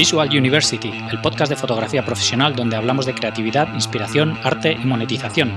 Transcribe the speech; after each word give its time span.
Visual 0.00 0.30
University, 0.30 0.90
el 1.10 1.20
podcast 1.20 1.50
de 1.50 1.56
fotografía 1.56 2.02
profesional 2.02 2.56
donde 2.56 2.74
hablamos 2.74 3.04
de 3.04 3.12
creatividad, 3.12 3.74
inspiración, 3.74 4.38
arte 4.42 4.72
y 4.72 4.86
monetización. 4.86 5.52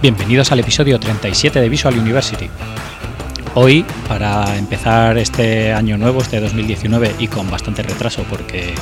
Bienvenidos 0.00 0.52
al 0.52 0.60
episodio 0.60 1.00
37 1.00 1.60
de 1.60 1.68
Visual 1.68 1.98
University. 1.98 2.48
Hoy, 3.56 3.84
para 4.06 4.56
empezar 4.56 5.18
este 5.18 5.72
año 5.72 5.98
nuevo, 5.98 6.22
este 6.22 6.38
2019, 6.38 7.16
y 7.18 7.26
con 7.26 7.50
bastante 7.50 7.82
retraso 7.82 8.22
porque 8.30 8.74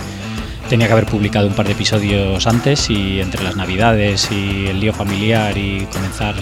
tenía 0.68 0.86
que 0.86 0.92
haber 0.92 1.06
publicado 1.06 1.46
un 1.46 1.54
par 1.54 1.66
de 1.66 1.72
episodios 1.72 2.46
antes 2.46 2.90
y 2.90 3.20
entre 3.20 3.42
las 3.42 3.56
navidades 3.56 4.30
y 4.30 4.66
el 4.66 4.80
lío 4.80 4.92
familiar 4.92 5.56
y 5.56 5.86
comenzar 5.92 6.34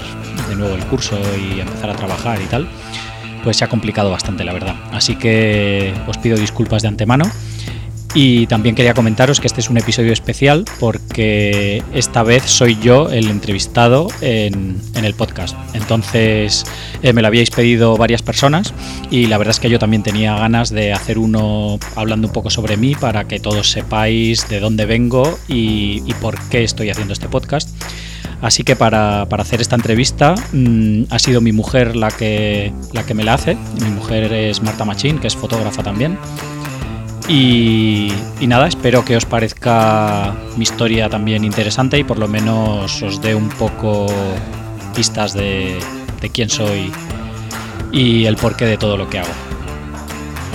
de 0.49 0.57
nuevo 0.57 0.75
el 0.75 0.85
curso 0.87 1.19
y 1.37 1.61
empezar 1.61 1.91
a 1.91 1.95
trabajar 1.95 2.41
y 2.43 2.47
tal, 2.47 2.69
pues 3.45 3.57
se 3.57 3.65
ha 3.65 3.69
complicado 3.69 4.11
bastante 4.11 4.45
la 4.45 4.53
verdad. 4.53 4.75
Así 4.93 5.17
que 5.17 5.95
os 6.07 6.19
pido 6.19 6.37
disculpas 6.37 6.83
de 6.83 6.89
antemano 6.89 7.31
y 8.19 8.47
también 8.47 8.75
quería 8.75 8.95
comentaros 8.95 9.41
que 9.41 9.47
este 9.47 9.61
es 9.61 9.69
un 9.69 9.77
episodio 9.77 10.11
especial 10.11 10.65
porque 10.81 11.83
esta 11.93 12.23
vez 12.23 12.45
soy 12.45 12.79
yo 12.81 13.11
el 13.11 13.29
entrevistado 13.29 14.09
en, 14.23 14.81
el 14.95 15.13
podcast. 15.13 15.55
Entonces 15.75 16.65
eh, 17.03 17.13
me 17.13 17.21
lo 17.21 17.29
habíais 17.29 17.51
pedido 17.51 17.99
varias 17.99 18.23
personas 18.23 18.73
y 19.11 19.27
la 19.27 19.37
verdad 19.37 19.51
es 19.51 19.61
que 19.61 19.69
yo 19.69 19.79
también 19.79 20.03
tenía 20.03 20.35
ganas 20.35 20.71
de 20.71 20.95
hacer 20.95 21.19
uno 21.19 21.79
hablando 21.95 22.29
un 22.29 22.33
poco 22.33 22.49
sobre 22.49 22.79
mí 22.79 22.95
para 22.95 23.25
que 23.29 23.39
todos 23.39 23.71
sepáis 23.71 24.49
de 24.49 24.61
dónde 24.61 24.87
vengo 24.87 25.39
y, 25.47 26.01
por 26.23 26.41
qué 26.49 26.65
estoy 26.65 26.89
haciendo 26.89 27.13
este 27.13 27.29
podcast. 27.29 27.69
Así 28.41 28.65
que 28.65 28.77
para, 28.77 29.23
hacer 29.25 29.61
esta 29.61 29.77
entrevista 29.77 30.35
mm, 30.53 31.05
ha 31.11 31.19
sido 31.19 31.43
mi 31.43 31.53
mujer 31.53 31.97
la 31.97 32.11
que, 32.11 32.73
la 32.95 33.05
que 33.05 33.13
me 33.13 33.25
la 33.25 33.35
hace. 33.35 33.59
Mi 33.83 33.91
mujer 33.91 34.33
es 34.33 34.63
Marta 34.63 34.87
Machín, 34.87 35.19
que 35.19 35.27
es 35.27 35.37
fotógrafa 35.37 35.83
también. 35.83 36.19
Y, 37.29 38.13
nada, 38.47 38.69
espero 38.69 39.05
que 39.05 39.17
os 39.17 39.25
parezca 39.27 40.33
mi 40.57 40.63
historia 40.63 41.09
también 41.09 41.45
interesante 41.45 41.99
y 41.99 42.05
por 42.05 42.19
lo 42.19 42.29
menos 42.29 43.03
os 43.03 43.21
dé 43.21 43.35
un 43.35 43.49
poco 43.49 44.07
pistas 44.95 45.35
de, 45.35 45.79
quién 46.33 46.49
soy 46.49 46.93
y 47.93 48.27
el 48.27 48.37
porqué 48.37 48.65
de 48.65 48.77
todo 48.77 48.97
lo 48.97 49.11
que 49.11 49.19
hago. 49.19 49.33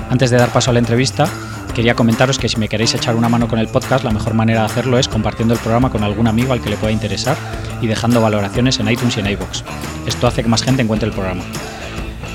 Antes 0.09 0.29
de 0.31 0.37
dar 0.37 0.51
paso 0.53 0.69
a 0.69 0.73
la 0.73 0.79
entrevista, 0.79 1.27
quería 1.75 1.93
comentaros 1.93 2.39
que 2.39 2.47
si 2.47 2.57
me 2.57 2.69
queréis 2.69 2.93
echar 2.95 3.15
una 3.15 3.27
mano 3.27 3.49
con 3.49 3.59
el 3.59 3.67
podcast, 3.67 4.05
la 4.05 4.11
mejor 4.11 4.33
manera 4.33 4.61
de 4.61 4.65
hacerlo 4.67 4.97
es 4.97 5.09
compartiendo 5.09 5.53
el 5.53 5.59
programa 5.59 5.89
con 5.89 6.03
algún 6.03 6.27
amigo 6.27 6.53
al 6.53 6.61
que 6.61 6.69
le 6.69 6.77
pueda 6.77 6.93
interesar 6.93 7.35
y 7.81 7.87
dejando 7.87 8.21
valoraciones 8.21 8.79
en 8.79 8.89
iTunes 8.89 9.17
y 9.17 9.19
en 9.19 9.27
iVoox. 9.27 9.63
Esto 10.07 10.27
hace 10.27 10.41
que 10.41 10.49
más 10.49 10.63
gente 10.63 10.81
encuentre 10.81 11.09
el 11.09 11.13
programa. 11.13 11.43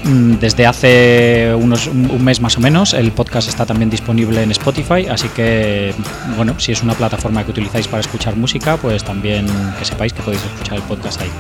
Mm, 0.06 0.34
desde 0.38 0.66
hace 0.66 1.52
unos, 1.56 1.88
un 1.88 2.24
mes 2.24 2.40
más 2.40 2.56
o 2.56 2.60
menos 2.60 2.94
el 2.94 3.10
podcast 3.10 3.48
está 3.48 3.66
también 3.66 3.90
disponible 3.90 4.40
en 4.40 4.52
Spotify, 4.52 5.06
así 5.10 5.28
que 5.30 5.92
bueno, 6.36 6.60
si 6.60 6.70
es 6.70 6.82
una 6.84 6.94
plataforma 6.94 7.44
que 7.44 7.50
utilizáis 7.50 7.88
para 7.88 8.02
escuchar 8.02 8.36
música, 8.36 8.76
pues 8.76 9.02
también 9.02 9.46
que 9.76 9.84
sepáis 9.84 10.12
que 10.12 10.22
podéis 10.22 10.44
escuchar 10.44 10.76
el 10.76 10.82
podcast 10.82 11.20
ahí. 11.20 11.30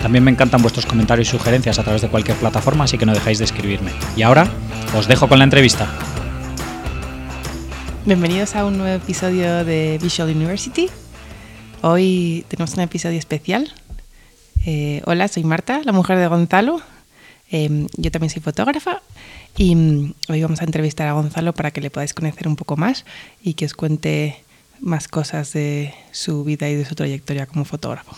También 0.00 0.22
me 0.22 0.30
encantan 0.30 0.62
vuestros 0.62 0.86
comentarios 0.86 1.26
y 1.26 1.30
sugerencias 1.32 1.80
a 1.80 1.82
través 1.82 2.00
de 2.02 2.08
cualquier 2.08 2.36
plataforma, 2.36 2.84
así 2.84 2.96
que 2.96 3.06
no 3.06 3.12
dejáis 3.12 3.38
de 3.38 3.44
escribirme. 3.46 3.90
Y 4.16 4.22
ahora 4.22 4.46
os 4.96 5.08
dejo 5.08 5.28
con 5.28 5.38
la 5.38 5.44
entrevista. 5.44 5.88
Bienvenidos 8.06 8.54
a 8.54 8.66
un 8.66 8.78
nuevo 8.78 9.02
episodio 9.02 9.64
de 9.64 9.98
Visual 10.00 10.30
University. 10.30 10.90
Hoy 11.80 12.44
tenemos 12.46 12.74
un 12.74 12.80
episodio 12.80 13.18
especial. 13.18 13.72
Eh, 14.64 15.02
hola, 15.06 15.26
soy 15.26 15.42
Marta, 15.42 15.80
la 15.84 15.92
mujer 15.92 16.18
de 16.18 16.28
Gonzalo, 16.28 16.80
Em, 17.56 17.86
yo 17.96 18.10
también 18.10 18.30
soy 18.30 18.42
fotógrafa 18.42 19.00
y 19.56 19.76
mm, 19.76 20.14
hoy 20.28 20.42
vamos 20.42 20.60
a 20.60 20.64
entrevistar 20.64 21.06
a 21.06 21.12
Gonzalo 21.12 21.52
para 21.52 21.70
que 21.70 21.80
le 21.80 21.88
podáis 21.88 22.12
conocer 22.12 22.48
un 22.48 22.56
poco 22.56 22.76
más 22.76 23.04
y 23.44 23.54
que 23.54 23.64
os 23.64 23.74
cuente 23.74 24.42
más 24.80 25.06
cosas 25.06 25.52
de 25.52 25.94
su 26.10 26.42
vida 26.42 26.68
y 26.68 26.74
de 26.74 26.84
su 26.84 26.96
trayectoria 26.96 27.46
como 27.46 27.64
fotógrafo. 27.64 28.16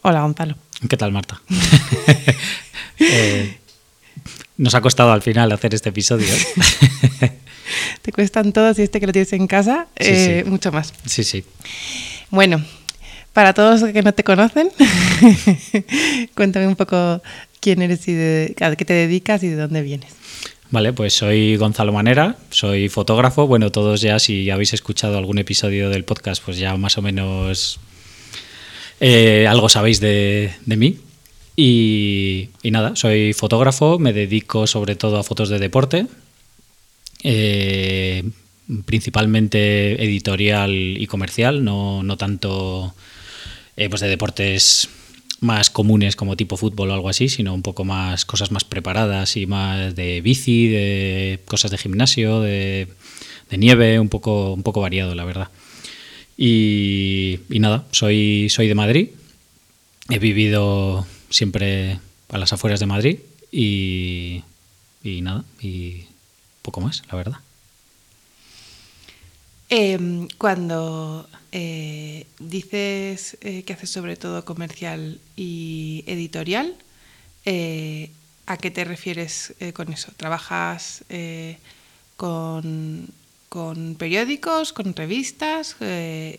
Hola 0.00 0.22
Gonzalo. 0.22 0.54
¿Qué 0.88 0.96
tal 0.96 1.12
Marta? 1.12 1.42
Eh, 2.98 3.58
nos 4.56 4.74
ha 4.74 4.80
costado 4.80 5.12
al 5.12 5.20
final 5.20 5.52
hacer 5.52 5.74
este 5.74 5.90
episodio. 5.90 6.28
Te 8.02 8.10
cuestan 8.10 8.54
todos 8.54 8.78
y 8.78 8.84
este 8.84 9.00
que 9.00 9.06
lo 9.06 9.12
tienes 9.12 9.34
en 9.34 9.46
casa, 9.46 9.86
eh, 9.96 10.44
mucho 10.46 10.72
más. 10.72 10.94
Sí, 11.04 11.22
sí. 11.22 11.44
Bueno, 12.30 12.64
para 13.36 13.52
todos 13.52 13.82
los 13.82 13.92
que 13.92 14.02
no 14.02 14.14
te 14.14 14.24
conocen, 14.24 14.70
cuéntame 16.34 16.66
un 16.66 16.74
poco 16.74 17.22
quién 17.66 17.82
eres 17.82 18.06
y 18.06 18.12
a 18.62 18.76
qué 18.76 18.84
te 18.84 18.92
dedicas 18.92 19.42
y 19.42 19.48
de 19.48 19.56
dónde 19.56 19.82
vienes. 19.82 20.14
Vale, 20.70 20.92
pues 20.92 21.14
soy 21.14 21.56
Gonzalo 21.56 21.92
Manera, 21.92 22.36
soy 22.50 22.88
fotógrafo. 22.88 23.48
Bueno, 23.48 23.72
todos 23.72 24.00
ya, 24.00 24.20
si 24.20 24.50
habéis 24.50 24.72
escuchado 24.72 25.18
algún 25.18 25.38
episodio 25.38 25.90
del 25.90 26.04
podcast, 26.04 26.40
pues 26.44 26.58
ya 26.58 26.76
más 26.76 26.96
o 26.96 27.02
menos 27.02 27.80
eh, 29.00 29.48
algo 29.48 29.68
sabéis 29.68 29.98
de, 29.98 30.52
mí. 30.64 31.00
Y, 31.56 32.50
nada, 32.62 32.94
soy 32.94 33.32
fotógrafo, 33.32 33.98
me 33.98 34.12
dedico 34.12 34.68
sobre 34.68 34.94
todo 34.94 35.18
a 35.18 35.24
fotos 35.24 35.48
de 35.48 35.58
deporte, 35.58 36.06
eh, 37.24 38.22
principalmente 38.84 40.00
editorial 40.04 40.70
y 40.72 41.06
comercial, 41.08 41.64
no, 41.64 42.04
no 42.04 42.16
tanto 42.16 42.94
eh, 43.76 43.88
pues 43.88 44.02
de 44.02 44.08
deportes 44.08 44.88
más 45.40 45.70
comunes 45.70 46.16
como 46.16 46.36
tipo 46.36 46.56
fútbol 46.56 46.90
o 46.90 46.94
algo 46.94 47.08
así, 47.08 47.28
sino 47.28 47.54
un 47.54 47.62
poco 47.62 47.84
más 47.84 48.24
cosas 48.24 48.50
más 48.50 48.64
preparadas 48.64 49.36
y 49.36 49.46
más 49.46 49.94
de 49.94 50.20
bici, 50.20 50.68
de 50.68 51.40
cosas 51.46 51.70
de 51.70 51.78
gimnasio, 51.78 52.40
de, 52.40 52.88
nieve, 53.50 54.00
un 54.00 54.08
poco, 54.08 54.52
un 54.52 54.62
poco 54.62 54.80
variado, 54.80 55.14
la 55.14 55.24
verdad. 55.24 55.48
Y, 56.36 57.38
nada, 57.48 57.86
soy, 57.92 58.48
soy 58.50 58.68
de 58.68 58.74
Madrid, 58.74 59.08
he 60.10 60.18
vivido 60.18 61.06
siempre 61.30 61.98
a 62.30 62.38
las 62.38 62.52
afueras 62.52 62.80
de 62.80 62.86
Madrid 62.86 63.18
y, 63.50 64.42
y 65.02 65.20
nada, 65.22 65.44
y 65.60 66.04
poco 66.62 66.80
más, 66.80 67.02
la 67.10 67.16
verdad. 67.16 67.38
Em, 69.68 70.28
cuando 70.38 71.28
eh, 71.58 72.26
dices 72.38 73.38
eh, 73.40 73.62
que 73.62 73.72
haces 73.72 73.88
sobre 73.88 74.16
todo 74.16 74.44
comercial 74.44 75.18
y 75.36 76.04
editorial, 76.06 76.74
eh, 77.46 78.10
¿a 78.44 78.58
qué 78.58 78.70
te 78.70 78.84
refieres 78.84 79.54
con 79.72 79.90
eso? 79.90 80.12
¿Trabajas 80.18 81.02
con, 82.18 83.08
periódicos, 83.98 84.74
con 84.74 84.94
revistas, 84.94 85.76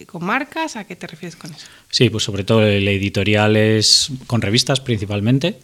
con 0.05 0.23
marcas? 0.23 0.75
¿A 0.75 0.83
qué 0.83 0.95
te 0.95 1.07
refieres 1.07 1.35
con 1.35 1.51
eso? 1.51 1.65
Sí, 1.89 2.11
pues 2.11 2.23
sobre 2.23 2.43
todo 2.43 2.61
el 2.61 2.87
editorial 2.87 3.57
es 3.57 4.11
con 4.27 4.43
revistas 4.43 4.81
principalmente. 4.81 5.57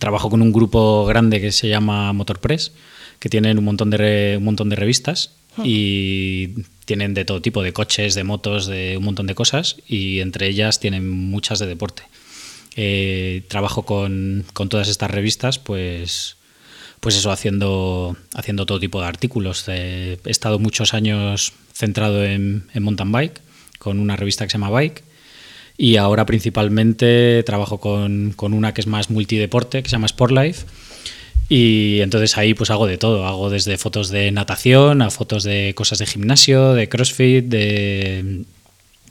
Trabajo 0.00 0.28
con 0.28 0.42
un 0.42 0.52
grupo 0.52 1.06
grande 1.06 1.40
que 1.40 1.52
se 1.52 1.68
llama 1.68 2.12
Motorpress, 2.12 2.72
que 3.20 3.28
tienen 3.28 3.58
un 3.58 3.64
montón 3.64 3.90
de, 3.90 4.34
un 4.38 4.44
montón 4.44 4.70
de 4.70 4.74
revistas 4.74 5.30
y 5.64 6.48
tienen 6.84 7.14
de 7.14 7.24
todo 7.24 7.42
tipo, 7.42 7.62
de 7.62 7.72
coches, 7.72 8.14
de 8.14 8.24
motos, 8.24 8.66
de 8.66 8.96
un 8.96 9.04
montón 9.04 9.26
de 9.26 9.34
cosas 9.34 9.76
y 9.86 10.20
entre 10.20 10.48
ellas 10.48 10.80
tienen 10.80 11.08
muchas 11.08 11.58
de 11.58 11.66
deporte. 11.66 12.04
Eh, 12.76 13.42
trabajo 13.48 13.84
con, 13.84 14.44
todas 14.54 14.88
estas 14.88 15.10
revistas, 15.10 15.58
pues, 15.58 16.36
pues 17.00 17.16
eso, 17.16 17.30
haciendo, 17.30 18.16
haciendo 18.34 18.66
todo 18.66 18.80
tipo 18.80 19.00
de 19.00 19.06
artículos. 19.06 19.68
he 19.68 20.18
estado 20.24 20.58
muchos 20.58 20.94
años 20.94 21.52
centrado 21.72 22.24
en, 22.24 22.64
en 22.72 22.82
mountain 22.82 23.12
bike, 23.12 23.40
con 23.78 23.98
una 23.98 24.16
revista 24.16 24.44
que 24.44 24.50
se 24.50 24.58
llama 24.58 24.70
Bike, 24.70 25.02
y 25.76 25.96
ahora 25.96 26.26
principalmente 26.26 27.42
trabajo 27.44 27.80
con, 27.80 28.32
con 28.36 28.54
una 28.54 28.72
que 28.72 28.80
es 28.80 28.86
más 28.86 29.10
multideporte, 29.10 29.82
que 29.82 29.88
se 29.88 29.96
llama 29.96 30.06
Sport 30.06 30.32
Life 30.32 30.66
y 31.48 32.00
entonces 32.00 32.38
ahí 32.38 32.54
pues 32.54 32.70
hago 32.70 32.86
de 32.86 32.98
todo, 32.98 33.26
hago 33.26 33.50
desde 33.50 33.76
fotos 33.76 34.08
de 34.08 34.30
natación 34.30 35.02
a 35.02 35.10
fotos 35.10 35.44
de 35.44 35.74
cosas 35.74 35.98
de 35.98 36.06
gimnasio, 36.06 36.72
de 36.72 36.88
crossfit, 36.88 37.44
de 37.44 38.44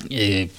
eh, 0.10 0.50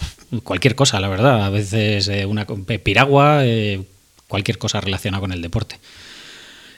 cualquier 0.45 0.75
cosa, 0.75 1.01
la 1.01 1.09
verdad. 1.09 1.45
A 1.45 1.51
veces 1.51 2.09
eh, 2.09 2.27
una 2.27 2.47
piragua, 2.47 3.45
eh, 3.45 3.83
cualquier 4.29 4.59
cosa 4.59 4.81
relacionada 4.81 5.21
con 5.21 5.33
el 5.33 5.43
deporte. 5.43 5.79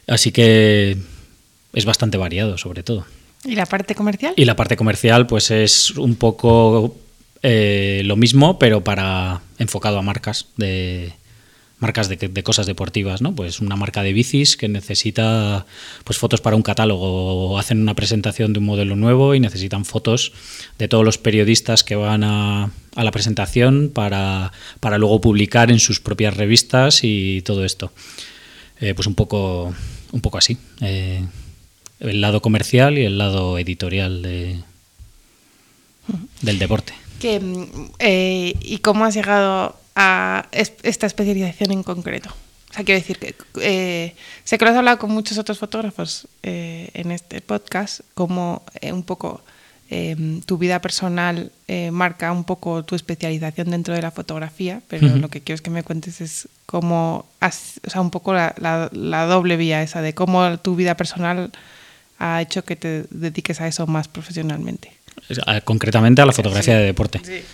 Así 0.07 0.33
que 0.33 0.97
es 1.73 1.85
bastante 1.85 2.17
variado, 2.17 2.59
sobre 2.59 2.83
todo. 2.83 3.07
¿Y 3.45 3.57
la 3.57 3.67
parte 3.67 3.95
comercial? 3.95 4.35
Y 4.37 4.45
la 4.45 4.57
parte 4.57 4.77
comercial, 4.77 5.27
pues 5.27 5.51
es 5.51 5.91
un 5.91 6.17
poco 6.17 6.97
lo 7.43 8.17
mismo, 8.17 8.59
pero 8.59 8.83
para 8.83 9.43
enfocado 9.59 9.99
a 9.99 10.03
marcas 10.03 10.47
de 10.57 11.13
marcas 11.85 12.09
de, 12.09 12.43
cosas 12.43 12.65
deportivas, 12.65 13.21
¿no? 13.21 13.35
Pues 13.35 13.61
una 13.61 13.77
marca 13.77 14.03
de 14.03 14.15
bicis 14.15 14.57
que 14.57 14.69
necesita 14.69 15.67
pues 16.05 16.17
fotos 16.17 16.41
para 16.41 16.57
un 16.57 16.63
catálogo 16.63 17.51
o 17.51 17.59
hacen 17.59 17.83
una 17.83 17.93
presentación 17.93 18.55
de 18.55 18.61
un 18.61 18.65
modelo 18.65 18.97
nuevo 18.97 19.35
y 19.35 19.41
necesitan 19.41 19.85
fotos 19.85 20.33
de 20.79 20.89
todos 20.89 21.05
los 21.05 21.19
periodistas 21.19 21.85
que 21.85 21.95
van 21.95 22.25
a, 22.25 22.71
la 22.97 23.11
presentación 23.11 23.91
para, 23.93 24.51
para, 24.81 24.97
luego 24.97 25.21
publicar 25.21 25.71
en 25.71 25.79
sus 25.79 26.01
propias 26.01 26.35
revistas 26.35 27.01
y 27.03 27.43
todo 27.43 27.67
esto. 27.67 27.93
Eh, 28.81 28.95
pues 28.95 29.07
un 29.07 29.15
poco, 29.15 29.75
un 30.13 30.21
poco 30.23 30.39
así. 30.39 30.57
Eh, 30.81 31.23
el 32.01 32.21
lado 32.23 32.41
comercial 32.41 32.97
y 32.97 33.05
el 33.05 33.19
lado 33.19 33.59
editorial 33.59 34.23
de, 34.23 34.59
del 36.41 36.59
deporte. 36.59 36.95
Eh, 37.21 38.55
¿Y 38.63 38.79
cómo 38.79 39.05
has 39.05 39.15
llegado 39.15 39.84
a 39.97 40.47
esta 40.53 41.07
especialización 41.07 41.73
en 41.73 41.83
concreto? 41.83 42.31
O 42.71 42.75
sea, 42.75 42.85
quiero 42.85 43.01
decir 43.01 43.19
que 43.19 43.35
eh, 43.61 44.17
sé 44.43 44.59
que 44.59 44.65
lo 44.65 44.71
has 44.73 44.77
hablado 44.77 44.99
con 44.99 45.11
muchos 45.11 45.39
otros 45.39 45.59
fotógrafos 45.59 46.27
eh, 46.43 46.91
en 46.95 47.13
este 47.13 47.41
podcast, 47.41 48.01
como 48.15 48.63
eh, 48.81 48.93
un 48.93 49.05
poco 49.05 49.43
eh, 49.91 50.41
tu 50.47 50.59
vida 50.59 50.81
personal 50.81 51.53
eh, 51.69 51.91
marca 51.93 52.33
un 52.33 52.45
poco 52.45 52.85
tu 52.85 52.97
especialización 52.97 53.71
dentro 53.71 53.95
de 53.95 54.03
la 54.03 54.11
fotografía, 54.11 54.81
pero 54.89 55.07
uh 55.07 55.11
-huh. 55.11 55.21
lo 55.21 55.29
que 55.29 55.41
quiero 55.41 55.55
es 55.55 55.63
que 55.63 55.71
me 55.71 55.85
cuentes 55.85 56.21
es 56.21 56.49
cómo, 56.67 57.27
has, 57.39 57.81
o 57.87 57.91
sea, 57.91 58.01
un 58.01 58.11
poco 58.11 58.33
la, 58.33 58.55
la, 58.59 58.89
la 58.93 59.27
doble 59.27 59.57
vía 59.57 59.83
esa 59.83 60.01
de 60.03 60.15
cómo 60.15 60.59
tu 60.59 60.75
vida 60.75 60.97
personal 60.97 61.53
ha 62.19 62.41
hecho 62.43 62.65
que 62.65 62.77
te 62.77 63.05
dediques 63.11 63.61
a 63.61 63.69
eso 63.69 63.87
más 63.87 64.09
profesionalmente. 64.09 64.93
Concretamente 65.65 66.23
a 66.23 66.27
la 66.27 66.33
fotografía 66.33 66.75
sí. 66.75 66.81
de 66.81 66.87
deporte. 66.87 67.21
Sí. 67.23 67.45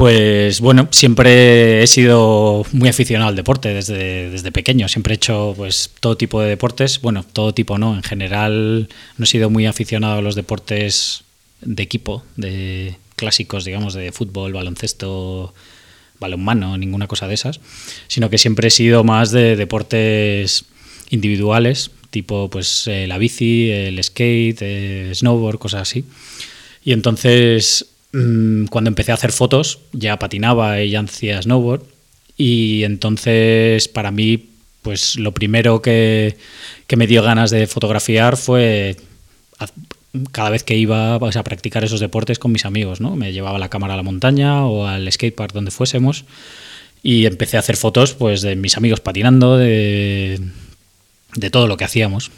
Pues 0.00 0.62
bueno, 0.62 0.88
siempre 0.92 1.82
he 1.82 1.86
sido 1.86 2.64
muy 2.72 2.88
aficionado 2.88 3.28
al 3.28 3.36
deporte 3.36 3.68
desde, 3.68 4.30
desde 4.30 4.50
pequeño. 4.50 4.88
Siempre 4.88 5.12
he 5.12 5.16
hecho 5.16 5.52
pues 5.54 5.90
todo 6.00 6.16
tipo 6.16 6.40
de 6.40 6.48
deportes. 6.48 7.02
Bueno, 7.02 7.22
todo 7.22 7.52
tipo 7.52 7.76
no. 7.76 7.94
En 7.94 8.02
general 8.02 8.88
no 9.18 9.24
he 9.24 9.26
sido 9.26 9.50
muy 9.50 9.66
aficionado 9.66 10.20
a 10.20 10.22
los 10.22 10.36
deportes 10.36 11.24
de 11.60 11.82
equipo, 11.82 12.24
de 12.36 12.96
clásicos, 13.14 13.66
digamos, 13.66 13.92
de 13.92 14.10
fútbol, 14.10 14.54
baloncesto, 14.54 15.52
balonmano, 16.18 16.78
ninguna 16.78 17.06
cosa 17.06 17.28
de 17.28 17.34
esas. 17.34 17.60
Sino 18.08 18.30
que 18.30 18.38
siempre 18.38 18.68
he 18.68 18.70
sido 18.70 19.04
más 19.04 19.32
de 19.32 19.54
deportes 19.54 20.64
individuales, 21.10 21.90
tipo 22.08 22.48
pues 22.48 22.86
eh, 22.86 23.06
la 23.06 23.18
bici, 23.18 23.70
el 23.70 24.02
skate, 24.02 24.62
eh, 24.62 25.12
snowboard, 25.14 25.58
cosas 25.58 25.82
así. 25.82 26.06
Y 26.82 26.92
entonces 26.92 27.89
mmm, 28.12 28.66
cuando 28.66 28.88
empecé 28.88 29.12
a 29.12 29.14
hacer 29.14 29.32
fotos 29.32 29.80
ya 29.92 30.18
patinaba 30.18 30.80
y 30.82 30.90
ya 30.90 31.00
hacía 31.00 31.42
snowboard 31.42 31.82
y 32.36 32.84
entonces 32.84 33.88
para 33.88 34.10
mí 34.10 34.50
pues 34.82 35.16
lo 35.16 35.32
primero 35.32 35.82
que, 35.82 36.36
que 36.86 36.96
me 36.96 37.06
dio 37.06 37.22
ganas 37.22 37.50
de 37.50 37.66
fotografiar 37.66 38.36
fue 38.36 38.96
cada 40.32 40.50
vez 40.50 40.64
que 40.64 40.76
iba 40.76 41.14
a 41.16 41.44
practicar 41.44 41.84
esos 41.84 42.00
deportes 42.00 42.38
con 42.38 42.52
mis 42.52 42.64
amigos, 42.64 43.00
¿no? 43.00 43.14
Me 43.14 43.32
llevaba 43.32 43.58
la 43.58 43.68
cámara 43.68 43.94
a 43.94 43.96
la 43.96 44.02
montaña 44.02 44.64
o 44.64 44.86
al 44.86 45.10
skatepark 45.10 45.52
donde 45.52 45.70
fuésemos 45.70 46.24
y 47.02 47.26
empecé 47.26 47.56
a 47.56 47.60
hacer 47.60 47.76
fotos 47.76 48.14
pues 48.14 48.42
de 48.42 48.56
mis 48.56 48.76
amigos 48.76 49.00
patinando, 49.00 49.56
de, 49.56 50.40
de 51.36 51.50
todo 51.50 51.66
lo 51.66 51.76
que 51.76 51.84
hacíamos. 51.84 52.30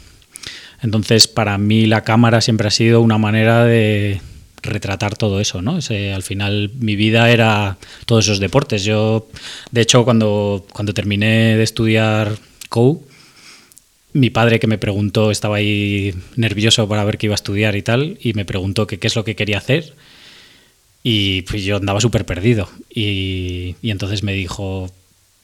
Entonces, 0.81 1.27
para 1.27 1.57
mí 1.57 1.85
la 1.85 2.03
cámara 2.03 2.41
siempre 2.41 2.67
ha 2.67 2.71
sido 2.71 3.01
una 3.01 3.17
manera 3.17 3.63
de 3.63 4.21
retratar 4.63 5.15
todo 5.15 5.39
eso, 5.39 5.61
¿no? 5.61 5.77
Ese, 5.77 6.13
al 6.13 6.23
final 6.23 6.71
mi 6.79 6.95
vida 6.95 7.29
era 7.29 7.77
todos 8.05 8.25
esos 8.25 8.39
deportes. 8.39 8.83
Yo, 8.83 9.27
de 9.71 9.81
hecho, 9.81 10.03
cuando, 10.03 10.65
cuando 10.73 10.93
terminé 10.93 11.55
de 11.57 11.63
estudiar 11.63 12.37
COU, 12.69 13.05
mi 14.13 14.29
padre 14.29 14.59
que 14.59 14.67
me 14.67 14.77
preguntó, 14.77 15.31
estaba 15.31 15.57
ahí 15.57 16.15
nervioso 16.35 16.87
para 16.87 17.03
ver 17.03 17.17
qué 17.17 17.27
iba 17.27 17.33
a 17.33 17.35
estudiar 17.35 17.75
y 17.75 17.81
tal, 17.81 18.17
y 18.21 18.33
me 18.33 18.45
preguntó 18.45 18.87
que 18.87 18.99
qué 18.99 19.07
es 19.07 19.15
lo 19.15 19.23
que 19.23 19.35
quería 19.35 19.57
hacer. 19.57 19.93
Y 21.03 21.41
pues 21.43 21.63
yo 21.63 21.77
andaba 21.77 21.99
súper 21.99 22.25
perdido. 22.25 22.69
Y, 22.89 23.75
y, 23.81 23.91
entonces 23.91 24.23
me 24.23 24.33
dijo, 24.33 24.89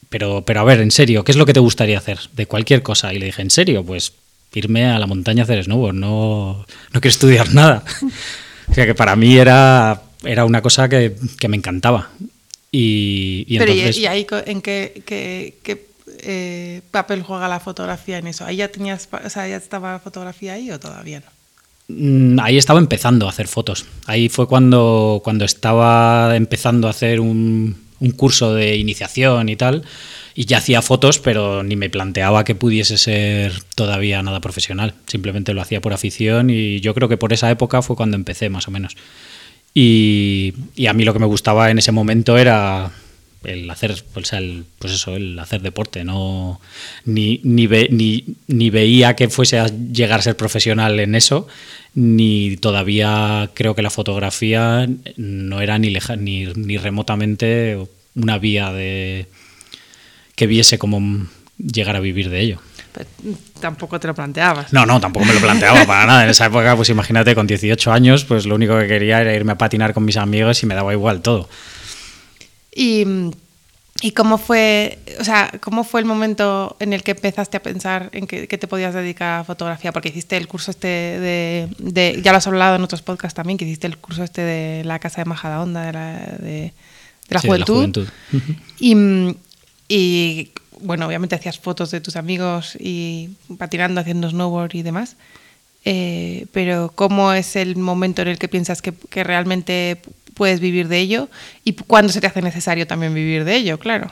pero, 0.08 0.42
pero 0.46 0.60
a 0.60 0.64
ver, 0.64 0.80
en 0.80 0.90
serio, 0.90 1.22
¿qué 1.22 1.32
es 1.32 1.38
lo 1.38 1.44
que 1.44 1.52
te 1.52 1.60
gustaría 1.60 1.98
hacer? 1.98 2.18
De 2.32 2.46
cualquier 2.46 2.82
cosa. 2.82 3.12
Y 3.12 3.18
le 3.18 3.26
dije, 3.26 3.42
¿en 3.42 3.50
serio? 3.50 3.84
Pues 3.84 4.14
irme 4.54 4.86
a 4.86 4.98
la 4.98 5.06
montaña 5.06 5.42
a 5.42 5.44
hacer 5.44 5.62
snowboard, 5.64 5.94
no, 5.94 6.66
no 6.92 7.00
quiero 7.00 7.12
estudiar 7.12 7.54
nada. 7.54 7.84
O 8.70 8.74
sea 8.74 8.86
que 8.86 8.94
para 8.94 9.16
mí 9.16 9.36
era, 9.36 10.02
era 10.24 10.44
una 10.44 10.62
cosa 10.62 10.88
que, 10.88 11.16
que 11.38 11.48
me 11.48 11.56
encantaba. 11.56 12.10
Y, 12.70 13.44
y 13.48 13.58
Pero 13.58 13.72
entonces... 13.72 13.98
¿y, 13.98 14.06
ahí 14.06 14.26
en 14.46 14.62
qué, 14.62 15.02
qué, 15.04 15.56
qué 15.62 15.86
eh, 16.22 16.82
papel 16.90 17.22
juega 17.22 17.48
la 17.48 17.60
fotografía 17.60 18.18
en 18.18 18.28
eso? 18.28 18.44
¿Ahí 18.44 18.56
ya 18.56 18.68
tenías, 18.68 19.08
o 19.12 19.30
sea, 19.30 19.48
ya 19.48 19.56
estaba 19.56 19.92
la 19.92 19.98
fotografía 19.98 20.54
ahí 20.54 20.70
o 20.70 20.78
todavía 20.78 21.20
no? 21.20 21.26
Mm, 21.96 22.38
ahí 22.40 22.58
estaba 22.58 22.78
empezando 22.78 23.26
a 23.26 23.30
hacer 23.30 23.48
fotos. 23.48 23.86
Ahí 24.06 24.28
fue 24.28 24.46
cuando, 24.46 25.20
cuando 25.24 25.44
estaba 25.44 26.36
empezando 26.36 26.86
a 26.86 26.90
hacer 26.90 27.18
un, 27.18 27.76
un 28.00 28.10
curso 28.10 28.54
de 28.54 28.76
iniciación 28.76 29.48
y 29.48 29.56
tal 29.56 29.84
y 30.34 30.46
ya 30.46 30.58
hacía 30.58 30.82
fotos, 30.82 31.18
pero 31.18 31.62
ni 31.62 31.76
me 31.76 31.90
planteaba 31.90 32.44
que 32.44 32.54
pudiese 32.54 32.98
ser 32.98 33.52
todavía 33.74 34.22
nada 34.22 34.40
profesional. 34.40 34.94
Simplemente 35.06 35.54
lo 35.54 35.60
hacía 35.60 35.80
por 35.80 35.92
afición 35.92 36.50
y 36.50 36.80
yo 36.80 36.94
creo 36.94 37.08
que 37.08 37.16
por 37.16 37.32
esa 37.32 37.50
época 37.50 37.82
fue 37.82 37.96
cuando 37.96 38.16
empecé, 38.16 38.48
más 38.48 38.68
o 38.68 38.70
menos. 38.70 38.96
Y, 39.74 40.54
a 40.88 40.92
mí 40.92 41.04
lo 41.04 41.12
que 41.12 41.18
me 41.18 41.26
gustaba 41.26 41.70
en 41.70 41.78
ese 41.78 41.92
momento 41.92 42.38
era 42.38 42.90
el 43.44 43.70
hacer, 43.70 43.94
o 44.14 44.24
sea, 44.24 44.38
el, 44.38 44.64
pues 44.78 44.92
eso, 44.92 45.16
el 45.16 45.38
hacer 45.38 45.62
deporte. 45.62 46.04
No, 46.04 46.60
ni, 47.04 47.40
ni, 47.44 47.66
ve, 47.66 47.88
ni, 47.90 48.36
ni 48.46 48.70
veía 48.70 49.16
que 49.16 49.28
fuese 49.28 49.58
a 49.58 49.66
llegar 49.66 50.20
a 50.20 50.22
ser 50.22 50.36
profesional 50.36 51.00
en 51.00 51.14
eso, 51.14 51.48
ni 51.94 52.56
todavía 52.56 53.50
creo 53.54 53.74
que 53.74 53.82
la 53.82 53.90
fotografía 53.90 54.88
no 55.16 55.60
era 55.60 55.78
ni, 55.78 55.90
leja, 55.90 56.16
ni, 56.16 56.46
ni 56.46 56.76
remotamente 56.76 57.78
una 58.14 58.38
vía 58.38 58.72
de 58.72 59.26
que 60.34 60.46
viese 60.46 60.78
cómo 60.78 61.26
llegar 61.58 61.96
a 61.96 62.00
vivir 62.00 62.30
de 62.30 62.40
ello. 62.40 62.60
Pero 62.92 63.06
tampoco 63.60 64.00
te 64.00 64.08
lo 64.08 64.14
planteabas. 64.14 64.72
No, 64.72 64.84
no, 64.84 65.00
tampoco 65.00 65.24
me 65.26 65.34
lo 65.34 65.40
planteaba 65.40 65.86
para 65.86 66.06
nada. 66.06 66.24
En 66.24 66.30
esa 66.30 66.46
época, 66.46 66.74
pues 66.74 66.88
imagínate, 66.88 67.34
con 67.34 67.46
18 67.46 67.92
años, 67.92 68.24
pues 68.24 68.46
lo 68.46 68.54
único 68.54 68.78
que 68.78 68.88
quería 68.88 69.20
era 69.20 69.34
irme 69.34 69.52
a 69.52 69.58
patinar 69.58 69.94
con 69.94 70.04
mis 70.04 70.16
amigos 70.16 70.62
y 70.62 70.66
me 70.66 70.74
daba 70.74 70.92
igual 70.92 71.22
todo. 71.22 71.48
Y, 72.74 73.04
y 74.02 74.12
cómo 74.12 74.38
fue, 74.38 74.98
o 75.18 75.24
sea, 75.24 75.52
cómo 75.60 75.84
fue 75.84 76.00
el 76.00 76.06
momento 76.06 76.76
en 76.80 76.92
el 76.92 77.02
que 77.02 77.12
empezaste 77.12 77.56
a 77.56 77.62
pensar 77.62 78.10
en 78.12 78.26
que, 78.26 78.48
que 78.48 78.58
te 78.58 78.66
podías 78.66 78.94
dedicar 78.94 79.40
a 79.40 79.44
fotografía? 79.44 79.92
Porque 79.92 80.08
hiciste 80.08 80.36
el 80.36 80.48
curso 80.48 80.70
este 80.70 80.88
de, 80.88 81.68
de, 81.78 82.20
ya 82.22 82.32
lo 82.32 82.38
has 82.38 82.46
hablado 82.46 82.76
en 82.76 82.82
otros 82.82 83.02
podcasts 83.02 83.34
también, 83.34 83.58
que 83.58 83.64
hiciste 83.64 83.86
el 83.86 83.98
curso 83.98 84.24
este 84.24 84.42
de 84.42 84.84
la 84.84 84.98
casa 84.98 85.20
de 85.20 85.24
Majadahonda, 85.26 85.86
de 85.86 85.92
la, 85.92 86.12
de, 86.38 86.50
de 86.50 86.72
la 87.28 87.40
sí, 87.40 87.48
juventud. 87.48 87.88
De 87.88 88.00
la 88.00 88.04
juventud. 88.30 88.54
Y 88.78 88.94
y 89.90 90.52
bueno, 90.82 91.04
obviamente 91.04 91.34
hacías 91.34 91.58
fotos 91.58 91.90
de 91.90 92.00
tus 92.00 92.14
amigos 92.14 92.76
y 92.78 93.30
patinando, 93.58 94.00
haciendo 94.00 94.30
snowboard 94.30 94.76
y 94.76 94.82
demás. 94.82 95.16
Eh, 95.84 96.46
pero 96.52 96.92
¿cómo 96.94 97.32
es 97.32 97.56
el 97.56 97.76
momento 97.76 98.22
en 98.22 98.28
el 98.28 98.38
que 98.38 98.46
piensas 98.46 98.82
que, 98.82 98.92
que, 98.92 99.24
realmente 99.24 100.00
puedes 100.40 100.58
vivir 100.58 100.88
de 100.88 101.00
ello? 101.00 101.28
¿Y 101.64 101.74
cuándo 101.74 102.10
se 102.10 102.18
te 102.22 102.26
hace 102.26 102.40
necesario 102.40 102.86
también 102.86 103.12
vivir 103.12 103.44
de 103.44 103.56
ello? 103.56 103.78
Claro. 103.78 104.10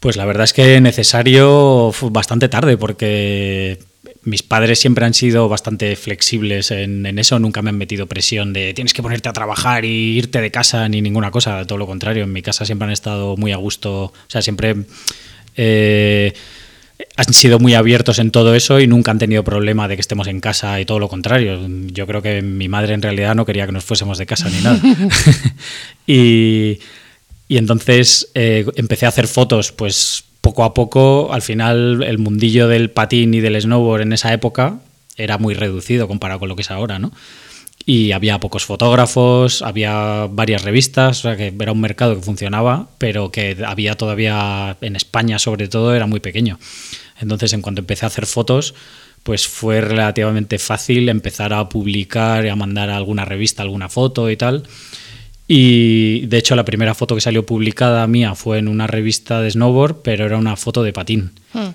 Pues 0.00 0.16
la 0.16 0.24
verdad 0.24 0.44
es 0.44 0.54
que 0.54 0.80
necesario 0.80 1.90
fue 1.92 2.08
bastante 2.08 2.48
tarde 2.48 2.78
porque 2.78 3.78
mis 4.22 4.42
padres 4.42 4.78
siempre 4.78 5.04
han 5.04 5.12
sido 5.12 5.46
bastante 5.50 5.94
flexibles 5.94 6.70
en, 6.70 7.18
eso, 7.18 7.38
nunca 7.38 7.60
me 7.60 7.68
han 7.68 7.76
metido 7.76 8.06
presión 8.06 8.54
de 8.54 8.72
tienes 8.72 8.94
que 8.94 9.02
ponerte 9.02 9.28
a 9.28 9.34
trabajar 9.34 9.84
y 9.84 10.16
irte 10.16 10.40
de 10.40 10.50
casa 10.50 10.88
ni 10.88 11.02
ninguna 11.02 11.30
cosa, 11.30 11.66
todo 11.66 11.76
lo 11.76 11.86
contrario, 11.86 12.24
en 12.24 12.32
mi 12.32 12.40
casa 12.40 12.64
siempre 12.64 12.86
han 12.86 12.92
estado 12.92 13.36
muy 13.36 13.52
a 13.52 13.56
gusto, 13.56 14.04
o 14.04 14.12
sea, 14.28 14.40
siempre 14.40 14.74
eh, 15.54 16.32
han 17.16 17.32
sido 17.32 17.58
muy 17.58 17.74
abiertos 17.74 18.18
en 18.18 18.30
todo 18.30 18.54
eso 18.54 18.80
y 18.80 18.86
nunca 18.86 19.10
han 19.10 19.18
tenido 19.18 19.44
problema 19.44 19.88
de 19.88 19.96
que 19.96 20.00
estemos 20.00 20.28
en 20.28 20.40
casa 20.40 20.80
y 20.80 20.84
todo 20.84 20.98
lo 20.98 21.08
contrario. 21.08 21.58
Yo 21.92 22.06
creo 22.06 22.22
que 22.22 22.42
mi 22.42 22.68
madre 22.68 22.94
en 22.94 23.02
realidad 23.02 23.34
no 23.34 23.44
quería 23.44 23.66
que 23.66 23.72
nos 23.72 23.84
fuésemos 23.84 24.18
de 24.18 24.26
casa 24.26 24.48
ni 24.48 24.60
nada. 24.60 24.80
y, 26.06 26.78
y, 27.48 27.56
entonces 27.56 28.28
eh, 28.34 28.66
empecé 28.76 29.06
a 29.06 29.10
hacer 29.10 29.28
fotos, 29.28 29.72
pues 29.72 30.24
poco 30.40 30.64
a 30.64 30.74
poco, 30.74 31.32
al 31.32 31.42
final, 31.42 32.02
el 32.02 32.18
mundillo 32.18 32.68
del 32.68 32.90
patín 32.90 33.34
y 33.34 33.40
del 33.40 33.60
snowboard 33.60 34.02
en 34.02 34.12
esa 34.12 34.32
época 34.32 34.78
era 35.16 35.38
muy 35.38 35.54
reducido 35.54 36.06
comparado 36.08 36.40
con 36.40 36.48
lo 36.48 36.56
que 36.56 36.62
es 36.62 36.70
ahora, 36.70 36.98
¿no? 36.98 37.12
Y 37.88 38.10
había 38.10 38.40
pocos 38.40 38.64
fotógrafos, 38.64 39.62
había 39.62 40.26
varias 40.28 40.62
revistas, 40.62 41.20
o 41.20 41.22
sea 41.22 41.36
que 41.36 41.54
era 41.58 41.70
un 41.70 41.80
mercado 41.80 42.16
que 42.16 42.22
funcionaba, 42.22 42.88
pero 42.98 43.30
que 43.30 43.56
había 43.64 43.94
todavía 43.94 44.76
en 44.80 44.96
España, 44.96 45.38
sobre 45.38 45.68
todo, 45.68 45.94
era 45.94 46.06
muy 46.06 46.18
pequeño. 46.18 46.58
Entonces, 47.20 47.52
en 47.52 47.62
cuanto 47.62 47.80
empecé 47.80 48.04
a 48.04 48.08
hacer 48.08 48.26
fotos, 48.26 48.74
pues 49.22 49.46
fue 49.46 49.80
relativamente 49.80 50.58
fácil 50.58 51.08
empezar 51.08 51.52
a 51.52 51.68
publicar 51.68 52.44
y 52.44 52.48
a 52.48 52.56
mandar 52.56 52.90
a 52.90 52.96
alguna 52.96 53.24
revista 53.24 53.62
alguna 53.62 53.88
foto 53.88 54.30
y 54.30 54.36
tal. 54.36 54.64
Y 55.48 56.26
de 56.26 56.38
hecho 56.38 56.56
la 56.56 56.64
primera 56.64 56.94
foto 56.94 57.14
que 57.14 57.20
salió 57.20 57.46
publicada 57.46 58.06
mía 58.06 58.34
fue 58.34 58.58
en 58.58 58.68
una 58.68 58.86
revista 58.86 59.40
de 59.40 59.50
snowboard, 59.50 60.02
pero 60.02 60.26
era 60.26 60.38
una 60.38 60.56
foto 60.56 60.82
de 60.82 60.92
patín. 60.92 61.32
Hmm. 61.52 61.70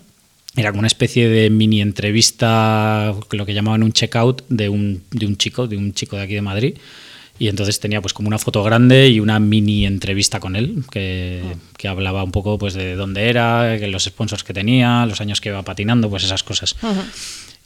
Era 0.55 0.71
como 0.71 0.79
una 0.79 0.87
especie 0.87 1.29
de 1.29 1.49
mini 1.49 1.81
entrevista, 1.81 3.15
lo 3.31 3.45
que 3.45 3.53
llamaban 3.53 3.83
un 3.83 3.93
checkout 3.93 4.43
de 4.49 4.67
un, 4.67 5.03
de 5.11 5.25
un 5.25 5.37
chico, 5.37 5.67
de 5.67 5.77
un 5.77 5.93
chico 5.93 6.17
de 6.17 6.23
aquí 6.23 6.33
de 6.33 6.41
Madrid. 6.41 6.77
Y 7.39 7.47
entonces 7.47 7.79
tenía 7.79 8.01
pues 8.01 8.13
como 8.13 8.27
una 8.27 8.37
foto 8.37 8.61
grande 8.61 9.07
y 9.07 9.19
una 9.19 9.39
mini 9.39 9.85
entrevista 9.85 10.39
con 10.39 10.55
él, 10.55 10.83
que, 10.91 11.41
que 11.77 11.87
hablaba 11.87 12.23
un 12.23 12.31
poco 12.31 12.59
pues 12.59 12.73
de 12.73 12.95
dónde 12.95 13.29
era, 13.29 13.77
los 13.87 14.03
sponsors 14.03 14.43
que 14.43 14.53
tenía, 14.53 15.05
los 15.07 15.21
años 15.21 15.41
que 15.41 15.49
iba 15.49 15.63
patinando, 15.63 16.09
pues 16.09 16.23
esas 16.23 16.43
cosas. 16.43 16.75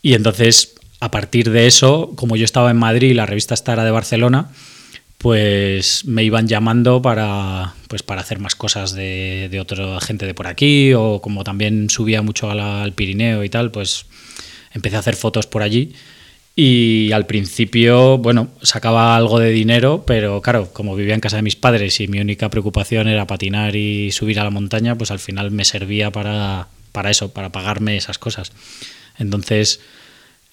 Y 0.01 0.13
entonces, 0.13 0.75
a 1.01 1.11
partir 1.11 1.49
de 1.49 1.67
eso, 1.67 2.13
como 2.15 2.37
yo 2.37 2.45
estaba 2.45 2.71
en 2.71 2.77
Madrid 2.77 3.09
y 3.09 3.13
la 3.15 3.25
revista 3.25 3.53
esta 3.53 3.73
era 3.73 3.83
de 3.83 3.91
Barcelona, 3.91 4.51
pues 5.25 6.05
me 6.05 6.23
iban 6.23 6.47
llamando 6.47 7.01
para, 7.01 7.73
pues 7.87 8.03
para 8.03 8.21
hacer 8.21 8.37
más 8.37 8.53
cosas 8.53 8.93
de, 8.93 9.49
de 9.49 9.59
otra 9.59 9.99
gente 9.99 10.27
de 10.27 10.35
por 10.35 10.45
aquí, 10.45 10.93
o 10.93 11.19
como 11.19 11.43
también 11.43 11.89
subía 11.89 12.21
mucho 12.21 12.51
al 12.51 12.93
Pirineo 12.93 13.43
y 13.43 13.49
tal, 13.49 13.71
pues 13.71 14.05
empecé 14.71 14.97
a 14.97 14.99
hacer 14.99 15.15
fotos 15.15 15.47
por 15.47 15.63
allí. 15.63 15.95
Y 16.55 17.11
al 17.11 17.25
principio, 17.25 18.19
bueno, 18.19 18.49
sacaba 18.61 19.15
algo 19.15 19.39
de 19.39 19.49
dinero, 19.49 20.03
pero 20.05 20.43
claro, 20.43 20.71
como 20.71 20.95
vivía 20.95 21.15
en 21.15 21.21
casa 21.21 21.37
de 21.37 21.41
mis 21.41 21.55
padres 21.55 21.99
y 22.01 22.07
mi 22.07 22.19
única 22.19 22.51
preocupación 22.51 23.07
era 23.07 23.25
patinar 23.25 23.75
y 23.75 24.11
subir 24.11 24.39
a 24.39 24.43
la 24.43 24.51
montaña, 24.51 24.95
pues 24.95 25.09
al 25.09 25.17
final 25.17 25.49
me 25.49 25.65
servía 25.65 26.11
para, 26.11 26.67
para 26.91 27.09
eso, 27.09 27.33
para 27.33 27.51
pagarme 27.51 27.97
esas 27.97 28.19
cosas. 28.19 28.51
Entonces, 29.17 29.79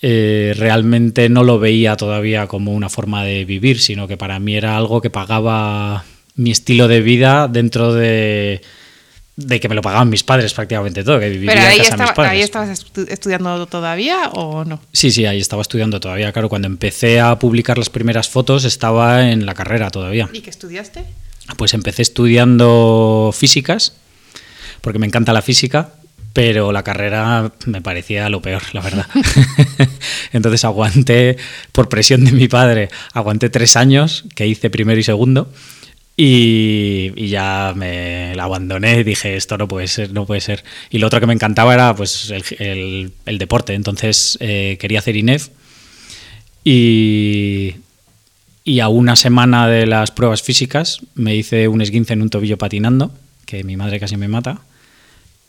eh, 0.02 0.52
realmente 0.56 1.28
no 1.28 1.44
lo 1.44 1.58
veía 1.58 1.96
todavía 1.96 2.46
como 2.48 2.72
una 2.72 2.88
forma 2.88 3.24
de 3.24 3.44
vivir, 3.44 3.80
sino 3.80 4.08
que 4.08 4.16
para 4.16 4.38
mí 4.40 4.56
era 4.56 4.76
algo 4.76 5.00
que 5.00 5.10
pagaba 5.10 6.04
mi 6.34 6.50
estilo 6.50 6.88
de 6.88 7.00
vida 7.02 7.46
dentro 7.46 7.94
de, 7.94 8.62
de 9.36 9.60
que 9.60 9.68
me 9.68 9.74
lo 9.76 9.82
pagaban 9.82 10.08
mis 10.10 10.24
padres 10.24 10.52
prácticamente 10.54 11.04
todo, 11.04 11.20
que 11.20 11.28
vivía 11.28 11.52
Pero 11.52 11.60
en 11.62 11.66
ahí, 11.68 11.78
casa 11.78 11.90
de 11.90 11.96
mis 11.96 12.00
estaba, 12.10 12.14
padres. 12.14 12.32
ahí 12.32 12.40
estabas 12.40 12.68
estu- 12.84 13.06
estudiando 13.08 13.66
todavía 13.66 14.28
o 14.34 14.64
no? 14.64 14.80
Sí, 14.92 15.10
sí, 15.12 15.24
ahí 15.26 15.38
estaba 15.40 15.62
estudiando 15.62 16.00
todavía. 16.00 16.32
Claro, 16.32 16.48
cuando 16.48 16.66
empecé 16.66 17.20
a 17.20 17.38
publicar 17.38 17.78
las 17.78 17.90
primeras 17.90 18.28
fotos 18.28 18.64
estaba 18.64 19.30
en 19.30 19.46
la 19.46 19.54
carrera 19.54 19.90
todavía. 19.90 20.28
¿Y 20.32 20.40
qué 20.40 20.50
estudiaste? 20.50 21.04
Pues 21.56 21.74
empecé 21.74 22.02
estudiando 22.02 23.30
físicas, 23.32 23.94
porque 24.80 24.98
me 24.98 25.06
encanta 25.06 25.32
la 25.32 25.42
física, 25.42 25.90
pero 26.32 26.72
la 26.72 26.82
carrera 26.82 27.52
me 27.66 27.82
parecía 27.82 28.28
lo 28.28 28.40
peor, 28.40 28.62
la 28.72 28.80
verdad. 28.80 29.06
Entonces 30.32 30.64
aguanté, 30.64 31.36
por 31.72 31.88
presión 31.88 32.24
de 32.24 32.32
mi 32.32 32.48
padre, 32.48 32.88
aguanté 33.12 33.50
tres 33.50 33.76
años, 33.76 34.24
que 34.34 34.46
hice 34.46 34.70
primero 34.70 34.98
y 34.98 35.02
segundo, 35.02 35.52
y, 36.16 37.28
ya 37.28 37.72
me 37.76 38.34
la 38.34 38.44
abandoné, 38.44 39.04
dije, 39.04 39.36
esto 39.36 39.58
no 39.58 39.68
puede 39.68 39.88
ser, 39.88 40.12
no 40.12 40.26
puede 40.26 40.40
ser. 40.40 40.64
Y 40.90 40.98
lo 40.98 41.06
otro 41.06 41.20
que 41.20 41.26
me 41.26 41.34
encantaba 41.34 41.74
era 41.74 41.94
pues 41.94 42.30
el, 42.30 43.12
deporte, 43.26 43.74
entonces 43.74 44.38
eh, 44.40 44.76
quería 44.80 45.00
hacer 45.00 45.16
INEF, 45.16 45.48
y 46.64 47.74
a 48.80 48.88
una 48.88 49.16
semana 49.16 49.66
de 49.66 49.86
las 49.86 50.12
pruebas 50.12 50.42
físicas 50.42 51.00
me 51.14 51.34
hice 51.34 51.66
un 51.66 51.82
esguince 51.82 52.12
en 52.12 52.22
un 52.22 52.30
tobillo 52.30 52.56
patinando, 52.56 53.12
que 53.44 53.64
mi 53.64 53.76
madre 53.76 53.98
casi 53.98 54.16
me 54.16 54.28
mata. 54.28 54.60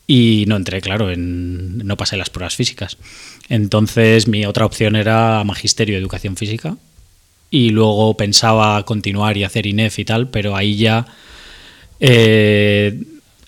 Y 0.06 0.44
no 0.48 0.56
entré, 0.56 0.80
claro, 0.80 1.10
en, 1.10 1.78
no 1.78 1.96
pasé 1.96 2.16
las 2.16 2.30
pruebas 2.30 2.56
físicas. 2.56 2.98
Entonces 3.48 4.28
mi 4.28 4.44
otra 4.44 4.66
opción 4.66 4.96
era 4.96 5.42
magisterio 5.44 5.94
de 5.94 6.00
educación 6.00 6.36
física. 6.36 6.76
Y 7.50 7.70
luego 7.70 8.16
pensaba 8.16 8.84
continuar 8.84 9.36
y 9.36 9.44
hacer 9.44 9.66
INEF 9.66 9.98
y 9.98 10.04
tal, 10.04 10.28
pero 10.28 10.56
ahí 10.56 10.76
ya, 10.76 11.06
eh, 12.00 13.00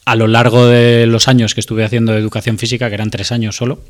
a 0.05 0.15
lo 0.15 0.29
largo 0.29 0.67
de 0.67 1.07
los 1.07 1.29
años 1.29 1.55
que 1.55 1.61
estuve 1.61 1.85
haciendo 1.85 2.17
educación 2.17 2.57
física, 2.57 2.89
que 2.89 2.95
eran 2.95 3.11
tres 3.11 3.33
años 3.33 3.57
solo, 3.57 3.81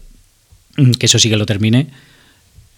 que 0.98 1.06
eso 1.06 1.18
sí 1.18 1.28
que 1.28 1.36
lo 1.36 1.44
terminé, 1.44 1.88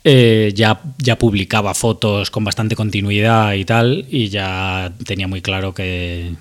eh, 0.03 0.53
ya, 0.55 0.81
ya 0.99 1.17
publicaba 1.17 1.75
fotos 1.75 2.31
con 2.31 2.43
bastante 2.43 2.75
continuidad 2.75 3.53
y 3.53 3.65
tal, 3.65 4.07
y 4.11 4.29
ya 4.31 4.93
tenía 5.05 5.29
muy 5.29 5.41
claro 5.41 5.73
que, 5.75 6.33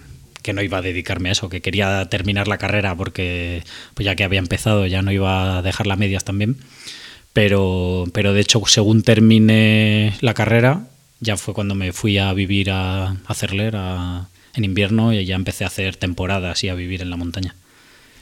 que 0.47 0.53
no 0.53 0.61
iba 0.63 0.77
a 0.77 0.81
dedicarme 0.81 1.29
a 1.29 1.33
eso, 1.33 1.49
que 1.49 1.61
quería 1.61 2.07
terminar 2.09 2.47
la 2.47 2.57
carrera 2.57 2.95
porque 2.95 3.63
pues 3.93 4.05
ya 4.05 4.15
que 4.15 4.23
había 4.23 4.39
empezado 4.39 4.87
ya 4.87 5.01
no 5.01 5.11
iba 5.11 5.57
a 5.57 5.61
dejar 5.61 5.85
las 5.87 5.97
medias 5.99 6.23
también. 6.23 6.55
Pero, 7.33 8.05
pero 8.13 8.33
de 8.33 8.41
hecho, 8.41 8.61
según 8.65 9.03
terminé 9.03 10.15
la 10.21 10.33
carrera, 10.33 10.87
ya 11.19 11.37
fue 11.37 11.53
cuando 11.53 11.75
me 11.75 11.91
fui 11.93 12.17
a 12.17 12.33
vivir 12.33 12.71
a, 12.71 13.15
a 13.25 13.33
Cerler 13.35 13.75
a- 13.75 14.27
en 14.55 14.63
invierno 14.65 15.13
y 15.13 15.23
ya 15.25 15.35
empecé 15.35 15.63
a 15.63 15.67
hacer 15.67 15.97
temporadas 15.97 16.63
y 16.63 16.69
a 16.69 16.73
vivir 16.73 17.01
en 17.01 17.09
la 17.11 17.17
montaña. 17.17 17.53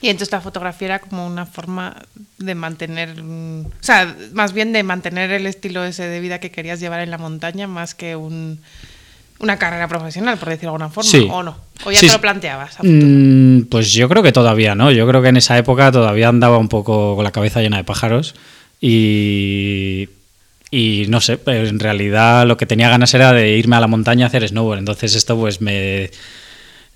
Y 0.02 0.10
entonces 0.10 0.32
la 0.34 0.42
fotografía 0.42 0.88
era 0.88 1.00
como 1.00 1.26
una 1.26 1.46
forma 1.46 1.96
de 2.38 2.56
mantener, 2.56 3.24
mm, 3.24 3.60
o 3.68 3.72
sea, 3.80 4.16
más 4.34 4.52
bien 4.52 4.74
de 4.74 4.84
mantener 4.84 5.32
el 5.32 5.46
estilo 5.48 5.86
ese 5.86 6.04
de 6.08 6.20
vida 6.20 6.40
que 6.40 6.52
querías 6.52 6.80
llevar 6.82 7.00
en 7.00 7.12
la 7.12 7.18
montaña 7.18 7.68
más 7.68 7.96
que 7.96 8.16
un, 8.18 8.60
una 9.40 9.58
carrera 9.58 9.88
profesional, 9.88 10.38
por 10.38 10.50
decirlo 10.50 10.72
de 10.72 10.76
alguna 10.76 10.90
forma, 10.90 11.10
Sí. 11.10 11.28
o 11.30 11.44
no. 11.44 11.58
O 11.84 11.92
ya 11.92 12.00
Sí, 12.00 12.08
te 12.08 12.14
lo 12.14 12.22
planteabas. 12.22 12.80
a. 12.80 12.84
Mm, 12.84 13.66
pues 13.70 13.92
yo 13.94 14.08
creo 14.08 14.24
que 14.24 14.32
todavía 14.32 14.76
no. 14.76 14.92
Yo 14.92 15.06
creo 15.08 15.22
que 15.22 15.28
en 15.30 15.38
esa 15.38 15.58
época 15.58 15.92
todavía 15.92 16.30
andaba 16.30 16.58
un 16.58 16.70
poco 16.70 17.16
con 17.16 17.24
la 17.24 17.32
cabeza 17.32 17.62
llena 17.62 17.78
de 17.78 17.84
pájaros 17.84 18.34
y, 18.80 20.10
y 20.72 21.06
no 21.10 21.22
sé, 21.22 21.38
pero 21.38 21.68
en 21.68 21.80
realidad 21.80 22.46
lo 22.48 22.58
que 22.58 22.66
tenía 22.66 22.90
ganas 22.90 23.14
era 23.14 23.34
de 23.34 23.58
irme 23.58 23.76
a 23.76 23.80
la 23.82 23.88
montaña 23.88 24.26
a 24.26 24.28
hacer 24.30 24.48
snowboard. 24.48 24.80
Entonces 24.80 25.16
esto 25.16 25.38
pues 25.38 25.60
me, 25.62 26.10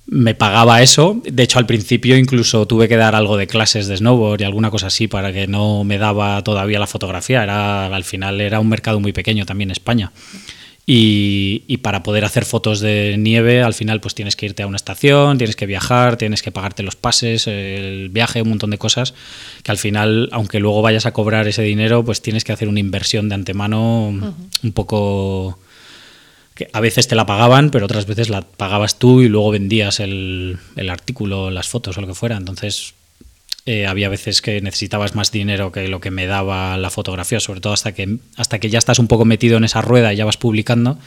me 0.08 0.34
pagaba 0.34 0.81
eso. 0.81 1.22
De 1.25 1.43
hecho 1.43 1.60
al 1.60 1.65
principio 1.65 2.17
incluso 2.17 2.65
tuve 2.65 2.88
que 2.88 2.96
dar 2.98 3.15
algo 3.15 3.36
de 3.38 3.48
clases 3.48 3.88
de 3.88 3.98
snowboard 3.98 4.41
y 4.41 4.43
alguna 4.46 4.72
cosa 4.72 4.88
así 4.88 5.08
para 5.08 5.34
que 5.34 5.48
no 5.48 5.84
me 5.84 5.98
daba 5.98 6.41
todavía 6.43 6.79
la 6.79 6.88
fotografía. 6.88 7.43
Era, 7.43 7.88
al 7.88 8.03
final 8.05 8.39
era 8.41 8.60
un 8.60 8.69
mercado 8.69 9.00
muy 9.00 9.12
pequeño 9.13 9.46
también 9.46 9.72
España. 9.72 10.12
Y, 10.86 11.64
y 11.68 11.78
para 11.78 12.02
poder 12.02 12.26
hacer 12.26 12.46
fotos 12.46 12.80
de 12.80 13.16
nieve, 13.20 13.62
al 13.62 13.76
final 13.76 14.02
pues 14.02 14.16
tienes 14.16 14.36
que 14.36 14.48
irte 14.48 14.64
a 14.64 14.68
una 14.68 14.76
estación, 14.76 15.38
tienes 15.38 15.56
que 15.56 15.68
viajar, 15.68 16.18
tienes 16.18 16.42
que 16.42 16.52
pagarte 16.52 16.82
los 16.82 16.96
pases, 16.96 17.46
el 17.46 18.10
viaje, 18.10 18.42
un 18.42 18.50
montón 18.50 18.72
de 18.72 18.80
cosas 18.80 19.14
que 19.62 19.72
al 19.72 19.78
final, 19.78 20.30
aunque 20.32 20.60
luego 20.60 20.82
vayas 20.82 21.06
a 21.06 21.14
cobrar 21.14 21.48
ese 21.48 21.62
dinero, 21.62 22.04
pues 22.04 22.22
tienes 22.22 22.44
que 22.44 22.54
hacer 22.54 22.68
una 22.68 22.80
inversión 22.80 23.30
de 23.30 23.36
antemano 23.36 24.08
un 24.08 24.72
poco 24.74 25.60
que 26.56 26.70
a 26.74 26.80
veces 26.82 27.08
te 27.08 27.16
la 27.16 27.26
pagaban, 27.26 27.70
pero 27.70 27.86
otras 27.86 28.06
veces 28.06 28.30
la 28.30 28.42
pagabas 28.42 29.00
tú 29.00 29.22
y 29.22 29.30
luego 29.30 29.52
vendías 29.52 30.00
el, 30.00 30.58
el 30.76 30.90
artículo, 30.90 31.52
las 31.52 31.70
fotos 31.70 31.98
o 31.98 32.02
lo 32.02 32.08
que 32.08 32.16
fuera. 32.16 32.36
Entonces 32.36 32.96
eh, 33.70 33.86
había 33.86 34.10
veces 34.10 34.42
que 34.42 34.62
necesitabas 34.62 35.14
más 35.14 35.32
dinero 35.32 35.72
que 35.72 35.88
lo 35.88 36.02
que 36.02 36.10
me 36.10 36.26
daba 36.26 36.76
la 36.76 36.90
fotografía, 36.90 37.40
sobre 37.40 37.62
todo 37.62 37.72
hasta 37.72 37.92
que, 37.92 38.18
hasta 38.36 38.58
que 38.58 38.72
ya 38.72 38.80
estás 38.80 38.98
un 38.98 39.08
poco 39.08 39.26
metido 39.26 39.58
en 39.58 39.64
esa 39.64 39.80
rueda 39.80 40.12
y 40.12 40.16
ya 40.16 40.26
vas 40.26 40.38
publicando, 40.38 40.98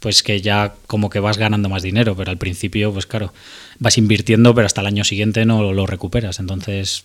pues 0.00 0.24
que 0.24 0.40
ya 0.40 0.74
como 0.88 1.08
que 1.08 1.20
vas 1.20 1.38
ganando 1.38 1.68
más 1.68 1.84
dinero, 1.84 2.16
pero 2.16 2.32
al 2.32 2.36
principio, 2.36 2.92
pues 2.92 3.06
claro, 3.06 3.32
vas 3.78 3.96
invirtiendo, 3.96 4.52
pero 4.56 4.66
hasta 4.66 4.80
el 4.80 4.88
año 4.88 5.04
siguiente 5.04 5.44
no 5.44 5.72
lo 5.72 5.86
recuperas. 5.86 6.40
Entonces 6.40 7.04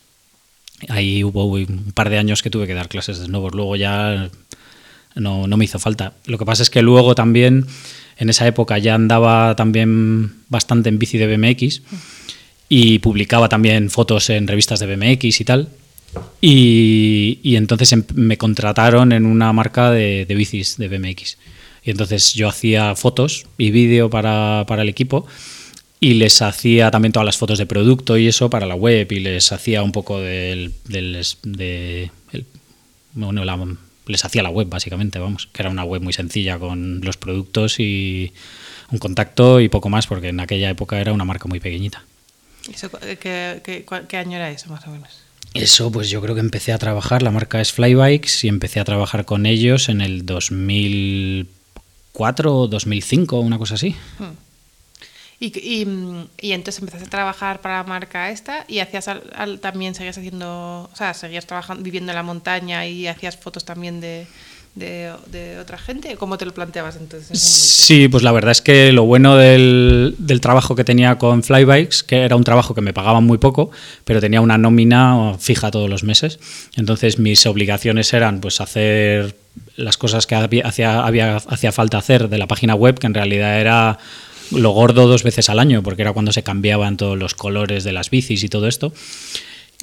ahí 0.89 1.23
hubo 1.23 1.45
un 1.45 1.91
par 1.93 2.09
de 2.09 2.17
años 2.17 2.41
que 2.41 2.49
tuve 2.49 2.65
que 2.65 2.73
dar 2.73 2.89
clases 2.89 3.19
de 3.19 3.25
snowboard. 3.25 3.53
Luego 3.53 3.75
ya 3.75 4.31
no, 5.13 5.45
no 5.45 5.55
me 5.55 5.65
hizo 5.65 5.77
falta. 5.77 6.13
Lo 6.25 6.39
que 6.39 6.45
pasa 6.45 6.63
es 6.63 6.71
que 6.71 6.81
luego 6.81 7.13
también, 7.13 7.67
en 8.17 8.29
esa 8.31 8.47
época 8.47 8.79
ya 8.79 8.95
andaba 8.95 9.55
también 9.55 10.33
bastante 10.49 10.89
en 10.89 10.97
bici 10.97 11.19
de 11.19 11.37
BMX 11.37 11.83
y 12.69 12.99
publicaba 12.99 13.49
también 13.49 13.89
fotos 13.89 14.29
en 14.29 14.47
revistas 14.47 14.79
de 14.79 14.95
BMX 14.95 15.41
y 15.41 15.45
tal. 15.45 15.69
Y, 16.41 17.39
y 17.43 17.55
entonces 17.55 17.91
em- 17.93 18.05
me 18.13 18.37
contrataron 18.37 19.11
en 19.11 19.25
una 19.25 19.51
marca 19.53 19.91
de, 19.91 20.25
de 20.25 20.35
bicis 20.35 20.77
de 20.77 20.87
BMX. 20.87 21.37
Y 21.83 21.91
entonces 21.91 22.33
yo 22.33 22.47
hacía 22.49 22.95
fotos 22.95 23.45
y 23.57 23.71
vídeo 23.71 24.09
para, 24.09 24.63
para 24.67 24.81
el 24.83 24.89
equipo 24.89 25.27
y 25.99 26.15
les 26.15 26.41
hacía 26.41 26.89
también 26.91 27.11
todas 27.11 27.25
las 27.25 27.37
fotos 27.37 27.57
de 27.59 27.65
producto 27.65 28.17
y 28.17 28.27
eso 28.27 28.49
para 28.49 28.65
la 28.65 28.75
web 28.75 29.11
y 29.11 29.19
les 29.19 29.51
hacía 29.51 29.83
un 29.83 29.91
poco 29.91 30.19
del, 30.19 30.73
de, 30.85 32.11
el- 32.31 32.45
bueno, 33.13 33.45
la- 33.45 33.75
les 34.07 34.23
hacía 34.25 34.41
la 34.43 34.49
web 34.49 34.67
básicamente, 34.69 35.19
vamos, 35.19 35.47
que 35.51 35.61
era 35.61 35.69
una 35.69 35.83
web 35.83 36.01
muy 36.01 36.13
sencilla 36.13 36.57
con 36.59 37.01
los 37.01 37.17
productos 37.17 37.79
y 37.79 38.31
un 38.91 38.99
contacto 38.99 39.59
y 39.59 39.69
poco 39.69 39.89
más 39.89 40.07
porque 40.07 40.29
en 40.29 40.39
aquella 40.39 40.69
época 40.69 40.99
era 41.01 41.11
una 41.13 41.25
marca 41.25 41.47
muy 41.47 41.59
pequeñita. 41.59 42.04
Eso, 42.73 42.89
eh, 43.01 43.17
¿qué, 43.19 43.61
qué, 43.63 43.85
cuál- 43.85 44.07
qué 44.07 44.17
año 44.17 44.37
era 44.37 44.49
eso, 44.49 44.69
más 44.69 44.85
o 44.87 44.91
menos? 44.91 45.09
Eso, 45.53 45.91
pues 45.91 46.09
yo 46.09 46.21
creo 46.21 46.35
que 46.35 46.41
empecé 46.41 46.73
a 46.73 46.77
trabajar, 46.77 47.21
la 47.21 47.31
marca 47.31 47.61
es 47.61 47.71
Flybikes 47.71 48.43
y 48.43 48.47
empecé 48.49 48.79
a 48.79 48.83
trabajar 48.85 49.25
con 49.25 49.45
ellos 49.45 49.87
en 49.89 50.01
el 50.01 50.25
2004 50.25 52.55
o 52.57 52.67
2005, 52.67 53.39
una 53.39 53.57
cosa 53.57 53.75
así. 53.75 53.95
Y, 55.39 55.81
y, 55.81 55.85
mm, 55.85 56.27
y 56.41 56.51
entonces 56.53 56.81
empezaste 56.81 57.07
a 57.07 57.09
trabajar 57.09 57.61
para 57.61 57.77
la 57.77 57.83
marca 57.83 58.31
esta 58.31 58.65
y 58.67 58.79
hacías 58.79 59.07
al- 59.09 59.31
al- 59.35 59.59
también 59.59 59.93
seguías 59.93 60.17
haciendo, 60.17 60.89
o 60.91 60.95
sea, 60.95 61.13
seguías 61.13 61.45
trabajando, 61.45 61.83
viviendo 61.83 62.11
en 62.11 62.15
la 62.15 62.23
montaña 62.23 62.85
y 62.87 63.07
hacías 63.07 63.37
fotos 63.37 63.65
también 63.65 63.99
de, 64.01 64.27
de, 64.75 65.57
otra 65.59 65.77
gente? 65.77 66.15
¿Cómo 66.17 66.37
te 66.37 66.45
lo 66.45 66.53
planteabas 66.53 66.97
entonces? 66.97 67.39
sí, 67.39 68.07
pues 68.09 68.23
la 68.23 68.31
verdad 68.31 68.51
es 68.51 68.61
que 68.61 68.91
lo 68.91 69.05
bueno 69.05 69.37
del, 69.37 70.15
trabajo 70.41 70.75
que 70.75 70.83
tenía 70.83 71.17
con 71.17 71.43
Flybikes, 71.43 72.03
que 72.05 72.23
era 72.23 72.35
un 72.35 72.43
trabajo 72.43 72.75
que 72.75 72.81
me 72.81 72.93
pagaban 72.93 73.23
muy 73.23 73.37
poco, 73.37 73.71
pero 74.03 74.19
tenía 74.19 74.41
una 74.41 74.57
nómina 74.57 75.35
fija 75.39 75.71
todos 75.71 75.89
los 75.89 76.03
meses. 76.03 76.39
Entonces 76.75 77.19
mis 77.19 77.45
obligaciones 77.45 78.13
eran 78.13 78.41
pues 78.41 78.59
hacer 78.61 79.37
las 79.77 79.97
cosas 79.97 80.27
que 80.27 80.35
hacía, 80.35 81.05
había, 81.05 81.37
hacía 81.37 81.71
falta 81.71 81.97
hacer 81.97 82.27
de 82.27 82.37
la 82.37 82.47
página 82.47 82.75
web, 82.75 82.99
que 82.99 83.07
en 83.07 83.13
realidad 83.13 83.59
era 83.59 83.97
lo 84.51 84.71
gordo 84.71 85.07
dos 85.07 85.23
veces 85.23 85.49
al 85.49 85.59
año, 85.59 85.81
porque 85.81 86.01
era 86.01 86.11
cuando 86.11 86.33
se 86.33 86.43
cambiaban 86.43 86.97
todos 86.97 87.17
los 87.17 87.33
colores 87.33 87.83
de 87.83 87.93
las 87.93 88.09
bicis 88.09 88.43
y 88.43 88.49
todo 88.49 88.67
esto. 88.67 88.93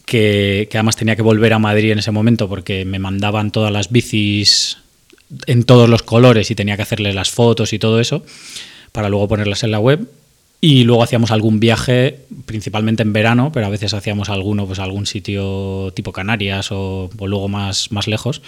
Que, 0.05 0.69
que, 0.71 0.79
además 0.79 0.97
tenía 0.97 1.15
que 1.15 1.23
volver 1.23 1.53
a 1.53 1.61
Madrid 1.61 1.93
en 1.93 2.01
ese 2.01 2.11
momento 2.11 2.49
porque 2.49 2.85
me 2.85 2.99
mandaban 2.99 3.53
todas 3.53 3.73
las 3.73 3.91
bicis 3.91 4.82
en 5.47 5.65
todos 5.65 5.89
los 5.89 6.03
colores 6.03 6.51
y 6.51 6.55
tenía 6.55 6.77
que 6.77 6.83
hacerle 6.83 7.13
las 7.13 7.31
fotos 7.31 7.73
y 7.73 7.79
todo 7.79 8.01
eso 8.01 8.25
para 8.93 9.09
luego 9.09 9.29
ponerlas 9.29 9.65
en 9.65 9.71
la 9.71 9.81
web. 9.81 10.07
Y 10.61 10.85
luego 10.85 11.03
hacíamos 11.03 11.33
algún 11.33 11.59
viaje, 11.59 12.21
principalmente 12.47 13.03
en 13.03 13.13
verano, 13.13 13.51
pero 13.53 13.67
a 13.67 13.69
veces 13.69 13.95
hacíamos 13.95 14.29
alguno, 14.29 14.65
pues 14.65 14.79
algún 14.79 15.07
sitio 15.07 15.93
tipo 15.93 16.13
Canarias 16.13 16.69
o, 16.71 17.11
luego 17.19 17.49
más, 17.49 17.91
más 17.91 18.07
lejos, 18.07 18.43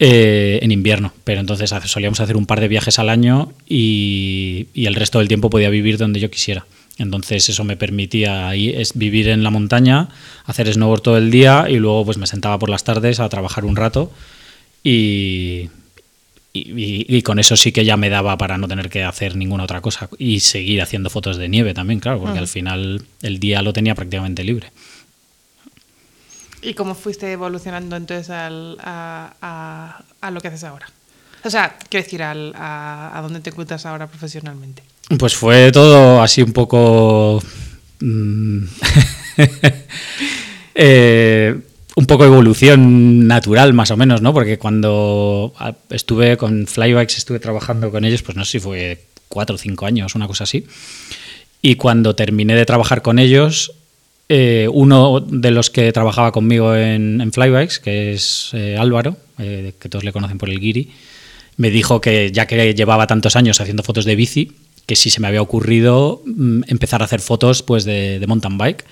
eh, 0.00 0.58
en 0.62 0.72
invierno. 0.72 1.12
Pero 1.22 1.38
entonces 1.38 1.72
solíamos 1.84 2.18
hacer 2.18 2.36
un 2.36 2.46
par 2.46 2.60
de 2.60 2.66
viajes 2.66 2.98
al 2.98 3.08
año 3.08 3.52
y, 3.68 4.66
el 4.74 4.96
resto 4.96 5.20
del 5.20 5.28
tiempo 5.28 5.48
podía 5.48 5.70
vivir 5.70 5.96
donde 5.96 6.18
yo 6.18 6.28
quisiera. 6.28 6.66
Entonces 6.96 7.48
eso 7.48 7.62
me 7.62 7.76
permitía 7.76 8.52
es 8.56 8.98
vivir 8.98 9.28
en 9.28 9.44
la 9.44 9.50
montaña, 9.50 10.08
hacer 10.44 10.72
snowboard 10.72 11.02
todo 11.02 11.18
el 11.18 11.30
día 11.30 11.66
y 11.70 11.76
luego 11.76 12.04
pues 12.04 12.18
me 12.18 12.26
sentaba 12.26 12.58
por 12.58 12.68
las 12.68 12.82
tardes 12.82 13.20
a 13.20 13.28
trabajar 13.28 13.64
un 13.64 13.76
rato 13.76 14.10
y, 14.82 15.68
y, 16.52 17.22
con 17.22 17.38
eso 17.38 17.56
sí 17.56 17.72
que 17.72 17.84
ya 17.84 17.96
me 17.96 18.08
daba 18.08 18.36
para 18.38 18.58
no 18.58 18.68
tener 18.68 18.88
que 18.88 19.04
hacer 19.04 19.36
ninguna 19.36 19.64
otra 19.64 19.80
cosa 19.80 20.08
y 20.18 20.40
seguir 20.40 20.82
haciendo 20.82 21.10
fotos 21.10 21.36
de 21.36 21.48
nieve 21.48 21.74
también, 21.74 22.00
claro, 22.00 22.20
porque 22.20 22.38
al 22.38 22.48
final 22.48 23.04
el 23.22 23.38
día 23.38 23.62
lo 23.62 23.72
tenía 23.72 23.94
prácticamente 23.94 24.42
libre. 24.44 24.72
¿Y 26.62 26.74
cómo 26.74 26.94
fuiste 26.94 27.30
evolucionando 27.30 27.96
entonces 27.96 28.28
a, 28.30 30.04
lo 30.32 30.40
que 30.40 30.48
haces 30.48 30.64
ahora? 30.64 30.90
O 31.44 31.50
sea, 31.50 31.76
quiero 31.88 32.04
decir, 32.04 32.22
a, 32.22 33.16
a 33.16 33.22
dónde 33.22 33.40
te 33.40 33.50
encuentras 33.50 33.86
ahora 33.86 34.08
profesionalmente. 34.08 34.82
Pues 35.18 35.34
fue 35.34 35.72
todo 35.72 36.22
así 36.22 36.42
un 36.42 36.52
poco... 36.52 37.42
Mm, 38.00 38.64
eh, 40.74 41.58
un 41.98 42.06
poco 42.06 42.24
evolución 42.24 43.26
natural, 43.26 43.72
más 43.74 43.90
o 43.90 43.96
menos, 43.96 44.22
¿no? 44.22 44.32
Porque 44.32 44.56
cuando 44.56 45.52
estuve 45.90 46.36
con 46.36 46.68
Flybikes, 46.68 47.16
estuve 47.16 47.40
trabajando 47.40 47.90
con 47.90 48.04
ellos, 48.04 48.22
pues 48.22 48.36
no 48.36 48.44
sé 48.44 48.52
si 48.52 48.60
fue 48.60 49.00
cuatro 49.26 49.56
o 49.56 49.58
cinco 49.58 49.84
años, 49.84 50.14
una 50.14 50.28
cosa 50.28 50.44
así. 50.44 50.64
Y 51.60 51.74
cuando 51.74 52.14
terminé 52.14 52.54
de 52.54 52.64
trabajar 52.64 53.02
con 53.02 53.18
ellos, 53.18 53.72
eh, 54.28 54.68
uno 54.72 55.18
de 55.18 55.50
los 55.50 55.70
que 55.70 55.90
trabajaba 55.90 56.30
conmigo 56.30 56.76
en, 56.76 57.32
Flybikes, 57.32 57.80
que 57.80 58.12
es 58.12 58.50
eh, 58.52 58.76
Álvaro, 58.78 59.16
eh, 59.40 59.72
que 59.80 59.88
todos 59.88 60.04
le 60.04 60.12
conocen 60.12 60.38
por 60.38 60.50
el 60.50 60.60
Giri, 60.60 60.92
me 61.56 61.70
dijo 61.70 62.00
que 62.00 62.30
ya 62.30 62.46
que 62.46 62.74
llevaba 62.74 63.08
tantos 63.08 63.34
años 63.34 63.60
haciendo 63.60 63.82
fotos 63.82 64.04
de 64.04 64.14
bici, 64.14 64.52
que 64.86 64.94
si 64.94 65.10
se 65.10 65.20
me 65.20 65.26
había 65.26 65.42
ocurrido 65.42 66.22
mm, 66.24 66.62
empezar 66.68 67.02
a 67.02 67.06
hacer 67.06 67.20
fotos 67.20 67.64
pues, 67.64 67.84
de 67.84 68.24
mountain 68.28 68.56
bike 68.56 68.84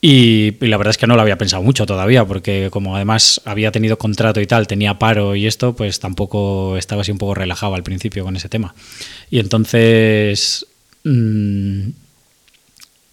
y, 0.00 0.52
la 0.60 0.76
verdad 0.76 0.90
es 0.90 0.98
que 0.98 1.08
no 1.08 1.16
lo 1.16 1.22
había 1.22 1.38
pensado 1.38 1.62
mucho 1.62 1.84
todavía, 1.84 2.24
porque 2.24 2.68
como 2.70 2.94
además 2.94 3.40
había 3.44 3.72
tenido 3.72 3.98
contrato 3.98 4.40
y 4.40 4.46
tal, 4.46 4.68
tenía 4.68 4.98
paro 4.98 5.34
y 5.34 5.46
esto, 5.46 5.74
pues 5.74 5.98
tampoco 5.98 6.76
estaba 6.76 7.02
así 7.02 7.10
un 7.10 7.18
poco 7.18 7.34
relajado 7.34 7.74
al 7.74 7.82
principio 7.82 8.24
con 8.24 8.36
ese 8.36 8.48
tema. 8.48 8.74
Y 9.30 9.40
entonces, 9.40 10.66
mm, 11.02 11.88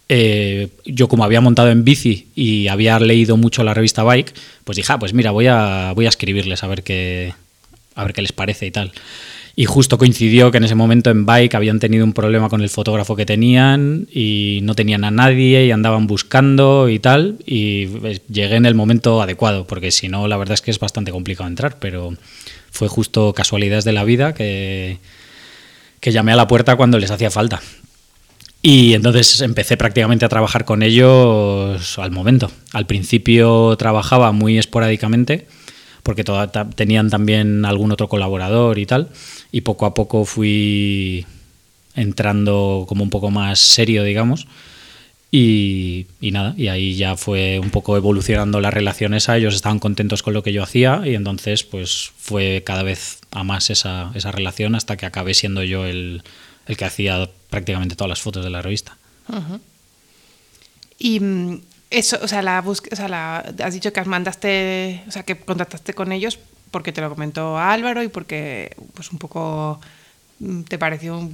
eh, 0.09 0.69
yo 0.85 1.07
como 1.07 1.23
había 1.23 1.41
montado 1.41 1.71
en 1.71 1.83
bici 1.83 2.27
y 2.35 2.67
había 2.67 2.99
leído 2.99 3.35
mucho 3.37 3.63
la 3.63 3.73
revista 3.73 4.03
Bike, 4.03 4.33
pues 4.63 4.75
dije, 4.75 4.93
ah, 4.93 4.99
pues 4.99 5.13
mira, 5.13 5.31
voy 5.31 5.47
a, 5.47 5.91
voy 5.95 6.05
a 6.05 6.09
escribirles 6.09 6.63
a 6.63 6.67
ver 6.67 6.83
qué, 6.83 7.33
a 7.95 8.03
ver 8.03 8.13
qué 8.13 8.21
les 8.21 8.31
parece 8.31 8.67
y 8.67 8.71
tal. 8.71 8.91
Y 9.57 9.65
justo 9.65 9.97
coincidió 9.97 10.51
que 10.51 10.57
en 10.57 10.65
ese 10.65 10.75
momento 10.75 11.09
en 11.09 11.25
Bike 11.25 11.55
habían 11.55 11.79
tenido 11.79 12.03
un 12.03 12.11
problema 12.11 12.49
con 12.49 12.61
el 12.61 12.69
fotógrafo 12.69 13.15
que 13.15 13.25
tenían 13.25 14.05
y 14.11 14.59
no 14.63 14.75
tenían 14.75 15.05
a 15.05 15.11
nadie 15.11 15.65
y 15.65 15.71
andaban 15.71 16.07
buscando 16.07 16.89
y 16.89 16.99
tal. 16.99 17.37
Y 17.45 17.85
pues, 17.85 18.21
llegué 18.27 18.55
en 18.55 18.65
el 18.65 18.75
momento 18.75 19.21
adecuado, 19.21 19.65
porque 19.65 19.91
si 19.91 20.09
no, 20.09 20.27
la 20.27 20.35
verdad 20.35 20.55
es 20.55 20.61
que 20.61 20.71
es 20.71 20.79
bastante 20.79 21.11
complicado 21.11 21.47
entrar, 21.47 21.79
pero 21.79 22.13
fue 22.69 22.89
justo 22.89 23.31
casualidades 23.33 23.85
de 23.85 23.93
la 23.93 24.03
vida 24.03 24.33
que, 24.33 24.99
que 26.01 26.11
llamé 26.11 26.33
a 26.33 26.35
la 26.35 26.47
puerta 26.47 26.75
cuando 26.75 26.99
les 26.99 27.11
hacía 27.11 27.31
falta. 27.31 27.61
Y 28.61 28.93
entonces 28.93 29.39
empecé 29.39 29.77
prácticamente 29.77 30.25
a 30.25 30.29
trabajar 30.29 30.65
con 30.65 30.83
ellos 30.83 31.97
al 31.97 32.11
momento. 32.11 32.51
Al 32.73 32.87
principio 32.87 33.73
trabajaba 33.77 34.33
muy 34.33 34.57
esporádicamente 34.57 35.47
porque 36.05 36.23
tenían 36.75 37.09
también 37.09 37.65
algún 37.65 37.91
otro 37.91 38.07
colaborador 38.07 38.77
y 38.77 38.85
tal, 38.85 39.09
y 39.55 39.61
poco 39.61 39.85
a 39.85 39.93
poco 39.93 40.25
fui 40.25 41.25
entrando 41.95 42.83
como 42.89 43.05
un 43.05 43.09
poco 43.09 43.31
más 43.31 43.57
serio, 43.57 44.03
digamos, 44.03 44.47
y, 45.31 46.07
nada, 46.19 46.53
y 46.57 46.67
ahí 46.67 46.95
ya 46.95 47.15
fue 47.15 47.59
un 47.59 47.69
poco 47.69 47.95
evolucionando 47.95 48.59
las 48.59 48.73
relaciones 48.73 49.29
a 49.29 49.37
ellos, 49.37 49.55
estaban 49.55 49.79
contentos 49.79 50.23
con 50.23 50.33
lo 50.33 50.43
que 50.43 50.51
yo 50.51 50.61
hacía 50.61 51.03
y 51.05 51.15
entonces 51.15 51.63
pues 51.63 52.11
fue 52.17 52.63
cada 52.65 52.83
vez 52.83 53.19
a 53.31 53.45
más 53.45 53.69
esa, 53.69 54.11
esa 54.13 54.33
relación 54.33 54.75
hasta 54.75 54.97
que 54.97 55.05
acabé 55.05 55.33
siendo 55.33 55.63
yo 55.63 55.85
el, 55.85 56.23
el, 56.67 56.75
que 56.75 56.83
hacía 56.83 57.29
prácticamente 57.49 57.95
todas 57.95 58.09
las 58.09 58.21
fotos 58.21 58.43
de 58.43 58.49
la 58.49 58.61
revista. 58.61 58.97
Y 60.99 61.21
mm, 61.21 61.61
eso, 61.91 62.19
o 62.21 62.27
sea, 62.27 62.41
la 62.41 62.61
o 62.61 62.75
sea, 62.75 63.07
la, 63.07 63.37
has 63.37 63.73
dicho 63.73 63.93
que 63.93 64.03
mandaste, 64.03 65.01
o 65.07 65.11
sea, 65.11 65.23
que 65.23 65.37
contactaste 65.37 65.93
con 65.93 66.11
ellos 66.11 66.39
porque 66.75 66.91
te 66.91 66.99
lo 66.99 67.09
comentó 67.09 67.57
Álvaro 67.57 68.03
y 68.03 68.09
porque, 68.09 68.75
pues, 68.93 69.09
un 69.09 69.17
poco 69.17 69.79
mm, 70.39 70.63
te 70.63 70.77
pareció 70.77 71.29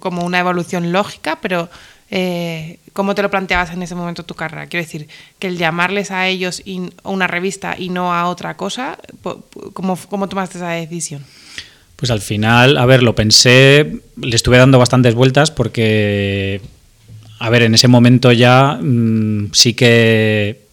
como 0.00 0.22
una 0.22 0.38
evolución 0.38 0.92
lógica, 0.92 1.38
pero 1.40 1.70
eh, 2.10 2.78
¿cómo 2.92 3.14
te 3.14 3.22
lo 3.22 3.30
planteabas 3.30 3.70
en 3.70 3.82
ese 3.82 3.94
momento 3.94 4.26
tu 4.26 4.34
carrera? 4.34 4.66
Quiero 4.66 4.84
decir, 4.84 5.08
que 5.38 5.46
el 5.46 5.56
llamarles 5.56 6.10
a 6.10 6.28
ellos 6.28 6.62
a 7.04 7.08
una 7.08 7.26
revista 7.26 7.74
y 7.78 7.88
no 7.88 8.12
a 8.12 8.28
otra 8.28 8.58
cosa, 8.58 8.98
¿cómo, 9.72 9.96
¿cómo 9.96 10.28
tomaste 10.28 10.58
esa 10.58 10.72
decisión? 10.72 11.24
Pues 11.96 12.10
al 12.10 12.20
final, 12.20 12.76
a 12.76 12.84
ver, 12.84 13.02
lo 13.02 13.14
pensé, 13.14 14.02
le 14.20 14.36
estuve 14.36 14.58
dando 14.58 14.78
bastantes 14.78 15.14
vueltas 15.14 15.50
porque 15.50 16.60
a 17.38 17.48
ver, 17.48 17.62
en 17.62 17.74
ese 17.74 17.88
momento 17.88 18.30
ya 18.32 18.78
mm, 18.78 19.52
sí 19.54 19.72
que 19.72 20.67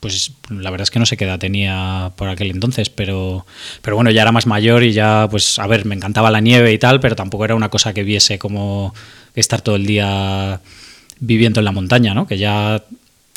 pues 0.00 0.32
la 0.48 0.70
verdad 0.70 0.84
es 0.84 0.90
que 0.90 0.98
no 0.98 1.06
sé 1.06 1.16
qué 1.16 1.24
edad 1.24 1.38
tenía 1.38 2.12
por 2.16 2.28
aquel 2.28 2.50
entonces, 2.50 2.90
pero, 2.90 3.46
pero 3.82 3.96
bueno, 3.96 4.10
ya 4.10 4.22
era 4.22 4.32
más 4.32 4.46
mayor 4.46 4.82
y 4.82 4.92
ya, 4.92 5.28
pues, 5.30 5.58
a 5.58 5.66
ver, 5.66 5.84
me 5.84 5.94
encantaba 5.94 6.30
la 6.30 6.40
nieve 6.40 6.72
y 6.72 6.78
tal, 6.78 7.00
pero 7.00 7.16
tampoco 7.16 7.44
era 7.44 7.54
una 7.54 7.68
cosa 7.68 7.92
que 7.92 8.04
viese 8.04 8.38
como 8.38 8.94
estar 9.34 9.60
todo 9.60 9.76
el 9.76 9.86
día 9.86 10.60
viviendo 11.20 11.60
en 11.60 11.64
la 11.64 11.72
montaña, 11.72 12.14
¿no? 12.14 12.26
Que 12.26 12.38
ya 12.38 12.82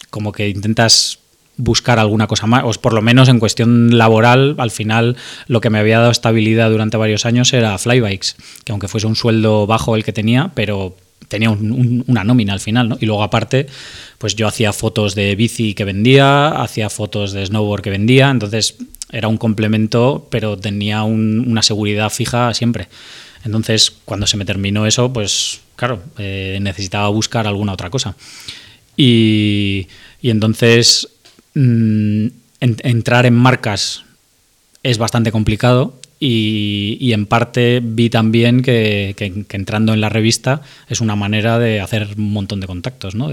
como 0.10 0.32
que 0.32 0.50
intentas 0.50 1.20
buscar 1.58 1.98
alguna 2.00 2.28
cosa 2.28 2.46
más, 2.48 2.64
o 2.64 2.72
por 2.80 2.94
lo 2.94 3.02
menos 3.02 3.30
en 3.30 3.40
cuestión 3.40 3.98
laboral, 3.98 4.56
al 4.60 4.72
final 4.72 5.18
lo 5.48 5.60
que 5.60 5.70
me 5.70 5.80
había 5.80 6.00
dado 6.00 6.12
estabilidad 6.12 6.70
durante 6.70 6.98
varios 6.98 7.26
años 7.26 7.52
era 7.52 7.78
flybikes, 7.78 8.36
que 8.64 8.72
aunque 8.72 8.88
fuese 8.88 9.08
un 9.08 9.16
sueldo 9.16 9.66
bajo 9.66 9.96
el 9.96 10.04
que 10.04 10.14
tenía, 10.14 10.52
pero 10.54 10.96
tenía 11.28 11.50
una 11.50 12.24
nómina 12.24 12.54
al 12.54 12.60
final, 12.60 12.90
¿no? 12.90 12.98
Y 13.00 13.06
luego 13.06 13.24
aparte, 13.24 13.68
pues 14.18 14.36
yo 14.36 14.48
hacía 14.48 14.74
fotos 14.74 15.16
de 15.16 15.36
bici 15.36 15.74
que 15.74 15.84
vendía, 15.84 16.50
hacía 16.50 16.90
fotos 16.90 17.34
de 17.34 17.46
snowboard 17.46 17.82
que 17.82 17.90
vendía, 17.90 18.30
entonces 18.30 18.76
era 19.12 19.28
un 19.28 19.38
complemento, 19.38 20.28
pero 20.30 20.58
tenía 20.58 21.04
una 21.04 21.62
seguridad 21.62 22.10
fija 22.10 22.54
siempre. 22.54 22.88
Entonces, 23.44 23.94
cuando 24.06 24.28
se 24.28 24.38
me 24.38 24.46
terminó 24.46 24.86
eso, 24.86 25.12
pues 25.13 25.62
claro, 25.76 26.02
eh, 26.18 26.60
necesitaba 26.62 27.08
buscar 27.10 27.48
alguna 27.48 27.74
otra 27.74 27.90
cosa. 27.90 28.16
Y, 28.98 29.88
entonces, 30.24 31.08
mm, 31.54 32.28
entrar 32.60 33.26
en 33.26 33.36
marcas 33.36 34.04
es 34.84 34.98
bastante 34.98 35.32
complicado 35.32 36.00
y, 36.20 37.12
en 37.14 37.26
parte 37.26 37.80
vi 37.84 38.10
también 38.10 38.62
que, 38.62 39.16
entrando 39.50 39.94
en 39.94 40.02
la 40.02 40.10
revista 40.10 40.62
es 40.88 41.02
una 41.02 41.16
manera 41.16 41.60
de 41.60 41.82
hacer 41.82 42.08
un 42.18 42.34
montón 42.34 42.60
de 42.60 42.68
contactos, 42.68 43.16
¿no? 43.16 43.30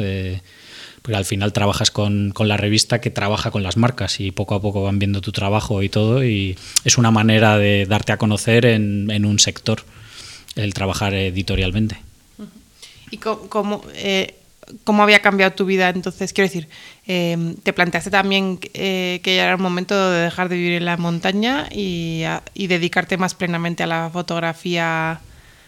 porque 1.05 1.16
al 1.18 1.27
final 1.27 1.53
trabajas 1.53 1.90
con, 1.90 2.33
la 2.38 2.57
revista 2.57 3.03
que 3.03 3.11
trabaja 3.11 3.51
con 3.51 3.62
las 3.62 3.77
marcas 3.77 4.20
y 4.20 4.31
poco 4.31 4.55
a 4.55 4.62
poco 4.62 4.83
van 4.83 4.99
viendo 4.99 5.20
tu 5.20 5.33
trabajo 5.33 5.83
y 5.83 5.90
todo 5.90 6.25
y 6.25 6.57
es 6.83 6.97
una 6.97 7.11
manera 7.11 7.59
de 7.59 7.85
darte 7.85 8.12
a 8.12 8.16
conocer 8.16 8.64
en, 8.64 9.27
un 9.27 9.38
sector 9.38 9.83
el 10.57 10.73
trabajar 10.73 11.12
editorialmente. 11.12 11.99
¿Y 13.11 13.18
cómo, 13.18 13.85
eh, 13.97 14.35
cómo 14.85 15.03
había 15.03 15.20
cambiado 15.20 15.53
tu 15.53 15.64
vida. 15.64 15.88
Entonces, 15.90 16.33
quiero 16.33 16.48
decir, 16.48 16.68
eh, 17.07 17.55
te 17.62 17.72
planteaste 17.72 18.11
también 18.11 18.59
eh, 18.74 19.20
que 19.22 19.37
ya 19.37 19.44
era 19.44 19.53
el 19.53 19.59
momento 19.59 20.11
de 20.11 20.24
dejar 20.24 20.48
de 20.48 20.57
vivir 20.57 20.72
en 20.74 20.85
la 20.85 20.96
montaña 20.96 21.68
y, 21.70 22.22
a- 22.24 22.42
y 22.55 22.66
dedicarte 22.66 23.16
más 23.16 23.35
plenamente 23.35 23.83
a 23.83 23.87
la 23.87 24.11
fotografía, 24.12 25.20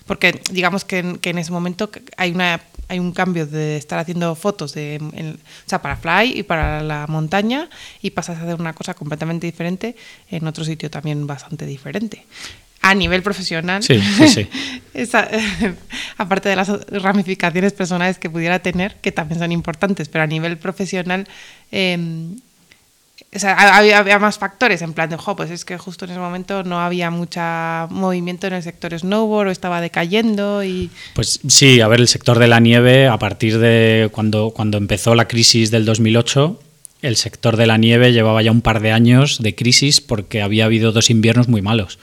porque 0.06 0.40
digamos 0.50 0.84
que 0.84 0.98
en, 0.98 1.18
que 1.18 1.30
en 1.30 1.38
ese 1.38 1.52
momento 1.52 1.90
hay, 2.16 2.30
una, 2.32 2.60
hay 2.88 2.98
un 2.98 3.12
cambio 3.12 3.46
de 3.46 3.76
estar 3.76 3.98
haciendo 3.98 4.34
fotos 4.34 4.72
de, 4.72 4.94
en- 4.96 5.38
o 5.40 5.68
sea, 5.68 5.82
para 5.82 5.96
Fly 5.96 6.38
y 6.38 6.42
para 6.42 6.82
la 6.82 7.06
montaña 7.08 7.68
y 8.02 8.10
pasas 8.10 8.38
a 8.38 8.42
hacer 8.42 8.60
una 8.60 8.72
cosa 8.72 8.94
completamente 8.94 9.46
diferente 9.46 9.96
en 10.30 10.46
otro 10.46 10.64
sitio 10.64 10.90
también 10.90 11.26
bastante 11.26 11.66
diferente. 11.66 12.24
A 12.90 12.94
nivel 12.94 13.22
profesional, 13.22 13.82
Sí, 13.82 14.00
sí, 14.00 14.28
sí. 14.28 14.48
esa- 14.94 15.28
aparte 16.18 16.48
de 16.48 16.56
las 16.56 16.68
ramificaciones 16.90 17.72
personales 17.72 18.18
que 18.18 18.30
pudiera 18.30 18.58
tener, 18.60 18.96
que 19.02 19.12
también 19.12 19.40
son 19.40 19.52
importantes, 19.52 20.08
pero 20.08 20.24
a 20.24 20.26
nivel 20.26 20.56
profesional, 20.58 21.26
eh, 21.72 22.28
o 23.34 23.38
sea, 23.38 23.76
había, 23.76 23.98
había 23.98 24.18
más 24.18 24.38
factores, 24.38 24.80
en 24.82 24.92
plan 24.94 25.10
de, 25.10 25.16
jo, 25.16 25.36
pues 25.36 25.50
es 25.50 25.64
que 25.64 25.76
justo 25.76 26.04
en 26.04 26.12
ese 26.12 26.20
momento 26.20 26.62
no 26.62 26.80
había 26.80 27.10
mucho 27.10 27.40
movimiento 27.90 28.46
en 28.46 28.54
el 28.54 28.62
sector 28.62 28.98
snowboard 28.98 29.48
o 29.48 29.50
estaba 29.50 29.80
decayendo 29.80 30.64
y... 30.64 30.90
Pues 31.14 31.40
sí, 31.48 31.80
a 31.80 31.88
ver, 31.88 32.00
el 32.00 32.08
sector 32.08 32.38
de 32.38 32.46
la 32.46 32.60
nieve, 32.60 33.08
a 33.08 33.18
partir 33.18 33.58
de 33.58 34.08
cuando, 34.12 34.50
cuando 34.54 34.78
empezó 34.78 35.14
la 35.14 35.26
crisis 35.28 35.70
del 35.70 35.84
2008, 35.84 36.60
el 37.02 37.16
sector 37.16 37.56
de 37.56 37.66
la 37.66 37.76
nieve 37.76 38.12
llevaba 38.12 38.42
ya 38.42 38.50
un 38.50 38.62
par 38.62 38.80
de 38.80 38.92
años 38.92 39.42
de 39.42 39.54
crisis 39.54 40.00
porque 40.00 40.42
había 40.42 40.64
habido 40.64 40.92
dos 40.92 41.10
inviernos 41.10 41.48
muy 41.48 41.62
malos. 41.62 41.98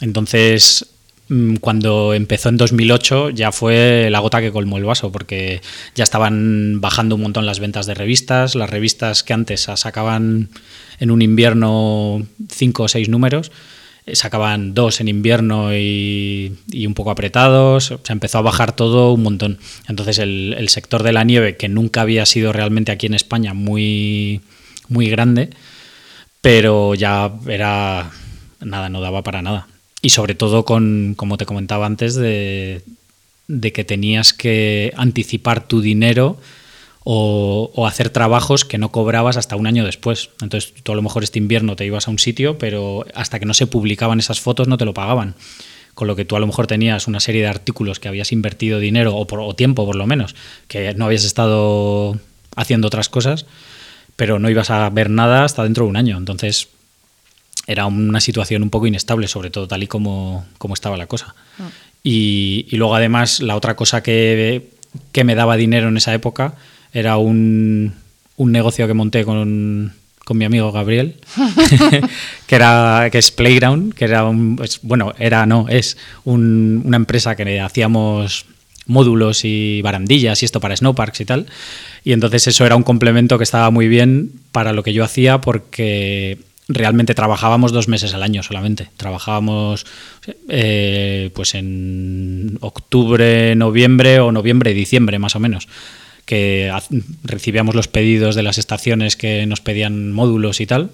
Entonces, 0.00 0.86
mm, 1.28 1.56
cuando 1.56 2.14
empezó 2.14 2.48
en 2.48 2.56
2008 2.56 3.30
ya 3.30 3.52
fue 3.52 4.08
la 4.10 4.20
gota 4.20 4.40
que 4.40 4.52
colmó 4.52 4.78
el 4.78 4.84
vaso 4.84 5.10
porque 5.10 5.60
ya 5.94 6.04
estaban 6.04 6.80
bajando 6.80 7.14
un 7.14 7.22
montón 7.22 7.46
las 7.46 7.60
ventas 7.60 7.86
de 7.86 7.94
revistas, 7.94 8.54
las 8.54 8.70
revistas 8.70 9.22
que 9.22 9.32
antes 9.32 9.68
sacaban 9.74 10.50
en 11.00 11.10
un 11.10 11.22
invierno 11.22 12.26
cinco 12.48 12.84
o 12.84 12.88
seis 12.88 13.08
números, 13.08 13.50
sacaban 14.12 14.74
dos 14.74 15.00
en 15.00 15.08
invierno 15.08 15.74
y, 15.74 16.56
un 16.86 16.94
poco 16.94 17.10
apretados, 17.10 17.94
se 18.02 18.12
empezó 18.12 18.38
a 18.38 18.42
bajar 18.42 18.74
todo 18.74 19.12
un 19.12 19.22
montón. 19.22 19.58
Entonces 19.88 20.18
el, 20.18 20.54
el 20.56 20.68
sector 20.68 21.02
de 21.02 21.12
la 21.12 21.24
nieve, 21.24 21.56
que 21.56 21.68
nunca 21.68 22.02
había 22.02 22.24
sido 22.26 22.52
realmente 22.52 22.92
aquí 22.92 23.06
en 23.06 23.14
España 23.14 23.52
muy, 23.54 24.42
muy 24.88 25.08
grande, 25.08 25.50
pero 26.40 26.94
ya 26.94 27.32
era 27.48 28.10
nada, 28.60 28.88
no 28.88 29.00
daba 29.00 29.22
para 29.22 29.42
nada. 29.42 29.66
Y 30.02 30.10
sobre 30.10 30.34
todo 30.34 30.64
con, 30.64 31.14
como 31.16 31.36
te 31.36 31.46
comentaba 31.46 31.86
antes, 31.86 32.14
de, 32.14 32.82
de 33.48 33.72
que 33.72 33.84
tenías 33.84 34.32
que 34.32 34.92
anticipar 34.96 35.66
tu 35.66 35.80
dinero 35.80 36.38
o, 37.08 37.70
o 37.72 37.86
hacer 37.86 38.10
trabajos 38.10 38.64
que 38.64 38.78
no 38.78 38.90
cobrabas 38.90 39.36
hasta 39.36 39.54
un 39.54 39.68
año 39.68 39.84
después. 39.84 40.30
Entonces 40.42 40.74
tú 40.82 40.90
a 40.90 40.96
lo 40.96 41.02
mejor 41.02 41.22
este 41.22 41.38
invierno 41.38 41.76
te 41.76 41.86
ibas 41.86 42.08
a 42.08 42.10
un 42.10 42.18
sitio, 42.18 42.58
pero 42.58 43.06
hasta 43.14 43.38
que 43.38 43.46
no 43.46 43.54
se 43.54 43.68
publicaban 43.68 44.18
esas 44.18 44.40
fotos 44.40 44.66
no 44.66 44.76
te 44.76 44.84
lo 44.84 44.92
pagaban. 44.92 45.36
Con 45.94 46.08
lo 46.08 46.16
que 46.16 46.24
tú 46.24 46.34
a 46.34 46.40
lo 46.40 46.48
mejor 46.48 46.66
tenías 46.66 47.06
una 47.06 47.20
serie 47.20 47.42
de 47.42 47.46
artículos 47.46 48.00
que 48.00 48.08
habías 48.08 48.32
invertido 48.32 48.80
dinero 48.80 49.14
o, 49.14 49.24
por, 49.28 49.38
o 49.38 49.54
tiempo 49.54 49.86
por 49.86 49.94
lo 49.94 50.04
menos, 50.08 50.34
que 50.66 50.94
no 50.94 51.04
habías 51.04 51.22
estado 51.22 52.18
haciendo 52.56 52.88
otras 52.88 53.08
cosas, 53.08 53.46
pero 54.16 54.40
no 54.40 54.50
ibas 54.50 54.70
a 54.70 54.90
ver 54.90 55.08
nada 55.08 55.44
hasta 55.44 55.62
dentro 55.62 55.84
de 55.84 55.90
un 55.90 55.96
año. 55.96 56.18
Entonces 56.18 56.70
era 57.68 57.86
una 57.86 58.20
situación 58.20 58.64
un 58.64 58.70
poco 58.70 58.88
inestable, 58.88 59.28
sobre 59.28 59.50
todo 59.50 59.68
tal 59.68 59.84
y 59.84 59.86
como, 59.86 60.44
como 60.58 60.74
estaba 60.74 60.96
la 60.96 61.06
cosa. 61.06 61.36
Y, 62.02 62.66
y 62.68 62.76
luego 62.78 62.96
además 62.96 63.38
la 63.38 63.54
otra 63.54 63.76
cosa 63.76 64.02
que, 64.02 64.70
que 65.12 65.22
me 65.22 65.36
daba 65.36 65.56
dinero 65.56 65.86
en 65.86 65.98
esa 65.98 66.12
época 66.12 66.56
era 66.92 67.16
un, 67.18 67.92
un 68.36 68.52
negocio 68.52 68.86
que 68.86 68.94
monté 68.94 69.24
con, 69.24 69.92
con 70.24 70.38
mi 70.38 70.44
amigo 70.44 70.72
Gabriel, 70.72 71.16
que 72.46 72.54
era 72.54 73.08
que 73.10 73.18
es 73.18 73.30
Playground, 73.30 73.94
que 73.94 74.04
era 74.04 74.24
un, 74.24 74.60
bueno, 74.82 75.12
era 75.18 75.46
no, 75.46 75.66
es 75.68 75.96
un- 76.24 76.82
una 76.84 76.96
empresa 76.96 77.36
que 77.36 77.60
hacíamos 77.60 78.46
módulos 78.86 79.44
y 79.44 79.82
barandillas 79.82 80.42
y 80.42 80.44
esto 80.44 80.60
para 80.60 80.76
snowparks 80.76 81.20
y 81.20 81.24
tal. 81.24 81.46
Y 82.04 82.12
entonces 82.12 82.46
eso 82.46 82.64
era 82.64 82.76
un 82.76 82.84
complemento 82.84 83.36
que 83.36 83.44
estaba 83.44 83.70
muy 83.70 83.88
bien 83.88 84.30
para 84.52 84.72
lo 84.72 84.82
que 84.84 84.92
yo 84.92 85.02
hacía 85.02 85.40
porque 85.40 86.38
realmente 86.68 87.14
trabajábamos 87.14 87.72
dos 87.72 87.88
meses 87.88 88.14
al 88.14 88.22
año 88.22 88.44
solamente. 88.44 88.88
Trabajábamos 88.96 89.86
eh, 90.48 91.30
pues 91.34 91.54
en 91.56 92.58
octubre, 92.60 93.56
noviembre 93.56 94.20
o 94.20 94.30
noviembre, 94.30 94.72
diciembre 94.72 95.18
más 95.18 95.34
o 95.34 95.40
menos 95.40 95.66
que 96.26 96.72
recibíamos 97.22 97.74
los 97.74 97.88
pedidos 97.88 98.34
de 98.34 98.42
las 98.42 98.58
estaciones 98.58 99.16
que 99.16 99.46
nos 99.46 99.60
pedían 99.60 100.12
módulos 100.12 100.60
y 100.60 100.66
tal, 100.66 100.90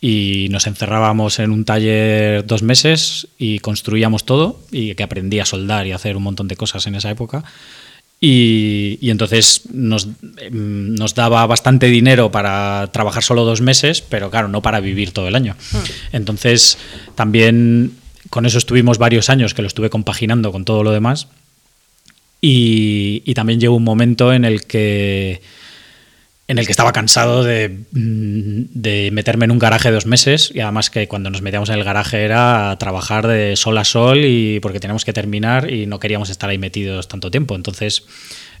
y 0.00 0.46
nos 0.50 0.66
encerrábamos 0.66 1.38
en 1.40 1.50
un 1.50 1.64
taller 1.66 2.46
dos 2.46 2.62
meses 2.62 3.28
y 3.36 3.58
construíamos 3.58 4.24
todo, 4.24 4.60
y 4.70 4.94
que 4.94 5.02
aprendí 5.02 5.40
a 5.40 5.44
soldar 5.44 5.86
y 5.86 5.92
a 5.92 5.96
hacer 5.96 6.16
un 6.16 6.22
montón 6.22 6.48
de 6.48 6.56
cosas 6.56 6.86
en 6.86 6.94
esa 6.94 7.10
época. 7.10 7.44
Y, 8.22 8.98
y 9.00 9.10
entonces 9.10 9.62
nos, 9.72 10.06
em, 10.38 10.94
nos 10.94 11.14
daba 11.14 11.46
bastante 11.46 11.86
dinero 11.86 12.30
para 12.30 12.90
trabajar 12.92 13.22
solo 13.22 13.44
dos 13.44 13.62
meses, 13.62 14.02
pero 14.02 14.30
claro, 14.30 14.48
no 14.48 14.60
para 14.60 14.80
vivir 14.80 15.12
todo 15.12 15.26
el 15.26 15.34
año. 15.34 15.56
Entonces 16.12 16.76
también 17.14 17.92
con 18.28 18.44
eso 18.44 18.58
estuvimos 18.58 18.98
varios 18.98 19.30
años 19.30 19.54
que 19.54 19.62
lo 19.62 19.68
estuve 19.68 19.90
compaginando 19.90 20.52
con 20.52 20.64
todo 20.64 20.82
lo 20.84 20.92
demás. 20.92 21.28
Y, 22.40 23.34
también 23.34 23.60
llegó 23.60 23.76
un 23.76 23.84
momento 23.84 24.32
en 24.32 24.44
el 24.44 24.66
que 24.66 25.40
en 26.48 26.58
el 26.58 26.66
que 26.66 26.72
estaba 26.72 26.92
cansado 26.92 27.44
de, 27.44 27.68
mm, 27.92 28.62
de 28.74 29.10
meterme 29.12 29.44
en 29.44 29.52
un 29.52 29.60
garaje 29.60 29.92
dos 29.92 30.06
meses 30.06 30.50
y 30.52 30.58
además 30.58 30.90
que 30.90 31.06
cuando 31.06 31.30
nos 31.30 31.42
metíamos 31.42 31.68
en 31.68 31.76
el 31.76 31.84
garaje 31.84 32.24
era 32.24 32.76
trabajar 32.80 33.28
de 33.28 33.54
sol 33.54 33.78
a 33.78 33.84
sol 33.84 34.24
y 34.24 34.58
porque 34.58 34.80
teníamos 34.80 35.04
que 35.04 35.12
terminar 35.12 35.70
y 35.70 35.86
no 35.86 36.00
queríamos 36.00 36.28
estar 36.28 36.50
ahí 36.50 36.58
metidos 36.58 37.06
tanto 37.06 37.30
tiempo. 37.30 37.54
Entonces 37.54 38.04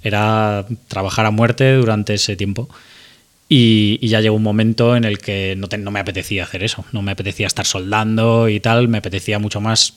era 0.02 0.66
trabajar 0.86 1.26
a 1.26 1.30
muerte 1.32 1.74
durante 1.74 2.14
ese 2.14 2.36
tiempo. 2.36 2.68
Y, 3.48 4.06
ya 4.06 4.20
llegó 4.20 4.36
un 4.36 4.44
momento 4.44 4.94
en 4.94 5.02
el 5.02 5.18
que 5.18 5.56
no, 5.56 5.66
no 5.76 5.90
me 5.90 5.98
apetecía 5.98 6.44
hacer 6.44 6.62
eso, 6.62 6.84
no 6.92 7.02
me 7.02 7.10
apetecía 7.10 7.48
estar 7.48 7.66
soldando 7.66 8.48
y 8.48 8.60
tal, 8.60 8.86
me 8.86 8.98
apetecía 8.98 9.40
mucho 9.40 9.60
más 9.60 9.94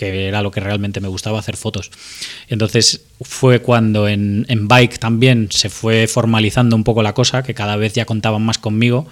que 0.00 0.28
era 0.28 0.40
lo 0.40 0.50
que 0.50 0.60
realmente 0.60 1.00
me 1.00 1.08
gustaba 1.08 1.38
hacer 1.38 1.58
fotos. 1.58 1.90
Entonces 2.48 3.02
fue 3.20 3.60
cuando 3.60 4.08
en, 4.08 4.46
en 4.48 4.66
Bike 4.66 4.98
también 4.98 5.48
se 5.50 5.68
fue 5.68 6.06
formalizando 6.06 6.74
un 6.74 6.84
poco 6.84 7.02
la 7.02 7.12
cosa, 7.12 7.42
que 7.42 7.52
cada 7.52 7.76
vez 7.76 7.92
ya 7.92 8.06
contaban 8.06 8.40
más 8.42 8.56
conmigo. 8.56 9.06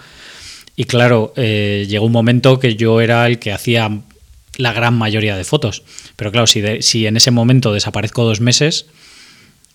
Y 0.77 0.85
claro, 0.85 1.35
eh, 1.37 1.85
llegó 1.91 2.07
un 2.07 2.13
momento 2.13 2.59
que 2.59 2.75
yo 2.75 3.03
era 3.03 3.27
el 3.27 3.39
que 3.39 3.53
hacía 3.53 4.01
la 4.57 4.73
gran 4.73 4.95
mayoría 4.97 5.37
de 5.37 5.45
fotos. 5.45 5.83
Pero 6.17 6.33
claro, 6.33 6.47
si, 6.47 6.63
si 6.81 7.07
en 7.07 7.19
ese 7.19 7.33
momento 7.33 7.75
desaparezco 7.75 8.25
dos 8.25 8.41
meses, 8.41 8.87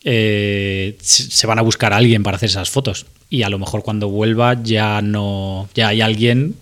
eh, 0.04 0.98
se 1.00 1.30
se 1.30 1.46
van 1.46 1.60
a 1.60 1.62
buscar 1.62 1.94
a 1.94 1.98
alguien 1.98 2.24
para 2.24 2.38
hacer 2.38 2.50
esas 2.50 2.72
fotos. 2.72 3.06
Y 3.30 3.44
a 3.44 3.50
lo 3.50 3.60
mejor 3.60 3.84
cuando 3.84 4.10
vuelva 4.10 4.64
ya 4.64 5.02
no. 5.04 5.70
ya 5.76 5.90
hay 5.90 6.02
alguien 6.02 6.56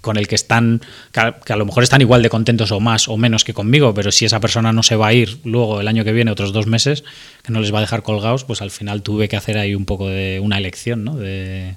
con 0.00 0.16
el 0.16 0.28
que 0.28 0.34
están. 0.34 0.80
que 1.12 1.52
a, 1.52 1.56
lo 1.56 1.66
mejor 1.66 1.82
están 1.82 2.00
igual 2.00 2.22
de 2.22 2.30
contentos 2.30 2.72
o 2.72 2.80
más 2.80 3.08
o 3.08 3.16
menos 3.16 3.44
que 3.44 3.54
conmigo, 3.54 3.94
pero 3.94 4.12
si 4.12 4.24
esa 4.24 4.40
persona 4.40 4.72
no 4.72 4.82
se 4.82 4.96
va 4.96 5.08
a 5.08 5.12
ir 5.12 5.38
luego 5.44 5.80
el 5.80 5.88
año 5.88 6.04
que 6.04 6.12
viene, 6.12 6.30
otros 6.30 6.52
dos 6.52 6.66
meses, 6.66 7.04
que 7.42 7.52
no 7.52 7.60
les 7.60 7.72
va 7.72 7.78
a 7.78 7.82
dejar 7.82 8.02
colgados, 8.02 8.44
pues 8.44 8.62
al 8.62 8.70
final 8.70 9.02
tuve 9.02 9.28
que 9.28 9.36
hacer 9.36 9.58
ahí 9.58 9.74
un 9.74 9.84
poco 9.84 10.08
de 10.08 10.40
una 10.40 10.58
elección, 10.58 11.04
¿no? 11.04 11.16
De, 11.16 11.76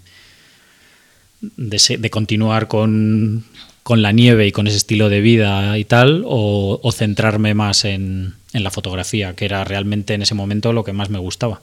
de, 1.42 2.10
continuar 2.10 2.68
con, 2.68 3.44
con 3.84 4.02
la 4.02 4.12
nieve 4.12 4.48
y 4.48 4.52
con 4.52 4.68
ese 4.68 4.78
estilo 4.78 5.10
de 5.10 5.22
vida 5.22 5.78
y 5.78 5.86
tal, 5.86 6.24
o, 6.26 6.80
o 6.82 6.92
centrarme 6.92 7.54
más 7.54 7.84
en, 7.84 8.36
en 8.54 8.64
la 8.64 8.72
fotografía, 8.72 9.34
que 9.34 9.46
era 9.46 9.64
realmente 9.64 10.14
en 10.14 10.22
ese 10.22 10.36
momento 10.36 10.72
lo 10.72 10.84
que 10.84 10.94
más 10.94 11.10
me 11.10 11.20
gustaba. 11.20 11.62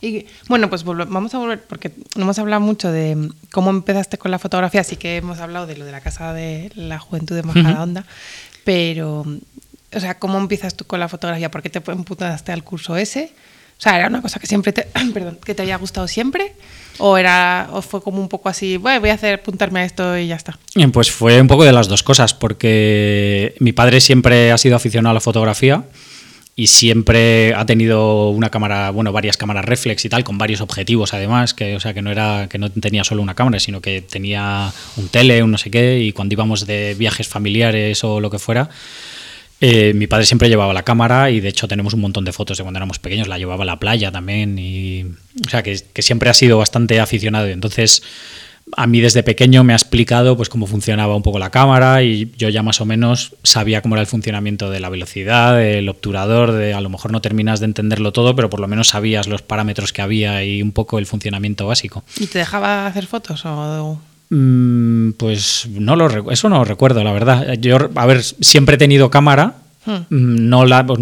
Y 0.00 0.26
bueno, 0.48 0.68
pues 0.68 0.84
vamos 0.84 1.34
a 1.34 1.38
volver, 1.38 1.62
porque 1.66 1.92
no 2.16 2.22
hemos 2.22 2.38
hablado 2.38 2.60
mucho 2.60 2.90
de 2.92 3.30
cómo 3.50 3.70
empezaste 3.70 4.18
con 4.18 4.30
la 4.30 4.38
fotografía, 4.38 4.80
así 4.80 4.96
que 4.96 5.16
hemos 5.16 5.40
hablado 5.40 5.66
de 5.66 5.76
lo 5.76 5.84
de 5.84 5.92
la 5.92 6.00
Casa 6.00 6.32
de 6.32 6.70
la 6.74 6.98
Juventud 6.98 7.34
de 7.34 7.42
Majadahonda, 7.42 8.04
pero, 8.64 9.24
mm, 9.24 9.38
o 9.96 10.00
sea, 10.00 10.18
¿cómo 10.18 10.38
empiezas 10.38 10.76
tú 10.76 10.84
con 10.84 11.00
la 11.00 11.08
fotografía? 11.08 11.50
¿Por 11.50 11.62
qué 11.62 11.70
te 11.70 11.82
emputaste 11.90 12.52
al 12.52 12.62
curso 12.62 12.96
ese? 12.96 13.32
O 13.78 13.80
sea, 13.80 13.96
¿era 13.96 14.08
una 14.08 14.22
cosa 14.22 14.40
que 14.40 14.46
siempre 14.46 14.72
te, 14.72 14.88
perdón, 15.14 15.38
que 15.44 15.54
te 15.54 15.62
haya 15.62 15.76
gustado 15.76 16.06
siempre? 16.06 16.54
¿O, 16.98 17.16
era, 17.16 17.68
¿O 17.72 17.80
fue 17.82 18.02
como 18.02 18.20
un 18.20 18.28
poco 18.28 18.48
así, 18.48 18.76
bueno, 18.76 19.00
voy 19.00 19.10
a 19.10 19.14
hacer, 19.14 19.34
apuntarme 19.34 19.80
a 19.80 19.84
esto 19.84 20.18
y 20.18 20.26
ya 20.26 20.36
está? 20.36 20.58
Bien, 20.74 20.90
Pues 20.90 21.10
fue 21.10 21.40
un 21.40 21.46
poco 21.46 21.64
de 21.64 21.72
las 21.72 21.88
dos 21.88 22.02
cosas, 22.02 22.34
porque 22.34 23.54
mi 23.60 23.72
padre 23.72 24.00
siempre 24.00 24.50
ha 24.52 24.58
sido 24.58 24.76
aficionado 24.76 25.12
a 25.12 25.14
la 25.14 25.20
fotografía 25.20 25.84
y 26.58 26.66
siempre 26.66 27.54
ha 27.54 27.64
tenido 27.66 28.30
una 28.30 28.50
cámara, 28.50 28.90
bueno, 28.90 29.12
varias 29.12 29.36
cámaras 29.36 29.64
reflex 29.64 30.04
y 30.04 30.08
tal, 30.08 30.24
con 30.24 30.38
varios 30.38 30.60
objetivos 30.60 31.14
además, 31.14 31.54
que 31.54 31.76
o 31.76 31.80
sea 31.80 31.94
que 31.94 32.02
no 32.02 32.10
era, 32.10 32.48
que 32.50 32.58
no 32.58 32.68
tenía 32.68 33.04
solo 33.04 33.22
una 33.22 33.36
cámara, 33.36 33.60
sino 33.60 33.80
que 33.80 34.02
tenía 34.02 34.72
un 34.96 35.08
tele, 35.08 35.44
un 35.44 35.52
no 35.52 35.58
sé 35.58 35.70
qué, 35.70 36.00
y 36.00 36.10
cuando 36.10 36.32
íbamos 36.32 36.66
de 36.66 36.96
viajes 36.98 37.28
familiares 37.28 38.02
o 38.02 38.18
lo 38.20 38.28
que 38.28 38.40
fuera, 38.40 38.68
Eh, 39.60 39.92
mi 39.94 40.06
padre 40.06 40.24
siempre 40.24 40.48
llevaba 40.48 40.72
la 40.72 40.84
cámara 40.84 41.30
y 41.30 41.40
de 41.40 41.48
hecho 41.48 41.66
tenemos 41.66 41.92
un 41.92 42.00
montón 42.00 42.24
de 42.24 42.32
fotos 42.32 42.58
de 42.58 42.62
cuando 42.62 42.78
éramos 42.78 42.98
pequeños, 43.00 43.26
la 43.26 43.38
llevaba 43.38 43.64
a 43.64 43.66
la 43.66 43.78
playa 43.78 44.12
también 44.12 44.56
y 44.58 45.04
o 45.46 45.50
sea 45.50 45.62
que, 45.62 45.76
siempre 46.02 46.30
ha 46.30 46.34
sido 46.34 46.58
bastante 46.58 47.00
aficionado. 47.00 47.48
Entonces 47.48 48.02
a 48.76 48.86
mí 48.86 49.00
desde 49.00 49.22
pequeño 49.22 49.64
me 49.64 49.72
ha 49.72 49.76
explicado 49.76 50.36
pues 50.36 50.48
cómo 50.48 50.66
funcionaba 50.66 51.16
un 51.16 51.22
poco 51.22 51.38
la 51.38 51.50
cámara 51.50 52.02
y 52.02 52.32
yo 52.36 52.48
ya 52.48 52.62
más 52.62 52.80
o 52.80 52.84
menos 52.84 53.34
sabía 53.42 53.82
cómo 53.82 53.94
era 53.94 54.02
el 54.02 54.06
funcionamiento 54.06 54.70
de 54.70 54.80
la 54.80 54.88
velocidad, 54.88 55.56
del 55.56 55.88
obturador, 55.88 56.52
de 56.52 56.74
a 56.74 56.80
lo 56.80 56.90
mejor 56.90 57.12
no 57.12 57.20
terminas 57.20 57.60
de 57.60 57.66
entenderlo 57.66 58.12
todo, 58.12 58.34
pero 58.36 58.50
por 58.50 58.60
lo 58.60 58.68
menos 58.68 58.88
sabías 58.88 59.28
los 59.28 59.42
parámetros 59.42 59.92
que 59.92 60.02
había 60.02 60.44
y 60.44 60.62
un 60.62 60.72
poco 60.72 60.98
el 60.98 61.06
funcionamiento 61.06 61.66
básico. 61.66 62.04
¿Y 62.18 62.26
te 62.26 62.38
dejaba 62.38 62.86
hacer 62.86 63.06
fotos 63.06 63.44
o 63.44 63.98
Mm, 64.30 65.12
pues 65.12 65.66
no 65.70 65.96
lo 65.96 66.30
eso 66.30 66.48
no 66.48 66.58
lo 66.58 66.64
recuerdo, 66.64 67.02
la 67.02 67.12
verdad. 67.12 67.54
Yo, 67.54 67.78
a 67.94 68.06
ver, 68.06 68.22
siempre 68.22 68.74
he 68.74 68.78
tenido 68.78 69.10
cámara. 69.10 69.54
Hmm. 69.84 69.92
Mm, 70.10 70.48
no 70.48 70.66
la, 70.66 70.84
pues, 70.86 71.00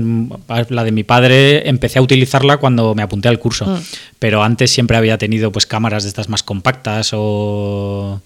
la 0.71 0.85
de 0.85 0.93
mi 0.93 1.05
padre 1.05 1.69
empecé 1.69 1.99
a 1.99 2.03
utilizarla 2.03 2.59
cuando 2.59 2.95
me 2.95 3.03
apunté 3.03 3.29
al 3.29 3.39
curso, 3.39 3.67
hmm. 3.67 3.81
pero 4.19 4.43
antes 4.43 4.71
siempre 4.71 4.97
había 4.97 5.19
tenido 5.19 5.53
pues 5.53 5.67
cámaras 5.67 6.03
de 6.03 6.09
estas 6.09 6.29
más 6.29 6.43
compactas 6.43 7.11
o 7.13 8.21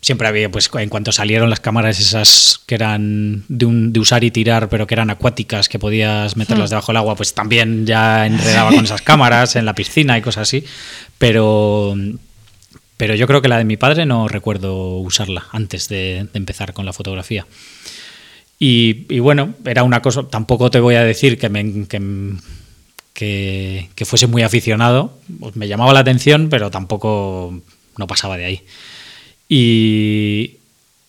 siempre 0.00 0.28
había, 0.28 0.50
pues 0.50 0.70
en 0.74 0.88
cuanto 0.90 1.12
salieron 1.12 1.48
las 1.48 1.60
cámaras 1.60 1.98
esas 1.98 2.60
que 2.66 2.74
eran 2.74 3.44
de, 3.48 3.64
un, 3.64 3.92
de 3.92 4.00
usar 4.00 4.22
y 4.22 4.30
tirar, 4.30 4.68
pero 4.68 4.86
que 4.86 4.94
eran 4.94 5.08
acuáticas, 5.08 5.68
que 5.68 5.78
podías 5.78 6.36
meterlas 6.36 6.68
debajo 6.68 6.92
del 6.92 6.98
agua, 6.98 7.16
pues 7.16 7.32
también 7.32 7.86
ya 7.86 8.26
enredaba 8.26 8.70
con 8.70 8.84
esas 8.84 9.00
cámaras 9.02 9.56
en 9.56 9.64
la 9.64 9.74
piscina 9.74 10.18
y 10.18 10.22
cosas 10.22 10.42
así. 10.42 10.64
Pero 11.16 11.96
pero 12.96 13.14
yo 13.14 13.26
creo 13.26 13.42
que 13.42 13.48
la 13.48 13.58
de 13.58 13.64
mi 13.64 13.76
padre 13.76 14.06
no 14.06 14.28
recuerdo 14.28 14.98
usarla 14.98 15.46
antes 15.52 15.88
de, 15.88 16.28
empezar 16.34 16.72
con 16.72 16.86
la 16.86 16.92
fotografía. 16.92 17.46
Y, 18.66 19.18
bueno, 19.18 19.52
era 19.66 19.82
una 19.82 20.00
cosa, 20.00 20.22
tampoco 20.22 20.70
te 20.70 20.80
voy 20.80 20.94
a 20.94 21.04
decir 21.04 21.36
que, 21.36 21.50
me, 21.50 21.86
que, 23.12 23.90
que, 23.94 24.04
fuese 24.06 24.26
muy 24.26 24.40
aficionado, 24.40 25.18
pues 25.38 25.54
me 25.54 25.68
llamaba 25.68 25.92
la 25.92 26.00
atención, 26.00 26.48
pero 26.48 26.70
tampoco 26.70 27.60
no 27.98 28.06
pasaba 28.06 28.38
de 28.38 28.46
ahí. 28.46 28.62
Y, 29.50 30.52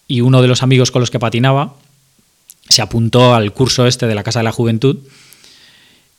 y 0.10 0.20
uno 0.20 0.41
de 0.41 0.50
los 0.50 0.63
amigos 0.63 0.91
con 0.91 1.00
los 1.00 1.10
que 1.10 1.18
patinaba 1.18 1.76
se 2.68 2.82
apuntó 2.82 3.34
al 3.34 3.54
curso 3.54 3.88
este 3.88 4.06
de 4.06 4.15
la 4.15 4.24
Casa 4.24 4.39
de 4.39 4.44
la 4.44 4.52
Juventud 4.52 4.98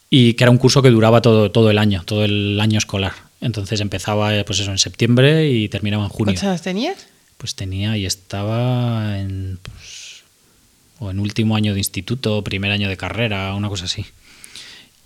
y 0.08 0.32
que 0.34 0.44
era 0.44 0.50
un 0.50 0.56
curso 0.56 0.80
que 0.80 0.88
duraba 0.88 1.20
todo, 1.20 1.50
todo 1.50 1.70
el 1.70 1.76
año, 1.76 2.02
todo 2.06 2.24
el 2.24 2.58
año 2.58 2.78
escolar. 2.78 3.12
Entonces 3.42 3.82
empezaba 3.82 4.30
pues 4.46 4.60
eso 4.60 4.70
en 4.70 4.78
septiembre 4.78 5.50
y 5.50 5.68
terminaba 5.68 6.04
en 6.04 6.08
junio. 6.08 6.32
¿Cuántos 6.32 6.44
años 6.44 6.62
tenías? 6.62 7.06
Pues 7.36 7.54
tenía 7.54 7.94
y 7.98 8.06
estaba 8.06 9.18
en 9.18 9.58
o 10.98 11.10
en 11.10 11.18
último 11.20 11.56
año 11.56 11.72
de 11.72 11.80
instituto, 11.80 12.42
primer 12.42 12.70
año 12.72 12.88
de 12.88 12.96
carrera, 12.96 13.54
una 13.54 13.68
cosa 13.68 13.84
así. 13.84 14.06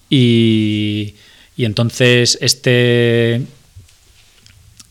Y, 0.09 1.15
y 1.57 1.65
entonces 1.65 2.39
este 2.41 3.43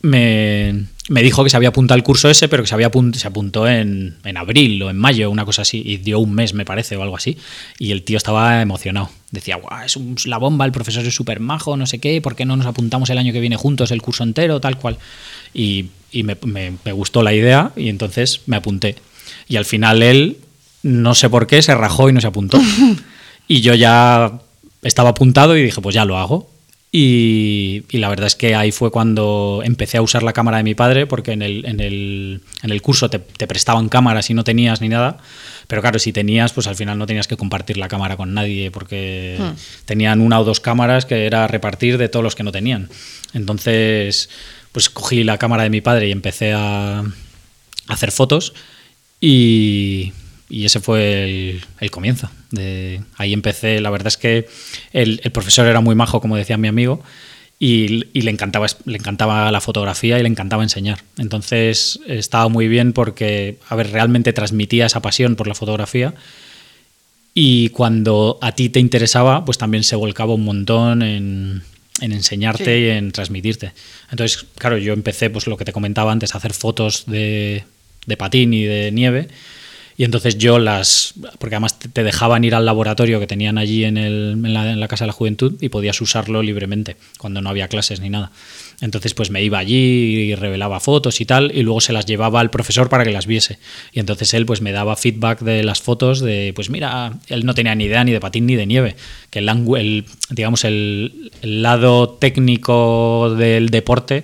me, 0.01 0.85
me 1.09 1.23
dijo 1.23 1.43
que 1.43 1.49
se 1.49 1.57
había 1.57 1.69
apuntado 1.69 1.95
al 1.95 2.03
curso 2.03 2.29
ese, 2.29 2.47
pero 2.47 2.63
que 2.63 2.67
se, 2.67 2.75
había 2.75 2.91
se 3.13 3.27
apuntó 3.27 3.67
en, 3.67 4.17
en, 4.23 4.37
abril 4.37 4.81
o 4.83 4.89
en 4.89 4.97
mayo, 4.97 5.29
una 5.29 5.43
cosa 5.43 5.63
así, 5.63 5.81
y 5.83 5.97
dio 5.97 6.19
un 6.19 6.33
mes, 6.33 6.53
me 6.53 6.65
parece, 6.65 6.95
o 6.95 7.03
algo 7.03 7.17
así. 7.17 7.37
Y 7.77 7.91
el 7.91 8.03
tío 8.03 8.17
estaba 8.17 8.61
emocionado. 8.61 9.09
Decía, 9.31 9.57
guau, 9.57 9.83
es 9.83 9.97
la 10.25 10.37
bomba, 10.37 10.65
el 10.65 10.71
profesor 10.71 11.05
es 11.05 11.13
súper 11.13 11.39
majo, 11.39 11.75
no 11.75 11.85
sé 11.85 11.99
qué, 11.99 12.21
¿por 12.21 12.35
qué 12.35 12.45
no 12.45 12.55
nos 12.55 12.65
apuntamos 12.65 13.09
el 13.09 13.17
año 13.17 13.33
que 13.33 13.39
viene 13.39 13.57
juntos, 13.57 13.91
el 13.91 14.01
curso 14.01 14.23
entero, 14.23 14.61
tal 14.61 14.77
cual? 14.77 14.97
Y, 15.53 15.87
y 16.11 16.23
me, 16.23 16.37
me 16.43 16.91
gustó 16.91 17.23
la 17.23 17.33
idea 17.33 17.71
y 17.75 17.89
entonces 17.89 18.41
me 18.45 18.55
apunté. 18.57 18.95
Y 19.47 19.57
al 19.57 19.65
final 19.65 20.03
él, 20.03 20.37
no 20.83 21.15
sé 21.15 21.29
por 21.29 21.47
qué, 21.47 21.61
se 21.61 21.75
rajó 21.75 22.09
y 22.09 22.13
no 22.13 22.21
se 22.21 22.27
apuntó. 22.27 22.59
y 23.47 23.61
yo 23.61 23.73
ya 23.73 24.39
estaba 24.81 25.09
apuntado 25.09 25.57
y 25.57 25.63
dije, 25.63 25.81
pues 25.81 25.95
ya 25.95 26.05
lo 26.05 26.17
hago. 26.17 26.49
Y, 26.91 27.83
la 27.91 28.09
verdad 28.09 28.25
es 28.25 28.35
que 28.35 28.55
ahí 28.55 28.71
fue 28.71 28.89
cuando 28.89 29.61
empecé 29.63 29.97
a 29.97 30.01
usar 30.01 30.23
la 30.23 30.33
cámara 30.33 30.57
de 30.57 30.63
mi 30.63 30.73
padre, 30.73 31.05
porque 31.05 31.33
en 31.33 31.43
el, 31.43 31.65
en 31.65 31.79
el, 31.79 32.41
en 32.63 32.71
el 32.71 32.81
curso 32.81 33.11
te, 33.11 33.19
prestaban 33.19 33.89
cámaras 33.89 34.29
y 34.31 34.33
no 34.33 34.43
tenías 34.43 34.81
ni 34.81 34.89
nada. 34.89 35.17
Pero 35.67 35.81
claro, 35.81 35.99
si 35.99 36.11
tenías, 36.11 36.51
pues 36.51 36.65
al 36.65 36.75
final 36.75 36.97
no 36.97 37.05
tenías 37.05 37.27
que 37.27 37.37
compartir 37.37 37.77
la 37.77 37.87
cámara 37.87 38.17
con 38.17 38.33
nadie, 38.33 38.71
porque 38.71 39.37
hmm. 39.39 39.85
tenían 39.85 40.19
una 40.19 40.39
o 40.39 40.43
dos 40.43 40.59
cámaras 40.59 41.05
que 41.05 41.27
era 41.27 41.47
repartir 41.47 41.99
de 41.99 42.09
todos 42.09 42.23
los 42.23 42.35
que 42.35 42.43
no 42.43 42.51
tenían. 42.51 42.89
Entonces, 43.33 44.31
pues 44.71 44.89
cogí 44.89 45.23
la 45.23 45.37
cámara 45.37 45.63
de 45.63 45.69
mi 45.69 45.81
padre 45.81 46.07
y 46.07 46.11
empecé 46.11 46.53
a 46.53 47.03
hacer 47.87 48.11
fotos. 48.11 48.53
Y, 49.21 50.13
y 50.49 50.65
ese 50.65 50.79
fue 50.79 51.61
el, 51.79 51.91
comienzo. 51.91 52.29
De, 52.51 53.01
ahí 53.17 53.33
empecé, 53.33 53.79
la 53.79 53.91
verdad 53.91 54.07
es 54.07 54.17
que 54.17 54.47
el, 54.91 55.19
profesor 55.31 55.67
era 55.67 55.79
muy 55.79 55.95
majo, 55.95 56.19
como 56.19 56.35
decía 56.35 56.57
mi 56.57 56.67
amigo, 56.67 57.01
y, 57.59 58.05
le, 58.19 58.31
encantaba, 58.31 58.65
le 58.85 58.97
encantaba 58.97 59.51
la 59.51 59.61
fotografía 59.61 60.17
y 60.17 60.23
le 60.23 60.29
encantaba 60.29 60.63
enseñar. 60.63 61.03
Entonces 61.17 61.99
estaba 62.07 62.49
muy 62.49 62.67
bien 62.67 62.93
porque, 62.93 63.57
a 63.69 63.75
ver, 63.75 63.91
realmente 63.91 64.33
transmitía 64.33 64.87
esa 64.87 65.01
pasión 65.01 65.35
por 65.35 65.47
la 65.47 65.53
fotografía 65.53 66.15
y 67.33 67.69
cuando 67.69 68.39
a 68.41 68.53
ti 68.53 68.69
te 68.69 68.79
interesaba, 68.79 69.45
pues 69.45 69.59
también 69.59 69.83
se 69.83 69.95
volcaba 69.95 70.33
un 70.33 70.45
montón 70.45 71.03
en, 71.03 71.61
enseñarte 72.01 72.79
y 72.79 72.89
en 72.89 73.11
transmitirte. 73.11 73.73
Entonces, 74.09 74.47
claro, 74.57 74.79
yo 74.79 74.93
empecé, 74.93 75.29
pues 75.29 75.45
lo 75.45 75.57
que 75.57 75.65
te 75.65 75.73
comentaba 75.73 76.11
antes, 76.11 76.33
a 76.33 76.39
hacer 76.39 76.53
fotos 76.53 77.03
de, 77.05 77.65
de 78.07 78.17
patín 78.17 78.53
y 78.53 78.63
de 78.63 78.91
nieve 78.91 79.27
y 79.99 80.05
entonces 80.05 80.37
yo 80.37 80.59
las, 80.59 81.13
porque 81.39 81.55
además 81.55 81.77
te 81.77 82.05
dejaban 82.05 82.45
ir 82.45 82.55
al 82.55 82.65
laboratorio 82.65 83.19
que 83.19 83.27
tenían 83.27 83.57
allí 83.57 83.83
en, 83.83 83.97
el, 83.97 84.39
en, 84.45 84.79
la, 84.79 84.87
Casa 84.87 85.03
de 85.03 85.07
la 85.07 85.13
Juventud 85.13 85.57
y 85.59 85.67
podías 85.67 85.99
usarlo 85.99 86.41
libremente 86.41 86.95
cuando 87.17 87.41
no 87.41 87.49
había 87.49 87.67
clases 87.67 87.99
ni 87.99 88.09
nada. 88.09 88.31
Entonces 88.79 89.13
pues 89.13 89.29
me 89.29 89.43
iba 89.43 89.57
allí 89.57 89.75
y 89.75 90.35
revelaba 90.35 90.79
fotos 90.79 91.19
y 91.19 91.25
tal 91.25 91.51
y 91.53 91.63
luego 91.63 91.81
se 91.81 91.91
las 91.91 92.05
llevaba 92.05 92.39
al 92.39 92.49
profesor 92.49 92.87
para 92.87 93.03
que 93.03 93.11
las 93.11 93.27
viese. 93.27 93.59
Y 93.91 93.99
entonces 93.99 94.33
él 94.33 94.45
pues 94.45 94.61
me 94.61 94.71
daba 94.71 94.95
feedback 94.95 95.41
de 95.41 95.65
las 95.65 95.81
fotos 95.81 96.21
de, 96.21 96.53
pues 96.55 96.69
mira, 96.69 97.19
él 97.27 97.45
no 97.45 97.53
tenía 97.53 97.75
ni 97.75 97.83
idea 97.83 98.05
ni 98.05 98.13
de 98.13 98.21
patín 98.21 98.45
ni 98.45 98.55
de 98.55 98.67
nieve, 98.67 98.95
que 99.29 99.39
el, 99.39 99.49
el 99.49 100.05
digamos 100.29 100.63
el, 100.63 101.29
el 101.41 101.61
lado 101.61 102.11
técnico 102.11 103.35
del 103.37 103.67
deporte 103.67 104.23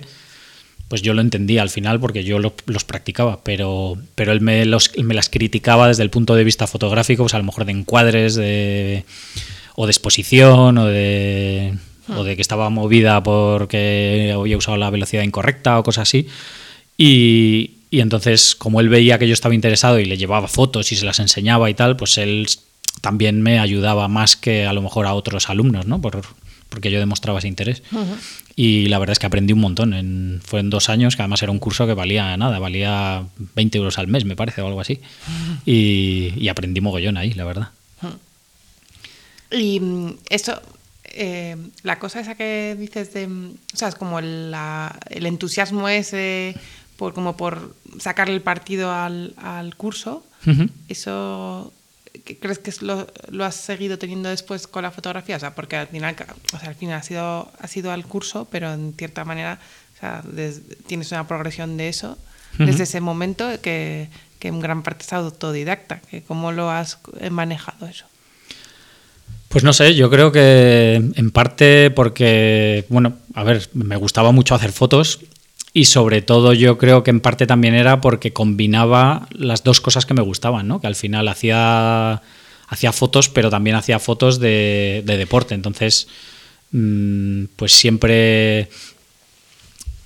pues 0.88 1.02
yo 1.02 1.14
lo 1.14 1.20
entendía 1.20 1.62
al 1.62 1.70
final 1.70 1.98
porque 1.98 2.22
yo 2.22 2.38
los 2.38 2.84
practicaba, 2.84 3.42
pero, 3.42 3.98
pero 4.14 4.32
él 4.32 4.40
me, 4.40 4.64
los, 4.64 4.92
me 5.02 5.14
las 5.14 5.28
criticaba 5.28 5.88
desde 5.88 6.04
el 6.04 6.10
punto 6.10 6.34
de 6.34 6.44
vista 6.44 6.66
fotográfico, 6.66 7.24
pues 7.24 7.34
a 7.34 7.38
lo 7.38 7.44
mejor 7.44 7.64
de 7.64 7.72
encuadres 7.72 8.36
de, 8.36 9.04
o 9.74 9.86
de 9.86 9.90
exposición 9.90 10.78
o 10.78 10.86
de, 10.86 11.74
o 12.16 12.22
de 12.22 12.36
que 12.36 12.42
estaba 12.42 12.70
movida 12.70 13.22
porque 13.22 14.32
había 14.34 14.56
usado 14.56 14.76
la 14.76 14.90
velocidad 14.90 15.24
incorrecta 15.24 15.78
o 15.78 15.82
cosas 15.82 16.08
así. 16.08 16.28
Y, 16.96 17.72
y 17.90 18.00
entonces, 18.00 18.54
como 18.54 18.80
él 18.80 18.88
veía 18.88 19.18
que 19.18 19.26
yo 19.26 19.34
estaba 19.34 19.54
interesado 19.54 19.98
y 19.98 20.04
le 20.04 20.16
llevaba 20.16 20.46
fotos 20.46 20.92
y 20.92 20.96
se 20.96 21.04
las 21.04 21.18
enseñaba 21.18 21.68
y 21.68 21.74
tal, 21.74 21.96
pues 21.96 22.16
él 22.16 22.46
también 23.00 23.42
me 23.42 23.58
ayudaba 23.58 24.06
más 24.06 24.36
que 24.36 24.66
a 24.66 24.72
lo 24.72 24.82
mejor 24.82 25.06
a 25.06 25.14
otros 25.14 25.50
alumnos, 25.50 25.86
¿no? 25.86 26.00
Por, 26.00 26.22
porque 26.76 26.90
yo 26.90 26.98
demostraba 26.98 27.38
ese 27.38 27.48
interés. 27.48 27.82
Y 28.54 28.88
la 28.88 28.98
verdad 28.98 29.12
es 29.12 29.18
que 29.18 29.24
aprendí 29.24 29.54
un 29.54 29.60
montón. 29.60 29.94
En, 29.94 30.42
fue 30.44 30.60
en 30.60 30.68
dos 30.68 30.90
años, 30.90 31.16
que 31.16 31.22
además 31.22 31.42
era 31.42 31.50
un 31.50 31.58
curso 31.58 31.86
que 31.86 31.94
valía 31.94 32.36
nada, 32.36 32.58
valía 32.58 33.24
20 33.54 33.78
euros 33.78 33.98
al 33.98 34.08
mes, 34.08 34.26
me 34.26 34.36
parece, 34.36 34.60
o 34.60 34.66
algo 34.66 34.82
así. 34.82 35.00
Y, 35.64 36.46
aprendí 36.50 36.82
mogollón 36.82 37.16
ahí, 37.16 37.32
la 37.32 37.46
verdad. 37.46 37.70
Y 39.50 39.80
mm, 39.80 40.18
esto, 40.28 40.60
eh, 41.04 41.56
la 41.82 41.98
cosa 41.98 42.20
esa 42.20 42.34
que 42.34 42.76
dices 42.78 43.14
de, 43.14 43.24
o 43.24 43.76
sea, 43.76 43.88
es 43.88 43.94
como 43.94 44.18
el 44.18 44.52
entusiasmo 45.10 45.88
ese 45.88 46.54
por 46.98 47.14
como 47.14 47.38
por 47.38 47.74
sacarle 47.98 48.34
el 48.34 48.42
partido 48.42 48.92
al, 48.92 49.32
curso, 49.78 50.26
eso 50.88 51.72
crees 52.22 52.58
que 52.58 52.72
lo, 52.80 53.06
lo, 53.30 53.44
has 53.44 53.54
seguido 53.54 53.98
teniendo 53.98 54.28
después 54.28 54.66
con 54.66 54.82
la 54.82 54.90
fotografía? 54.90 55.36
O 55.36 55.40
sea, 55.40 55.54
porque 55.54 55.76
al 55.76 55.88
final, 55.88 56.16
o 56.52 56.58
sea, 56.58 56.68
al 56.68 56.74
final 56.74 56.98
ha 56.98 57.02
sido, 57.02 57.50
ha 57.58 57.66
sido 57.66 57.92
al 57.92 58.04
curso, 58.06 58.46
pero 58.50 58.72
en 58.72 58.94
cierta 58.94 59.24
manera 59.24 59.58
o 59.96 60.00
sea, 60.00 60.22
tienes 60.86 61.10
una 61.12 61.26
progresión 61.26 61.76
de 61.76 61.88
eso 61.88 62.18
desde 62.58 62.84
ese 62.84 63.00
momento 63.00 63.48
que, 63.60 64.08
que, 64.38 64.48
en 64.48 64.60
gran 64.60 64.82
parte 64.82 65.04
es 65.04 65.12
autodidacta. 65.12 66.00
Que 66.10 66.22
¿Cómo 66.22 66.52
lo 66.52 66.70
has 66.70 66.98
manejado 67.30 67.86
eso? 67.86 68.06
Pues 69.48 69.62
no 69.62 69.72
sé, 69.72 69.94
yo 69.94 70.10
creo 70.10 70.32
que 70.32 70.94
en 70.94 71.30
parte 71.30 71.90
porque, 71.90 72.84
bueno, 72.88 73.14
a 73.34 73.44
ver, 73.44 73.68
me 73.74 73.96
gustaba 73.96 74.32
mucho 74.32 74.54
hacer 74.54 74.72
fotos 74.72 75.20
y 75.76 75.84
sobre 75.84 76.22
todo 76.22 76.54
yo 76.54 76.78
creo 76.78 77.02
que 77.02 77.10
en 77.10 77.20
parte 77.20 77.46
también 77.46 77.74
era 77.74 78.00
porque 78.00 78.32
combinaba 78.32 79.28
las 79.30 79.62
dos 79.62 79.82
cosas 79.82 80.06
que 80.06 80.14
me 80.14 80.22
gustaban, 80.22 80.66
¿no? 80.66 80.80
Que 80.80 80.86
al 80.86 80.94
final 80.94 81.28
hacía, 81.28 82.22
hacía 82.66 82.92
fotos, 82.92 83.28
pero 83.28 83.50
también 83.50 83.76
hacía 83.76 83.98
fotos 83.98 84.40
de, 84.40 85.02
deporte. 85.04 85.54
Entonces, 85.54 86.08
mm, 86.70 87.44
pues 87.56 87.72
siempre 87.72 88.70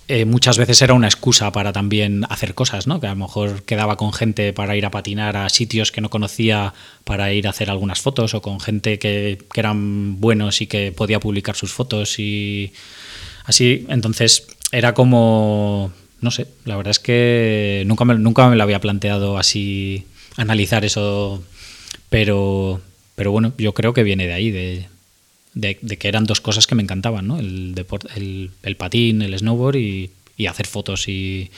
eh, 0.08 0.24
muchas 0.24 0.58
veces 0.58 0.82
era 0.82 0.92
una 0.92 1.06
excusa 1.06 1.52
para 1.52 1.72
también 1.72 2.24
hacer 2.28 2.54
cosas, 2.54 2.88
¿no? 2.88 2.98
Que 2.98 3.06
a 3.06 3.10
lo 3.10 3.16
mejor 3.24 3.62
quedaba 3.62 3.96
con 3.96 4.12
gente 4.12 4.52
para 4.52 4.74
ir 4.74 4.86
a 4.86 4.90
patinar 4.90 5.36
a 5.36 5.48
sitios 5.50 5.92
que 5.92 6.00
no 6.00 6.10
conocía 6.10 6.74
para 7.04 7.32
ir 7.32 7.46
a 7.46 7.50
hacer 7.50 7.70
algunas 7.70 8.00
fotos 8.00 8.34
o 8.34 8.42
con 8.42 8.58
gente 8.58 8.98
que, 8.98 9.38
que 9.52 9.60
eran 9.60 10.20
buenos 10.20 10.62
y 10.62 10.66
que 10.66 10.90
podía 10.90 11.20
publicar 11.20 11.54
sus 11.54 11.72
fotos 11.72 12.18
y 12.18 12.72
así. 13.44 13.86
Entonces 13.88 14.48
era 14.72 14.94
como, 14.94 15.92
no 16.20 16.30
sé, 16.30 16.46
la 16.64 16.76
verdad 16.76 16.92
es 16.92 16.98
que 16.98 17.82
nunca 17.86 18.04
me, 18.04 18.14
nunca 18.14 18.48
me 18.48 18.56
lo 18.56 18.62
había 18.62 18.80
planteado 18.80 19.38
así, 19.38 20.06
analizar 20.36 20.84
eso, 20.84 21.42
pero, 22.08 22.80
pero 23.16 23.32
bueno, 23.32 23.52
yo 23.58 23.74
creo 23.74 23.92
que 23.92 24.02
viene 24.02 24.26
de 24.26 24.32
ahí, 24.32 24.50
de, 24.50 24.88
de, 25.54 25.76
que 25.76 26.08
eran 26.08 26.24
dos 26.24 26.40
cosas 26.40 26.66
que 26.66 26.74
me 26.74 26.82
encantaban, 26.82 27.26
¿no? 27.26 27.38
El, 27.38 27.74
deporte, 27.74 28.08
el, 28.16 28.50
el 28.62 28.76
patín, 28.76 29.22
el 29.22 29.36
snowboard 29.36 29.76
y, 29.76 30.10
y, 30.36 30.46
hacer 30.46 30.66
fotos 30.66 31.08
y, 31.08 31.50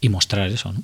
y 0.00 0.08
mostrar 0.08 0.50
eso, 0.50 0.72
¿no? 0.72 0.82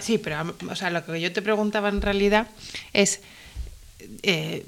sí, 0.00 0.18
pero 0.18 0.54
o 0.70 0.76
sea, 0.76 0.90
lo 0.90 1.04
que 1.04 1.20
yo 1.20 1.32
te 1.32 1.42
preguntaba 1.42 1.88
en 1.88 2.02
realidad 2.02 2.46
es, 2.92 3.20
eh, 4.22 4.64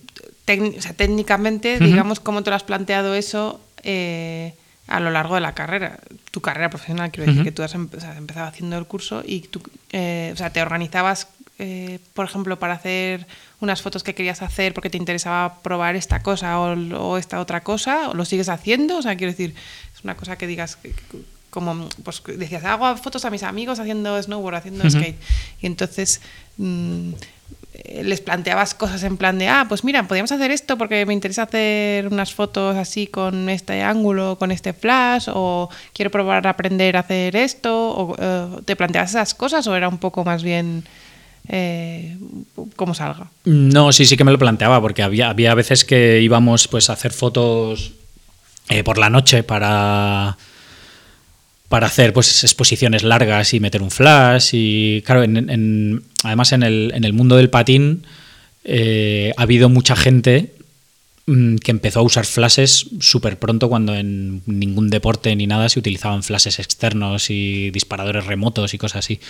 o 0.48 0.82
sea, 0.82 0.92
técnicamente, 0.92 1.78
digamos, 1.78 2.18
cómo 2.18 2.42
te 2.42 2.50
lo 2.50 2.56
has 2.56 2.64
planteado 2.64 3.14
eso 3.14 3.60
eh, 3.84 4.54
a 4.86 5.00
lo 5.00 5.10
largo 5.10 5.34
de 5.34 5.40
la 5.40 5.54
carrera, 5.54 5.98
tu 6.30 6.40
carrera 6.40 6.68
profesional, 6.68 7.10
quiero 7.10 7.30
decir 7.30 7.44
que 7.44 7.52
tú 7.52 7.62
has, 7.62 7.74
empezado 7.74 8.46
haciendo 8.46 8.76
el 8.76 8.86
curso 8.86 9.22
y 9.24 9.40
tú, 9.40 9.62
eh, 9.92 10.30
o 10.34 10.36
sea, 10.36 10.50
te 10.50 10.60
organizabas, 10.60 11.28
eh, 11.58 12.00
por 12.12 12.26
ejemplo, 12.26 12.58
para 12.58 12.74
hacer 12.74 13.26
unas 13.60 13.80
fotos 13.80 14.02
que 14.02 14.14
querías 14.14 14.42
hacer 14.42 14.74
porque 14.74 14.90
te 14.90 14.98
interesaba 14.98 15.60
probar 15.62 15.96
esta 15.96 16.22
cosa 16.22 16.60
o, 16.60 17.16
esta 17.16 17.40
otra 17.40 17.62
cosa, 17.62 18.10
o 18.10 18.14
lo 18.14 18.26
sigues 18.26 18.50
haciendo, 18.50 18.98
o 18.98 19.02
sea, 19.02 19.16
quiero 19.16 19.32
decir, 19.32 19.54
es 19.96 20.04
una 20.04 20.16
cosa 20.16 20.36
que 20.36 20.46
digas, 20.46 20.76
como, 21.48 21.88
pues 22.02 22.22
decías, 22.36 22.64
hago 22.64 22.94
fotos 22.98 23.24
a 23.24 23.30
mis 23.30 23.42
amigos 23.42 23.78
haciendo 23.78 24.20
snowboard, 24.22 24.56
haciendo 24.56 24.88
skate, 24.90 25.16
y 25.62 25.66
entonces... 25.66 26.20
Mm, 26.58 27.12
les 28.02 28.20
planteabas 28.20 28.74
cosas 28.74 29.02
en 29.02 29.16
plan 29.16 29.38
de, 29.38 29.48
ah, 29.48 29.66
pues 29.68 29.84
mira, 29.84 30.06
podríamos 30.06 30.30
hacer 30.32 30.50
esto 30.50 30.78
porque 30.78 31.04
me 31.06 31.12
interesa 31.12 31.42
hacer 31.42 32.06
unas 32.06 32.32
fotos 32.32 32.76
así 32.76 33.06
con 33.06 33.48
este 33.48 33.82
ángulo, 33.82 34.36
con 34.38 34.50
este 34.50 34.72
flash, 34.72 35.28
o 35.32 35.68
quiero 35.92 36.10
probar 36.10 36.46
a 36.46 36.50
aprender 36.50 36.96
a 36.96 37.00
hacer 37.00 37.34
esto, 37.36 37.90
o 37.90 38.16
eh, 38.18 38.46
te 38.64 38.76
planteabas 38.76 39.10
esas 39.10 39.34
cosas 39.34 39.66
o 39.66 39.74
era 39.74 39.88
un 39.88 39.98
poco 39.98 40.24
más 40.24 40.42
bien 40.42 40.84
eh, 41.48 42.16
como 42.76 42.94
salga. 42.94 43.30
No, 43.44 43.92
sí, 43.92 44.06
sí 44.06 44.16
que 44.16 44.24
me 44.24 44.32
lo 44.32 44.38
planteaba, 44.38 44.80
porque 44.80 45.02
había, 45.02 45.30
había 45.30 45.54
veces 45.54 45.84
que 45.84 46.20
íbamos 46.20 46.68
pues 46.68 46.90
a 46.90 46.94
hacer 46.94 47.12
fotos 47.12 47.92
eh, 48.68 48.84
por 48.84 48.98
la 48.98 49.10
noche 49.10 49.42
para 49.42 50.36
para 51.68 51.86
hacer 51.86 52.12
pues 52.12 52.44
exposiciones 52.44 53.02
largas 53.02 53.54
y 53.54 53.60
meter 53.60 53.82
un 53.82 53.90
flash 53.90 54.50
y 54.52 55.02
claro 55.02 55.22
en, 55.22 56.02
además 56.22 56.52
en 56.52 56.62
el, 56.62 56.92
en 56.94 57.04
el, 57.04 57.12
mundo 57.12 57.36
del 57.36 57.50
patín 57.50 58.06
eh, 58.64 59.32
ha 59.36 59.42
habido 59.42 59.68
mucha 59.68 59.96
gente 59.96 60.54
mm, 61.26 61.56
que 61.56 61.70
empezó 61.70 62.00
a 62.00 62.02
usar 62.02 62.26
flashes 62.26 62.86
súper 63.00 63.38
pronto 63.38 63.68
cuando 63.68 63.94
en 63.94 64.42
ningún 64.46 64.90
deporte 64.90 65.34
ni 65.36 65.46
nada 65.46 65.68
se 65.68 65.78
utilizaban 65.78 66.22
flashes 66.22 66.58
externos 66.58 67.30
y 67.30 67.70
disparadores 67.70 68.26
remotos 68.26 68.74
y 68.74 68.78
cosas 68.78 69.04
así 69.04 69.20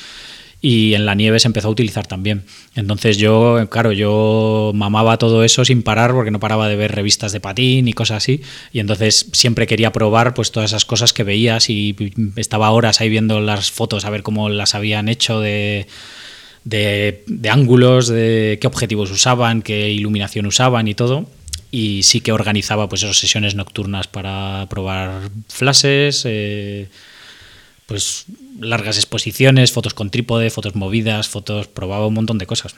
y 0.67 0.95
en 0.95 1.05
la 1.05 1.15
nieve 1.15 1.39
se 1.41 1.47
empezó 1.47 1.69
a 1.69 1.73
utilizar 1.73 2.07
también. 2.07 2.45
Entonces 2.75 3.19
yo, 3.19 3.69
claro, 3.69 3.93
yo 3.93 4.73
mamaba 4.75 5.19
todo 5.19 5.45
eso 5.45 5.63
sin 5.63 5.83
parar 5.83 6.13
porque 6.13 6.31
no 6.31 6.41
paraba 6.41 6.71
de 6.71 6.77
ver 6.77 6.93
revistas 6.93 7.33
de 7.33 7.41
patín 7.41 7.87
y 7.87 7.93
cosas 7.93 8.17
así 8.17 8.41
y 8.73 8.79
entonces 8.81 9.29
siempre 9.35 9.67
quería 9.67 9.93
probar 9.93 10.33
pues 10.33 10.53
todas 10.53 10.71
esas 10.71 10.87
cosas 10.87 11.13
que 11.13 11.23
veías 11.23 11.69
y 11.69 11.95
estaba 12.37 12.71
horas 12.71 13.03
ahí 13.03 13.11
viendo 13.11 13.41
las 13.41 13.71
fotos 13.71 14.07
a 14.07 14.11
ver 14.11 14.23
cómo 14.23 14.49
las 14.49 14.75
habían 14.75 15.11
hecho 15.11 15.39
de, 15.39 15.87
de, 16.65 17.51
ángulos, 17.51 18.09
de 18.09 18.57
qué 18.59 18.67
objetivos 18.67 19.11
usaban, 19.11 19.61
qué 19.61 19.91
iluminación 19.91 20.47
usaban 20.47 20.89
y 20.89 20.95
todo 20.95 21.29
y 21.73 22.05
sí 22.05 22.23
que 22.23 22.33
organizaba 22.33 22.89
pues 22.89 23.03
esas 23.03 23.19
sesiones 23.19 23.55
nocturnas 23.55 24.07
para 24.07 24.67
probar 24.71 25.29
flashes, 25.47 26.23
eh, 26.25 26.89
pues 27.85 28.25
largas 28.59 28.97
exposiciones, 28.97 29.73
fotos 29.73 29.95
con 29.95 30.11
trípode, 30.11 30.51
fotos 30.51 30.75
movidas, 30.75 31.29
fotos, 31.29 31.67
probaba 31.69 32.07
un 32.07 32.15
montón 32.15 32.39
de 32.39 32.47
cosas. 32.47 32.75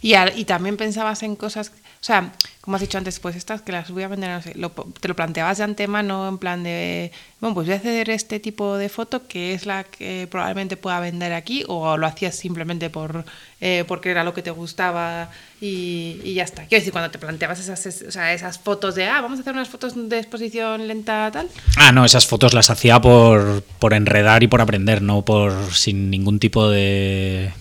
Y, 0.00 0.44
también 0.44 0.76
pensabas 0.76 1.22
en 1.22 1.36
cosas, 1.36 1.72
o 2.02 2.04
sea, 2.04 2.32
como 2.60 2.74
has 2.74 2.80
dicho 2.80 2.98
antes, 2.98 3.20
pues 3.20 3.36
estas 3.36 3.62
que 3.62 3.70
las 3.70 3.88
voy 3.92 4.02
a 4.02 4.08
vender, 4.08 4.28
no 4.30 4.42
sé, 4.42 4.56
te 5.00 5.06
lo 5.06 5.14
planteabas 5.14 5.58
de 5.58 5.64
antemano 5.64 6.28
en 6.28 6.36
plan 6.38 6.64
de, 6.64 7.12
bueno, 7.38 7.54
pues 7.54 7.68
voy 7.68 7.74
a 7.74 7.76
hacer 7.76 8.10
este 8.10 8.40
tipo 8.40 8.76
de 8.76 8.88
foto 8.88 9.28
que 9.28 9.54
es 9.54 9.66
la 9.66 9.84
que 9.84 10.26
probablemente 10.28 10.76
pueda 10.76 10.98
vender 10.98 11.32
aquí, 11.32 11.62
o 11.68 11.96
lo 11.96 12.08
hacías 12.08 12.34
simplemente 12.34 12.90
por 12.90 13.24
eh, 13.60 13.84
porque 13.86 14.10
era 14.10 14.24
lo 14.24 14.34
que 14.34 14.42
te 14.42 14.50
gustaba 14.50 15.30
y, 15.60 16.20
y, 16.24 16.34
ya 16.34 16.42
está. 16.42 16.66
Quiero 16.66 16.80
decir, 16.80 16.92
cuando 16.92 17.12
te 17.12 17.20
planteabas 17.20 17.60
esas, 17.60 18.02
o 18.02 18.10
sea, 18.10 18.34
esas 18.34 18.58
fotos 18.58 18.96
de, 18.96 19.06
ah, 19.06 19.20
vamos 19.20 19.38
a 19.38 19.42
hacer 19.42 19.52
unas 19.52 19.68
fotos 19.68 19.92
de 20.08 20.18
exposición 20.18 20.88
lenta, 20.88 21.30
tal. 21.32 21.48
Ah, 21.76 21.92
no, 21.92 22.04
esas 22.04 22.26
fotos 22.26 22.52
las 22.52 22.68
hacía 22.68 23.00
por, 23.00 23.62
por 23.78 23.94
enredar 23.94 24.42
y 24.42 24.48
por 24.48 24.60
aprender, 24.60 25.02
no 25.02 25.24
por 25.24 25.72
sin 25.72 26.10
ningún 26.10 26.40
tipo 26.40 26.68
de 26.68 27.52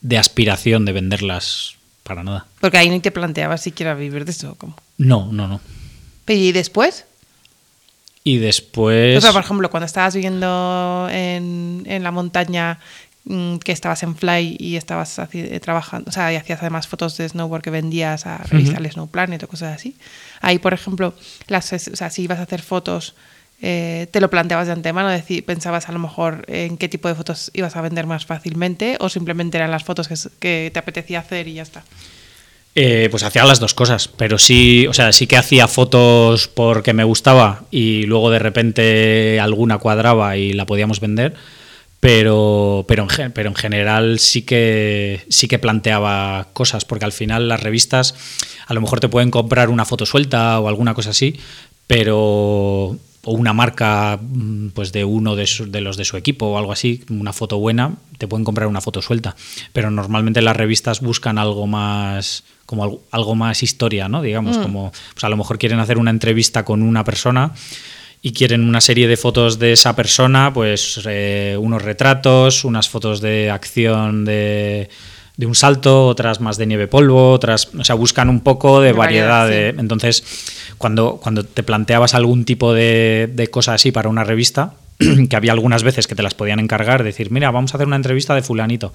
de 0.00 0.18
aspiración 0.18 0.84
de 0.84 0.92
venderlas 0.92 1.75
para 2.06 2.22
nada. 2.22 2.46
Porque 2.60 2.78
ahí 2.78 2.88
ni 2.88 3.00
te 3.00 3.10
planteabas 3.10 3.60
siquiera 3.60 3.94
vivir 3.94 4.24
de 4.24 4.30
eso. 4.30 4.54
¿cómo? 4.56 4.76
No, 4.96 5.28
no, 5.32 5.48
no. 5.48 5.60
¿Y 6.28 6.52
después? 6.52 7.04
Y 8.24 8.38
después... 8.38 9.18
O 9.18 9.20
sea, 9.20 9.32
por 9.32 9.42
ejemplo, 9.42 9.70
cuando 9.70 9.86
estabas 9.86 10.14
viviendo 10.14 11.08
en, 11.10 11.82
en 11.86 12.02
la 12.02 12.10
montaña, 12.10 12.78
mm, 13.24 13.56
que 13.58 13.72
estabas 13.72 14.02
en 14.02 14.16
Fly 14.16 14.56
y 14.58 14.76
estabas 14.76 15.20
eh, 15.32 15.60
trabajando, 15.60 16.08
o 16.08 16.12
sea, 16.12 16.32
y 16.32 16.36
hacías 16.36 16.60
además 16.60 16.88
fotos 16.88 17.16
de 17.16 17.28
snowboard 17.28 17.62
que 17.62 17.70
vendías 17.70 18.26
a 18.26 18.38
revistas 18.38 18.80
uh 18.80 18.90
Snow 18.90 19.06
Planet 19.08 19.42
o 19.42 19.48
cosas 19.48 19.74
así. 19.74 19.96
Ahí, 20.40 20.58
por 20.58 20.74
ejemplo, 20.74 21.14
las, 21.48 21.72
o 21.72 21.78
sea, 21.78 22.10
si 22.10 22.22
ibas 22.22 22.38
a 22.38 22.42
hacer 22.42 22.62
fotos 22.62 23.14
eh, 23.62 24.06
te 24.10 24.20
lo 24.20 24.28
planteabas 24.28 24.66
de 24.66 24.74
antemano, 24.74 25.08
pensabas 25.46 25.88
a 25.88 25.92
lo 25.92 25.98
mejor 25.98 26.44
en 26.48 26.76
qué 26.76 26.88
tipo 26.88 27.08
de 27.08 27.14
fotos 27.14 27.50
ibas 27.54 27.74
a 27.76 27.80
vender 27.80 28.06
más 28.06 28.26
fácilmente 28.26 28.96
o 29.00 29.08
simplemente 29.08 29.56
eran 29.56 29.70
las 29.70 29.84
fotos 29.84 30.08
que, 30.38 30.70
te 30.72 30.78
apetecía 30.78 31.20
hacer 31.20 31.48
y 31.48 31.54
ya 31.54 31.62
está. 31.62 31.82
Eh, 32.74 33.08
pues 33.10 33.22
hacía 33.22 33.44
las 33.46 33.58
dos 33.58 33.72
cosas, 33.72 34.08
pero 34.08 34.36
sí, 34.36 34.86
o 34.86 34.92
sea, 34.92 35.10
sí 35.12 35.26
que 35.26 35.38
hacía 35.38 35.66
fotos 35.66 36.48
porque 36.48 36.92
me 36.92 37.04
gustaba 37.04 37.64
y 37.70 38.02
luego 38.02 38.30
de 38.30 38.38
repente 38.38 39.40
alguna 39.40 39.78
cuadraba 39.78 40.36
y 40.36 40.52
la 40.52 40.66
podíamos 40.66 41.00
vender, 41.00 41.34
pero, 42.00 42.84
pero, 42.86 43.06
en, 43.18 43.32
pero 43.32 43.48
en 43.48 43.54
general 43.54 44.18
sí 44.18 44.42
que, 44.42 45.24
sí 45.30 45.48
que 45.48 45.58
planteaba 45.58 46.48
cosas, 46.52 46.84
porque 46.84 47.06
al 47.06 47.12
final 47.12 47.48
las 47.48 47.62
revistas 47.62 48.14
a 48.66 48.74
lo 48.74 48.82
mejor 48.82 49.00
te 49.00 49.08
pueden 49.08 49.30
comprar 49.30 49.70
una 49.70 49.86
foto 49.86 50.04
suelta 50.04 50.60
o 50.60 50.68
alguna 50.68 50.92
cosa 50.92 51.10
así, 51.10 51.40
pero 51.86 52.98
o 53.28 53.32
una 53.32 53.52
marca 53.52 54.18
mm, 54.22 54.68
pues 54.68 54.92
de 54.92 55.04
uno 55.04 55.34
de, 55.34 55.48
de, 55.66 55.80
los 55.80 55.96
de 55.96 56.04
su 56.04 56.16
equipo 56.16 56.46
o 56.46 56.58
algo 56.58 56.70
así, 56.70 57.02
una 57.10 57.32
foto 57.32 57.58
buena, 57.58 57.96
te 58.18 58.28
pueden 58.28 58.44
comprar 58.44 58.68
una 58.68 58.80
foto 58.80 59.02
suelta. 59.02 59.34
Pero 59.72 59.90
normalmente 59.90 60.40
las 60.42 60.56
revistas 60.56 61.00
buscan 61.00 61.36
algo 61.36 61.66
más 61.66 62.44
como 62.66 63.00
algo, 63.10 63.34
más 63.34 63.64
historia, 63.64 64.08
¿no? 64.08 64.22
Digamos, 64.22 64.58
mm. 64.58 64.62
como 64.62 64.92
pues 65.12 65.24
a 65.24 65.28
lo 65.28 65.36
mejor 65.36 65.58
quieren 65.58 65.80
hacer 65.80 65.98
una 65.98 66.10
entrevista 66.10 66.64
con 66.64 66.82
una 66.82 67.02
persona 67.02 67.52
y 68.22 68.32
quieren 68.32 68.68
una 68.68 68.80
serie 68.80 69.08
de 69.08 69.16
fotos 69.16 69.58
de 69.58 69.72
esa 69.72 69.96
persona, 69.96 70.52
pues 70.52 71.00
eh, 71.04 71.56
unos 71.58 71.82
retratos, 71.82 72.64
unas 72.64 72.88
fotos 72.88 73.20
de 73.20 73.50
acción 73.50 74.24
de 74.24 74.88
de 75.36 75.46
un 75.46 75.54
salto, 75.54 76.06
otras 76.06 76.40
más 76.40 76.56
de 76.56 76.66
nieve 76.66 76.88
polvo, 76.88 77.32
otras, 77.32 77.68
o 77.78 77.84
sea, 77.84 77.94
buscan 77.94 78.28
un 78.28 78.40
poco 78.40 78.80
de, 78.80 78.92
variedad. 78.92 79.48
de, 79.48 79.68
entonces, 79.68 80.24
cuando, 80.78 81.18
cuando 81.22 81.44
te 81.44 81.62
planteabas 81.62 82.14
algún 82.14 82.44
tipo 82.44 82.72
de, 82.72 83.30
de 83.32 83.48
cosa 83.48 83.74
así 83.74 83.92
para 83.92 84.08
una 84.08 84.24
revista, 84.24 84.74
que 85.28 85.36
había 85.36 85.52
algunas 85.52 85.82
veces 85.82 86.06
que 86.06 86.14
te 86.14 86.22
las 86.22 86.34
podían 86.34 86.60
encargar, 86.60 87.02
decir, 87.04 87.30
mira, 87.30 87.50
vamos 87.50 87.74
a 87.74 87.76
hacer 87.76 87.86
una 87.86 87.96
entrevista 87.96 88.34
de 88.34 88.42
fulanito, 88.42 88.92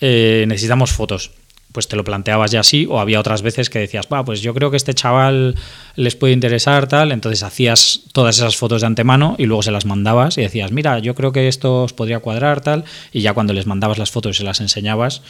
eh, 0.00 0.44
necesitamos 0.48 0.92
fotos. 0.92 1.32
Pues 1.72 1.88
te 1.88 1.96
lo 1.96 2.04
planteabas 2.04 2.52
ya 2.52 2.60
así, 2.60 2.86
o 2.88 3.00
había 3.00 3.18
otras 3.18 3.42
veces 3.42 3.68
que 3.68 3.80
decías, 3.80 4.06
va, 4.12 4.24
pues 4.24 4.42
yo 4.42 4.54
creo 4.54 4.70
que 4.70 4.76
este 4.76 4.94
chaval 4.94 5.56
les 5.96 6.14
puede 6.14 6.32
interesar, 6.32 6.86
tal. 6.86 7.10
Entonces 7.10 7.42
hacías 7.42 8.02
todas 8.12 8.36
esas 8.36 8.56
fotos 8.56 8.82
de 8.82 8.86
antemano 8.86 9.34
y 9.38 9.46
luego 9.46 9.64
se 9.64 9.72
las 9.72 9.84
mandabas 9.84 10.38
y 10.38 10.42
decías, 10.42 10.70
mira, 10.70 11.00
yo 11.00 11.16
creo 11.16 11.32
que 11.32 11.48
esto 11.48 11.82
os 11.82 11.92
podría 11.92 12.20
cuadrar, 12.20 12.60
tal. 12.60 12.84
Y 13.12 13.22
ya 13.22 13.32
cuando 13.34 13.52
les 13.52 13.66
mandabas 13.66 13.98
las 13.98 14.12
fotos 14.12 14.36
y 14.36 14.38
se 14.38 14.44
las 14.44 14.60
enseñabas, 14.60 15.22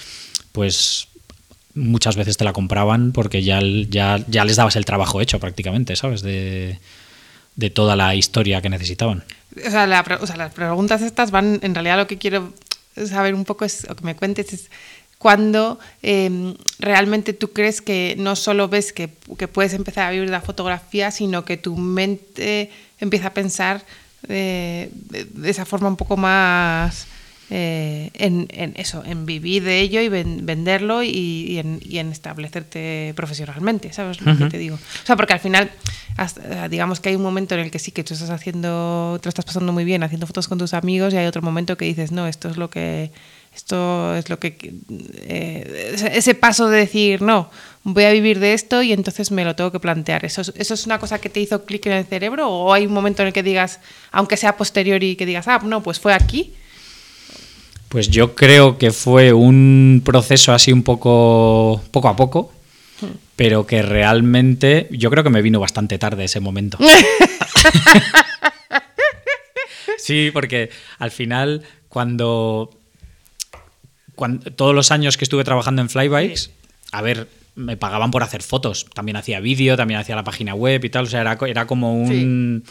pues 0.55 1.09
muchas 1.75 2.15
veces 2.15 2.37
te 2.37 2.45
la 2.45 2.53
compraban 2.53 3.11
porque 3.11 3.43
ya, 3.43 3.61
ya, 3.89 4.25
ya 4.29 4.45
les 4.45 4.55
dabas 4.55 4.77
el 4.77 4.85
trabajo 4.85 5.21
hecho 5.21 5.41
prácticamente, 5.41 5.97
¿sabes? 5.97 6.23
De, 6.23 6.79
toda 7.75 7.97
la 7.97 8.15
historia 8.15 8.63
que 8.63 8.69
necesitaban. 8.69 9.25
O 9.67 9.71
sea, 9.71 9.87
las 9.89 10.53
preguntas 10.53 11.03
estas 11.03 11.33
van, 11.33 11.59
en 11.63 11.75
realidad 11.75 11.97
lo 11.97 12.07
que 12.07 12.19
quiero 12.19 12.53
saber 12.95 13.35
un 13.35 13.45
poco 13.45 13.65
es, 13.65 13.85
o 13.91 13.97
que 13.97 14.05
me 14.05 14.15
cuentes 14.15 14.53
es, 14.53 14.71
cuando 15.19 15.81
em, 16.03 16.55
realmente 16.79 17.33
tú 17.33 17.53
crees 17.53 17.81
que 17.81 18.15
no 18.17 18.37
solo 18.37 18.69
ves 18.69 18.93
que, 18.93 19.11
que, 19.37 19.49
puedes 19.49 19.73
empezar 19.73 20.07
a 20.07 20.11
vivir 20.13 20.31
la 20.31 20.41
fotografía, 20.41 21.11
sino 21.11 21.45
que 21.45 21.57
tu 21.57 21.77
mente 21.77 22.71
empieza 23.01 23.29
a 23.29 23.35
pensar 23.35 23.85
de, 24.23 24.91
de 24.93 25.51
esa 25.51 25.65
forma 25.65 25.89
un 25.89 25.97
poco 25.97 26.17
más 26.17 27.09
eh, 27.51 28.11
en, 28.15 28.49
eso, 28.77 29.03
en 29.05 29.27
vivir 29.27 29.65
de 29.65 29.81
ello 29.81 30.01
y 30.01 30.09
venderlo 30.09 31.03
y, 31.03 31.59
en, 31.59 32.11
establecerte 32.11 33.13
profesionalmente, 33.17 33.93
¿sabes 33.93 34.21
lo 34.21 34.37
que 34.37 34.47
te 34.47 34.59
digo? 34.59 34.77
O 34.77 35.07
sea, 35.07 35.17
porque 35.17 35.35
al 35.35 35.41
final, 35.41 35.71
digamos 36.71 37.01
que 37.01 37.11
hay 37.11 37.17
un 37.17 37.23
momento 37.23 37.55
en 37.55 37.61
el 37.61 37.71
que 37.71 37.79
sí 37.79 37.93
que 37.93 38.03
tú 38.03 38.15
estás 38.15 38.31
haciendo, 38.31 39.19
te 39.21 39.27
lo 39.27 39.29
estás 39.29 39.45
pasando 39.45 39.73
muy 39.73 39.85
bien 39.85 40.03
haciendo 40.03 40.27
fotos 40.27 40.49
con 40.49 40.59
tus 40.59 40.75
amigos 40.75 41.13
y 41.13 41.19
hay 41.19 41.27
otro 41.27 41.43
momento 41.43 41.77
que 41.77 41.85
dices, 41.85 42.13
no, 42.13 42.27
esto 42.27 42.49
es 42.49 42.57
lo 42.57 42.71
que, 42.71 43.13
esto 43.55 44.17
es 44.17 44.29
lo 44.31 44.39
que, 44.39 44.75
eh, 44.91 45.95
ese 46.13 46.35
paso 46.35 46.69
de 46.69 46.79
decir, 46.79 47.23
no, 47.23 47.51
voy 47.83 48.05
a 48.05 48.11
vivir 48.11 48.41
de 48.41 48.55
esto 48.55 48.83
y 48.83 48.93
entonces 48.93 49.31
me 49.31 49.45
lo 49.45 49.55
tengo 49.55 49.71
que 49.71 49.81
plantear. 49.81 50.25
¿Eso, 50.25 50.41
¿Eso 50.41 50.75
es 50.75 50.87
una 50.87 50.99
cosa 50.99 51.21
que 51.21 51.29
te 51.29 51.41
hizo 51.41 51.65
clic 51.65 51.87
en 51.87 51.93
el 51.93 52.05
cerebro 52.05 52.49
o 52.49 52.73
hay 52.73 52.87
un 52.87 52.93
momento 52.93 53.23
en 53.23 53.29
el 53.29 53.35
que 53.35 53.43
digas, 53.43 53.81
aunque 54.11 54.37
sea 54.37 54.57
posterior 54.57 55.03
y 55.03 55.17
que 55.17 55.27
digas, 55.27 55.47
ah, 55.47 55.61
no, 55.63 55.83
pues 55.83 56.01
fue 56.01 56.15
aquí? 56.15 56.55
Pues 57.95 58.09
yo 58.09 58.35
creo 58.35 58.77
que 58.77 58.91
fue 58.91 59.33
un 59.33 60.03
proceso 60.05 60.53
así 60.53 60.73
un 60.73 60.83
poco, 60.83 61.81
poco 61.93 62.09
a 62.09 62.17
poco, 62.17 62.53
pero 63.37 63.69
que 63.69 63.83
realmente 63.83 64.89
yo 64.91 65.13
creo 65.13 65.23
que 65.23 65.31
me 65.31 65.43
vino 65.43 65.61
bastante 65.61 65.97
tarde 65.97 66.25
ese 66.25 66.41
momento. 66.41 66.77
sí, 69.97 70.31
porque 70.33 70.71
al 70.99 71.13
final 71.13 71.63
cuando, 71.89 72.77
cuando, 74.17 74.51
todos 74.51 74.75
los 74.75 74.91
años 74.91 75.17
que 75.17 75.25
estuve 75.25 75.45
trabajando 75.45 75.81
en 75.81 75.89
Flybikes, 75.89 76.51
a 76.91 77.01
ver, 77.01 77.29
me 77.55 77.77
pagaban 77.77 78.11
por 78.11 78.25
hacer 78.25 78.43
fotos. 78.43 78.87
También 78.93 79.15
hacía 79.15 79.39
vídeo, 79.39 79.77
también 79.77 80.01
hacía 80.01 80.17
la 80.17 80.25
página 80.25 80.57
web 80.57 80.85
y 80.85 80.91
tal. 80.91 81.05
O 81.05 81.09
sea, 81.09 81.21
era, 81.21 81.39
era 81.47 81.69
como 81.69 81.95
un 81.95 82.65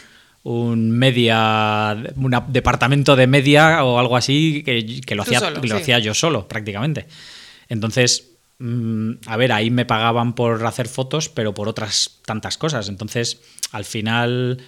un 0.44 0.90
media, 0.90 1.96
un 2.16 2.36
departamento 2.48 3.16
de 3.16 3.26
media 3.26 3.82
o 3.82 3.98
algo 3.98 4.16
así 4.16 4.62
que, 4.62 5.14
lo, 5.14 5.22
hacía, 5.22 5.40
lo 5.50 5.76
hacía 5.76 5.98
yo 5.98 6.12
solo 6.12 6.46
prácticamente. 6.46 7.06
Entonces, 7.68 8.32
mm, 8.58 9.12
a 9.26 9.36
ver, 9.38 9.52
ahí 9.52 9.70
me 9.70 9.86
pagaban 9.86 10.34
por 10.34 10.64
hacer 10.66 10.86
fotos, 10.86 11.30
pero 11.30 11.54
por 11.54 11.66
otras 11.68 12.20
tantas 12.26 12.58
cosas. 12.58 12.90
Entonces, 12.90 13.40
al 13.72 13.86
final 13.86 14.58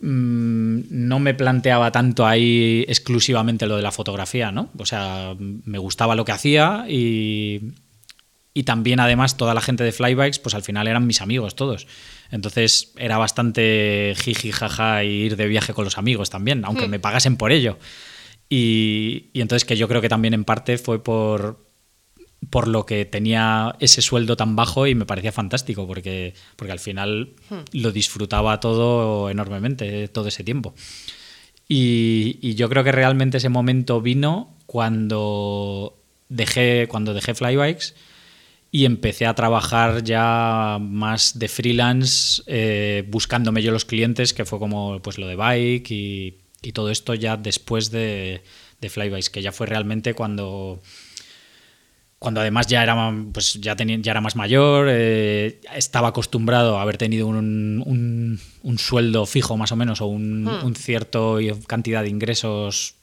mm, 0.00 0.80
no 0.88 1.18
me 1.18 1.34
planteaba 1.34 1.92
tanto 1.92 2.26
ahí 2.26 2.86
exclusivamente 2.88 3.66
lo 3.66 3.76
de 3.76 3.82
la 3.82 3.92
fotografía, 3.92 4.50
¿no? 4.50 4.70
O 4.78 4.86
sea, 4.86 5.34
me 5.38 5.76
gustaba 5.76 6.14
lo 6.14 6.24
que 6.24 6.32
hacía 6.32 6.86
y, 6.88 7.74
y 8.54 8.62
también 8.62 9.00
además 9.00 9.36
toda 9.36 9.52
la 9.52 9.60
gente 9.60 9.84
de 9.84 9.92
Flybikes, 9.92 10.38
pues 10.38 10.54
al 10.54 10.62
final 10.62 10.88
eran 10.88 11.06
mis 11.06 11.20
amigos 11.20 11.54
todos. 11.54 11.86
Entonces 12.30 12.92
era 12.96 13.18
bastante 13.18 14.14
jiji 14.16 14.52
jaja 14.52 15.04
ir 15.04 15.36
de 15.36 15.46
viaje 15.46 15.72
con 15.72 15.84
los 15.84 15.98
amigos 15.98 16.30
también, 16.30 16.64
aunque 16.64 16.86
hmm. 16.86 16.90
me 16.90 17.00
pagasen 17.00 17.36
por 17.36 17.52
ello. 17.52 17.78
Y, 18.48 19.30
entonces 19.34 19.64
que 19.64 19.76
yo 19.76 19.88
creo 19.88 20.00
que 20.00 20.08
también 20.08 20.34
en 20.34 20.44
parte 20.44 20.78
fue 20.78 21.02
por, 21.02 21.66
por 22.50 22.68
lo 22.68 22.86
que 22.86 23.04
tenía 23.04 23.74
ese 23.80 24.02
sueldo 24.02 24.36
tan 24.36 24.56
bajo 24.56 24.86
y 24.86 24.94
me 24.94 25.06
parecía 25.06 25.32
fantástico, 25.32 25.86
porque, 25.86 26.34
porque 26.56 26.72
al 26.72 26.80
final 26.80 27.34
hmm. 27.50 27.78
lo 27.80 27.92
disfrutaba 27.92 28.60
todo 28.60 29.30
enormemente, 29.30 30.08
todo 30.08 30.28
ese 30.28 30.44
tiempo. 30.44 30.74
Y, 31.68 32.38
y, 32.40 32.54
yo 32.54 32.68
creo 32.68 32.84
que 32.84 32.92
realmente 32.92 33.38
ese 33.38 33.48
momento 33.48 34.00
vino 34.00 34.56
cuando 34.66 35.98
dejé, 36.28 36.86
cuando 36.88 37.12
dejé 37.12 37.34
Flybikes 37.34 37.94
y 38.76 38.84
empecé 38.84 39.24
a 39.24 39.34
trabajar 39.34 40.04
ya 40.04 40.76
más 40.78 41.38
de 41.38 41.48
freelance, 41.48 42.42
eh, 42.46 43.04
buscándome 43.08 43.62
yo 43.62 43.72
los 43.72 43.86
clientes, 43.86 44.34
que 44.34 44.44
fue 44.44 44.58
como 44.58 45.00
pues 45.00 45.16
lo 45.16 45.26
de 45.26 45.34
Bike 45.34 45.90
y, 45.90 46.42
todo 46.74 46.90
esto 46.90 47.14
ya 47.14 47.36
después 47.36 47.92
de, 47.92 48.42
de 48.80 48.88
Flybikes, 48.90 49.30
que 49.30 49.40
ya 49.40 49.52
fue 49.52 49.66
realmente 49.68 50.14
cuando 50.14 50.82
cuando 52.18 52.40
además 52.40 52.66
ya 52.66 52.82
era, 52.82 53.14
pues 53.32 53.54
ya, 53.54 53.76
tenía, 53.76 53.96
ya 53.98 54.10
era 54.10 54.20
más 54.20 54.36
mayor, 54.36 54.88
eh, 54.90 55.60
estaba 55.74 56.08
acostumbrado 56.08 56.76
a 56.76 56.82
haber 56.82 56.98
tenido 56.98 57.28
un, 57.28 58.38
un, 58.62 58.78
sueldo 58.78 59.24
fijo 59.26 59.56
más 59.56 59.72
o 59.72 59.76
menos 59.76 60.02
o 60.02 60.06
un, 60.06 60.44
hmm. 60.44 60.64
un 60.64 60.74
cierto 60.74 61.38
cantidad 61.66 62.02
de 62.02 62.08
ingresos 62.08 62.95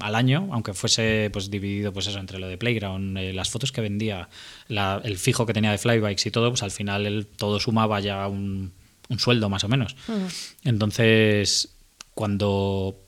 al 0.00 0.14
año, 0.14 0.48
aunque 0.52 0.74
fuese 0.74 1.30
pues 1.32 1.50
dividido 1.50 1.92
pues 1.92 2.06
eso 2.06 2.18
entre 2.18 2.38
lo 2.38 2.48
de 2.48 2.58
Playground, 2.58 3.16
eh, 3.18 3.32
las 3.32 3.50
fotos 3.50 3.72
que 3.72 3.80
vendía, 3.80 4.28
el 4.68 5.18
fijo 5.18 5.46
que 5.46 5.52
tenía 5.52 5.70
de 5.70 5.78
Flybikes 5.78 6.28
y 6.28 6.30
todo, 6.30 6.50
pues 6.50 6.62
al 6.62 6.70
final 6.70 7.06
el, 7.06 7.26
todo 7.26 7.60
sumaba 7.60 8.00
ya 8.00 8.26
un, 8.26 8.72
sueldo 9.18 9.48
más 9.48 9.64
o 9.64 9.68
menos. 9.68 9.96
Entonces, 10.64 11.76
cuando 12.14 12.98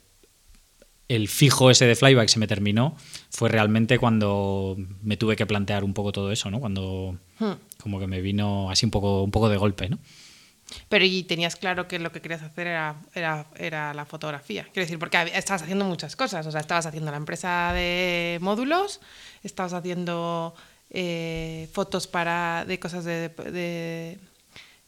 el 1.09 1.29
fijo 1.29 1.71
ese 1.71 1.87
de 1.87 1.97
Flybikes 1.97 2.33
se 2.33 2.39
me 2.39 2.47
terminó, 2.47 2.97
fue 3.31 3.49
realmente 3.49 3.99
cuando 3.99 4.77
me 5.03 5.17
tuve 5.17 5.37
que 5.37 5.47
plantear 5.47 5.83
un 5.83 5.95
poco 5.95 6.13
todo 6.13 6.31
eso, 6.31 6.51
¿no? 6.51 6.61
Cuando 6.61 7.19
como 7.81 7.99
que 7.99 8.07
me 8.07 8.21
vino 8.21 8.71
así 8.71 8.85
un 8.87 8.91
poco, 8.91 9.23
un 9.23 9.31
poco 9.31 9.49
de 9.49 9.57
golpe, 9.57 9.89
¿no? 9.89 9.99
Pero 10.89 11.05
y 11.05 11.23
tenías 11.23 11.57
claro 11.57 11.89
que 11.89 11.99
lo 11.99 12.13
que 12.13 12.21
querías 12.21 12.43
hacer 12.43 12.67
era, 12.67 12.97
era, 13.15 13.47
era, 13.57 13.95
la 13.95 14.05
fotografía. 14.05 14.65
Quiero 14.65 14.83
decir, 14.85 14.99
porque 14.99 15.19
estabas 15.35 15.63
haciendo 15.63 15.85
muchas 15.85 16.17
cosas. 16.17 16.47
O 16.47 16.51
sea, 16.51 16.61
estabas 16.61 16.87
haciendo 16.87 17.11
la 17.11 17.17
empresa 17.17 17.73
de 17.73 18.39
módulos, 18.41 19.01
estabas 19.43 19.73
haciendo 19.73 20.55
eh, 20.91 21.69
fotos 21.73 22.07
para 22.07 22.65
de 22.67 22.79
cosas 22.79 23.05
de, 23.05 23.31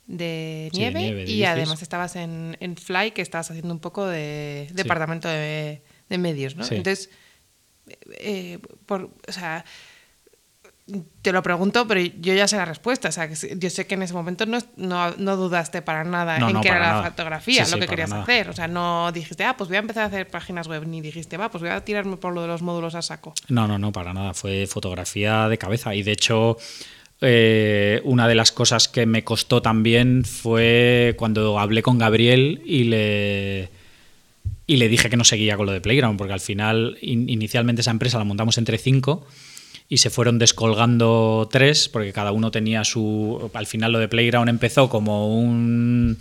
de, 0.07 0.71
nieve, 0.73 1.25
y 1.27 1.45
además 1.45 1.83
estabas 1.83 2.17
en, 2.17 2.57
en, 2.61 2.77
Fly, 2.77 3.13
que 3.13 3.23
estabas 3.23 3.51
haciendo 3.51 3.73
un 3.73 3.81
poco 3.81 4.07
de 4.07 4.69
departamento 4.73 5.29
de, 5.29 5.83
medios, 6.09 6.57
¿no? 6.57 6.65
Entonces, 6.65 7.11
eh, 8.19 8.59
por, 8.87 9.11
o 9.29 9.33
sea, 9.33 9.65
te 11.23 11.33
lo 11.33 11.43
pregunto, 11.43 11.87
pero 11.87 12.01
yo 12.01 12.35
ya 12.35 12.49
sé 12.49 12.57
la 12.57 12.65
respuesta. 12.65 13.09
O 13.09 13.13
sea, 13.13 13.29
yo 13.31 13.71
sé 13.71 13.87
que 13.87 13.95
en 13.95 14.03
ese 14.03 14.15
momento 14.15 14.47
no, 14.47 14.59
no, 14.77 15.37
dudaste 15.37 15.83
para 15.83 16.05
nada 16.05 16.37
en 16.39 16.61
que 16.61 16.69
era 16.69 17.03
la 17.03 17.11
fotografía 17.11 17.67
lo 17.71 17.79
que 17.79 17.87
querías 17.87 18.13
hacer. 18.13 18.49
O 18.49 18.53
sea, 18.53 18.69
no 18.69 19.11
dijiste, 19.13 19.45
ah, 19.45 19.57
pues 19.57 19.69
voy 19.69 19.77
a 19.77 19.81
empezar 19.81 20.05
a 20.05 20.07
hacer 20.07 20.29
páginas 20.29 20.69
web, 20.69 20.87
ni 20.87 21.01
dijiste, 21.01 21.37
va, 21.37 21.51
pues 21.51 21.63
voy 21.63 21.71
a 21.71 21.85
tirarme 21.85 22.17
por 22.17 22.33
lo 22.33 22.43
de 22.43 22.49
los 22.49 22.63
módulos 22.63 22.95
a 22.95 23.03
saco. 23.03 23.35
No, 23.49 23.69
no, 23.69 23.79
no, 23.79 23.93
para 23.93 24.13
nada. 24.13 24.35
Fue 24.35 24.67
fotografía 24.67 25.49
de 25.49 25.59
cabeza. 25.59 25.95
Y 25.95 26.03
de 26.03 26.13
hecho, 26.13 26.57
eh, 27.21 28.01
una 28.05 28.29
de 28.29 28.35
las 28.35 28.53
cosas 28.53 28.89
que 28.89 29.07
me 29.07 29.25
costó 29.25 29.63
también 29.63 30.25
fue 30.25 31.15
cuando 31.19 31.59
hablé 31.59 31.83
con 31.83 31.99
Gabriel 31.99 32.63
y 32.65 32.85
le 32.85 33.81
y 34.67 34.77
le 34.77 34.89
dije 34.89 35.11
que 35.11 35.17
no 35.17 35.25
seguía 35.25 35.57
con 35.57 35.67
lo 35.67 35.73
de 35.73 35.81
Playground, 35.81 36.17
porque 36.17 36.33
al 36.33 36.41
final, 36.41 36.97
inicialmente 37.01 37.83
esa 37.83 37.91
empresa 37.91 38.19
la 38.19 38.25
montamos 38.25 38.57
entre 38.57 38.79
cinco 38.79 39.27
y 39.93 39.99
se 39.99 40.09
fueron 40.09 40.39
descolgando 40.39 41.49
tres, 41.51 41.89
porque 41.89 42.13
cada 42.13 42.31
uno 42.31 42.53
tenía 42.53 42.85
su... 42.85 43.51
Al 43.53 43.67
final 43.67 43.91
lo 43.91 43.99
de 43.99 44.07
Playground 44.07 44.49
empezó 44.49 44.89
como 44.89 45.35
un, 45.37 46.17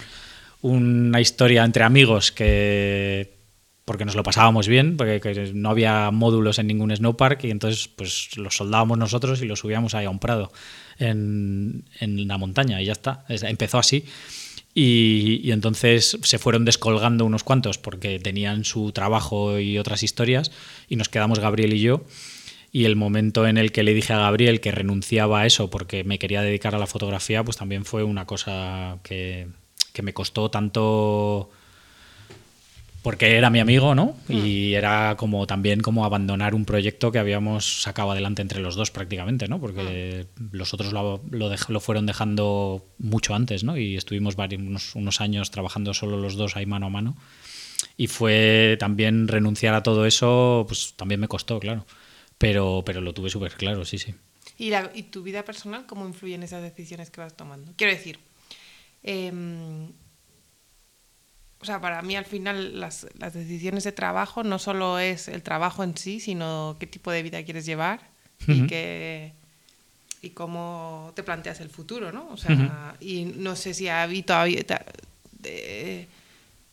una 0.62 1.22
historia 1.22 1.64
entre 1.64 1.84
amigos 1.84 2.32
que 2.32 3.38
porque 3.86 4.06
nos 4.06 4.16
lo 4.16 4.24
pasábamos 4.24 4.68
bien, 4.68 4.98
porque 4.98 5.52
no 5.54 5.70
había 5.70 6.10
módulos 6.12 6.58
en 6.60 6.68
ningún 6.68 6.96
snowpark 6.96 7.44
y 7.44 7.52
entonces 7.52 7.88
pues 7.88 8.38
los 8.38 8.56
soldábamos 8.56 8.98
nosotros 8.98 9.42
y 9.42 9.46
los 9.46 9.60
subíamos 9.60 9.94
ahí 9.94 10.06
a 10.06 10.12
un 10.12 10.20
prado 10.20 10.52
en, 10.98 11.86
en 12.00 12.28
la 12.28 12.38
montaña 12.40 12.82
y 12.82 12.86
ya 12.86 12.94
está. 12.94 13.26
Empezó 13.30 13.78
así. 13.78 14.06
Y, 14.74 15.42
y, 15.44 15.52
entonces 15.52 16.18
se 16.22 16.38
fueron 16.38 16.66
descolgando 16.66 17.26
unos 17.26 17.44
cuantos 17.44 17.80
porque 17.80 18.20
tenían 18.20 18.64
su 18.64 18.92
trabajo 18.92 19.60
y 19.60 19.80
otras 19.80 20.04
historias 20.04 20.52
y 20.88 20.96
nos 20.96 21.10
quedamos 21.10 21.40
Gabriel 21.40 21.74
y 21.74 21.82
yo 21.82 22.04
y 22.72 22.86
el 22.86 22.96
momento 22.96 23.48
en 23.48 23.58
el 23.58 23.72
que 23.72 23.84
le 23.84 23.94
dije 23.94 24.14
a 24.14 24.20
Gabriel 24.20 24.62
que 24.62 24.72
renunciaba 24.72 25.42
a 25.42 25.46
eso 25.46 25.70
porque 25.70 26.04
me 26.04 26.20
quería 26.20 26.42
dedicar 26.42 26.76
a 26.76 26.80
la 26.80 26.88
fotografía, 26.88 27.44
pues 27.44 27.58
también 27.58 27.86
fue 27.86 28.04
una 28.04 28.26
cosa 28.26 29.00
que, 29.04 29.48
me 30.02 30.14
costó 30.14 30.50
tanto 30.50 31.50
porque 33.02 33.36
era 33.36 33.50
mi 33.50 33.60
amigo, 33.60 33.96
¿no? 33.96 34.16
Mm. 34.30 34.34
Y 34.34 34.74
era 34.76 35.16
como 35.18 35.46
también 35.46 35.82
como 35.82 36.06
abandonar 36.06 36.56
un 36.56 36.64
proyecto 36.64 37.12
que 37.12 37.20
habíamos 37.20 37.82
sacado 37.82 38.12
adelante 38.12 38.42
entre 38.42 38.62
los 38.62 38.76
dos 38.76 38.92
prácticamente, 38.92 39.50
¿no? 39.50 39.60
Porque 39.60 40.26
mm. 40.38 40.56
los 40.56 40.74
otros 40.74 40.94
lo, 40.94 41.22
lo, 41.32 41.80
fueron 41.82 42.06
dejando 42.06 42.86
mucho 42.98 43.36
antes, 43.36 43.66
¿no? 43.66 43.76
Y 43.76 43.98
estuvimos 43.98 44.38
varios, 44.38 44.96
unos, 44.96 45.20
años 45.20 45.52
trabajando 45.52 45.94
solo 45.94 46.18
los 46.18 46.36
dos 46.36 46.56
ahí 46.56 46.66
mano 46.66 46.86
a 46.86 46.90
mano. 46.90 47.18
Y 47.98 48.08
fue 48.08 48.78
también 48.80 49.28
renunciar 49.28 49.74
a 49.74 49.84
todo 49.84 50.06
eso, 50.06 50.64
pues 50.66 50.94
también 50.96 51.20
me 51.20 51.28
costó, 51.28 51.60
claro. 51.60 51.86
Pero, 52.40 52.82
pero 52.86 53.02
lo 53.02 53.14
tuve 53.14 53.30
súper 53.30 53.54
claro, 53.54 53.86
sí, 53.86 54.00
sí. 54.00 54.16
¿Y, 54.58 54.72
la, 54.72 54.90
¿Y 54.96 55.04
tu 55.04 55.22
vida 55.22 55.44
personal 55.46 55.86
cómo 55.86 56.08
influyen 56.08 56.42
esas 56.42 56.64
decisiones 56.64 57.12
que 57.12 57.22
vas 57.22 57.36
tomando? 57.36 57.74
Quiero 57.76 57.94
decir, 57.94 58.18
em, 59.04 59.92
o 61.62 61.66
sea, 61.66 61.80
para 61.82 62.02
mí 62.02 62.16
al 62.16 62.26
final 62.26 62.80
las, 62.80 63.06
las, 63.20 63.34
decisiones 63.34 63.84
de 63.84 63.92
trabajo 63.92 64.44
no 64.44 64.58
solo 64.58 64.98
es 65.00 65.28
el 65.28 65.44
trabajo 65.44 65.84
en 65.84 65.98
sí, 65.98 66.20
sino 66.20 66.78
qué 66.80 66.88
tipo 66.88 67.12
de 67.12 67.22
vida 67.22 67.44
quieres 67.44 67.66
llevar 67.66 68.10
y 68.48 68.66
que 68.68 69.34
y 70.22 70.32
cómo 70.32 71.12
te 71.16 71.24
planteas 71.24 71.60
el 71.62 71.70
futuro, 71.70 72.12
¿no? 72.12 72.28
O 72.30 72.38
sea, 72.38 72.96
y 73.00 73.26
no 73.26 73.56
sé 73.56 73.74
si 73.74 73.88
ha 73.88 74.04
habido 74.04 74.26
todavía 74.28 74.64
te, 74.64 76.08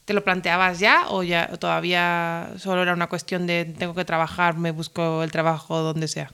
te, 0.06 0.14
lo 0.14 0.24
planteabas 0.24 0.78
ya 0.78 1.06
o 1.08 1.22
ya 1.22 1.48
todavía 1.58 2.52
solo 2.56 2.82
era 2.82 2.94
una 2.94 3.08
cuestión 3.08 3.46
de 3.46 3.64
tengo 3.64 3.94
que 3.94 4.04
trabajar, 4.04 4.56
me 4.56 4.70
busco 4.70 5.22
el 5.22 5.30
trabajo 5.30 5.80
donde 5.82 6.08
sea. 6.08 6.30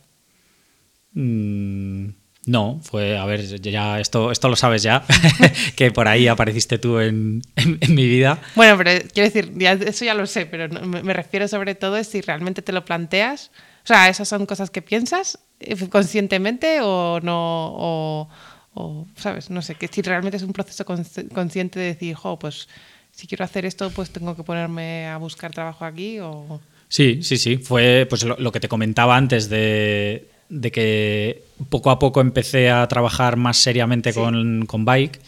Mm, 1.14 2.10
no, 2.46 2.80
fue, 2.82 3.18
a 3.18 3.24
ver, 3.24 3.46
ya 3.60 4.00
esto, 4.00 4.32
esto 4.32 4.48
lo 4.48 4.56
sabes 4.56 4.82
ya, 4.82 5.04
que 5.76 5.92
por 5.92 6.08
ahí 6.08 6.26
apareciste 6.26 6.78
tú 6.78 6.98
en, 6.98 7.42
mi 7.88 8.06
vida. 8.06 8.40
Bueno, 8.56 8.76
pero 8.76 8.90
quiero 9.12 9.30
decir, 9.30 9.52
eso 9.86 10.04
ya 10.04 10.14
lo 10.14 10.26
sé, 10.26 10.46
pero 10.46 10.68
me, 10.68 11.12
refiero 11.12 11.46
sobre 11.46 11.76
todo 11.76 11.94
a 11.94 12.04
si 12.04 12.20
realmente 12.20 12.60
te 12.60 12.72
lo 12.72 12.84
planteas. 12.84 13.52
O 13.84 13.86
sea, 13.86 14.08
¿esas 14.08 14.28
son 14.28 14.46
cosas 14.46 14.70
que 14.70 14.82
piensas 14.82 15.38
eh, 15.60 15.88
conscientemente 15.88 16.80
o 16.82 17.20
no? 17.20 18.28
O, 18.74 19.06
¿sabes? 19.16 19.50
No 19.50 19.62
sé, 19.62 19.76
que 19.76 19.86
si 19.86 20.02
realmente 20.02 20.36
es 20.36 20.42
un 20.42 20.52
proceso 20.52 20.84
consciente 20.84 21.78
de 21.78 21.86
decir, 21.86 22.14
jo, 22.14 22.38
pues 22.38 22.68
si 23.12 23.26
quiero 23.26 23.44
hacer 23.44 23.64
esto, 23.64 23.90
pues 23.90 24.10
tengo 24.10 24.34
que 24.34 24.42
ponerme 24.42 25.06
a 25.06 25.16
buscar 25.18 25.52
trabajo 25.52 25.84
aquí 25.84 26.18
o... 26.20 26.60
Sí, 26.88 27.22
sí, 27.22 27.38
sí. 27.38 27.56
Fue 27.56 28.06
pues 28.08 28.22
lo 28.24 28.52
que 28.52 28.60
te 28.60 28.68
comentaba 28.68 29.16
antes 29.16 29.48
de, 29.48 30.28
de 30.52 30.70
que 30.70 31.44
poco 31.70 31.90
a 31.90 31.98
poco 31.98 32.20
empecé 32.20 32.70
a 32.70 32.86
trabajar 32.86 33.36
más 33.36 33.56
seriamente 33.56 34.12
con, 34.12 34.66
Bike. 34.84 35.18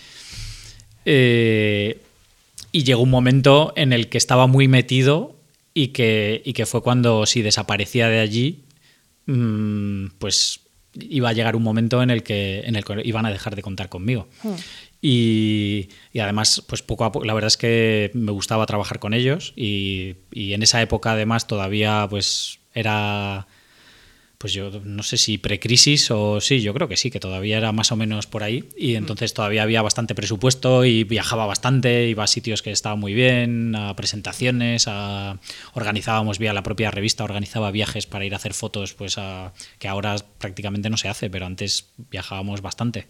Eh, 1.06 2.02
y 2.72 2.84
llegó 2.84 3.02
un 3.02 3.10
momento 3.10 3.72
en 3.76 3.94
el 3.94 4.08
que 4.10 4.18
estaba 4.18 4.46
muy 4.46 4.68
metido 4.68 5.36
y 5.72 5.88
que, 5.88 6.42
que 6.54 6.66
fue 6.66 6.82
cuando 6.82 7.24
si 7.24 7.40
desaparecía 7.40 8.08
de 8.08 8.20
allí, 8.20 8.64
mm, 9.24 10.08
pues 10.18 10.60
iba 11.00 11.30
a 11.30 11.32
llegar 11.32 11.56
un 11.56 11.62
momento 11.62 12.02
en 12.02 12.10
el 12.10 12.22
que, 12.22 12.60
en 12.60 12.76
el 12.76 12.84
que 12.84 13.00
iban 13.04 13.24
a 13.24 13.30
dejar 13.30 13.56
de 13.56 13.62
contar 13.62 13.88
conmigo. 13.88 14.28
Hmm. 14.42 14.54
Y, 15.06 15.90
además, 16.18 16.64
pues 16.66 16.80
poco 16.80 17.04
a 17.04 17.12
poco, 17.12 17.26
la 17.26 17.34
verdad 17.34 17.48
es 17.48 17.58
que 17.58 18.10
me 18.14 18.32
gustaba 18.32 18.64
trabajar 18.64 19.00
con 19.00 19.12
ellos 19.12 19.52
y, 19.54 20.16
y 20.32 20.54
en 20.54 20.62
esa 20.62 20.80
época 20.80 21.12
además 21.12 21.46
todavía 21.46 22.06
pues 22.08 22.60
era 22.72 23.46
pues 24.38 24.52
yo 24.52 24.70
no 24.84 25.02
sé 25.02 25.16
si 25.16 25.38
precrisis 25.38 26.10
o 26.10 26.40
sí, 26.40 26.60
yo 26.60 26.74
creo 26.74 26.88
que 26.88 26.98
sí, 26.98 27.10
que 27.10 27.20
todavía 27.20 27.56
era 27.58 27.72
más 27.72 27.92
o 27.92 27.96
menos 27.96 28.26
por 28.26 28.42
ahí 28.42 28.68
y 28.76 28.92
mm. 28.92 28.96
entonces 28.96 29.34
todavía 29.34 29.62
había 29.62 29.82
bastante 29.82 30.14
presupuesto 30.14 30.84
y 30.84 31.04
viajaba 31.04 31.46
bastante, 31.46 32.08
iba 32.08 32.24
a 32.24 32.26
sitios 32.26 32.62
que 32.62 32.70
estaban 32.70 32.98
muy 32.98 33.12
bien, 33.14 33.74
a 33.74 33.96
presentaciones, 33.96 34.86
a, 34.86 35.38
organizábamos 35.74 36.38
vía 36.38 36.52
la 36.52 36.62
propia 36.62 36.90
revista, 36.90 37.24
organizaba 37.24 37.70
viajes 37.70 38.06
para 38.06 38.24
ir 38.24 38.34
a 38.34 38.36
hacer 38.36 38.54
fotos, 38.54 38.94
pues 38.94 39.18
a, 39.18 39.54
que 39.78 39.88
ahora 39.88 40.16
prácticamente 40.38 40.90
no 40.90 40.96
se 40.96 41.08
hace, 41.08 41.30
pero 41.30 41.46
antes 41.46 41.90
viajábamos 42.10 42.60
bastante 42.60 43.06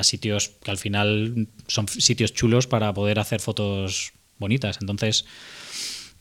a 0.00 0.04
sitios 0.04 0.56
que 0.62 0.70
al 0.70 0.78
final 0.78 1.48
son 1.66 1.88
sitios 1.88 2.32
chulos 2.34 2.66
para 2.66 2.92
poder 2.92 3.18
hacer 3.18 3.40
fotos 3.40 4.12
bonitas. 4.38 4.78
Entonces, 4.80 5.26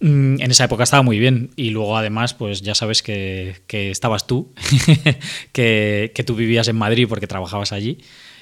Mm, 0.02 0.40
en 0.40 0.52
esa 0.52 0.64
época 0.64 0.84
estaba 0.84 1.04
muy 1.04 1.20
bien 1.20 1.52
y 1.58 1.72
luego 1.72 1.98
además 1.98 2.34
pues 2.34 2.62
ya 2.62 2.74
sabes 2.74 3.04
que, 3.04 3.62
estabas 3.70 4.28
tú, 4.28 4.54
que, 5.52 6.24
tú 6.26 6.36
vivías 6.36 6.70
en 6.70 6.78
Madrid 6.78 7.06
porque 7.10 7.28
trabajabas 7.28 7.74
allí 7.74 7.98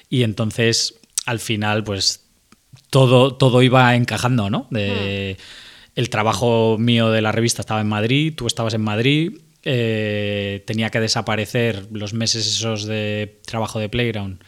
y 0.08 0.22
entonces 0.22 1.00
al 1.26 1.40
final 1.40 1.82
pues 1.82 2.26
todo, 2.90 3.34
todo 3.34 3.62
iba 3.62 3.96
encajando, 3.96 4.50
¿no? 4.50 4.68
De, 4.70 5.36
hmm. 5.36 5.42
El 5.96 6.10
trabajo 6.10 6.76
mío 6.78 7.10
de 7.10 7.22
la 7.22 7.32
revista 7.32 7.60
estaba 7.60 7.80
en 7.80 7.88
Madrid, 7.88 8.32
tú 8.36 8.46
estabas 8.46 8.72
en 8.74 8.82
Madrid, 8.82 9.40
eh, 9.64 10.62
tenía 10.64 10.90
que 10.90 11.00
desaparecer 11.00 11.88
los 11.90 12.14
meses 12.14 12.46
esos 12.46 12.84
de 12.84 13.40
trabajo 13.44 13.80
de 13.80 13.88
Playground 13.88 14.40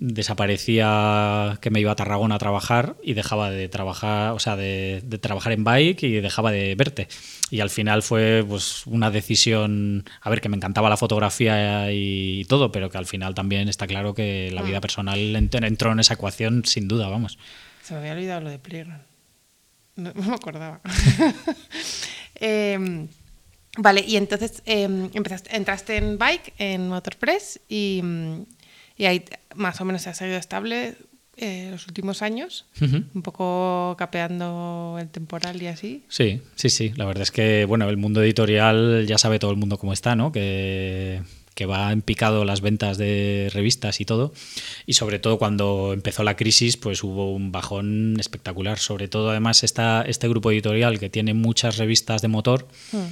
desaparecía 0.00 1.58
que 1.60 1.70
me 1.70 1.78
iba 1.78 1.92
a 1.92 1.96
Tarragona 1.96 2.36
a 2.36 2.38
trabajar 2.38 2.96
y 3.02 3.12
dejaba 3.12 3.50
de 3.50 3.68
trabajar, 3.68 4.32
o 4.32 4.38
sea, 4.38 4.56
de, 4.56 5.02
trabajar 5.20 5.52
en 5.52 5.62
bike 5.62 6.02
y 6.02 6.20
dejaba 6.20 6.50
de 6.50 6.74
verte. 6.74 7.06
Y 7.50 7.60
al 7.60 7.68
final 7.68 8.02
fue 8.02 8.42
pues 8.48 8.86
una 8.86 9.10
decisión, 9.10 10.04
a 10.22 10.30
ver, 10.30 10.40
que 10.40 10.48
me 10.48 10.56
encantaba 10.56 10.88
la 10.88 10.96
fotografía 10.96 11.92
y 11.92 12.46
todo, 12.46 12.72
pero 12.72 12.90
que 12.90 12.96
al 12.96 13.06
final 13.06 13.34
también 13.34 13.68
está 13.68 13.86
claro 13.86 14.14
que 14.14 14.50
la 14.52 14.62
vida 14.62 14.78
ah. 14.78 14.80
personal 14.80 15.36
entró 15.36 15.92
en 15.92 16.00
esa 16.00 16.14
ecuación 16.14 16.64
sin 16.64 16.88
duda, 16.88 17.08
vamos. 17.08 17.38
Se 17.82 17.92
me 17.92 18.00
había 18.00 18.12
olvidado 18.12 18.40
lo 18.40 18.50
de 18.50 18.58
Playground. 18.58 19.02
No, 19.96 20.12
me 20.14 20.34
acordaba. 20.34 20.80
Em, 22.42 23.06
vale, 23.76 24.02
y 24.08 24.16
entonces 24.16 24.62
em, 24.64 25.10
empezaste, 25.12 25.54
entraste 25.54 25.98
en 25.98 26.16
bike, 26.16 26.54
en 26.56 26.88
Motorpress 26.88 27.60
y 27.68 28.00
y 29.00 29.06
ahí 29.06 29.24
más 29.54 29.80
o 29.80 29.86
menos 29.86 30.02
se 30.02 30.10
ha 30.10 30.14
salido 30.14 30.36
estable 30.36 30.94
eh, 31.38 31.68
los 31.70 31.86
últimos 31.86 32.20
años, 32.20 32.66
un 32.82 33.22
poco 33.22 33.96
capeando 33.98 34.98
el 35.00 35.08
temporal 35.08 35.60
y 35.62 35.68
así. 35.68 36.04
Sí, 36.08 36.42
sí, 36.54 36.68
sí. 36.68 36.92
La 36.96 37.06
verdad 37.06 37.22
es 37.22 37.30
que, 37.30 37.64
bueno, 37.64 37.88
el 37.88 37.96
mundo 37.96 38.22
editorial 38.22 39.06
ya 39.06 39.16
sabe 39.16 39.38
todo 39.38 39.52
el 39.52 39.56
mundo 39.56 39.78
cómo 39.78 39.94
está, 39.94 40.16
¿no? 40.16 40.32
Que, 40.32 41.22
que 41.54 41.64
va 41.64 41.92
en 41.92 42.02
picado 42.02 42.44
las 42.44 42.60
ventas 42.60 42.98
de 42.98 43.48
revistas 43.54 44.02
y 44.02 44.04
todo. 44.04 44.34
Y 44.84 44.92
sobre 44.92 45.18
todo 45.18 45.38
cuando 45.38 45.94
empezó 45.94 46.22
la 46.22 46.36
crisis, 46.36 46.76
pues 46.76 47.02
hubo 47.02 47.32
un 47.32 47.52
bajón 47.52 48.16
espectacular. 48.20 48.78
Sobre 48.78 49.08
todo, 49.08 49.30
además, 49.30 49.64
está 49.64 50.02
este 50.06 50.28
grupo 50.28 50.50
editorial 50.50 50.98
que 50.98 51.08
tiene 51.08 51.32
muchas 51.32 51.78
revistas 51.78 52.20
de 52.20 52.28
motor. 52.28 52.68
Hmm. 52.92 53.08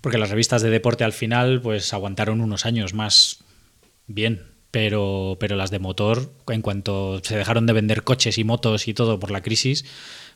Porque 0.00 0.16
las 0.16 0.30
revistas 0.30 0.62
de 0.62 0.70
deporte 0.70 1.04
al 1.04 1.12
final, 1.12 1.60
pues 1.60 1.92
aguantaron 1.92 2.40
unos 2.40 2.64
años 2.64 2.94
más 2.94 3.44
bien, 4.06 4.49
pero, 4.70 5.36
pero 5.40 5.56
las 5.56 5.70
de 5.70 5.78
motor, 5.78 6.32
en 6.48 6.62
cuanto 6.62 7.20
se 7.22 7.36
dejaron 7.36 7.66
de 7.66 7.72
vender 7.72 8.04
coches 8.04 8.38
y 8.38 8.44
motos 8.44 8.88
y 8.88 8.94
todo 8.94 9.18
por 9.18 9.30
la 9.30 9.42
crisis, 9.42 9.84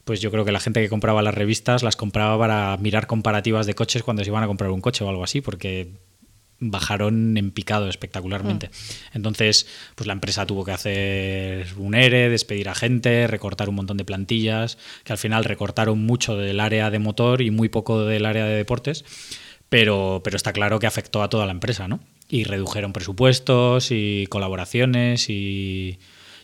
pues 0.04 0.20
yo 0.20 0.30
creo 0.30 0.44
que 0.44 0.52
la 0.52 0.60
gente 0.60 0.82
que 0.82 0.88
compraba 0.88 1.22
las 1.22 1.34
revistas 1.34 1.82
las 1.82 1.96
compraba 1.96 2.38
para 2.38 2.76
mirar 2.78 3.06
comparativas 3.06 3.66
de 3.66 3.74
coches 3.74 4.02
cuando 4.02 4.22
se 4.24 4.30
iban 4.30 4.42
a 4.42 4.46
comprar 4.46 4.70
un 4.70 4.80
coche 4.80 5.04
o 5.04 5.08
algo 5.08 5.24
así, 5.24 5.40
porque 5.40 5.92
bajaron 6.60 7.36
en 7.36 7.50
picado 7.50 7.88
espectacularmente. 7.88 8.68
Mm. 8.68 9.16
Entonces, 9.16 9.66
pues 9.94 10.06
la 10.06 10.12
empresa 10.12 10.46
tuvo 10.46 10.64
que 10.64 10.72
hacer 10.72 11.66
un 11.76 11.94
ERE, 11.94 12.28
despedir 12.28 12.68
a 12.68 12.74
gente, 12.74 13.26
recortar 13.26 13.68
un 13.68 13.74
montón 13.76 13.96
de 13.96 14.04
plantillas, 14.04 14.78
que 15.04 15.12
al 15.12 15.18
final 15.18 15.44
recortaron 15.44 16.04
mucho 16.04 16.36
del 16.36 16.60
área 16.60 16.90
de 16.90 16.98
motor 16.98 17.42
y 17.42 17.50
muy 17.50 17.68
poco 17.68 18.04
del 18.04 18.26
área 18.26 18.44
de 18.46 18.56
deportes, 18.56 19.04
pero, 19.68 20.20
pero 20.22 20.36
está 20.36 20.52
claro 20.52 20.78
que 20.78 20.86
afectó 20.86 21.22
a 21.22 21.28
toda 21.28 21.46
la 21.46 21.52
empresa, 21.52 21.88
¿no? 21.88 22.00
Y 22.28 22.44
redujeron 22.44 22.92
presupuestos 22.92 23.88
y 23.90 24.26
colaboraciones 24.28 25.28
y, 25.28 25.98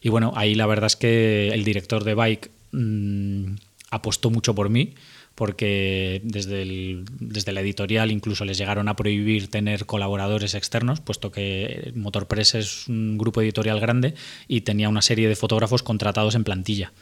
bueno, 0.04 0.32
ahí 0.36 0.54
la 0.54 0.66
verdad 0.66 0.86
es 0.86 0.96
que 0.96 1.48
el 1.48 1.64
director 1.64 2.04
de 2.04 2.14
Bike 2.14 2.50
mm, 2.72 3.54
apostó 3.90 4.30
mucho 4.30 4.54
por 4.54 4.68
mí 4.68 4.94
porque 5.34 6.20
desde, 6.22 6.62
el, 6.62 7.04
desde 7.18 7.52
la 7.52 7.62
editorial 7.62 8.10
incluso 8.10 8.44
les 8.44 8.58
llegaron 8.58 8.88
a 8.88 8.96
prohibir 8.96 9.48
tener 9.48 9.86
colaboradores 9.86 10.54
externos, 10.54 11.00
puesto 11.00 11.32
que 11.32 11.92
Motorpress 11.94 12.56
es 12.56 12.88
un 12.88 13.16
grupo 13.16 13.40
editorial 13.40 13.80
grande 13.80 14.14
y 14.48 14.62
tenía 14.62 14.90
una 14.90 15.00
serie 15.00 15.28
de 15.28 15.36
fotógrafos 15.36 15.82
contratados 15.82 16.34
en 16.34 16.44
plantilla 16.44 16.92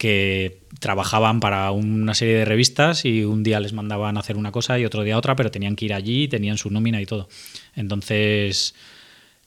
que 0.00 0.62
trabajaban 0.78 1.40
para 1.40 1.70
una 1.72 2.14
serie 2.14 2.36
de 2.36 2.46
revistas 2.46 3.04
y 3.04 3.22
un 3.22 3.42
día 3.42 3.60
les 3.60 3.74
mandaban 3.74 4.16
hacer 4.16 4.38
una 4.38 4.50
cosa 4.50 4.78
y 4.78 4.86
otro 4.86 5.02
día 5.02 5.18
otra, 5.18 5.36
pero 5.36 5.50
tenían 5.50 5.76
que 5.76 5.84
ir 5.84 5.92
allí, 5.92 6.26
tenían 6.26 6.56
su 6.56 6.70
nómina 6.70 7.02
y 7.02 7.04
todo. 7.04 7.28
Entonces, 7.76 8.74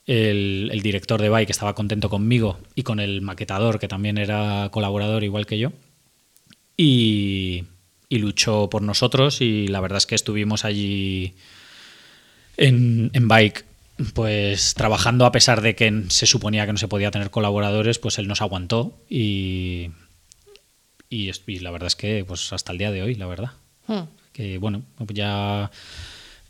el, 0.06 0.80
director 0.80 1.20
de 1.20 1.28
Bike 1.28 1.50
estaba 1.50 1.74
contento 1.74 2.08
conmigo 2.08 2.60
y 2.76 2.84
con 2.84 3.00
el 3.00 3.20
maquetador, 3.20 3.80
que 3.80 3.88
también 3.88 4.16
era 4.16 4.68
colaborador 4.70 5.24
igual 5.24 5.44
que 5.44 5.58
yo, 5.58 5.72
y, 6.76 7.64
luchó 8.10 8.70
por 8.70 8.80
nosotros 8.80 9.40
y 9.40 9.66
la 9.66 9.80
verdad 9.80 9.96
es 9.96 10.06
que 10.06 10.14
estuvimos 10.14 10.64
allí 10.64 11.34
en, 12.56 13.10
en 13.12 13.26
Bike 13.26 13.64
pues 14.14 14.74
trabajando 14.74 15.26
a 15.26 15.32
pesar 15.32 15.62
de 15.62 15.74
que 15.74 16.04
se 16.10 16.26
suponía 16.26 16.64
que 16.64 16.72
no 16.72 16.78
se 16.78 16.86
podía 16.86 17.10
tener 17.10 17.30
colaboradores, 17.30 17.98
pues 17.98 18.20
él 18.20 18.28
nos 18.28 18.40
aguantó 18.40 18.96
y 19.10 19.90
y, 21.08 21.30
la 21.60 21.70
verdad 21.70 21.86
es 21.88 21.96
que 21.96 22.24
pues 22.26 22.52
hasta 22.52 22.72
el 22.72 22.78
día 22.78 22.90
de 22.90 23.02
hoy, 23.02 23.14
la 23.14 23.26
verdad. 23.26 23.52
Hmm. 23.86 24.04
Que 24.32 24.58
bueno, 24.58 24.82
ya... 25.08 25.70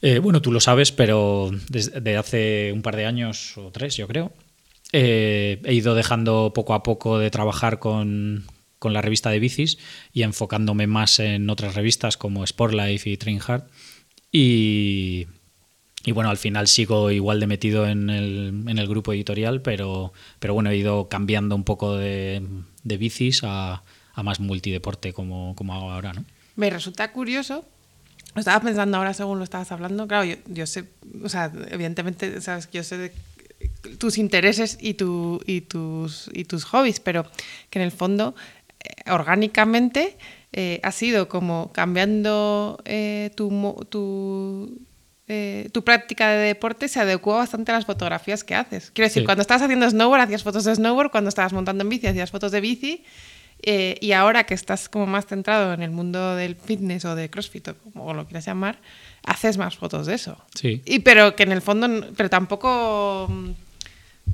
Eh, 0.00 0.18
bueno, 0.18 0.42
tú 0.42 0.52
lo 0.52 0.60
sabes, 0.60 0.92
pero 0.92 1.50
desde 1.68 2.16
hace 2.16 2.72
un 2.72 2.82
par 2.82 2.96
de 2.96 3.06
años 3.06 3.56
o 3.56 3.70
tres, 3.70 3.96
yo 3.96 4.06
creo, 4.06 4.32
eh, 4.92 5.60
he 5.64 5.74
ido 5.74 5.94
dejando 5.94 6.52
poco 6.54 6.74
a 6.74 6.82
poco 6.82 7.18
de 7.18 7.30
trabajar 7.30 7.78
con, 7.78 8.44
con, 8.78 8.92
la 8.92 9.00
revista 9.00 9.30
de 9.30 9.40
bicis 9.40 9.78
y 10.12 10.22
enfocándome 10.22 10.86
más 10.86 11.20
en 11.20 11.48
otras 11.48 11.74
revistas 11.74 12.18
como 12.18 12.46
Sportlife 12.46 13.08
y 13.08 13.16
Train 13.16 13.40
Hard. 13.46 13.64
Y, 14.30 15.26
y 16.04 16.12
bueno, 16.12 16.28
al 16.28 16.36
final 16.36 16.68
sigo 16.68 17.10
igual 17.10 17.40
de 17.40 17.46
metido 17.46 17.86
en 17.86 18.10
el, 18.10 18.64
en 18.68 18.78
el 18.78 18.86
grupo 18.86 19.12
editorial, 19.14 19.62
pero, 19.62 20.12
pero 20.38 20.52
bueno, 20.52 20.70
he 20.70 20.76
ido 20.76 21.08
cambiando 21.08 21.56
un 21.56 21.64
poco 21.64 21.96
de, 21.96 22.42
de 22.82 22.96
bicis 22.98 23.40
a, 23.42 23.82
a 24.14 24.22
más 24.22 24.40
multideporte 24.40 25.12
como, 25.12 25.54
como 25.56 25.74
hago 25.74 25.90
ahora, 25.90 26.12
¿no? 26.12 26.24
Me 26.56 26.70
resulta 26.70 27.12
curioso 27.12 27.64
estaba 28.36 28.60
pensando 28.60 28.96
ahora 28.96 29.14
según 29.14 29.38
lo 29.38 29.44
estabas 29.44 29.70
hablando, 29.70 30.08
claro, 30.08 30.24
yo, 30.24 30.36
yo 30.46 30.66
sé, 30.66 30.84
o 31.22 31.28
sea, 31.28 31.52
evidentemente, 31.70 32.40
sabes 32.40 32.66
que 32.66 32.78
yo 32.78 32.84
sé 32.84 32.98
de 32.98 33.12
tus 33.98 34.18
intereses 34.18 34.76
y, 34.80 34.94
tu, 34.94 35.40
y, 35.46 35.62
tus, 35.62 36.30
y 36.32 36.44
tus 36.44 36.64
hobbies, 36.64 37.00
pero 37.00 37.24
que 37.70 37.78
en 37.78 37.84
el 37.84 37.92
fondo, 37.92 38.34
eh, 38.80 39.10
orgánicamente, 39.10 40.16
eh, 40.52 40.80
ha 40.82 40.92
sido 40.92 41.28
como 41.28 41.70
cambiando 41.72 42.80
eh, 42.84 43.30
tu, 43.36 43.48
tu, 43.88 44.78
eh, 45.28 45.68
tu, 45.72 45.84
práctica 45.84 46.28
de 46.30 46.46
deporte 46.46 46.88
se 46.88 47.00
adecuó 47.00 47.36
bastante 47.36 47.72
a 47.72 47.76
las 47.76 47.86
fotografías 47.86 48.44
que 48.44 48.54
haces. 48.54 48.90
Quiero 48.90 49.06
decir, 49.06 49.22
Sí. 49.22 49.26
cuando 49.26 49.42
estabas 49.42 49.62
haciendo 49.62 49.88
snowboard 49.88 50.22
hacías 50.22 50.42
fotos 50.42 50.64
de 50.64 50.74
snowboard, 50.74 51.10
cuando 51.10 51.28
estabas 51.28 51.52
montando 51.52 51.82
en 51.82 51.88
bici 51.88 52.06
hacías 52.06 52.30
fotos 52.30 52.52
de 52.52 52.60
bici. 52.60 53.04
Eh, 53.66 53.96
y 54.00 54.12
ahora 54.12 54.44
que 54.44 54.52
estás 54.52 54.90
como 54.90 55.06
más 55.06 55.26
centrado 55.26 55.72
en 55.72 55.82
el 55.82 55.90
mundo 55.90 56.36
del 56.36 56.54
fitness 56.54 57.06
o 57.06 57.14
de 57.14 57.30
CrossFit 57.30 57.68
o 57.68 57.74
como 57.76 58.12
lo 58.12 58.26
quieras 58.26 58.44
llamar, 58.44 58.78
haces 59.24 59.56
más 59.56 59.76
fotos 59.76 60.06
de 60.06 60.14
eso. 60.14 60.36
Sí. 60.54 60.82
Y 60.84 60.98
pero 60.98 61.34
que 61.34 61.44
en 61.44 61.52
el 61.52 61.62
fondo, 61.62 61.88
pero 62.14 62.28
tampoco, 62.28 63.26
mm, 63.30 63.50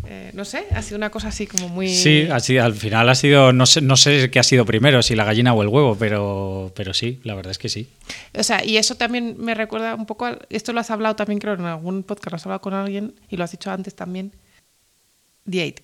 eh, 0.07 0.31
no 0.35 0.45
sé, 0.45 0.67
ha 0.75 0.83
sido 0.83 0.97
una 0.97 1.11
cosa 1.11 1.29
así 1.29 1.47
como 1.47 1.69
muy... 1.69 1.89
Sí, 1.89 2.27
así, 2.29 2.59
al 2.59 2.75
final 2.75 3.09
ha 3.09 3.15
sido, 3.15 3.53
no 3.53 3.67
sé, 3.67 3.81
no 3.83 3.97
sé 3.97 4.33
qué 4.33 4.41
ha 4.41 4.43
sido 4.43 4.65
primero, 4.65 5.01
si 5.01 5.15
la 5.15 5.25
gallina 5.25 5.55
o 5.55 5.63
el 5.63 5.69
huevo, 5.69 5.97
pero, 5.97 6.73
pero 6.75 6.93
sí, 6.93 7.21
la 7.23 7.37
verdad 7.37 7.53
es 7.53 7.59
que 7.59 7.69
sí. 7.69 7.89
O 8.37 8.43
sea, 8.43 8.65
y 8.65 8.79
eso 8.79 8.97
también 8.97 9.37
me 9.39 9.55
recuerda 9.55 9.95
un 9.95 10.07
poco, 10.07 10.29
esto 10.49 10.73
lo 10.73 10.81
has 10.81 10.91
hablado 10.91 11.15
también 11.15 11.39
creo 11.39 11.55
en 11.55 11.67
algún 11.67 12.03
podcast, 12.03 12.33
lo 12.33 12.37
has 12.37 12.47
hablado 12.47 12.63
con 12.63 12.75
alguien 12.75 13.15
y 13.29 13.37
lo 13.37 13.45
has 13.45 13.53
dicho 13.53 13.71
antes 13.71 13.95
también, 13.95 14.33
The 15.49 15.63
Eight. 15.63 15.81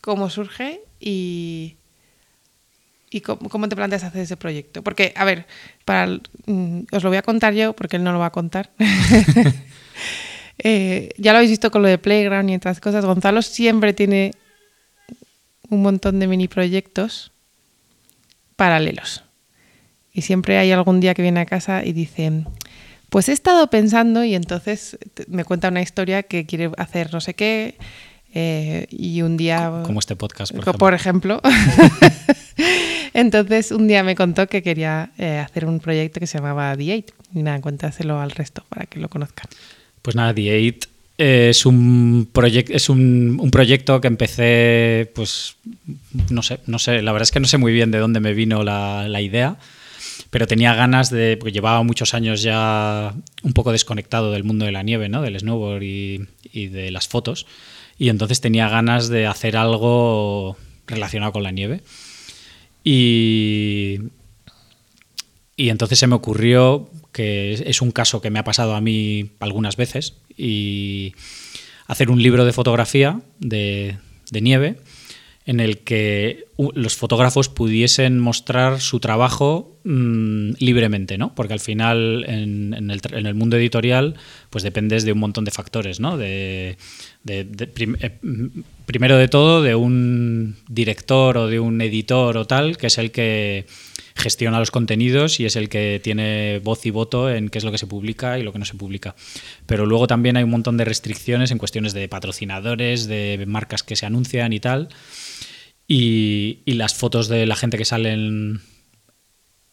¿Cómo 0.00 0.28
surge 0.28 0.80
y, 0.98 1.76
y 3.14 3.20
cómo, 3.20 3.48
cómo 3.48 3.68
te 3.68 3.76
planteas 3.76 4.02
hacer 4.04 4.22
ese 4.22 4.36
proyecto? 4.36 4.82
Porque, 4.82 5.12
a 5.16 5.24
ver, 5.24 5.46
para 5.84 6.06
mm, 6.46 6.80
os 6.92 7.02
lo 7.02 7.10
voy 7.10 7.16
a 7.18 7.22
contar 7.22 7.54
yo 7.54 7.72
porque 7.74 7.96
él 7.96 8.02
no 8.04 8.12
lo 8.12 8.18
va 8.18 8.26
a 8.26 8.32
contar. 8.32 8.70
Eh, 10.58 11.10
ya 11.18 11.32
lo 11.32 11.38
habéis 11.38 11.50
visto 11.50 11.70
con 11.72 11.82
lo 11.82 11.88
de 11.88 11.98
Playground 11.98 12.48
y 12.48 12.54
otras 12.54 12.78
cosas. 12.78 13.04
Gonzalo 13.04 13.42
siempre 13.42 13.92
tiene 13.92 14.30
un 15.68 15.82
montón 15.82 16.20
de 16.20 16.28
mini 16.28 16.46
proyectos 16.46 17.32
paralelos. 18.54 19.24
Y 20.12 20.22
siempre 20.22 20.56
hay 20.58 20.70
algún 20.70 21.00
día 21.00 21.12
que 21.14 21.22
viene 21.22 21.40
a 21.40 21.44
casa 21.46 21.84
y 21.84 21.92
dice, 21.92 22.44
pues 23.10 23.28
he 23.28 23.32
estado 23.32 23.68
pensando 23.68 24.22
y 24.24 24.36
entonces 24.36 24.96
me 25.26 25.44
cuenta 25.44 25.68
una 25.68 25.82
historia 25.82 26.22
que 26.22 26.46
quiere 26.46 26.70
hacer 26.78 27.12
no 27.12 27.20
sé 27.20 27.34
qué 27.34 27.76
eh, 28.32 28.86
y 28.90 29.22
un 29.22 29.36
día... 29.36 29.82
Como 29.84 29.98
este 29.98 30.14
podcast, 30.14 30.52
por 30.52 30.62
co- 30.64 30.70
ejemplo. 30.70 30.78
por 30.78 30.94
ejemplo. 30.94 31.40
entonces 33.14 33.70
un 33.70 33.88
día 33.88 34.02
me 34.02 34.14
contó 34.14 34.46
que 34.46 34.62
quería 34.62 35.12
eh, 35.16 35.38
hacer 35.38 35.64
un 35.64 35.80
proyecto 35.80 36.20
que 36.20 36.26
se 36.26 36.38
llamaba 36.38 36.76
The 36.76 36.92
Eight. 36.92 37.10
Y 37.34 37.42
nada, 37.42 37.60
cuéntaselo 37.60 38.20
al 38.20 38.30
resto 38.30 38.64
para 38.68 38.84
que 38.86 39.00
lo 39.00 39.08
conozcan. 39.08 39.46
Pues 40.02 40.14
nada, 40.14 40.34
The 40.34 40.54
Eight 40.54 40.84
es 41.16 41.64
un 41.64 42.28
es 42.68 42.88
un, 42.88 43.38
un 43.40 43.50
proyecto 43.50 44.00
que 44.00 44.08
empecé, 44.08 45.10
pues 45.14 45.56
no 46.28 46.42
sé, 46.42 46.58
no 46.66 46.78
sé, 46.78 47.02
la 47.02 47.12
verdad 47.12 47.22
es 47.24 47.30
que 47.30 47.40
no 47.40 47.46
sé 47.46 47.56
muy 47.56 47.72
bien 47.72 47.90
de 47.90 47.98
dónde 47.98 48.18
me 48.18 48.34
vino 48.34 48.64
la, 48.64 49.06
la 49.08 49.20
idea, 49.20 49.56
pero 50.30 50.48
tenía 50.48 50.74
ganas 50.74 51.10
de, 51.10 51.36
porque 51.36 51.52
llevaba 51.52 51.82
muchos 51.84 52.14
años 52.14 52.42
ya 52.42 53.14
un 53.44 53.52
poco 53.52 53.70
desconectado 53.70 54.32
del 54.32 54.42
mundo 54.42 54.64
de 54.64 54.72
la 54.72 54.82
nieve, 54.82 55.08
¿no? 55.08 55.22
Del 55.22 55.38
snowboard 55.38 55.82
y, 55.84 56.26
y 56.52 56.66
de 56.66 56.90
las 56.90 57.06
fotos, 57.06 57.46
y 57.96 58.08
entonces 58.08 58.40
tenía 58.40 58.68
ganas 58.68 59.08
de 59.08 59.26
hacer 59.26 59.56
algo 59.56 60.56
relacionado 60.88 61.30
con 61.30 61.44
la 61.44 61.52
nieve. 61.52 61.80
Y, 62.84 63.98
y 65.56 65.70
entonces 65.70 65.98
se 65.98 66.06
me 66.06 66.14
ocurrió 66.14 66.90
que 67.12 67.54
es- 67.54 67.80
un 67.80 67.90
caso 67.92 68.20
que 68.20 68.30
me 68.30 68.38
ha 68.38 68.44
pasado 68.44 68.74
a 68.74 68.80
mí 68.80 69.30
algunas 69.40 69.76
veces 69.76 70.14
y 70.36 71.14
hacer 71.86 72.10
un 72.10 72.22
libro 72.22 72.44
de 72.44 72.52
fotografía 72.52 73.20
de, 73.38 73.96
nieve 74.32 74.76
en 75.46 75.60
el 75.60 75.78
que 75.78 76.46
los 76.74 76.96
fotógrafos 76.96 77.48
pudiesen 77.50 78.18
mostrar 78.18 78.80
su 78.80 78.98
trabajo 78.98 79.78
mm, 79.84 80.52
libremente, 80.58 81.18
¿no? 81.18 81.34
Porque 81.34 81.52
al 81.52 81.60
final 81.60 82.24
en, 82.26 82.72
el, 82.90 83.00
en 83.12 83.26
el 83.26 83.34
mundo 83.34 83.56
editorial 83.58 84.14
pues 84.50 84.64
dependes 84.64 85.04
de 85.04 85.12
un 85.12 85.18
montón 85.18 85.44
de 85.44 85.50
factores, 85.50 86.00
¿no? 86.00 86.16
De, 86.16 86.78
eh, 87.28 88.18
primero 88.86 89.16
de 89.16 89.28
todo 89.28 89.62
de 89.62 89.74
un 89.74 90.56
director 90.68 91.38
o 91.38 91.46
de 91.48 91.60
un 91.60 91.80
editor 91.80 92.36
o 92.36 92.46
tal, 92.46 92.76
que 92.76 92.88
es 92.88 92.98
el 92.98 93.10
que 93.10 93.66
gestiona 94.16 94.58
los 94.58 94.70
contenidos 94.70 95.40
y 95.40 95.44
es 95.44 95.56
el 95.56 95.68
que 95.68 96.00
tiene 96.02 96.60
voz 96.62 96.86
y 96.86 96.90
voto 96.90 97.30
en 97.30 97.48
qué 97.48 97.58
es 97.58 97.64
lo 97.64 97.72
que 97.72 97.78
se 97.78 97.86
publica 97.86 98.38
y 98.38 98.42
lo 98.42 98.52
que 98.52 98.58
no 98.58 98.64
se 98.64 98.74
publica. 98.74 99.14
Pero 99.66 99.86
luego 99.86 100.06
también 100.06 100.36
hay 100.36 100.44
un 100.44 100.50
montón 100.50 100.76
de 100.76 100.84
restricciones 100.84 101.50
en 101.50 101.58
cuestiones 101.58 101.92
de 101.92 102.08
patrocinadores, 102.08 103.06
de 103.06 103.44
marcas 103.46 103.82
que 103.82 103.96
se 103.96 104.06
anuncian 104.06 104.52
y 104.52 104.60
tal. 104.60 104.88
Y, 105.86 106.62
las 106.66 106.94
fotos 106.94 107.28
de 107.28 107.44
la 107.46 107.56
gente 107.56 107.76
que 107.76 107.84
salen, 107.84 108.60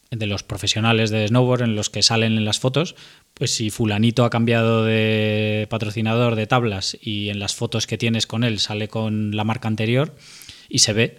de 0.10 0.26
los 0.26 0.44
profesionales 0.44 1.10
de 1.10 1.28
snowboard 1.28 1.62
en 1.62 1.76
los 1.76 1.90
que 1.90 2.04
salen 2.04 2.38
en 2.38 2.46
las 2.46 2.60
fotos, 2.60 2.96
pues 3.42 3.56
si 3.56 3.72
fulanito 3.72 4.24
ha 4.24 4.30
cambiado 4.30 4.86
de 4.86 5.66
patrocinador 5.68 6.36
de 6.36 6.46
tablas 6.46 6.96
y 7.02 7.30
en 7.30 7.40
las 7.40 7.56
fotos 7.56 7.88
que 7.88 7.98
tienes 7.98 8.28
con 8.28 8.44
él 8.44 8.60
sale 8.60 8.88
con 8.88 9.36
la 9.36 9.44
marca 9.44 9.68
anterior 9.68 10.14
y 10.70 10.78
se 10.78 10.94
ve, 10.94 11.18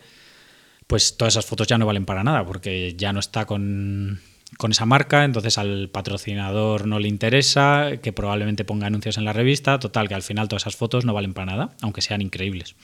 pues 0.87 1.17
todas 1.17 1.35
esas 1.35 1.47
fotos 1.47 1.67
ya 1.67 1.79
no 1.79 1.87
valen 1.87 2.05
para 2.05 2.23
nada 2.23 2.47
porque 2.47 2.95
ya 2.97 3.13
no 3.13 3.19
está 3.19 3.45
con, 3.45 4.21
con 4.57 4.71
esa 4.71 4.87
marca, 4.87 5.25
entonces 5.25 5.59
al 5.59 5.89
patrocinador 5.89 6.87
no 6.87 7.01
le 7.01 7.09
interesa, 7.09 7.97
que 8.01 8.13
probablemente 8.13 8.65
ponga 8.65 8.87
anuncios 8.87 9.19
en 9.19 9.25
la 9.25 9.33
revista, 9.33 9.81
total, 9.81 10.07
que 10.07 10.15
al 10.15 10.23
final 10.23 10.47
todas 10.47 10.63
esas 10.63 10.77
fotos 10.77 11.05
no 11.05 11.15
valen 11.15 11.35
para 11.35 11.47
nada, 11.47 11.75
aunque 11.81 12.03
sean 12.03 12.23
increíbles. 12.23 12.77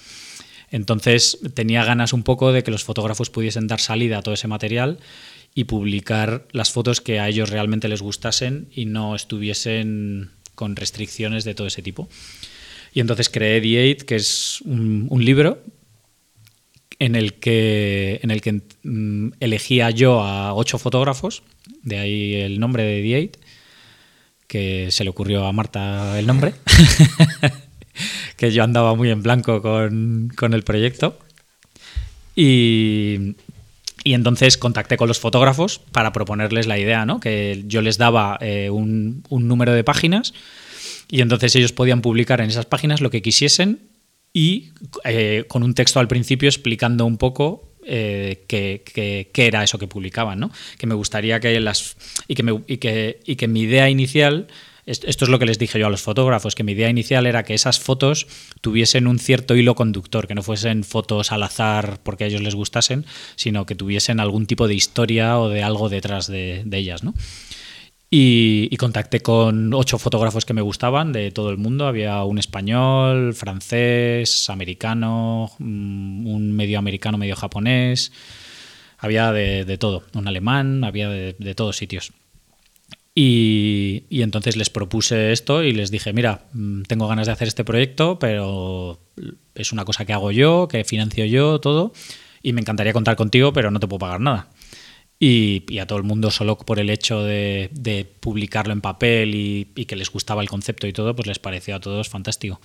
Entonces 0.72 1.39
tenía 1.55 1.84
ganas 1.84 2.12
un 2.12 2.24
poco 2.24 2.51
de 2.51 2.64
que 2.64 2.72
los 2.72 2.82
fotógrafos 2.82 3.30
pudiesen 3.30 3.68
dar 3.68 3.78
salida 3.78 4.18
a 4.18 4.22
todo 4.22 4.34
ese 4.34 4.49
material 4.49 4.99
y 5.59 5.64
publicar 5.64 6.46
las 6.52 6.70
fotos 6.70 7.00
que 7.00 7.18
a 7.18 7.26
ellos 7.26 7.50
realmente 7.50 7.88
les 7.88 8.00
gustasen 8.00 8.68
y 8.72 8.84
no 8.84 9.16
estuviesen 9.16 10.30
con 10.54 10.76
restricciones 10.76 11.42
de 11.42 11.56
todo 11.56 11.66
ese 11.66 11.82
tipo. 11.82 12.09
Y 12.94 13.00
entonces 13.00 13.28
creé 13.28 13.61
The 13.61 13.80
Eight, 13.80 14.02
que 14.02 14.14
es 14.14 14.61
un, 14.61 15.09
libro 15.18 15.61
en 17.00 17.16
el 17.16 17.40
que, 17.40 18.20
en 18.22 18.30
el 18.30 18.40
que 18.40 18.62
mm, 18.84 19.30
elegía 19.40 19.90
yo 19.90 20.22
a 20.22 20.54
ocho 20.54 20.78
fotógrafos, 20.78 21.42
de 21.82 21.98
ahí 21.98 22.34
el 22.36 22.61
nombre 22.61 22.84
de 22.84 23.02
The 23.02 23.16
Eight, 23.16 23.36
que 24.46 24.92
se 24.92 25.02
le 25.02 25.11
ocurrió 25.11 25.44
a 25.44 25.52
Marta 25.52 26.20
el 26.20 26.28
nombre, 26.28 26.54
que 28.36 28.52
yo 28.52 28.62
andaba 28.62 28.94
muy 28.94 29.11
en 29.11 29.24
blanco 29.24 29.61
con, 29.61 30.30
con 30.36 30.54
el 30.54 30.62
proyecto. 30.62 31.18
Y, 32.36 33.34
y 34.05 34.14
entonces 34.14 34.57
contacté 34.57 34.96
con 34.96 35.09
los 35.09 35.18
fotógrafos 35.18 35.80
para 35.92 36.12
proponerles 36.12 36.66
la 36.66 36.78
idea, 36.78 37.05
¿no? 37.05 37.20
que 37.20 37.64
yo 37.66 37.82
les 37.82 37.99
daba 37.99 38.38
eh, 38.40 38.70
un, 38.70 39.24
número 39.30 39.72
de 39.72 39.84
páginas 39.84 40.34
y 41.11 41.20
entonces 41.20 41.55
ellos 41.57 41.72
podían 41.72 42.01
publicar 42.01 42.40
en 42.40 42.49
esas 42.49 42.66
páginas 42.66 43.01
lo 43.01 43.11
que 43.11 43.22
quisiesen 43.22 43.80
y 44.32 44.70
eh, 45.05 45.44
con 45.49 45.62
un 45.62 45.74
texto 45.74 46.01
al 46.01 46.09
principio 46.09 46.49
explicando 46.49 47.07
un 47.07 47.16
poco 47.16 47.72
eh, 47.84 48.44
qué, 48.46 49.30
era 49.34 49.64
eso 49.64 49.78
que 49.78 49.88
publicaban, 49.88 50.38
¿no? 50.38 50.51
Que 50.76 50.86
me 50.86 50.94
gustaría 50.94 51.40
que 51.40 51.59
las 51.59 51.96
y 52.28 52.34
que, 52.34 52.42
me- 52.42 52.62
y 52.66 52.76
que, 52.76 53.20
y 53.24 53.36
que 53.36 53.49
mi 53.49 53.62
idea 53.62 53.88
inicial 53.88 54.46
esto 54.89 55.24
es 55.26 55.28
lo 55.28 55.39
que 55.39 55.45
les 55.45 55.59
dije 55.59 55.78
yo 55.78 55.86
a 55.86 55.91
los 55.91 56.01
fotógrafos, 56.01 56.55
que 56.55 56.64
mi 56.64 56.72
idea 56.72 56.89
inicial 56.89 57.26
era 57.26 57.43
que 57.43 57.53
esas 57.53 57.78
fotos 57.78 58.26
tuviesen 58.62 59.07
un 59.07 59.18
cierto 59.18 59.55
hilo 59.55 59.74
conductor, 59.74 60.26
que 60.26 60.34
no 60.34 60.43
fuesen 60.43 60.82
fotos 60.82 61.30
al 61.30 61.43
azar 61.43 62.01
porque 62.03 62.24
a 62.24 62.26
ellos 62.28 62.41
les 62.41 62.55
gustasen, 62.55 63.05
sino 63.36 63.66
que 63.66 63.74
tuviesen 63.74 64.18
algún 64.18 64.47
tipo 64.47 64.66
de 64.66 64.74
historia 64.74 65.39
o 65.39 65.51
de 65.51 65.62
algo 65.62 65.91
detrás 65.91 66.26
de, 66.26 66.64
ellas, 66.72 67.05
¿no? 67.05 67.12
Y, 68.11 68.74
contacté 68.78 69.20
con 69.20 69.74
ocho 69.74 69.99
fotógrafos 69.99 70.47
que 70.47 70.55
me 70.55 70.62
gustaban 70.62 71.12
de 71.12 71.32
todo 71.32 71.51
el 71.51 71.59
mundo. 71.59 71.86
Había 71.86 72.24
un 72.24 72.39
español, 72.39 73.34
francés, 73.34 74.49
americano, 74.49 75.51
mm, 75.59 76.26
un 76.26 76.53
medio 76.53 76.78
americano, 76.78 77.18
medio 77.18 77.36
japonés. 77.36 78.12
Había 78.97 79.32
de, 79.32 79.66
de 79.66 79.76
todo. 79.76 80.05
Un 80.14 80.26
alemán, 80.28 80.84
había 80.84 81.11
de, 81.11 81.36
de 81.39 81.55
todos 81.55 81.76
sitios. 81.76 82.12
Y, 83.20 84.04
entonces 84.22 84.56
les 84.56 84.70
propuse 84.70 85.32
esto 85.32 85.64
y 85.64 85.72
les 85.72 85.90
dije, 85.90 86.12
mira, 86.12 86.44
mm, 86.52 86.82
tengo 86.82 87.08
ganas 87.08 87.26
de 87.26 87.32
hacer 87.32 87.48
este 87.48 87.64
proyecto, 87.64 88.16
pero 88.20 89.00
es 89.56 89.72
una 89.72 89.84
cosa 89.84 90.04
que 90.04 90.12
hago 90.12 90.30
yo, 90.30 90.68
que 90.68 90.84
financio 90.84 91.24
yo, 91.24 91.58
todo, 91.58 91.92
y 92.44 92.52
me 92.52 92.60
encantaría 92.60 92.92
contar 92.92 93.16
contigo, 93.16 93.52
pero 93.52 93.72
no 93.72 93.80
te 93.80 93.88
puedo 93.88 93.98
pagar 93.98 94.20
nada. 94.20 94.50
Y, 95.18 95.80
a 95.80 95.86
todo 95.86 95.98
el 95.98 96.04
mundo, 96.04 96.30
solo 96.30 96.56
por 96.58 96.78
el 96.78 96.90
hecho 96.90 97.24
de, 97.24 98.06
publicarlo 98.20 98.72
en 98.72 98.80
papel 98.80 99.34
y, 99.34 99.84
que 99.86 99.96
les 99.96 100.12
gustaba 100.12 100.40
el 100.40 100.48
concepto 100.48 100.86
y 100.86 100.92
todo, 100.92 101.16
pues 101.16 101.26
les 101.26 101.40
pareció 101.40 101.74
a 101.74 101.80
todos 101.80 102.08
fantástico. 102.08 102.60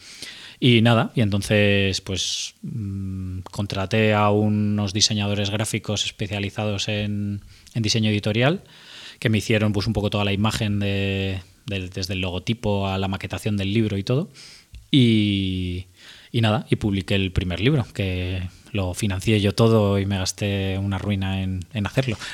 Y 0.59 0.83
nada, 0.83 1.11
y 1.15 1.21
entonces 1.21 1.99
pues 2.01 2.53
mm, 2.61 3.39
contraté 3.49 4.13
a 4.13 4.29
unos 4.29 4.93
diseñadores 4.93 5.49
gráficos 5.49 6.05
especializados 6.05 6.89
en 6.89 7.41
diseño 7.73 8.11
editorial 8.11 8.61
que 9.23 9.29
me 9.29 9.37
hicieron 9.37 9.71
pues 9.71 9.87
un 9.87 9.93
poco 9.93 10.09
toda 10.09 10.25
la 10.25 10.33
imagen 10.33 10.79
de, 10.79 11.39
desde 11.65 12.13
el 12.13 12.19
logotipo 12.19 12.89
a 12.89 12.97
la 12.97 13.07
maquetación 13.07 13.55
del 13.55 13.73
libro 13.73 13.97
y 13.97 14.03
todo. 14.03 14.27
Y, 14.91 15.85
nada, 16.33 16.65
y 16.69 16.75
publiqué 16.75 17.15
el 17.15 17.31
primer 17.31 17.61
libro, 17.61 17.87
que 17.93 18.49
lo 18.73 18.93
financié 18.93 19.39
yo 19.39 19.55
todo 19.55 19.97
y 19.97 20.05
me 20.05 20.17
gasté 20.17 20.77
una 20.77 20.97
ruina 20.97 21.41
en, 21.41 21.61
en 21.73 21.87
hacerlo. 21.87 22.17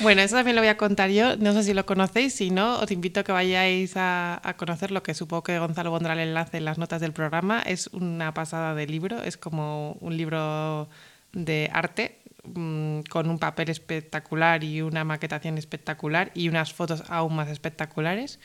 Bueno, 0.00 0.22
eso 0.22 0.34
también 0.34 0.56
lo 0.56 0.62
voy 0.62 0.68
a 0.68 0.76
contar 0.76 1.10
yo. 1.10 1.36
No 1.36 1.52
sé 1.52 1.62
si 1.62 1.74
lo 1.74 1.86
conocéis, 1.86 2.34
si 2.34 2.50
no, 2.50 2.80
os 2.80 2.90
invito 2.90 3.20
a 3.20 3.22
que 3.22 3.30
vayáis 3.30 3.96
a, 3.96 4.40
a 4.42 4.56
conocerlo, 4.56 5.04
que 5.04 5.14
supongo 5.14 5.44
que 5.44 5.60
Gonzalo 5.60 5.90
pondrá 5.90 6.14
el 6.14 6.20
enlace 6.20 6.56
en 6.56 6.64
las 6.64 6.76
notas 6.76 7.00
del 7.00 7.12
programa. 7.12 7.62
Es 7.62 7.86
una 7.88 8.34
pasada 8.34 8.74
de 8.74 8.88
libro, 8.88 9.22
es 9.22 9.36
como 9.36 9.92
un 10.00 10.16
libro 10.16 10.88
de 11.32 11.70
arte 11.72 12.21
mmm, 12.44 13.00
con 13.08 13.28
un 13.28 13.38
papel 13.38 13.70
espectacular 13.70 14.64
y 14.64 14.82
una 14.82 15.04
maquetación 15.04 15.58
espectacular 15.58 16.30
y 16.34 16.48
unas 16.48 16.72
fotos 16.72 17.04
aún 17.08 17.34
más 17.36 17.48
espectaculares. 17.48 18.38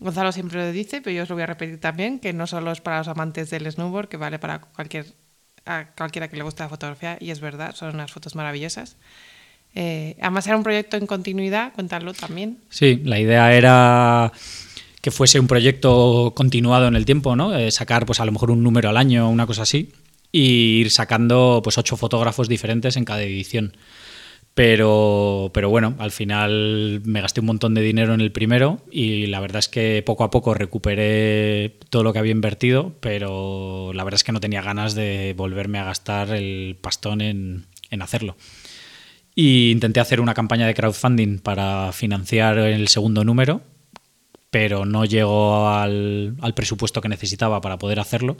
Gonzalo 0.00 0.30
siempre 0.30 0.58
lo 0.58 0.72
dice, 0.72 1.00
pero 1.00 1.16
yo 1.16 1.24
os 1.24 1.28
lo 1.28 1.34
voy 1.34 1.42
a 1.42 1.46
repetir 1.46 1.80
también, 1.80 2.20
que 2.20 2.32
no 2.32 2.46
solo 2.46 2.70
es 2.70 2.80
para 2.80 2.98
los 2.98 3.08
amantes 3.08 3.50
del 3.50 3.70
snowboard, 3.70 4.08
que 4.08 4.16
vale 4.16 4.38
para 4.38 4.60
cualquier, 4.60 5.06
a 5.66 5.86
cualquiera 5.96 6.28
que 6.28 6.36
le 6.36 6.44
guste 6.44 6.62
la 6.62 6.68
fotografía, 6.68 7.18
y 7.20 7.30
es 7.30 7.40
verdad, 7.40 7.74
son 7.74 7.94
unas 7.94 8.12
fotos 8.12 8.36
maravillosas. 8.36 8.96
Eh, 9.74 10.16
además 10.20 10.46
era 10.46 10.56
un 10.56 10.62
proyecto 10.62 10.96
en 10.96 11.06
continuidad, 11.06 11.72
cuéntalo 11.72 12.14
también. 12.14 12.58
Sí, 12.70 13.02
la 13.04 13.18
idea 13.18 13.52
era 13.52 14.32
que 15.00 15.10
fuese 15.10 15.40
un 15.40 15.46
proyecto 15.46 16.32
continuado 16.34 16.86
en 16.86 16.94
el 16.94 17.04
tiempo, 17.04 17.34
¿no? 17.34 17.54
Eh, 17.56 17.70
sacar 17.70 18.06
pues 18.06 18.20
a 18.20 18.24
lo 18.24 18.32
mejor 18.32 18.50
un 18.50 18.62
número 18.62 18.88
al 18.88 18.96
año, 18.96 19.28
una 19.28 19.46
cosa 19.46 19.62
así, 19.62 19.92
y 20.32 20.80
ir 20.80 20.90
sacando 20.90 21.60
pues 21.62 21.78
ocho 21.78 21.96
fotógrafos 21.96 22.48
diferentes 22.48 22.96
en 22.96 23.04
cada 23.04 23.22
edición. 23.22 23.74
Pero, 24.54 25.52
pero 25.54 25.70
bueno, 25.70 25.94
al 26.00 26.10
final 26.10 27.00
me 27.04 27.20
gasté 27.20 27.38
un 27.38 27.46
montón 27.46 27.74
de 27.74 27.80
dinero 27.80 28.12
en 28.12 28.20
el 28.20 28.32
primero 28.32 28.80
y 28.90 29.26
la 29.26 29.38
verdad 29.38 29.60
es 29.60 29.68
que 29.68 30.02
poco 30.04 30.24
a 30.24 30.32
poco 30.32 30.52
recuperé 30.52 31.78
todo 31.90 32.02
lo 32.02 32.12
que 32.12 32.18
había 32.18 32.32
invertido, 32.32 32.92
pero 32.98 33.92
la 33.94 34.02
verdad 34.02 34.16
es 34.16 34.24
que 34.24 34.32
no 34.32 34.40
tenía 34.40 34.60
ganas 34.60 34.96
de 34.96 35.32
volverme 35.36 35.78
a 35.78 35.84
gastar 35.84 36.30
el 36.30 36.76
pastón 36.80 37.20
en, 37.20 37.66
en 37.90 38.02
hacerlo. 38.02 38.36
Y 39.32 39.70
intenté 39.70 40.00
hacer 40.00 40.20
una 40.20 40.34
campaña 40.34 40.66
de 40.66 40.74
crowdfunding 40.74 41.38
para 41.38 41.92
financiar 41.92 42.58
el 42.58 42.88
segundo 42.88 43.22
número, 43.22 43.62
pero 44.50 44.84
no 44.86 45.04
llegó 45.04 45.68
al, 45.68 46.34
al 46.40 46.54
presupuesto 46.54 47.00
que 47.00 47.08
necesitaba 47.08 47.60
para 47.60 47.78
poder 47.78 48.00
hacerlo 48.00 48.36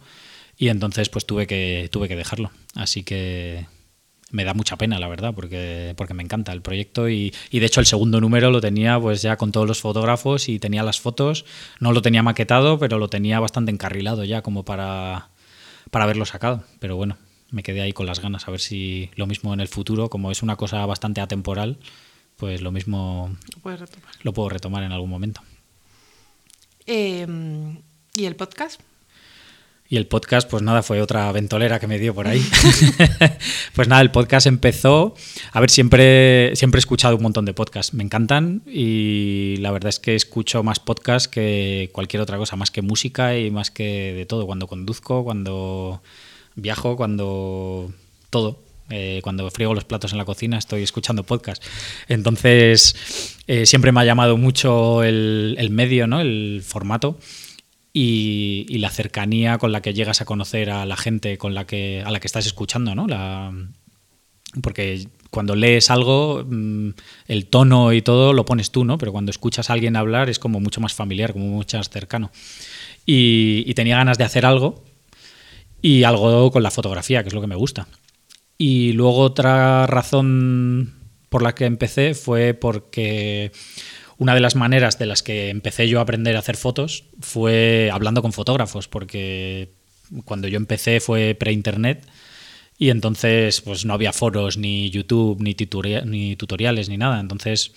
y 0.59 0.69
entonces 0.69 1.09
pues 1.09 1.25
tuve 1.25 1.47
que, 1.47 1.89
tuve 1.91 2.09
que 2.09 2.17
dejarlo. 2.17 2.51
Así 2.75 3.05
que 3.05 3.67
me 4.31 4.45
da 4.45 4.53
mucha 4.55 4.77
pena, 4.77 4.99
la 4.99 5.09
verdad, 5.09 5.33
porque, 5.35 5.95
porque 5.97 6.15
me 6.15 6.23
encanta 6.23 6.53
el 6.53 6.61
proyecto 6.61 7.09
y, 7.09 7.33
y, 7.51 7.61
de 7.61 7.67
hecho 7.67 7.81
el 7.81 7.87
segundo 7.87 8.21
número 8.21 8.51
lo 8.51 8.61
tenía 8.61 9.01
pues 9.01 9.23
ya 9.23 9.37
con 9.37 9.53
todos 9.53 9.67
los 9.67 9.81
fotógrafos 9.81 10.49
y 10.49 10.59
tenía 10.59 10.83
las 10.83 11.01
fotos, 11.01 11.47
no 11.81 11.93
lo 11.93 12.03
tenía 12.03 12.23
maquetado, 12.23 12.79
pero 12.79 12.99
lo 12.99 13.09
tenía 13.09 13.41
bastante 13.41 13.71
encarrilado 13.71 14.25
ya 14.25 14.43
como 14.43 14.65
para, 14.65 15.31
para 15.91 16.05
haberlo 16.05 16.27
sacado. 16.27 16.65
Pero 16.81 16.97
bueno, 16.97 17.17
me 17.51 17.63
quedé 17.63 17.81
ahí 17.81 17.93
con 17.93 18.07
las 18.07 18.21
ganas 18.21 18.49
a 18.49 18.51
ver 18.51 18.61
si 18.61 19.11
lo 19.15 19.27
mismo 19.27 19.55
en 19.55 19.61
el 19.61 19.69
futuro, 19.69 20.11
como 20.11 20.31
es 20.31 20.43
una 20.43 20.57
cosa 20.57 20.85
bastante 20.87 21.21
atemporal, 21.21 21.79
pues 22.37 22.61
lo 22.63 22.73
mismo 22.73 23.35
lo, 24.23 24.33
puedo 24.33 24.49
retomar 24.49 24.83
en 24.83 24.93
algún 24.93 25.11
momento. 25.11 25.41
Eh, 26.87 27.27
¿Y 28.15 28.25
el 28.25 28.37
podcast? 28.37 28.81
Y 29.91 29.97
el 29.97 30.07
podcast, 30.07 30.49
pues 30.51 30.63
nada, 30.63 30.83
fue 30.83 31.01
otra 31.01 31.33
ventolera 31.33 31.81
que 31.81 31.87
me 31.87 31.99
dio 31.99 32.15
por 32.15 32.29
ahí. 32.29 32.45
pues 33.75 33.89
nada, 33.89 34.03
el 34.03 34.11
podcast 34.11 34.47
empezó. 34.47 35.15
A 35.53 35.61
ver, 35.61 35.71
siempre, 35.71 36.55
siempre 36.57 36.79
he 36.79 36.81
escuchado 36.81 37.17
un 37.17 37.23
montón 37.23 37.47
de 37.47 37.55
podcasts. 37.55 37.95
Me 37.95 38.05
encantan 38.05 38.63
y 38.67 39.57
la 39.61 39.71
verdad 39.71 39.89
es 39.89 39.99
que 39.99 40.15
escucho 40.15 40.63
más 40.63 40.79
podcasts 40.79 41.27
que 41.27 41.89
cualquier 41.93 42.21
otra 42.21 42.37
cosa, 42.37 42.55
más 42.57 42.71
que 42.71 42.83
música 42.83 43.39
y 43.39 43.51
más 43.51 43.71
que 43.71 44.13
de 44.13 44.27
todo. 44.27 44.45
Cuando 44.45 44.67
conduzco, 44.67 45.25
cuando 45.25 46.03
viajo, 46.55 46.97
cuando 46.97 47.91
todo. 48.29 48.59
Eh, 48.91 49.21
cuando 49.23 49.51
friego 49.51 49.75
los 49.75 49.85
platos 49.85 50.13
en 50.13 50.19
la 50.19 50.25
cocina 50.27 50.59
estoy 50.59 50.83
escuchando 50.83 51.23
podcast. 51.23 51.65
Entonces, 52.09 53.37
eh, 53.47 53.65
siempre 53.65 53.93
me 53.93 54.01
ha 54.01 54.05
llamado 54.05 54.37
mucho 54.37 55.03
el, 55.03 55.57
el 55.59 55.71
medio, 55.71 56.07
¿no? 56.07 56.21
el 56.21 56.63
formato 56.63 57.19
y, 58.01 58.65
y, 58.69 58.79
la 58.79 58.91
cercanía 58.91 59.59
con 59.59 59.73
la 59.73 59.83
que 59.83 59.93
llegas 59.93 60.21
a 60.21 60.25
conocer 60.25 60.71
a 60.71 60.87
la 60.87 60.97
gente 60.97 61.37
con 61.37 61.53
la 61.53 61.67
que, 61.67 62.01
a 62.07 62.13
la 62.13 62.21
que 62.21 62.29
estás 62.29 62.47
escuchando. 62.47 62.95
¿no? 62.95 63.09
Porque 64.63 65.09
cuando 65.31 65.57
lees 65.57 65.91
algo, 65.91 66.45
mm, 66.49 66.91
el 67.27 67.47
tono 67.47 67.93
y 67.93 68.01
todo 68.01 68.33
lo 68.33 68.45
pones 68.45 68.71
tú, 68.71 68.85
¿no? 68.85 68.99
pero 68.99 69.11
cuando 69.11 69.31
escuchas 69.31 69.69
a 69.69 69.73
alguien 69.73 69.97
hablar 69.97 70.31
es 70.31 70.39
como 70.39 70.61
mucho 70.61 70.81
más 70.81 70.95
familiar, 70.95 71.33
como 71.33 71.47
mucho 71.47 71.77
más 71.77 71.91
cercano. 71.91 72.31
Y, 73.05 73.65
y 73.67 73.75
tenía 73.75 73.97
ganas 73.97 74.17
de 74.17 74.23
hacer 74.23 74.47
algo 74.47 74.85
y 75.83 76.05
algo 76.05 76.53
con 76.53 76.63
la 76.63 76.71
fotografía, 76.71 77.25
que 77.25 77.31
es 77.31 77.35
lo 77.35 77.41
que 77.41 77.49
me 77.49 77.57
gusta. 77.57 77.89
Y 78.57 78.93
luego 78.93 79.19
otra 79.19 79.89
razón 79.89 80.95
por 81.31 81.43
la 81.43 81.57
que 81.57 81.65
empecé 81.65 82.15
fue 82.15 82.55
porque 82.55 83.51
una 84.19 84.35
de 84.35 84.41
las 84.41 84.57
maneras 84.57 84.99
de 84.99 85.07
las 85.07 85.23
que 85.23 85.49
empecé 85.49 85.89
yo 85.89 86.01
a 86.01 86.03
aprender 86.03 86.35
a 86.37 86.41
hacer 86.41 86.57
fotos 86.57 87.05
fue 87.21 87.89
hablando 87.93 88.21
con 88.21 88.33
fotógrafos, 88.33 88.89
porque 88.89 89.71
cuando 90.25 90.49
yo 90.49 90.57
empecé 90.57 91.01
fue 91.01 91.37
pre-internet 91.39 92.05
y 92.79 92.91
entonces 92.91 93.61
pues 93.61 93.85
no 93.85 93.95
había 93.95 94.13
foros, 94.13 94.57
ni 94.59 94.91
YouTube, 94.91 95.41
ni, 95.41 95.55
tutorial, 95.55 96.11
ni 96.11 96.35
tutoriales, 96.35 96.89
ni 96.89 96.97
nada. 96.97 97.21
Entonces 97.21 97.73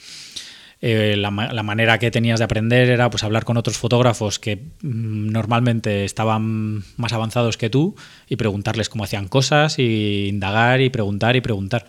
eh, 0.81 1.15
la, 1.15 1.29
la, 1.29 1.63
manera 1.63 1.99
que 1.99 2.09
tenías 2.09 2.39
de 2.39 2.45
aprender 2.45 2.89
era 2.89 3.11
pues 3.11 3.23
hablar 3.23 3.45
con 3.45 3.57
otros 3.57 3.77
fotógrafos 3.77 4.39
que 4.39 4.55
mm, 4.55 5.29
normalmente 5.29 6.05
estaban 6.05 6.83
más 6.97 7.13
avanzados 7.13 7.55
que 7.57 7.69
tú 7.69 7.95
y 8.27 8.35
preguntarles 8.35 8.89
cómo 8.89 9.03
hacían 9.03 9.27
cosas 9.27 9.77
y 9.77 10.27
indagar 10.27 10.81
y 10.81 10.89
preguntar 10.89 11.35
y 11.35 11.41
preguntar. 11.41 11.87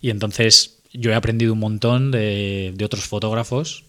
Y 0.00 0.10
entonces 0.10 0.80
yo 0.92 1.12
he 1.12 1.14
aprendido 1.14 1.52
un 1.52 1.60
montón 1.60 2.10
de, 2.10 2.72
de 2.74 2.84
otros 2.84 3.04
fotógrafos 3.04 3.84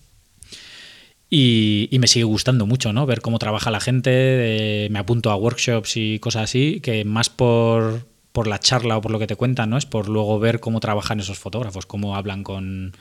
y, 1.36 1.98
me 1.98 2.06
sigue 2.06 2.26
gustando 2.26 2.68
mucho, 2.68 2.94
¿no? 2.94 3.08
Ver 3.08 3.22
cómo 3.22 3.40
trabaja 3.40 3.72
la 3.72 3.80
gente, 3.80 4.88
me 4.92 5.00
apunto 5.00 5.32
a 5.32 5.36
workshops 5.36 5.98
y 5.98 6.20
cosas 6.20 6.44
así, 6.44 6.80
que 6.80 7.06
más 7.06 7.32
por, 7.32 8.06
por 8.32 8.46
la 8.46 8.60
charla 8.60 8.98
o 8.98 9.02
por 9.02 9.12
lo 9.12 9.18
que 9.18 9.26
te 9.26 9.36
cuentan, 9.36 9.72
¿no? 9.72 9.78
Es 9.78 9.88
por 9.88 10.10
luego 10.10 10.38
ver 10.38 10.60
cómo 10.60 10.80
trabajan 10.80 11.20
esos 11.20 11.40
fotógrafos, 11.40 11.88
cómo 11.88 12.16
hablan 12.16 12.44
con, 12.44 12.94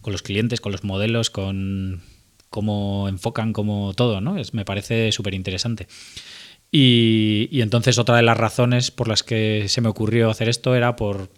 con 0.00 0.12
los 0.12 0.22
clientes, 0.22 0.60
con 0.60 0.72
los 0.72 0.82
modelos, 0.82 1.30
con 1.30 2.02
cómo 2.50 3.08
enfocan, 3.08 3.52
como 3.52 3.94
todo, 3.94 4.20
¿no? 4.20 4.34
Me 4.50 4.64
parece 4.64 5.12
súper 5.12 5.34
interesante. 5.34 5.86
Y, 6.72 7.60
entonces 7.60 7.98
otra 7.98 8.16
de 8.16 8.22
las 8.22 8.36
razones 8.36 8.90
por 8.90 9.06
las 9.06 9.22
que 9.22 9.66
se 9.68 9.80
me 9.80 9.88
ocurrió 9.88 10.28
hacer 10.28 10.48
esto 10.48 10.74
era 10.74 10.96
por 10.96 11.30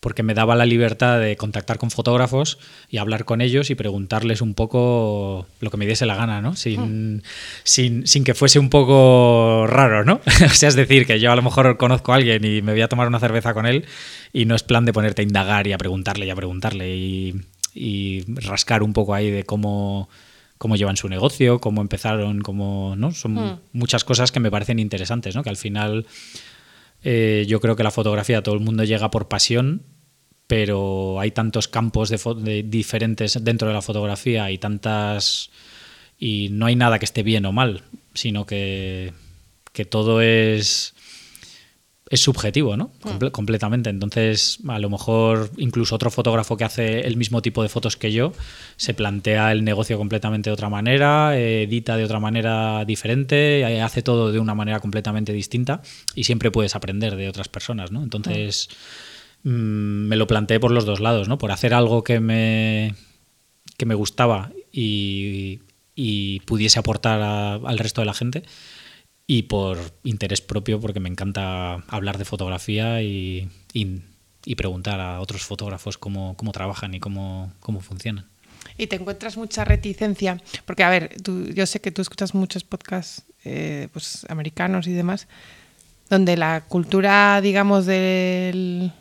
porque 0.00 0.22
me 0.22 0.32
daba 0.32 0.56
la 0.56 0.64
libertad 0.64 1.20
de 1.20 1.36
contactar 1.36 1.76
con 1.76 1.90
fotógrafos 1.90 2.58
y 2.88 2.96
hablar 2.96 3.26
con 3.26 3.42
ellos 3.42 3.68
y 3.68 3.74
preguntarles 3.74 4.40
un 4.40 4.54
poco 4.54 5.46
lo 5.60 5.70
que 5.70 5.76
me 5.76 5.86
diese 5.86 6.06
la 6.06 6.16
gana, 6.16 6.40
¿no? 6.40 6.56
Sin, 6.56 7.16
mm. 7.16 7.22
sin, 7.64 8.06
sin 8.06 8.24
que 8.24 8.34
fuese 8.34 8.58
un 8.58 8.70
poco 8.70 9.66
raro, 9.66 10.04
¿no? 10.04 10.20
o 10.46 10.48
sea, 10.48 10.70
es 10.70 10.74
decir, 10.74 11.06
que 11.06 11.20
yo 11.20 11.30
a 11.30 11.36
lo 11.36 11.42
mejor 11.42 11.76
conozco 11.76 12.12
a 12.12 12.16
alguien 12.16 12.42
y 12.44 12.62
me 12.62 12.72
voy 12.72 12.80
a 12.80 12.88
tomar 12.88 13.08
una 13.08 13.20
cerveza 13.20 13.52
con 13.52 13.66
él 13.66 13.84
y 14.32 14.46
no 14.46 14.54
es 14.54 14.62
plan 14.62 14.86
de 14.86 14.94
ponerte 14.94 15.20
a 15.20 15.24
indagar 15.24 15.66
y 15.66 15.74
a 15.74 15.78
preguntarle 15.78 16.24
y 16.24 16.30
a 16.30 16.36
preguntarle 16.36 16.96
y, 16.96 17.34
y 17.74 18.24
rascar 18.40 18.82
un 18.82 18.94
poco 18.94 19.14
ahí 19.14 19.30
de 19.30 19.44
cómo 19.44 20.08
cómo 20.56 20.76
llevan 20.76 20.98
su 20.98 21.08
negocio, 21.08 21.58
cómo 21.58 21.80
empezaron, 21.80 22.40
cómo, 22.42 22.94
¿no? 22.94 23.12
Son 23.12 23.32
mm. 23.32 23.60
muchas 23.72 24.04
cosas 24.04 24.30
que 24.30 24.40
me 24.40 24.50
parecen 24.50 24.78
interesantes, 24.78 25.34
¿no? 25.34 25.42
Que 25.42 25.48
al 25.48 25.56
final 25.56 26.06
eh, 27.02 27.46
yo 27.48 27.60
creo 27.60 27.76
que 27.76 27.82
la 27.82 27.90
fotografía 27.90 28.42
todo 28.42 28.54
el 28.54 28.60
mundo 28.60 28.84
llega 28.84 29.10
por 29.10 29.28
pasión, 29.28 29.82
pero 30.50 31.20
hay 31.20 31.30
tantos 31.30 31.68
campos 31.68 32.08
de, 32.08 32.18
de 32.42 32.64
diferentes 32.64 33.38
dentro 33.44 33.68
de 33.68 33.74
la 33.74 33.82
fotografía 33.82 34.50
y 34.50 34.58
tantas 34.58 35.48
y 36.18 36.48
no 36.50 36.66
hay 36.66 36.74
nada 36.74 36.98
que 36.98 37.04
esté 37.04 37.22
bien 37.22 37.46
o 37.46 37.52
mal, 37.52 37.84
sino 38.14 38.46
que, 38.46 39.12
que 39.72 39.84
todo 39.84 40.20
es 40.20 40.92
es 42.10 42.20
subjetivo, 42.20 42.76
¿no? 42.76 42.90
Comple 43.00 43.30
completamente. 43.30 43.90
Entonces, 43.90 44.58
a 44.66 44.80
lo 44.80 44.90
mejor 44.90 45.50
incluso 45.56 45.94
otro 45.94 46.10
fotógrafo 46.10 46.56
que 46.56 46.64
hace 46.64 47.02
el 47.02 47.16
mismo 47.16 47.40
tipo 47.40 47.62
de 47.62 47.68
fotos 47.68 47.96
que 47.96 48.10
yo 48.10 48.32
se 48.76 48.92
plantea 48.92 49.52
el 49.52 49.62
negocio 49.62 49.96
completamente 49.98 50.50
de 50.50 50.54
otra 50.54 50.68
manera, 50.68 51.38
edita 51.38 51.96
de 51.96 52.02
otra 52.02 52.18
manera 52.18 52.84
diferente, 52.84 53.64
hace 53.80 54.02
todo 54.02 54.32
de 54.32 54.40
una 54.40 54.56
manera 54.56 54.80
completamente 54.80 55.32
distinta 55.32 55.80
y 56.16 56.24
siempre 56.24 56.50
puedes 56.50 56.74
aprender 56.74 57.14
de 57.14 57.28
otras 57.28 57.48
personas, 57.48 57.92
¿no? 57.92 58.02
Entonces, 58.02 58.68
mm. 58.68 59.09
Me 59.42 60.16
lo 60.16 60.26
planteé 60.26 60.60
por 60.60 60.70
los 60.70 60.84
dos 60.84 61.00
lados, 61.00 61.28
¿no? 61.28 61.38
Por 61.38 61.52
hacer 61.52 61.74
algo 61.74 62.04
que 62.04 62.20
me, 62.20 62.94
que 63.76 63.86
me 63.86 63.94
gustaba 63.94 64.50
y, 64.72 65.60
y 65.94 66.40
pudiese 66.40 66.78
aportar 66.78 67.20
al 67.22 67.78
resto 67.78 68.00
de 68.00 68.06
la 68.06 68.14
gente 68.14 68.42
y 69.26 69.44
por 69.44 69.78
interés 70.02 70.40
propio, 70.40 70.80
porque 70.80 71.00
me 71.00 71.08
encanta 71.08 71.74
hablar 71.88 72.18
de 72.18 72.24
fotografía 72.24 73.00
y, 73.02 73.48
y, 73.72 74.00
y 74.44 74.54
preguntar 74.56 75.00
a 75.00 75.20
otros 75.20 75.42
fotógrafos 75.42 75.98
cómo, 75.98 76.36
cómo 76.36 76.52
trabajan 76.52 76.94
y 76.94 77.00
cómo, 77.00 77.52
cómo 77.60 77.80
funcionan. 77.80 78.26
Y 78.76 78.88
te 78.88 78.96
encuentras 78.96 79.36
mucha 79.36 79.64
reticencia, 79.64 80.40
porque 80.64 80.82
a 80.82 80.90
ver, 80.90 81.16
tú, 81.22 81.46
yo 81.48 81.66
sé 81.66 81.80
que 81.80 81.92
tú 81.92 82.02
escuchas 82.02 82.34
muchos 82.34 82.64
podcasts 82.64 83.22
eh, 83.44 83.88
pues, 83.92 84.26
americanos 84.28 84.86
y 84.86 84.92
demás, 84.92 85.28
donde 86.08 86.36
la 86.36 86.64
cultura, 86.66 87.40
digamos, 87.40 87.86
del, 87.86 88.92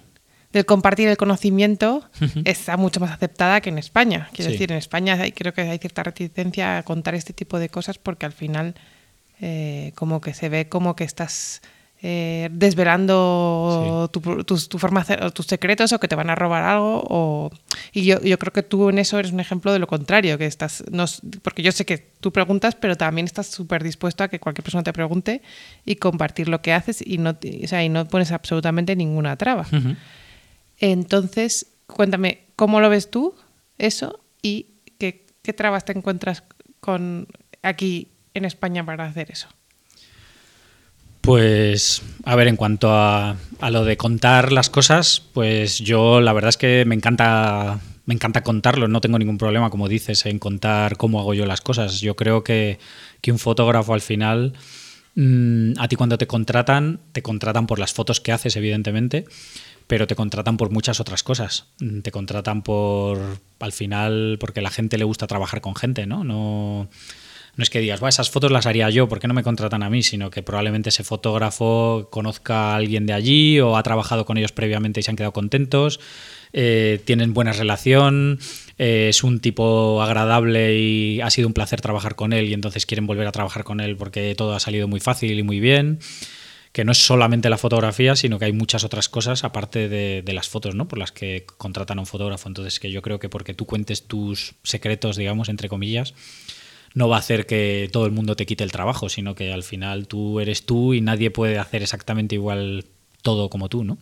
del 0.52 0.66
compartir 0.66 1.08
el 1.08 1.18
conocimiento 1.18 2.04
está 2.46 2.76
mucho 2.78 3.00
más 3.00 3.12
aceptada 3.12 3.62
que 3.62 3.70
en 3.70 3.78
España. 3.78 4.30
Quiero 4.34 4.50
Sí. 4.50 4.54
decir, 4.56 4.72
en 4.72 4.78
España 4.80 5.14
hay- 5.14 5.32
creo 5.32 5.54
que 5.54 5.62
hay 5.62 5.78
cierta 5.78 6.02
reticencia 6.04 6.78
a 6.80 6.84
contar 6.84 7.14
este 7.16 7.34
tipo 7.34 7.60
de 7.60 7.70
cosas 7.70 7.98
porque 8.00 8.26
al 8.26 8.34
final 8.34 8.74
eh, 9.42 9.94
como 9.96 10.20
que 10.20 10.34
se 10.34 10.50
ve 10.50 10.68
como 10.68 10.96
que 10.96 11.04
estás 11.06 11.62
eh, 12.02 12.48
desvelando 13.14 14.10
tu, 14.12 14.44
tus, 14.46 14.70
tu 14.70 14.80
forma 14.80 15.04
tus 15.34 15.46
secretos 15.48 15.92
o 15.92 16.00
que 16.00 16.08
te 16.08 16.16
van 16.16 16.30
a 16.30 16.36
robar 16.36 16.64
algo. 16.64 17.04
O, 17.10 17.52
y 17.92 18.04
yo, 18.06 18.22
yo 18.22 18.38
creo 18.40 18.54
que 18.54 18.64
tú 18.64 18.90
en 18.90 19.00
eso 19.00 19.20
eres 19.20 19.32
un 19.32 19.40
ejemplo 19.40 19.74
de 19.74 19.80
lo 19.80 19.88
contrario, 19.88 20.38
que 20.38 20.46
estás, 20.46 20.84
no, 20.92 21.06
porque 21.42 21.62
yo 21.62 21.72
sé 21.72 21.86
que 21.86 21.98
tú 22.20 22.32
preguntas, 22.32 22.76
pero 22.76 22.96
también 22.96 23.26
estás 23.26 23.48
súper 23.48 23.84
dispuesto 23.84 24.24
a 24.24 24.28
que 24.30 24.40
cualquier 24.40 24.64
persona 24.64 24.84
te 24.84 24.94
pregunte 24.94 25.42
y 25.86 25.96
compartir 25.98 26.48
lo 26.48 26.62
que 26.62 26.74
haces 26.74 27.02
y 27.06 27.18
no, 27.18 27.32
o 27.32 27.68
sea, 27.68 27.84
y 27.84 27.90
no 27.90 28.06
pones 28.08 28.32
absolutamente 28.32 28.96
ninguna 28.96 29.36
traba. 29.36 29.66
Entonces, 30.80 31.68
cuéntame, 31.88 32.46
¿cómo 32.56 32.80
lo 32.80 32.90
ves 32.90 33.12
tú 33.12 33.36
eso 33.78 34.20
y 34.42 34.68
qué, 34.98 35.26
trabas 35.54 35.84
te 35.84 35.94
encuentras 35.94 36.44
con 36.80 37.28
aquí 37.64 38.10
en 38.34 38.46
España 38.46 38.86
para 38.86 39.06
hacer 39.06 39.32
eso? 39.32 39.48
Pues, 41.22 42.02
a 42.24 42.36
ver, 42.36 42.48
en 42.48 42.56
cuanto 42.56 42.92
a, 42.92 43.36
a 43.60 43.70
lo 43.72 43.84
de 43.84 43.98
contar 43.98 44.52
las 44.52 44.70
cosas, 44.70 45.22
pues 45.34 45.80
yo 45.80 46.22
la 46.22 46.34
verdad 46.34 46.50
es 46.50 46.58
que 46.58 46.86
me 46.86 46.96
encanta, 46.96 47.80
me 48.06 48.14
encanta 48.14 48.42
contarlo, 48.42 48.88
no 48.88 49.02
tengo 49.02 49.20
ningún 49.20 49.38
problema, 49.38 49.70
como 49.70 49.90
dices, 49.90 50.26
en 50.26 50.40
contar 50.40 50.98
cómo 50.98 51.20
hago 51.20 51.34
yo 51.34 51.46
las 51.46 51.62
cosas. 51.62 52.00
Yo 52.00 52.16
creo 52.16 52.44
que, 52.44 52.80
que 53.22 53.32
un 53.32 53.40
fotógrafo 53.40 53.94
al 53.94 54.02
final, 54.02 54.54
mm, 55.16 55.74
a 55.78 55.88
ti 55.88 55.96
cuando 55.96 56.18
te 56.18 56.26
contratan, 56.26 57.02
te 57.12 57.22
contratan 57.22 57.68
por 57.68 57.80
las 57.80 57.94
fotos 57.94 58.22
que 58.22 58.32
haces, 58.32 58.56
evidentemente, 58.56 59.26
pero 59.90 60.06
te 60.06 60.14
contratan 60.14 60.56
por 60.56 60.70
muchas 60.70 61.00
otras 61.00 61.24
cosas. 61.24 61.66
Te 62.04 62.12
contratan 62.12 62.62
por, 62.62 63.40
al 63.60 63.72
final, 63.72 64.38
porque 64.40 64.60
a 64.60 64.64
la 64.64 64.70
gente 64.70 65.00
le 65.00 65.04
gusta 65.04 65.26
trabajar 65.26 65.62
con 65.62 65.76
gente, 65.76 66.06
¿no? 66.06 66.24
No, 66.24 66.88
no 67.56 67.64
es 67.64 67.72
que 67.72 67.80
digas, 67.80 68.00
"Buah, 68.00 68.10
esas 68.10 68.30
fotos 68.30 68.52
las 68.52 68.68
haría 68.68 68.92
yo, 68.92 69.10
¿por 69.10 69.20
qué 69.20 69.28
no 69.28 69.34
me 69.34 69.42
contratan 69.42 69.82
a 69.82 69.90
mí? 69.90 70.04
Sino 70.04 70.30
que 70.30 70.44
probablemente 70.44 70.90
ese 70.90 71.04
fotógrafo 71.04 72.08
conozca 72.12 72.74
a 72.74 72.76
alguien 72.76 73.08
de 73.08 73.14
allí 73.14 73.60
o 73.62 73.78
ha 73.78 73.82
trabajado 73.82 74.26
con 74.26 74.38
ellos 74.38 74.52
previamente 74.52 75.00
y 75.00 75.04
se 75.04 75.10
han 75.10 75.18
quedado 75.18 75.34
contentos, 75.34 76.00
eh, 76.54 77.02
tienen 77.06 77.34
buena 77.34 77.52
relación, 77.52 78.38
eh, 78.78 79.08
es 79.10 79.24
un 79.24 79.40
tipo 79.40 80.04
agradable 80.04 80.78
y 80.78 81.20
ha 81.22 81.32
sido 81.32 81.48
un 81.48 81.56
placer 81.56 81.82
trabajar 81.82 82.16
con 82.16 82.32
él 82.32 82.48
y 82.48 82.54
entonces 82.54 82.86
quieren 82.86 83.08
volver 83.08 83.26
a 83.26 83.32
trabajar 83.32 83.64
con 83.64 83.80
él 83.80 83.98
porque 83.98 84.36
todo 84.36 84.54
ha 84.54 84.60
salido 84.60 84.88
muy 84.88 85.00
fácil 85.00 85.40
y 85.40 85.42
muy 85.42 85.60
bien. 85.60 85.98
Que 86.72 86.86
no 86.86 86.92
es 86.92 87.00
solamente 87.00 87.50
la 87.50 87.58
fotografía, 87.58 88.16
sino 88.16 88.38
que 88.38 88.46
hay 88.46 88.54
muchas 88.54 88.84
otras 88.84 89.10
cosas 89.10 89.44
aparte 89.44 89.90
de, 89.90 90.34
las 90.34 90.48
fotos, 90.50 90.76
¿no? 90.76 90.88
Por 90.88 91.00
las 91.00 91.12
que 91.12 91.46
contratan 91.58 91.98
a 91.98 92.02
un 92.02 92.06
fotógrafo. 92.08 92.48
Entonces, 92.48 92.80
que 92.80 92.92
yo 92.92 93.02
creo 93.02 93.20
que 93.20 93.28
porque 93.28 93.54
tú 93.56 93.66
cuentes 93.66 94.04
tus 94.04 94.54
secretos, 94.64 95.16
digamos, 95.16 95.50
entre 95.50 95.68
comillas, 95.68 96.14
no 96.94 97.10
va 97.10 97.16
a 97.18 97.20
hacer 97.20 97.46
que 97.48 97.90
todo 97.92 98.06
el 98.06 98.12
mundo 98.12 98.36
te 98.36 98.46
quite 98.46 98.64
el 98.64 98.72
trabajo, 98.72 99.10
sino 99.10 99.34
que 99.36 99.52
al 99.52 99.64
final 99.64 100.08
tú 100.08 100.40
eres 100.40 100.66
tú 100.66 100.94
y 100.94 101.02
nadie 101.02 101.32
puede 101.32 101.58
hacer 101.58 101.82
exactamente 101.82 102.36
igual 102.36 102.86
todo 103.22 103.50
como 103.50 103.68
tú, 103.68 103.84
¿no? 103.84 103.98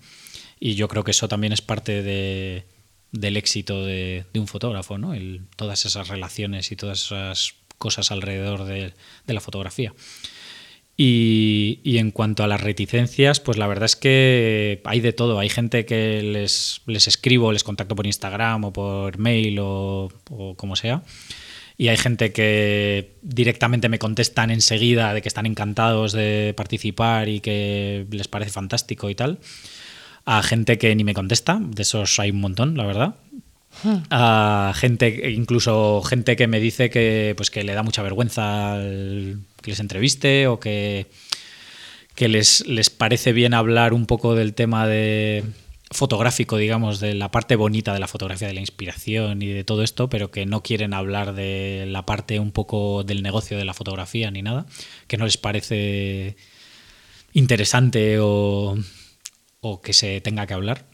Y 0.60 0.76
yo 0.76 0.88
creo 0.88 1.04
que 1.04 1.12
eso 1.12 1.28
también 1.28 1.54
es 1.54 1.62
parte 1.62 2.02
de, 2.04 2.66
del 3.12 3.38
éxito 3.38 3.86
de, 3.86 4.26
un 4.36 4.48
fotógrafo, 4.48 4.98
¿no? 4.98 5.14
El- 5.14 5.42
todas 5.56 5.86
esas 5.86 6.08
relaciones 6.08 6.72
y 6.72 6.76
todas 6.76 7.04
esas 7.04 7.56
cosas 7.78 8.12
alrededor 8.12 8.66
de, 8.66 8.94
de 9.26 9.34
la 9.34 9.40
fotografía. 9.40 9.94
Y, 11.00 11.98
en 12.00 12.10
cuanto 12.10 12.44
a 12.44 12.48
las 12.48 12.62
reticencias, 12.62 13.40
pues 13.40 13.60
la 13.60 13.68
verdad 13.68 13.86
es 13.86 13.96
que 13.96 14.82
hay 14.84 15.00
de 15.00 15.14
todo. 15.14 15.38
Hay 15.38 15.50
gente 15.50 15.86
que 15.86 16.24
les, 16.24 16.82
les 16.88 17.08
escribo, 17.08 17.52
les 17.52 17.64
contacto 17.64 17.96
por 17.96 18.08
Instagram 18.08 18.64
o 18.66 18.74
por 18.74 19.20
mail 19.20 19.60
o, 19.60 20.10
o 20.32 20.56
como 20.56 20.76
sea. 20.76 21.04
Y 21.78 21.90
hay 21.90 21.98
gente 21.98 22.32
que 22.34 23.14
directamente 23.22 23.90
me 23.90 24.00
contestan 24.00 24.50
enseguida 24.50 25.14
de 25.14 25.22
que 25.22 25.28
están 25.28 25.46
encantados 25.46 26.14
de 26.14 26.56
participar 26.58 27.30
y 27.30 27.42
que 27.42 28.08
les 28.10 28.28
parece 28.28 28.50
fantástico 28.50 29.12
y 29.12 29.16
tal. 29.16 29.38
A 30.26 30.42
gente 30.42 30.80
que 30.80 30.96
ni 30.96 31.04
me 31.04 31.14
contesta, 31.14 31.60
de 31.62 31.84
esos 31.84 32.20
hay 32.20 32.32
un 32.32 32.42
montón, 32.42 32.76
la 32.76 32.86
verdad. 32.88 33.16
A 34.10 34.74
gente, 34.76 35.32
incluso 35.32 36.02
gente 36.02 36.36
que 36.36 36.48
me 36.48 36.60
dice 36.60 36.90
que, 36.90 37.34
pues, 37.38 37.52
que 37.52 37.64
le 37.64 37.74
da 37.74 37.84
mucha 37.84 38.02
vergüenza 38.02 38.78
que 38.80 39.72
les 39.72 39.80
entreviste 39.80 40.48
o 40.48 40.60
que, 40.60 41.08
que 42.16 42.28
les, 42.28 42.66
les 42.68 42.90
parece 42.90 43.34
bien 43.34 43.54
hablar 43.54 43.94
un 43.94 44.06
poco 44.06 44.34
del 44.34 44.54
tema 44.54 44.88
de 44.88 45.44
fotográfico, 45.92 46.58
digamos, 46.58 47.00
de 47.00 47.14
la 47.14 47.32
parte 47.32 47.56
bonita 47.56 47.94
de 47.94 48.00
la 48.00 48.08
fotografía, 48.08 48.48
de 48.48 48.54
la 48.54 48.60
inspiración 48.60 49.42
y 49.42 49.48
de 49.48 49.64
todo 49.64 49.84
esto, 49.84 50.10
pero 50.10 50.32
que 50.32 50.46
no 50.46 50.62
quieren 50.62 50.94
hablar 50.94 51.34
de 51.34 51.86
la 51.88 52.06
parte 52.06 52.40
un 52.40 52.52
poco 52.52 53.04
del 53.04 53.24
negocio 53.24 53.58
de 53.58 53.66
la 53.66 53.74
fotografía 53.74 54.32
ni 54.32 54.42
nada, 54.42 54.66
que 55.08 55.18
no 55.18 55.26
les 55.26 55.38
parece 55.38 56.36
interesante 57.34 58.20
o, 58.20 58.78
o 59.62 59.82
que 59.82 59.94
se 59.94 60.20
tenga 60.22 60.48
que 60.48 60.54
hablar. 60.54 60.86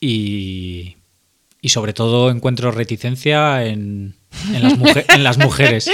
Y, 0.00 0.96
y 1.66 1.70
sobre 1.70 1.92
todo 1.92 2.30
encuentro 2.30 2.70
reticencia 2.70 3.64
en, 3.66 4.14
en 4.54 4.62
las, 5.24 5.36
mujeres. 5.36 5.90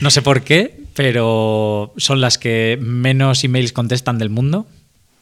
No 0.00 0.08
sé 0.10 0.22
por 0.22 0.44
qué, 0.44 0.76
pero 0.94 1.92
son 1.96 2.20
las 2.20 2.38
que 2.38 2.78
menos 2.80 3.42
emails 3.42 3.72
contestan 3.72 4.18
del 4.18 4.30
mundo. 4.30 4.68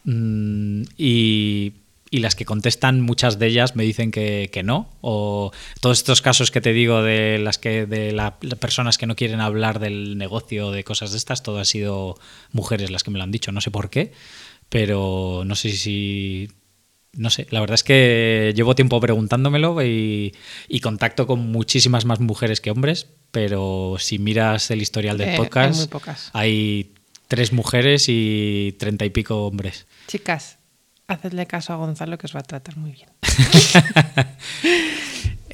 Mm, 0.04 0.82
y, 0.98 1.72
y 2.10 2.18
las 2.18 2.34
que 2.34 2.44
contestan, 2.44 3.00
muchas 3.00 3.38
de 3.38 3.46
ellas 3.46 3.74
me 3.74 3.84
dicen 3.84 4.10
que, 4.10 4.50
que 4.52 4.62
no. 4.62 4.90
O 5.00 5.52
todos 5.80 5.96
estos 5.96 6.20
casos 6.20 6.50
que 6.50 6.60
te 6.60 6.74
digo 6.74 7.02
de 7.02 7.38
las 7.38 7.56
que 7.56 7.86
de 7.86 8.12
la- 8.12 8.36
las 8.42 8.58
personas 8.58 8.98
que 8.98 9.06
no 9.06 9.16
quieren 9.16 9.40
hablar 9.40 9.78
del 9.80 10.18
negocio, 10.18 10.70
de 10.70 10.84
cosas 10.84 11.12
de 11.12 11.16
estas, 11.16 11.42
todo 11.42 11.60
ha 11.60 11.64
sido 11.64 12.18
mujeres 12.52 12.90
las 12.90 13.04
que 13.04 13.10
me 13.10 13.16
lo 13.16 13.24
han 13.24 13.32
dicho. 13.32 13.52
No 13.52 13.62
sé 13.62 13.70
por 13.70 13.88
qué, 13.88 14.12
pero 14.68 15.44
no 15.46 15.54
sé 15.56 15.70
si 15.72 16.50
no 17.14 17.30
sé, 17.30 17.46
la 17.50 17.60
verdad 17.60 17.74
es 17.74 17.84
que 17.84 18.52
llevo 18.56 18.74
tiempo 18.74 18.98
preguntándomelo 19.00 19.82
y, 19.82 20.34
y 20.68 20.80
contacto 20.80 21.26
con 21.26 21.40
muchísimas 21.52 22.04
más 22.04 22.20
mujeres 22.20 22.60
que 22.60 22.70
hombres, 22.70 23.06
pero 23.30 23.96
si 23.98 24.18
miras 24.18 24.70
el 24.70 24.80
historial 24.82 25.18
del 25.18 25.28
Eh, 25.28 25.30
hay 25.32 25.36
podcast, 25.38 25.78
muy 25.78 25.86
pocas. 25.88 26.30
hay 26.32 26.94
tres 27.28 27.52
mujeres 27.52 28.06
y 28.08 28.74
treinta 28.78 29.04
y 29.04 29.10
pico 29.10 29.46
hombres. 29.46 29.86
Chicas, 30.06 30.58
hacedle 31.06 31.46
caso 31.46 31.72
a 31.72 31.76
Gonzalo 31.76 32.16
que 32.18 32.26
os 32.26 32.34
va 32.34 32.40
a 32.40 32.44
tratar 32.44 32.76
muy 32.76 32.92
bien. 32.92 33.08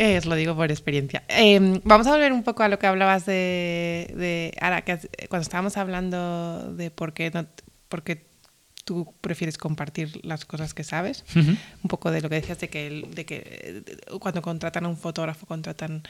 Eh, 0.01 0.17
os 0.17 0.27
lo 0.27 0.37
digo 0.37 0.55
por 0.55 0.71
experiencia. 0.71 1.25
Eh, 1.29 1.81
vamos 1.83 2.07
a 2.07 2.13
volver 2.13 2.33
un 2.33 2.45
poco 2.45 2.63
a 2.63 2.69
lo 2.69 2.79
que 2.79 2.87
hablabas 2.87 3.27
de, 3.27 4.15
de 4.17 4.57
ahora 4.61 4.83
que 4.83 4.97
cuando 5.29 5.43
estábamos 5.43 5.77
hablando 5.77 6.73
de 6.75 6.93
por 6.93 7.13
qué 7.13 7.33
no, 7.35 7.47
por 7.89 8.05
qué 8.05 8.28
tú 8.89 9.15
prefieres 9.21 9.59
compartir 9.59 10.09
las 10.25 10.45
cosas 10.47 10.73
que 10.73 10.83
sabes. 10.85 11.25
Un 11.37 11.89
poco 11.89 12.11
de 12.11 12.23
lo 12.23 12.29
que 12.31 12.37
decías 12.41 12.59
de 12.59 12.69
que, 12.71 12.87
el- 12.87 13.15
de 13.15 13.25
que 13.27 13.37
eh, 13.45 13.83
cuando 14.19 14.41
contratan 14.41 14.87
a 14.87 14.89
un 14.89 14.97
fotógrafo 14.97 15.45
contratan 15.47 16.03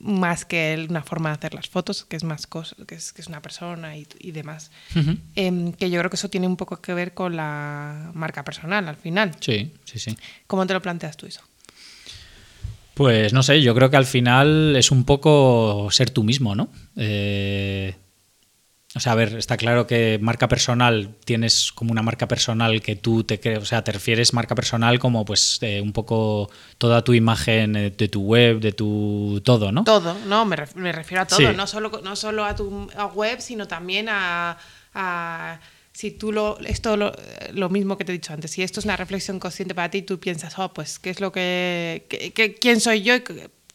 más 0.00 0.44
que 0.44 0.72
el- 0.74 0.88
una 0.90 1.02
forma 1.02 1.28
de 1.30 1.34
hacer 1.36 1.52
las 1.54 1.68
fotos, 1.68 2.04
que 2.08 2.16
es 2.16 2.24
más 2.24 2.46
cosas, 2.46 2.76
que 2.88 2.94
es, 2.94 3.12
que 3.12 3.20
es 3.22 3.28
una 3.28 3.42
persona 3.42 3.96
y, 3.98 4.06
y 4.18 4.32
demás. 4.32 4.70
Em, 5.36 5.72
que 5.72 5.90
yo 5.90 5.98
creo 6.00 6.10
que 6.10 6.16
eso 6.16 6.30
tiene 6.30 6.46
un 6.46 6.56
poco 6.56 6.80
que 6.80 6.94
ver 6.94 7.12
con 7.12 7.36
la 7.36 8.10
marca 8.14 8.42
personal 8.44 8.88
al 8.88 8.96
final. 8.96 9.28
Sí, 9.40 9.72
sí, 9.84 9.98
sí. 9.98 10.16
¿Cómo 10.46 10.66
te 10.66 10.72
lo 10.72 10.80
planteas 10.80 11.16
tú 11.18 11.26
eso? 11.26 11.42
Pues 12.94 13.32
no 13.32 13.42
sé, 13.42 13.62
yo 13.62 13.74
creo 13.74 13.90
que 13.90 13.96
al 13.96 14.06
final 14.06 14.74
es 14.76 14.90
un 14.90 15.04
poco 15.04 15.88
ser 15.90 16.10
tú 16.10 16.22
mismo, 16.24 16.54
¿no? 16.54 16.68
Eh, 16.96 17.94
o 18.94 18.98
sea, 18.98 19.12
a 19.12 19.14
ver, 19.14 19.36
está 19.36 19.56
claro 19.56 19.86
que 19.86 20.18
marca 20.20 20.48
personal, 20.48 21.14
tienes 21.24 21.70
como 21.70 21.92
una 21.92 22.02
marca 22.02 22.26
personal 22.26 22.82
que 22.82 22.96
tú 22.96 23.22
te 23.22 23.38
crees, 23.38 23.60
o 23.60 23.64
sea, 23.64 23.84
te 23.84 23.92
refieres 23.92 24.32
marca 24.32 24.56
personal 24.56 24.98
como 24.98 25.24
pues 25.24 25.58
eh, 25.62 25.80
un 25.80 25.92
poco 25.92 26.50
toda 26.76 27.02
tu 27.04 27.14
imagen 27.14 27.76
eh, 27.76 27.90
de 27.90 28.08
tu 28.08 28.22
web, 28.22 28.58
de 28.58 28.72
tu 28.72 29.40
todo, 29.44 29.70
¿no? 29.70 29.84
Todo, 29.84 30.14
no, 30.26 30.44
me, 30.44 30.56
ref- 30.56 30.74
me 30.74 30.90
refiero 30.90 31.22
a 31.22 31.26
todo, 31.26 31.38
Sí. 31.38 31.46
no, 31.56 31.66
solo, 31.68 32.00
no 32.02 32.16
solo 32.16 32.44
a 32.44 32.56
tu 32.56 32.90
a 32.96 33.06
web, 33.06 33.40
sino 33.40 33.68
también 33.68 34.08
a, 34.08 34.58
a- 34.92 35.60
si 35.92 36.10
tú 36.10 36.32
lo, 36.32 36.58
esto 36.60 36.96
lo, 36.96 37.12
lo 37.52 37.68
mismo 37.68 37.96
que 37.96 38.04
te 38.04 38.10
he 38.10 38.14
dicho 38.14 38.32
antes, 38.32 38.50
si 38.52 38.62
esto 38.62 38.80
es 38.80 38.86
una 38.86 38.96
reflexión 38.96 39.38
consciente 39.38 39.74
para 39.74 39.90
ti, 39.90 40.02
tú 40.02 40.18
piensas, 40.18 40.58
oh, 40.58 40.72
pues, 40.72 40.98
¿qué 40.98 41.10
es 41.10 41.20
lo 41.20 41.30
que, 41.30 42.56
quién 42.60 42.80
soy 42.80 43.02
yo 43.02 43.14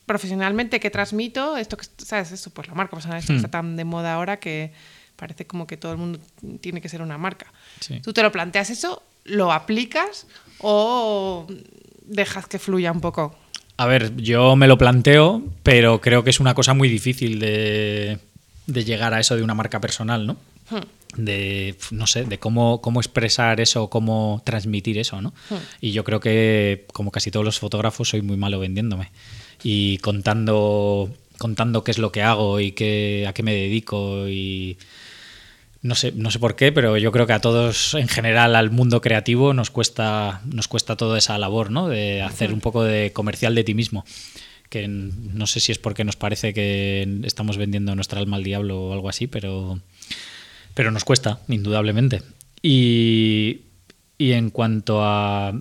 profesionalmente, 0.06 0.80
qué 0.80 0.90
transmito? 0.90 1.58
Esto 1.58 1.78
que, 1.78 1.86
¿sabes? 1.98 2.32
Eso, 2.32 2.50
pues 2.52 2.68
la 2.68 2.74
marca 2.74 2.92
personal, 2.96 3.22
Hmm. 3.28 3.36
está 3.36 3.48
tan 3.50 3.76
de 3.76 3.86
moda 3.86 4.14
ahora 4.14 4.38
que 4.40 4.72
parece 5.16 5.46
como 5.46 5.68
que 5.68 5.78
todo 5.78 5.92
el 5.92 5.98
mundo 5.98 6.20
tiene 6.62 6.82
que 6.82 6.90
ser 6.90 7.02
una 7.02 7.18
marca. 7.18 7.52
Sí. 7.80 8.00
Tú 8.02 8.14
te 8.14 8.22
lo 8.22 8.32
planteas 8.32 8.70
eso 8.70 9.04
lo 9.26 9.52
aplicas 9.52 10.28
o 10.60 11.48
dejas 12.06 12.48
que 12.48 12.60
fluya 12.60 12.92
un 12.92 13.02
poco? 13.02 13.36
A 13.78 13.88
ver, 13.88 14.16
yo 14.16 14.56
me 14.56 14.68
lo 14.68 14.78
planteo, 14.78 15.44
pero 15.64 16.00
creo 16.00 16.24
que 16.24 16.30
es 16.30 16.40
una 16.40 16.54
cosa 16.54 16.74
muy 16.74 16.88
difícil 16.88 17.40
de, 17.40 18.20
llegar 18.68 19.14
a 19.14 19.20
eso 19.20 19.36
de 19.36 19.44
una 19.44 19.54
marca 19.54 19.82
personal, 19.82 20.26
¿no? 20.26 20.38
Hmm. 20.70 21.22
De, 21.22 21.76
no 21.92 22.08
sé, 22.08 22.26
de 22.26 22.40
cómo, 22.40 22.82
cómo 22.82 23.00
expresar 23.00 23.60
eso, 23.60 23.90
cómo 23.90 24.42
transmitir 24.46 24.98
eso, 24.98 25.22
¿no? 25.22 25.34
Hmm. 25.50 25.56
Y 25.82 25.92
yo 25.92 26.04
creo 26.04 26.20
que, 26.20 26.86
como 26.94 27.12
casi 27.12 27.32
todos 27.32 27.46
los 27.46 27.60
fotógrafos, 27.60 28.10
soy 28.10 28.22
muy 28.22 28.38
malo 28.38 28.60
vendiéndome 28.60 29.12
y 29.64 29.98
contando, 29.98 31.10
contando 31.38 31.84
qué 31.84 31.92
es 31.92 31.98
lo 31.98 32.12
que 32.12 32.22
hago 32.22 32.60
y 32.60 32.72
qué, 32.72 33.26
a 33.28 33.34
qué 33.34 33.44
me 33.44 33.54
dedico 33.54 34.30
y 34.30 34.78
no 35.86 35.94
sé, 35.94 36.14
no 36.16 36.32
sé 36.32 36.40
por 36.40 36.56
qué, 36.56 36.72
pero 36.72 36.98
yo 36.98 37.12
creo 37.12 37.28
que 37.28 37.34
a 37.34 37.42
todos 37.42 37.94
en 37.94 38.08
general, 38.08 38.56
al 38.56 38.72
mundo 38.72 39.02
creativo, 39.02 39.54
nos 39.54 39.70
cuesta, 39.70 40.42
nos 40.52 40.68
cuesta 40.68 40.96
toda 40.96 41.20
esa 41.20 41.38
labor, 41.38 41.70
¿no? 41.70 41.88
De 41.88 42.24
hacer 42.24 42.54
un 42.54 42.60
poco 42.60 42.84
de 42.84 43.14
comercial 43.14 43.54
de 43.54 43.64
ti 43.64 43.76
mismo. 43.76 44.04
Que 44.70 44.88
no 44.88 45.46
sé 45.46 45.60
si 45.60 45.72
es 45.72 45.78
porque 45.78 46.04
nos 46.04 46.16
parece 46.16 46.56
que 46.56 47.20
estamos 47.24 47.58
vendiendo 47.58 47.94
nuestra 47.94 48.20
alma 48.20 48.38
al 48.38 48.44
diablo 48.44 48.82
o 48.82 48.94
algo 48.94 49.10
así, 49.10 49.28
pero, 49.28 49.80
pero 50.74 50.90
nos 50.90 51.06
cuesta, 51.06 51.42
indudablemente. 51.50 52.24
Y, 52.64 53.62
en 54.18 54.50
cuanto 54.50 55.04
a, 55.04 55.54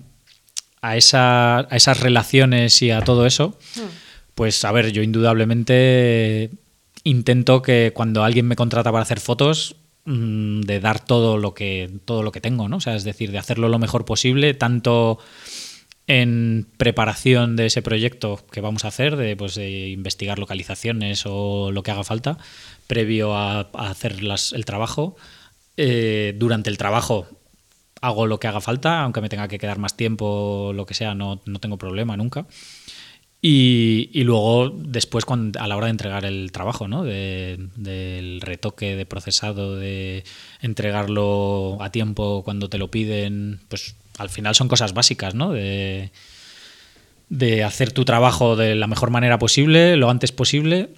a, 0.81 0.97
esa, 0.97 1.59
a 1.59 1.75
esas 1.75 1.99
relaciones 1.99 2.81
y 2.81 2.89
a 2.89 3.01
todo 3.01 3.27
eso, 3.27 3.59
pues 4.33 4.65
a 4.65 4.71
ver, 4.71 4.91
yo 4.91 5.03
indudablemente 5.03 6.49
intento 7.03 7.61
que 7.61 7.91
cuando 7.93 8.23
alguien 8.23 8.47
me 8.47 8.55
contrata 8.55 8.91
para 8.91 9.03
hacer 9.03 9.19
fotos, 9.19 9.75
Mm, 9.75 9.84
de 10.05 10.79
dar 10.79 11.03
todo 11.03 11.37
lo 11.37 11.55
que 11.55 11.89
todo 12.05 12.21
lo 12.21 12.31
que 12.31 12.41
tengo, 12.41 12.69
¿no? 12.69 12.77
O 12.77 12.81
sea, 12.81 12.95
es 12.95 13.03
decir, 13.03 13.31
de 13.31 13.39
hacerlo 13.39 13.69
lo 13.69 13.79
mejor 13.79 14.05
posible, 14.05 14.53
tanto 14.53 15.17
en 16.07 16.67
preparación 16.77 17.55
de 17.55 17.65
ese 17.65 17.81
proyecto 17.81 18.45
que 18.51 18.61
vamos 18.61 18.85
a 18.85 18.89
hacer, 18.89 19.15
de, 19.15 19.35
pues, 19.35 19.55
de 19.55 19.89
investigar 19.89 20.37
localizaciones 20.37 21.23
o 21.25 21.71
lo 21.71 21.81
que 21.81 21.91
haga 21.91 22.03
falta, 22.03 22.37
previo 22.87 23.35
a, 23.35 23.61
hacer 23.73 24.17
el 24.19 24.65
trabajo. 24.65 25.15
Eh, 25.77 26.35
durante 26.37 26.69
el 26.69 26.77
trabajo 26.77 27.27
hago 28.01 28.27
lo 28.27 28.39
que 28.39 28.47
haga 28.47 28.61
falta, 28.61 29.01
aunque 29.01 29.21
me 29.21 29.29
tenga 29.29 29.47
que 29.47 29.57
quedar 29.57 29.79
más 29.79 29.97
tiempo, 29.97 30.71
lo 30.75 30.85
que 30.85 30.93
sea, 30.93 31.15
no, 31.15 31.41
no 31.45 31.59
tengo 31.59 31.77
problema 31.77 32.15
nunca. 32.15 32.45
Y, 33.41 34.23
luego, 34.23 34.69
después, 34.69 35.23
cuando, 35.23 35.59
a 35.59 35.67
la 35.67 35.77
hora 35.77 35.85
de 35.85 35.91
entregar 35.91 36.25
el 36.25 36.51
trabajo, 36.51 36.87
¿no? 36.87 37.03
del 37.03 38.41
retoque, 38.41 38.95
de 38.95 39.05
procesado, 39.05 39.75
de 39.75 40.23
entregarlo 40.61 41.77
a 41.79 41.91
tiempo 41.91 42.41
cuando 42.43 42.69
te 42.69 42.79
lo 42.79 42.89
piden, 42.89 43.59
pues 43.67 43.95
al 44.17 44.29
final 44.29 44.55
son 44.55 44.67
cosas 44.67 44.93
básicas, 44.93 45.35
¿no? 45.35 45.51
De, 45.51 46.09
de 47.29 47.63
hacer 47.63 47.91
tu 47.91 48.05
trabajo 48.05 48.55
de 48.55 48.75
la 48.75 48.87
mejor 48.87 49.11
manera 49.11 49.37
posible, 49.37 49.95
lo 49.95 50.09
antes 50.09 50.31
posible, 50.31 50.89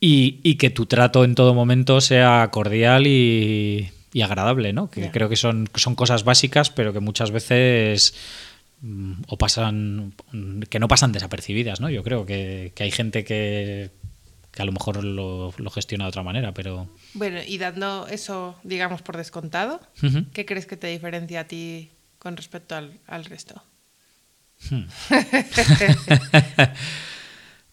y, 0.00 0.54
que 0.54 0.70
tu 0.70 0.86
trato 0.86 1.24
en 1.24 1.34
todo 1.34 1.54
momento 1.54 2.00
sea 2.00 2.48
cordial 2.50 3.06
y, 3.06 3.90
agradable, 4.22 4.72
¿no? 4.72 4.90
Que 4.90 5.10
creo 5.10 5.28
que 5.28 5.36
son, 5.36 5.68
son 5.74 5.94
cosas 5.94 6.24
básicas, 6.24 6.70
pero 6.70 6.92
que 6.92 7.00
muchas 7.00 7.30
veces 7.30 8.14
o 9.26 9.36
pasan 9.36 10.14
que 10.68 10.78
no 10.78 10.88
pasan 10.88 11.12
desapercibidas, 11.12 11.80
¿no? 11.80 11.90
Yo 11.90 12.02
creo 12.02 12.24
que, 12.24 12.72
hay 12.78 12.90
gente 12.90 13.24
que, 13.24 13.90
a 14.56 14.64
lo 14.64 14.72
mejor 14.72 15.04
lo, 15.04 15.52
gestiona 15.70 16.04
de 16.04 16.08
otra 16.08 16.22
manera, 16.22 16.54
pero... 16.54 16.88
Bueno, 17.14 17.40
y 17.46 17.58
dando 17.58 18.06
eso, 18.08 18.58
digamos, 18.62 19.02
por 19.02 19.16
descontado, 19.16 19.80
¿qué 20.32 20.46
crees 20.46 20.66
que 20.66 20.76
te 20.76 20.86
diferencia 20.86 21.40
a 21.40 21.44
ti 21.44 21.90
con 22.18 22.36
respecto 22.36 22.74
al, 22.74 23.24
resto? 23.24 23.62
Hmm. 24.70 24.84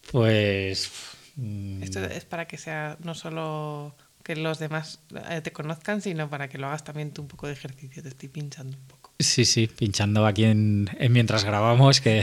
pues... 0.12 0.90
Mm. 1.36 1.84
Esto 1.84 2.04
es 2.04 2.24
para 2.24 2.48
que 2.48 2.58
sea 2.58 2.96
no 3.00 3.14
solo 3.14 3.94
que 4.28 4.36
los 4.36 4.58
demás 4.58 5.00
eh, 5.30 5.40
te 5.40 5.52
conozcan, 5.52 6.02
sino 6.02 6.28
para 6.28 6.50
que 6.50 6.58
lo 6.58 6.66
hagas 6.66 6.84
también 6.84 7.12
tú 7.12 7.22
un 7.22 7.28
poco 7.28 7.46
de 7.46 7.54
ejercicio, 7.54 8.02
te 8.02 8.10
estoy 8.10 8.28
pinchando 8.28 8.76
un 8.76 8.84
poco. 8.86 9.14
Sí, 9.18 9.46
sí, 9.46 9.68
pinchando 9.68 10.26
aquí 10.26 10.44
en, 10.44 10.90
mientras 11.08 11.44
grabamos, 11.44 12.02
que 12.02 12.22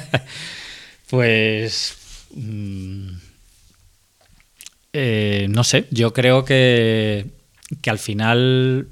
pues 1.08 1.96
mm, 2.34 3.08
eh, 4.92 5.46
no 5.48 5.64
sé, 5.64 5.86
yo 5.90 6.12
creo 6.12 6.44
que, 6.44 7.30
que 7.80 7.88
al 7.88 7.98
final 7.98 8.90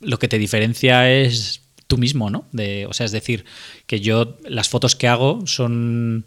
lo 0.00 0.18
que 0.18 0.28
te 0.28 0.38
diferencia 0.38 1.10
es 1.10 1.60
tú 1.86 1.98
mismo, 1.98 2.30
¿no? 2.30 2.48
De, 2.50 2.86
o 2.86 2.94
sea, 2.94 3.04
es 3.04 3.12
decir, 3.12 3.44
que 3.86 4.00
yo 4.00 4.38
las 4.44 4.70
fotos 4.70 4.96
que 4.96 5.06
hago 5.06 5.46
son, 5.46 6.24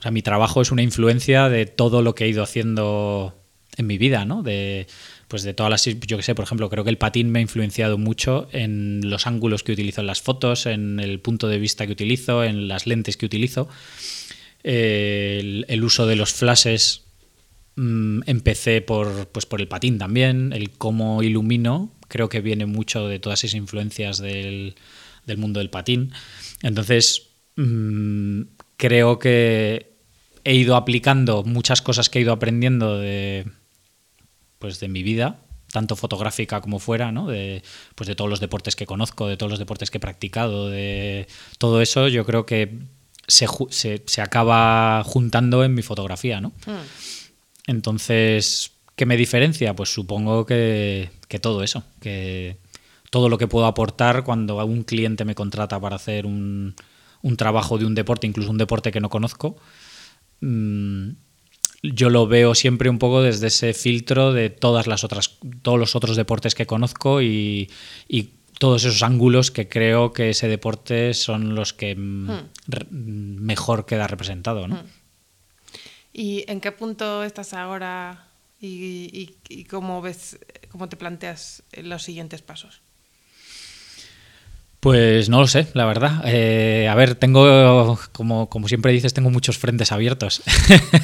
o 0.00 0.02
sea, 0.02 0.10
mi 0.10 0.22
trabajo 0.22 0.60
es 0.60 0.72
una 0.72 0.82
influencia 0.82 1.48
de 1.48 1.66
todo 1.66 2.02
lo 2.02 2.16
que 2.16 2.24
he 2.24 2.28
ido 2.28 2.42
haciendo 2.42 3.41
en 3.76 3.86
mi 3.86 3.98
vida, 3.98 4.24
¿no? 4.24 4.42
De, 4.42 4.86
pues 5.28 5.42
de 5.42 5.54
todas 5.54 5.70
las, 5.70 5.84
yo 5.84 6.16
que 6.16 6.22
sé, 6.22 6.34
por 6.34 6.44
ejemplo, 6.44 6.68
creo 6.68 6.84
que 6.84 6.90
el 6.90 6.98
patín 6.98 7.30
me 7.30 7.38
ha 7.38 7.42
influenciado 7.42 7.98
mucho 7.98 8.48
en 8.52 9.08
los 9.08 9.26
ángulos 9.26 9.62
que 9.62 9.72
utilizo 9.72 10.02
en 10.02 10.06
las 10.06 10.20
fotos, 10.20 10.66
en 10.66 11.00
el 11.00 11.20
punto 11.20 11.48
de 11.48 11.58
vista 11.58 11.86
que 11.86 11.92
utilizo, 11.92 12.44
en 12.44 12.68
las 12.68 12.86
lentes 12.86 13.16
que 13.16 13.26
utilizo. 13.26 13.68
el, 14.62 15.82
uso 15.82 16.06
de 16.06 16.16
los 16.16 16.32
flashes 16.32 17.04
mm, 17.76 18.20
empecé 18.26 18.82
por, 18.82 19.28
pues 19.28 19.46
por 19.46 19.60
el 19.60 19.68
patín 19.68 19.98
también, 19.98 20.52
el 20.52 20.70
cómo 20.70 21.22
ilumino, 21.22 21.92
creo 22.08 22.28
que 22.28 22.42
viene 22.42 22.66
mucho 22.66 23.08
de 23.08 23.18
todas 23.18 23.42
esas 23.42 23.56
influencias 23.56 24.18
del, 24.18 24.74
mundo 25.38 25.60
del 25.60 25.70
patín. 25.70 26.12
Entonces, 26.62 27.30
mm, 27.56 28.42
creo 28.76 29.18
que 29.18 29.92
he 30.44 30.54
ido 30.54 30.76
aplicando 30.76 31.42
muchas 31.42 31.80
cosas 31.80 32.10
que 32.10 32.18
he 32.18 32.22
ido 32.22 32.32
aprendiendo 32.32 32.98
de, 32.98 33.46
pues 34.62 34.78
de 34.78 34.86
mi 34.86 35.02
vida, 35.02 35.40
tanto 35.72 35.96
fotográfica 35.96 36.60
como 36.60 36.78
fuera, 36.78 37.10
¿no? 37.10 37.26
De, 37.26 37.64
pues 37.96 38.06
de 38.06 38.14
todos 38.14 38.30
los 38.30 38.38
deportes 38.38 38.76
que 38.76 38.86
conozco, 38.86 39.26
de 39.26 39.36
todos 39.36 39.50
los 39.50 39.58
deportes 39.58 39.90
que 39.90 39.98
he 39.98 40.00
practicado, 40.00 40.70
de 40.70 41.26
todo 41.58 41.82
eso, 41.82 42.06
yo 42.06 42.24
creo 42.24 42.46
que 42.46 42.78
se, 43.26 43.48
se, 44.06 44.22
acaba 44.22 45.02
juntando 45.02 45.64
en 45.64 45.74
mi 45.74 45.82
fotografía, 45.82 46.40
¿no? 46.40 46.50
Hmm. 46.64 46.86
Entonces, 47.66 48.70
¿qué 48.94 49.04
me 49.04 49.16
diferencia? 49.16 49.74
Pues 49.74 49.92
supongo 49.92 50.46
que, 50.46 51.10
que, 51.26 51.40
todo 51.40 51.64
eso, 51.64 51.82
que 52.00 52.58
todo 53.10 53.28
lo 53.28 53.36
que 53.36 53.48
puedo 53.48 53.66
aportar 53.66 54.22
cuando 54.22 54.64
un 54.64 54.84
cliente 54.84 55.24
me 55.24 55.34
contrata 55.34 55.80
para 55.80 55.96
hacer 55.96 56.24
un, 56.24 56.76
un 57.22 57.36
trabajo 57.36 57.78
de 57.78 57.86
un 57.86 57.96
deporte, 57.96 58.28
incluso 58.28 58.52
un 58.52 58.58
deporte 58.58 58.92
que 58.92 59.00
no 59.00 59.10
conozco, 59.10 59.56
mmm, 60.40 61.10
yo 61.82 62.10
lo 62.10 62.26
veo 62.26 62.54
siempre 62.54 62.88
un 62.88 62.98
poco 62.98 63.22
desde 63.22 63.48
ese 63.48 63.74
filtro 63.74 64.32
de 64.32 64.50
todas 64.50 64.86
las 64.86 65.02
otras, 65.02 65.38
todos 65.62 65.78
los 65.78 65.96
otros 65.96 66.16
deportes 66.16 66.54
que 66.54 66.66
conozco 66.66 67.20
y, 67.20 67.68
todos 68.58 68.84
esos 68.84 69.02
ángulos 69.02 69.50
que 69.50 69.68
creo 69.68 70.12
que 70.12 70.30
ese 70.30 70.46
deporte 70.46 71.14
son 71.14 71.56
los 71.56 71.72
que 71.72 71.96
hmm. 71.96 72.50
mejor 73.00 73.86
queda 73.86 74.06
representado. 74.06 74.68
¿no? 74.68 74.76
Hmm. 74.76 74.86
¿Y 76.12 76.44
en 76.46 76.60
qué 76.60 76.70
punto 76.70 77.24
estás 77.24 77.54
ahora 77.54 78.28
y, 78.60 79.34
y, 79.48 79.64
cómo 79.64 80.00
ves, 80.00 80.38
cómo 80.68 80.88
te 80.88 80.96
planteas 80.96 81.64
los 81.72 82.04
siguientes 82.04 82.40
pasos? 82.40 82.82
Pues 84.82 85.28
no 85.28 85.38
lo 85.38 85.46
sé, 85.46 85.68
la 85.74 85.84
verdad. 85.84 86.24
Eh, 86.26 86.88
a 86.88 86.96
ver, 86.96 87.14
tengo, 87.14 87.96
como, 88.10 88.48
como 88.48 88.66
siempre 88.66 88.90
dices, 88.90 89.14
tengo 89.14 89.30
muchos 89.30 89.56
frentes 89.56 89.92
abiertos. 89.92 90.42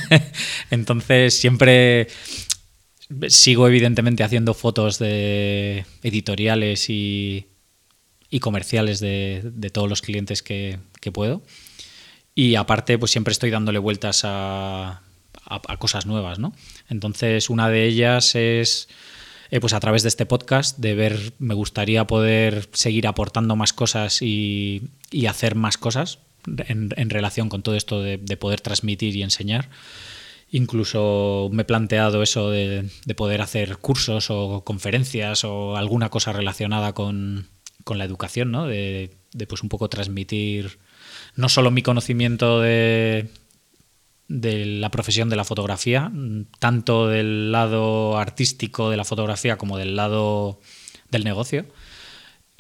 Entonces 0.73 1.39
siempre 1.39 2.09
sigo 3.29 3.69
evidentemente 3.69 4.25
haciendo 4.25 4.53
fotos 4.55 4.99
de 4.99 5.87
editoriales 6.03 6.91
y, 6.91 7.47
comerciales 8.41 8.99
de, 8.99 9.71
todos 9.73 9.89
los 9.89 10.03
clientes 10.03 10.43
que, 10.43 10.81
puedo. 11.13 11.45
Y 12.35 12.57
aparte, 12.57 12.99
pues 12.99 13.13
siempre 13.13 13.31
estoy 13.31 13.51
dándole 13.51 13.79
vueltas 13.79 14.23
a, 14.25 15.03
a 15.47 15.77
cosas 15.77 16.05
nuevas, 16.05 16.41
¿no? 16.41 16.53
Entonces, 16.89 17.49
una 17.49 17.71
de 17.71 17.85
ellas 17.87 18.35
es 18.35 18.89
eh, 19.51 19.61
pues 19.61 19.73
a 19.73 19.81
través 19.81 20.03
de 20.03 20.09
este 20.09 20.27
podcast, 20.27 20.79
de 20.79 20.95
ver, 20.95 21.33
me 21.39 21.55
gustaría 21.55 22.07
poder 22.07 22.69
seguir 22.73 23.07
aportando 23.07 23.57
más 23.57 23.73
cosas 23.73 24.21
y, 24.23 24.91
hacer 25.29 25.55
más 25.55 25.79
cosas 25.79 26.21
en, 26.47 27.11
relación 27.11 27.49
con 27.49 27.63
todo 27.63 27.75
esto 27.75 28.03
de, 28.03 28.19
poder 28.37 28.61
transmitir 28.61 29.17
y 29.17 29.23
enseñar. 29.23 29.71
Incluso 30.51 31.51
me 31.53 31.63
he 31.63 31.65
planteado 31.65 32.23
eso 32.23 32.51
de, 32.51 32.91
poder 33.17 33.41
hacer 33.41 33.79
cursos 33.79 34.31
o 34.31 34.65
conferencias 34.65 35.45
o 35.45 35.77
alguna 35.77 36.11
cosa 36.11 36.33
relacionada 36.33 36.93
con, 36.93 37.49
la 37.95 38.05
educación, 38.05 38.51
¿no? 38.53 38.67
De, 38.67 39.17
de, 39.33 39.47
pues 39.47 39.63
un 39.63 39.71
poco 39.71 39.89
transmitir 39.89 40.79
no 41.37 41.49
solo 41.49 41.71
mi 41.71 41.81
conocimiento 41.81 42.61
de, 42.61 43.31
de 44.29 44.67
la 44.67 44.91
profesión 44.91 45.29
de 45.31 45.37
la 45.37 45.45
fotografía, 45.45 46.13
tanto 46.59 47.09
del 47.09 47.51
lado 47.51 48.19
artístico 48.19 48.91
de 48.91 48.99
la 48.99 49.05
fotografía 49.05 49.57
como 49.57 49.79
del 49.79 49.97
lado 49.97 50.61
del 51.11 51.25
negocio. 51.25 51.67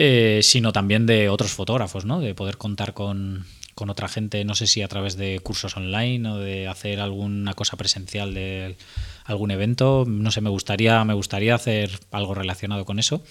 eh, 0.01 0.41
sino 0.43 0.73
también 0.73 1.07
de 1.07 1.29
otros 1.29 1.51
fotógrafos, 1.53 2.05
¿no? 2.05 2.21
De 2.21 2.35
poder 2.35 2.57
contar 2.57 2.95
con, 2.95 3.47
con 3.75 3.91
otra 3.91 4.09
gente, 4.09 4.45
no 4.45 4.57
sé 4.57 4.66
si 4.66 4.83
a 4.83 4.89
través 4.89 5.16
de 5.16 5.39
cursos 5.39 5.77
online 5.77 6.29
o 6.29 6.39
de 6.39 6.66
hacer 6.66 7.01
alguna 7.01 7.55
cosa 7.55 7.77
presencial 7.77 8.35
de 8.35 8.77
algún 9.25 9.53
evento, 9.53 10.05
no 10.07 10.31
sé, 10.33 10.41
me 10.41 10.51
gustaría, 10.51 11.05
me 11.05 11.14
gustaría 11.14 11.55
hacer 11.55 11.91
algo 12.11 12.35
relacionado 12.35 12.85
con 12.85 12.99
eso 12.99 13.23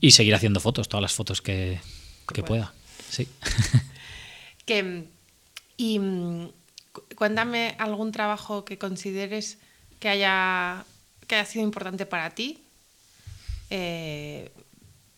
y 0.00 0.12
seguir 0.12 0.34
haciendo 0.34 0.60
fotos, 0.60 0.88
todas 0.88 1.02
las 1.02 1.12
fotos 1.12 1.42
que, 1.42 1.80
que 2.32 2.42
pueda. 2.42 2.72
Sí. 3.10 3.28
que, 4.64 5.08
y 5.76 6.00
cuéntame 7.16 7.74
algún 7.78 8.12
trabajo 8.12 8.64
que 8.64 8.78
consideres 8.78 9.58
que 9.98 10.08
haya, 10.08 10.84
que 11.26 11.36
haya 11.36 11.44
sido 11.44 11.64
importante 11.64 12.06
para 12.06 12.30
ti, 12.30 12.62
eh, 13.70 14.52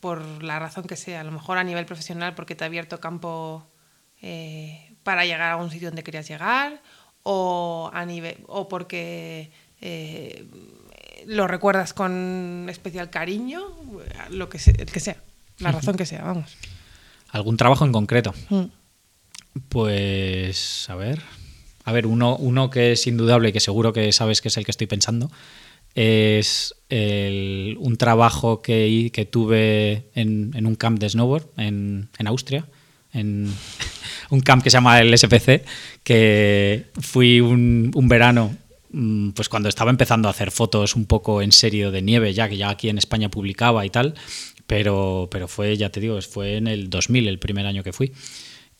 por 0.01 0.43
la 0.43 0.59
razón 0.59 0.85
que 0.85 0.97
sea, 0.97 1.21
a 1.21 1.25
lo 1.25 1.33
mejor 1.33 1.59
a 1.59 1.65
nivel 1.65 1.85
profesional 1.87 2.35
porque 2.35 2.55
te 2.55 2.65
ha 2.65 2.67
abierto 2.67 3.01
campo 3.01 3.67
eh, 4.23 4.93
para 5.03 5.25
llegar 5.25 5.51
a 5.51 5.57
un 5.57 5.71
sitio 5.71 5.89
donde 5.89 6.05
querías 6.05 6.29
llegar 6.29 6.81
o, 7.23 7.91
a 7.93 8.05
nivel, 8.05 8.37
o 8.47 8.69
porque 8.69 9.51
eh, 9.81 10.47
lo 11.27 11.47
recuerdas 11.47 11.93
con 11.93 12.67
especial 12.69 13.11
cariño, 13.11 13.61
lo 14.31 14.49
que 14.49 14.59
sea, 14.59 14.75
el 14.79 14.91
que 14.91 15.01
sea, 15.01 15.17
la 15.59 15.73
razón 15.73 15.97
que 15.97 16.07
sea, 16.07 16.23
vamos. 16.23 16.57
¿Algún 17.31 17.57
trabajo 17.57 17.85
en 17.85 17.93
concreto? 17.93 18.33
Mm. 18.49 18.65
Pues, 19.69 20.89
a 20.89 20.95
ver. 20.95 21.23
A 21.89 21.93
ver, 21.93 22.07
uno, 22.07 22.37
uno 22.37 22.69
que 22.69 22.93
es 22.93 23.07
indudable 23.07 23.49
y 23.49 23.53
que 23.53 23.61
seguro 23.61 23.95
que 23.95 24.13
sabes 24.13 24.43
que 24.43 24.49
es 24.49 24.57
el 24.59 24.67
que 24.67 24.73
estoy 24.73 24.87
pensando, 24.87 25.31
es 25.95 26.75
un 26.91 27.97
trabajo 27.97 28.61
que, 28.61 29.09
que 29.11 29.25
tuve 29.25 30.11
en, 30.15 30.67
un 30.67 30.75
camp 30.75 30.99
de 30.99 31.09
snowboard 31.09 31.47
en, 31.57 32.11
en 32.19 32.27
Austria, 32.27 32.67
en 33.15 33.51
un 34.29 34.41
camp 34.41 34.63
que 34.63 34.69
se 34.69 34.77
llama 34.77 35.01
el 35.01 35.17
SPC, 35.17 35.65
que 36.05 36.89
fui 37.01 37.41
un, 37.41 37.91
verano 38.07 38.55
mm, 38.91 39.31
pues 39.31 39.49
cuando 39.49 39.71
estaba 39.71 39.91
empezando 39.91 40.29
a 40.29 40.33
hacer 40.33 40.51
fotos 40.51 40.95
un 40.95 41.07
poco 41.07 41.41
en 41.41 41.53
serio 41.53 41.91
de 41.91 42.03
nieve, 42.03 42.35
ya 42.35 42.51
que 42.51 42.59
ya 42.59 42.69
aquí 42.69 42.91
en 42.91 42.99
España 42.99 43.31
publicaba 43.31 43.87
y 43.87 43.89
tal, 43.89 44.13
pero, 44.67 45.29
pero 45.31 45.49
fue, 45.49 45.75
ya 45.79 45.89
te 45.89 46.01
digo, 46.01 46.21
fue 46.21 46.59
en 46.59 46.67
el 46.67 46.91
2000, 46.91 47.29
el 47.29 47.39
primer 47.39 47.65
año 47.65 47.83
que 47.83 47.95
fui, 47.95 48.13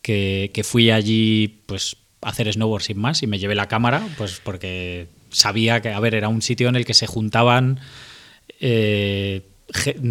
que, 0.03 0.61
fui 0.63 0.91
allí 0.91 1.63
pues 1.65 1.97
hacer 2.21 2.51
snowboard 2.51 2.83
sin 2.83 2.99
más 2.99 3.23
y 3.23 3.27
me 3.27 3.39
llevé 3.39 3.55
la 3.55 3.67
cámara, 3.67 4.07
pues 4.17 4.41
porque 4.43 5.07
sabía 5.31 5.81
que, 5.81 5.89
a 5.89 5.99
ver, 5.99 6.15
era 6.15 6.29
un 6.29 6.41
sitio 6.41 6.69
en 6.69 6.75
el 6.75 6.85
que 6.85 6.93
se 6.93 7.07
juntaban 7.07 7.79
eh, 8.59 9.41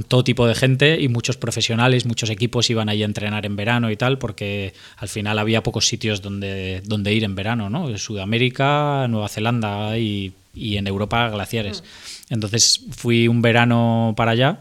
todo 0.08 0.24
tipo 0.24 0.46
de 0.46 0.54
gente 0.54 1.00
y 1.00 1.08
muchos 1.08 1.36
profesionales, 1.36 2.06
muchos 2.06 2.30
equipos 2.30 2.70
iban 2.70 2.88
ahí 2.88 3.02
a 3.02 3.06
entrenar 3.06 3.44
en 3.44 3.56
verano 3.56 3.90
y 3.90 3.96
tal, 3.96 4.18
porque 4.18 4.72
al 4.96 5.08
final 5.08 5.38
había 5.38 5.62
pocos 5.62 5.86
sitios 5.86 6.22
donde, 6.22 6.80
donde 6.84 7.12
ir 7.12 7.24
en 7.24 7.34
verano, 7.34 7.68
¿no? 7.68 7.88
En 7.88 7.98
Sudamérica, 7.98 9.06
Nueva 9.08 9.28
Zelanda 9.28 9.98
y, 9.98 10.32
en 10.54 10.86
Europa 10.86 11.28
glaciares. 11.28 11.82
Mm. 11.82 12.34
Entonces 12.34 12.80
fui 12.90 13.28
un 13.28 13.42
verano 13.42 14.14
para 14.16 14.32
allá 14.32 14.58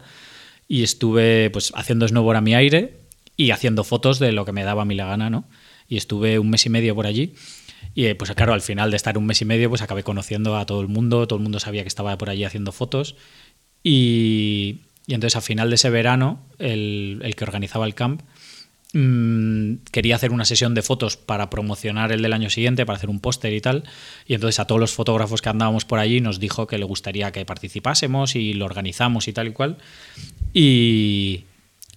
y 0.68 0.82
estuve 0.82 1.50
pues 1.50 1.72
haciendo 1.74 2.06
snowboard 2.06 2.36
a 2.36 2.40
mi 2.40 2.54
aire 2.54 2.94
y 3.36 3.50
haciendo 3.50 3.84
fotos 3.84 4.18
de 4.18 4.32
lo 4.32 4.44
que 4.44 4.52
me 4.52 4.64
daba 4.64 4.82
a 4.82 4.84
mí 4.84 4.94
la 4.94 5.06
gana, 5.06 5.30
¿no? 5.30 5.44
Y 5.88 5.96
estuve 5.96 6.38
un 6.38 6.50
mes 6.50 6.66
y 6.66 6.68
medio 6.70 6.94
por 6.94 7.06
allí. 7.06 7.34
Y 7.94 8.06
eh, 8.06 8.14
pues 8.14 8.32
claro, 8.32 8.52
al 8.52 8.60
final 8.60 8.90
de 8.90 8.96
estar 8.96 9.16
un 9.18 9.26
mes 9.26 9.40
y 9.40 9.44
medio, 9.44 9.68
pues 9.68 9.82
acabé 9.82 10.02
conociendo 10.02 10.56
a 10.56 10.66
todo 10.66 10.80
el 10.80 10.88
mundo, 10.88 11.26
todo 11.26 11.38
el 11.38 11.42
mundo 11.42 11.60
sabía 11.60 11.82
que 11.82 11.88
estaba 11.88 12.16
por 12.18 12.30
allí 12.30 12.44
haciendo 12.44 12.72
fotos. 12.72 13.16
Y, 13.82 14.80
y 15.06 15.14
entonces 15.14 15.36
al 15.36 15.42
final 15.42 15.70
de 15.70 15.76
ese 15.76 15.90
verano, 15.90 16.40
el, 16.58 17.20
el 17.22 17.34
que 17.34 17.44
organizaba 17.44 17.86
el 17.86 17.94
camp 17.94 18.22
mmm, 18.92 19.76
quería 19.90 20.16
hacer 20.16 20.32
una 20.32 20.44
sesión 20.44 20.74
de 20.74 20.82
fotos 20.82 21.16
para 21.16 21.50
promocionar 21.50 22.12
el 22.12 22.22
del 22.22 22.32
año 22.32 22.50
siguiente, 22.50 22.86
para 22.86 22.96
hacer 22.96 23.10
un 23.10 23.20
póster 23.20 23.52
y 23.52 23.60
tal. 23.60 23.84
Y 24.26 24.34
entonces 24.34 24.60
a 24.60 24.66
todos 24.66 24.80
los 24.80 24.92
fotógrafos 24.92 25.42
que 25.42 25.48
andábamos 25.48 25.84
por 25.84 25.98
allí 25.98 26.20
nos 26.20 26.40
dijo 26.40 26.66
que 26.66 26.78
le 26.78 26.84
gustaría 26.84 27.32
que 27.32 27.44
participásemos 27.44 28.36
y 28.36 28.54
lo 28.54 28.64
organizamos 28.64 29.28
y 29.28 29.32
tal 29.32 29.48
y 29.48 29.52
cual. 29.52 29.78
Y, 30.52 31.44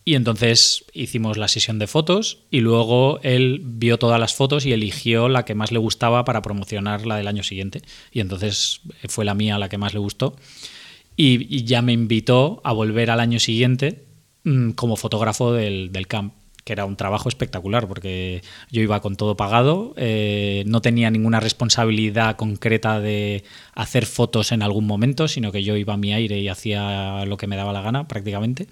y 0.04 0.16
entonces 0.16 0.86
hicimos 0.94 1.38
la 1.38 1.48
sesión 1.48 1.78
de 1.78 1.88
fotos 1.88 2.40
y 2.50 2.62
luego 2.62 3.20
él 3.22 3.62
vio 3.64 4.00
todas 4.00 4.20
las 4.20 4.34
fotos 4.34 4.66
y 4.66 4.74
eligió 4.74 5.30
la 5.30 5.46
que 5.46 5.54
más 5.54 5.72
le 5.72 5.78
gustaba 5.78 6.26
para 6.26 6.42
promocionar 6.42 7.06
la 7.06 7.18
del 7.18 7.28
año 7.28 7.44
siguiente. 7.44 7.82
Y 8.12 8.20
entonces 8.20 8.82
fue 9.10 9.26
la 9.26 9.36
mía 9.36 9.60
la 9.60 9.70
que 9.70 9.78
más 9.78 9.94
le 9.94 10.00
gustó 10.00 10.36
y, 11.16 11.64
ya 11.66 11.82
me 11.82 11.94
invitó 11.94 12.62
a 12.64 12.74
volver 12.74 13.12
al 13.12 13.20
año 13.20 13.40
siguiente 13.40 14.06
mm, 14.44 14.72
como 14.72 14.96
fotógrafo 14.96 15.54
del, 15.54 15.92
camp 16.08 16.34
que 16.64 16.74
era 16.74 16.86
un 16.86 16.96
trabajo 16.96 17.30
espectacular 17.30 17.88
porque 17.88 18.42
yo 18.72 18.82
iba 18.82 19.02
con 19.02 19.16
todo 19.16 19.36
pagado, 19.36 19.94
eh, 19.98 20.64
no 20.68 20.82
tenía 20.82 21.10
ninguna 21.10 21.40
responsabilidad 21.40 22.36
concreta 22.36 23.00
de 23.00 23.44
hacer 23.74 24.06
fotos 24.06 24.52
en 24.52 24.62
algún 24.62 24.86
momento, 24.86 25.28
sino 25.28 25.52
que 25.52 25.64
yo 25.64 25.76
iba 25.76 25.94
a 25.94 25.98
mi 25.98 26.14
aire 26.14 26.40
y 26.40 26.50
hacía 26.50 27.26
lo 27.26 27.38
que 27.38 27.48
me 27.48 27.56
daba 27.56 27.74
la 27.74 27.82
gana 27.82 28.08
prácticamente. 28.08 28.68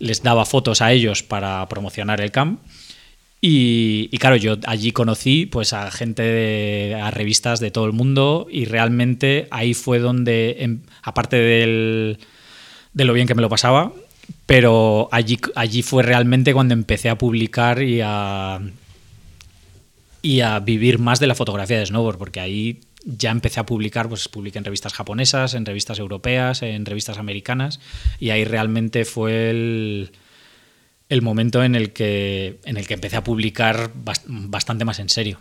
Les 0.00 0.22
daba 0.22 0.44
fotos 0.44 0.82
a 0.82 0.90
ellos 0.90 1.22
para 1.22 1.68
promocionar 1.68 2.20
el 2.20 2.32
camp. 2.32 2.60
Y, 3.42 4.08
claro, 4.18 4.36
yo 4.36 4.56
allí 4.66 4.92
conocí 4.92 5.46
pues 5.46 5.72
a 5.72 5.90
gente, 5.90 6.22
de, 6.22 7.00
a 7.00 7.10
revistas 7.10 7.58
de 7.58 7.70
todo 7.70 7.86
el 7.86 7.92
mundo 7.92 8.46
y 8.50 8.66
realmente 8.66 9.48
ahí 9.50 9.72
fue 9.72 9.98
donde, 9.98 10.56
em, 10.58 10.80
aparte 11.02 11.36
del, 11.36 12.18
de 12.92 13.04
lo 13.04 13.14
bien 13.14 13.26
que 13.26 13.34
me 13.34 13.40
lo 13.40 13.48
pasaba, 13.48 13.92
pero 14.44 15.08
allí, 15.10 15.38
allí 15.54 15.82
fue 15.82 16.02
realmente 16.02 16.52
cuando 16.52 16.74
empecé 16.74 17.08
a 17.08 17.16
publicar 17.16 17.82
y 17.82 18.00
a, 18.02 18.60
y 20.20 20.40
a 20.40 20.58
vivir 20.60 20.98
más 20.98 21.18
de 21.18 21.26
la 21.26 21.34
fotografía 21.34 21.78
de 21.78 21.86
snowboard, 21.86 22.18
porque 22.18 22.40
ahí 22.40 22.80
ya 23.04 23.30
empecé 23.30 23.60
a 23.60 23.66
publicar, 23.66 24.08
pues 24.08 24.28
publiqué 24.28 24.58
en 24.58 24.64
revistas 24.64 24.92
japonesas, 24.92 25.54
en 25.54 25.64
revistas 25.64 25.98
europeas, 25.98 26.62
en 26.62 26.84
revistas 26.84 27.18
americanas, 27.18 27.80
y 28.18 28.30
ahí 28.30 28.44
realmente 28.44 29.04
fue 29.04 29.50
el 29.50 30.12
el 31.10 31.22
momento 31.22 31.62
en 31.62 31.74
el 31.74 31.92
que, 31.92 32.60
en 32.64 32.76
el 32.76 32.86
que 32.86 32.94
empecé 32.94 33.16
a 33.16 33.24
publicar 33.24 33.90
bastante 34.26 34.84
más 34.84 35.00
en 35.00 35.08
serio. 35.08 35.40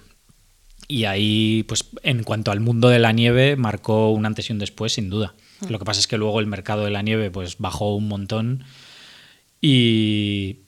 Y 0.88 1.06
ahí, 1.06 1.64
pues 1.68 1.86
en 2.02 2.24
cuanto 2.24 2.52
al 2.52 2.60
mundo 2.60 2.90
de 2.90 2.98
la 2.98 3.12
nieve, 3.12 3.56
marcó 3.56 4.12
un 4.12 4.26
antes 4.26 4.50
y 4.50 4.54
un 4.54 4.58
después, 4.58 4.94
sin 4.94 5.12
duda. 5.12 5.36
Mm. 5.62 5.70
Lo 5.70 5.78
que 5.78 5.86
pasa 5.86 6.00
es 6.00 6.08
que 6.08 6.18
luego 6.18 6.40
el 6.40 6.48
mercado 6.48 6.86
de 6.86 6.90
la 6.90 7.04
nieve 7.04 7.30
pues, 7.30 7.60
bajó 7.60 7.96
un 7.96 8.08
montón 8.08 8.64
y, 9.62 10.62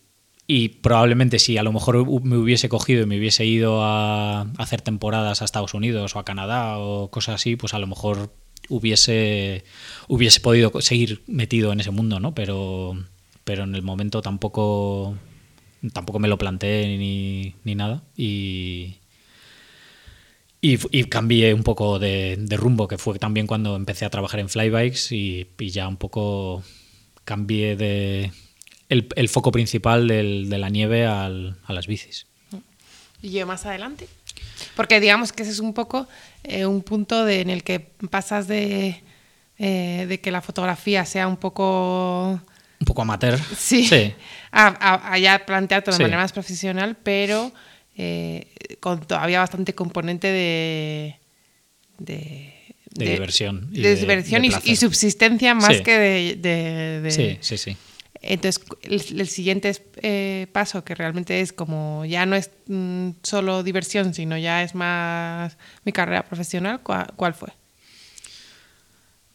y 0.48 0.70
probablemente 0.70 1.40
si 1.40 1.58
a 1.58 1.64
lo 1.64 1.72
mejor 1.72 2.06
me 2.24 2.38
hubiese 2.38 2.70
cogido 2.70 3.04
y 3.04 3.06
me 3.06 3.18
hubiese 3.18 3.46
ido 3.46 3.84
a 3.84 4.42
hacer 4.58 4.82
temporadas 4.82 5.42
a 5.42 5.46
Estados 5.46 5.74
Unidos 5.74 6.16
o 6.16 6.20
a 6.20 6.26
Canadá 6.26 6.78
o 6.78 7.10
cosas 7.10 7.36
así, 7.36 7.56
pues 7.56 7.74
a 7.74 7.80
lo 7.80 7.88
mejor 7.88 8.34
hubiese, 8.70 9.64
hubiese 10.08 10.40
podido 10.42 10.72
seguir 10.82 11.24
metido 11.28 11.72
en 11.72 11.80
ese 11.80 11.92
mundo, 11.92 12.20
¿no? 12.20 12.34
Pero, 12.34 12.98
pero 13.44 13.64
en 13.64 13.76
el 13.76 13.82
momento 13.82 14.22
tampoco, 14.22 15.18
tampoco 15.94 16.20
me 16.20 16.28
lo 16.28 16.38
planteé 16.38 16.98
ni, 16.98 17.76
nada. 17.76 18.04
Y, 18.18 18.98
y, 20.62 21.04
cambié 21.06 21.54
un 21.54 21.64
poco 21.64 22.00
de, 22.00 22.38
rumbo, 22.58 22.88
que 22.88 22.98
fue 22.98 23.20
también 23.20 23.48
cuando 23.48 23.76
empecé 23.76 24.06
a 24.06 24.10
trabajar 24.10 24.40
en 24.40 24.50
flybikes 24.50 25.12
y 25.16 25.48
ya 25.70 25.88
un 25.88 25.98
poco 25.98 26.64
cambié 27.24 27.76
de 27.76 28.32
el, 28.92 29.30
foco 29.30 29.52
principal 29.52 30.08
del, 30.08 30.50
de 30.50 30.58
la 30.58 30.70
nieve 30.70 31.06
al, 31.06 31.58
a 31.66 31.74
las 31.74 31.88
bicis. 31.88 32.28
¿Y 33.22 33.32
yo 33.32 33.46
más 33.46 33.66
adelante? 33.66 34.08
Porque 34.76 35.00
digamos 35.00 35.32
que 35.32 35.44
ese 35.44 35.52
es 35.52 35.60
un 35.60 35.74
poco 35.74 36.08
eh, 36.44 36.66
un 36.66 36.82
punto 36.82 37.24
de, 37.24 37.42
en 37.42 37.50
el 37.50 37.64
que 37.64 37.80
pasas 37.80 38.48
de, 38.48 39.02
eh, 39.58 40.06
de 40.08 40.20
que 40.20 40.32
la 40.32 40.42
fotografía 40.42 41.06
sea 41.06 41.28
un 41.28 41.38
poco 41.38 42.42
un 42.80 42.86
poco 42.86 43.04
amateur. 43.04 43.40
Sí. 43.56 43.86
sí. 43.86 44.14
A, 44.52 45.18
ya 45.20 45.46
planteado 45.46 45.92
de 45.92 46.00
manera 46.00 46.18
más 46.18 46.34
profesional, 46.34 46.98
pero 47.02 47.54
eh, 47.96 48.48
con 48.80 49.00
todavía 49.02 49.40
bastante 49.40 49.76
componente 49.76 50.28
de. 50.28 51.20
de, 52.00 52.54
diversión. 52.90 53.70
Y 53.72 53.82
de, 53.82 53.96
diversión 53.96 54.44
y, 54.44 54.76
subsistencia 54.76 55.54
más 55.54 55.82
que 55.82 55.98
de, 56.40 57.12
Sí, 57.12 57.38
sí, 57.40 57.58
sí. 57.58 57.78
Entonces, 58.22 58.64
el, 58.84 59.28
siguiente 59.28 59.76
eh, 60.02 60.48
paso, 60.52 60.84
que 60.84 60.94
realmente 60.94 61.42
es 61.42 61.54
como 61.54 62.06
ya 62.06 62.26
no 62.26 62.36
es 62.36 62.52
mm, 62.68 63.10
solo 63.24 63.64
diversión, 63.64 64.14
sino 64.14 64.38
ya 64.38 64.64
es 64.64 64.76
más 64.76 65.58
mi 65.86 65.92
carrera 65.92 66.24
profesional, 66.24 66.82
cuál 66.82 67.34
fue? 67.34 67.50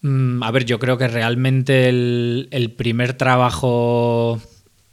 Mm, 0.06 0.42
a 0.42 0.50
ver, 0.52 0.64
yo 0.64 0.78
creo 0.78 0.98
que 0.98 1.08
realmente 1.08 1.88
el, 1.88 2.74
primer 2.76 3.14
trabajo 3.14 4.40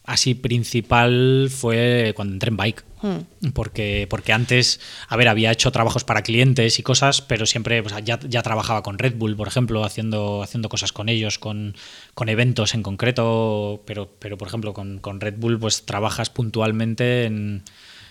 así 0.06 0.36
principal 0.36 1.50
fue 1.50 2.14
cuando 2.16 2.34
entré 2.34 2.50
en 2.50 2.58
bike. 2.58 2.84
Hmm. 3.02 3.52
Porque, 3.52 4.08
porque 4.10 4.32
antes, 4.32 4.80
a 5.10 5.18
ver, 5.18 5.28
había 5.28 5.52
hecho 5.52 5.72
trabajos 5.72 6.06
para 6.06 6.22
clientes 6.22 6.80
y 6.80 6.84
cosas, 6.84 7.22
pero 7.22 7.46
siempre 7.46 7.84
pues, 7.84 7.94
ya, 8.04 8.18
ya 8.20 8.42
trabajaba 8.42 8.82
con 8.82 8.98
Red 8.98 9.16
Bull, 9.16 9.36
por 9.36 9.48
ejemplo, 9.48 9.84
haciendo, 9.84 10.42
haciendo 10.42 10.70
cosas 10.70 10.94
con 10.94 11.10
ellos, 11.10 11.38
con, 11.38 11.76
con 12.14 12.30
eventos 12.30 12.74
en 12.74 12.84
concreto, 12.84 13.84
pero, 13.86 14.10
pero 14.20 14.38
por 14.38 14.48
ejemplo, 14.48 14.74
con, 14.74 15.00
con 15.00 15.20
Red 15.20 15.36
Bull 15.38 15.60
pues 15.60 15.86
trabajas 15.86 16.30
puntualmente 16.30 17.26
en, 17.26 17.64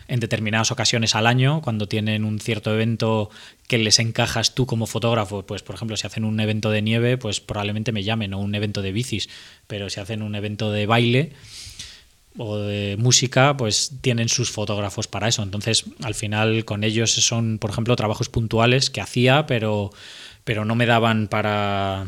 en 0.08 0.20
determinadas 0.20 0.70
ocasiones 0.70 1.14
al 1.14 1.26
año, 1.26 1.62
cuando 1.62 1.88
tienen 1.88 2.26
un 2.26 2.38
cierto 2.38 2.72
evento 2.74 3.30
que 3.66 3.78
les 3.78 3.98
encajas 3.98 4.54
tú 4.54 4.66
como 4.66 4.86
fotógrafo, 4.86 5.46
pues 5.46 5.62
por 5.62 5.74
ejemplo, 5.74 5.96
si 5.96 6.06
hacen 6.06 6.24
un 6.24 6.38
evento 6.38 6.70
de 6.70 6.82
nieve, 6.82 7.16
pues 7.16 7.40
probablemente 7.40 7.92
me 7.92 8.02
llamen, 8.02 8.34
o 8.34 8.38
un 8.38 8.54
evento 8.54 8.82
de 8.82 8.92
bicis, 8.92 9.30
pero 9.66 9.88
si 9.88 10.00
hacen 10.00 10.20
un 10.20 10.34
evento 10.34 10.70
de 10.70 10.84
baile 10.84 11.32
o 12.38 12.56
de 12.58 12.96
música, 12.98 13.56
pues 13.56 13.92
tienen 14.00 14.28
sus 14.28 14.50
fotógrafos 14.50 15.06
para 15.06 15.28
eso. 15.28 15.42
Entonces, 15.42 15.84
al 16.02 16.14
final 16.14 16.64
con 16.64 16.84
ellos 16.84 17.12
son, 17.12 17.58
por 17.58 17.70
ejemplo, 17.70 17.96
trabajos 17.96 18.28
puntuales 18.28 18.90
que 18.90 19.00
hacía, 19.00 19.46
pero, 19.46 19.90
pero 20.44 20.64
no 20.64 20.74
me 20.74 20.86
daban 20.86 21.28
para 21.28 22.06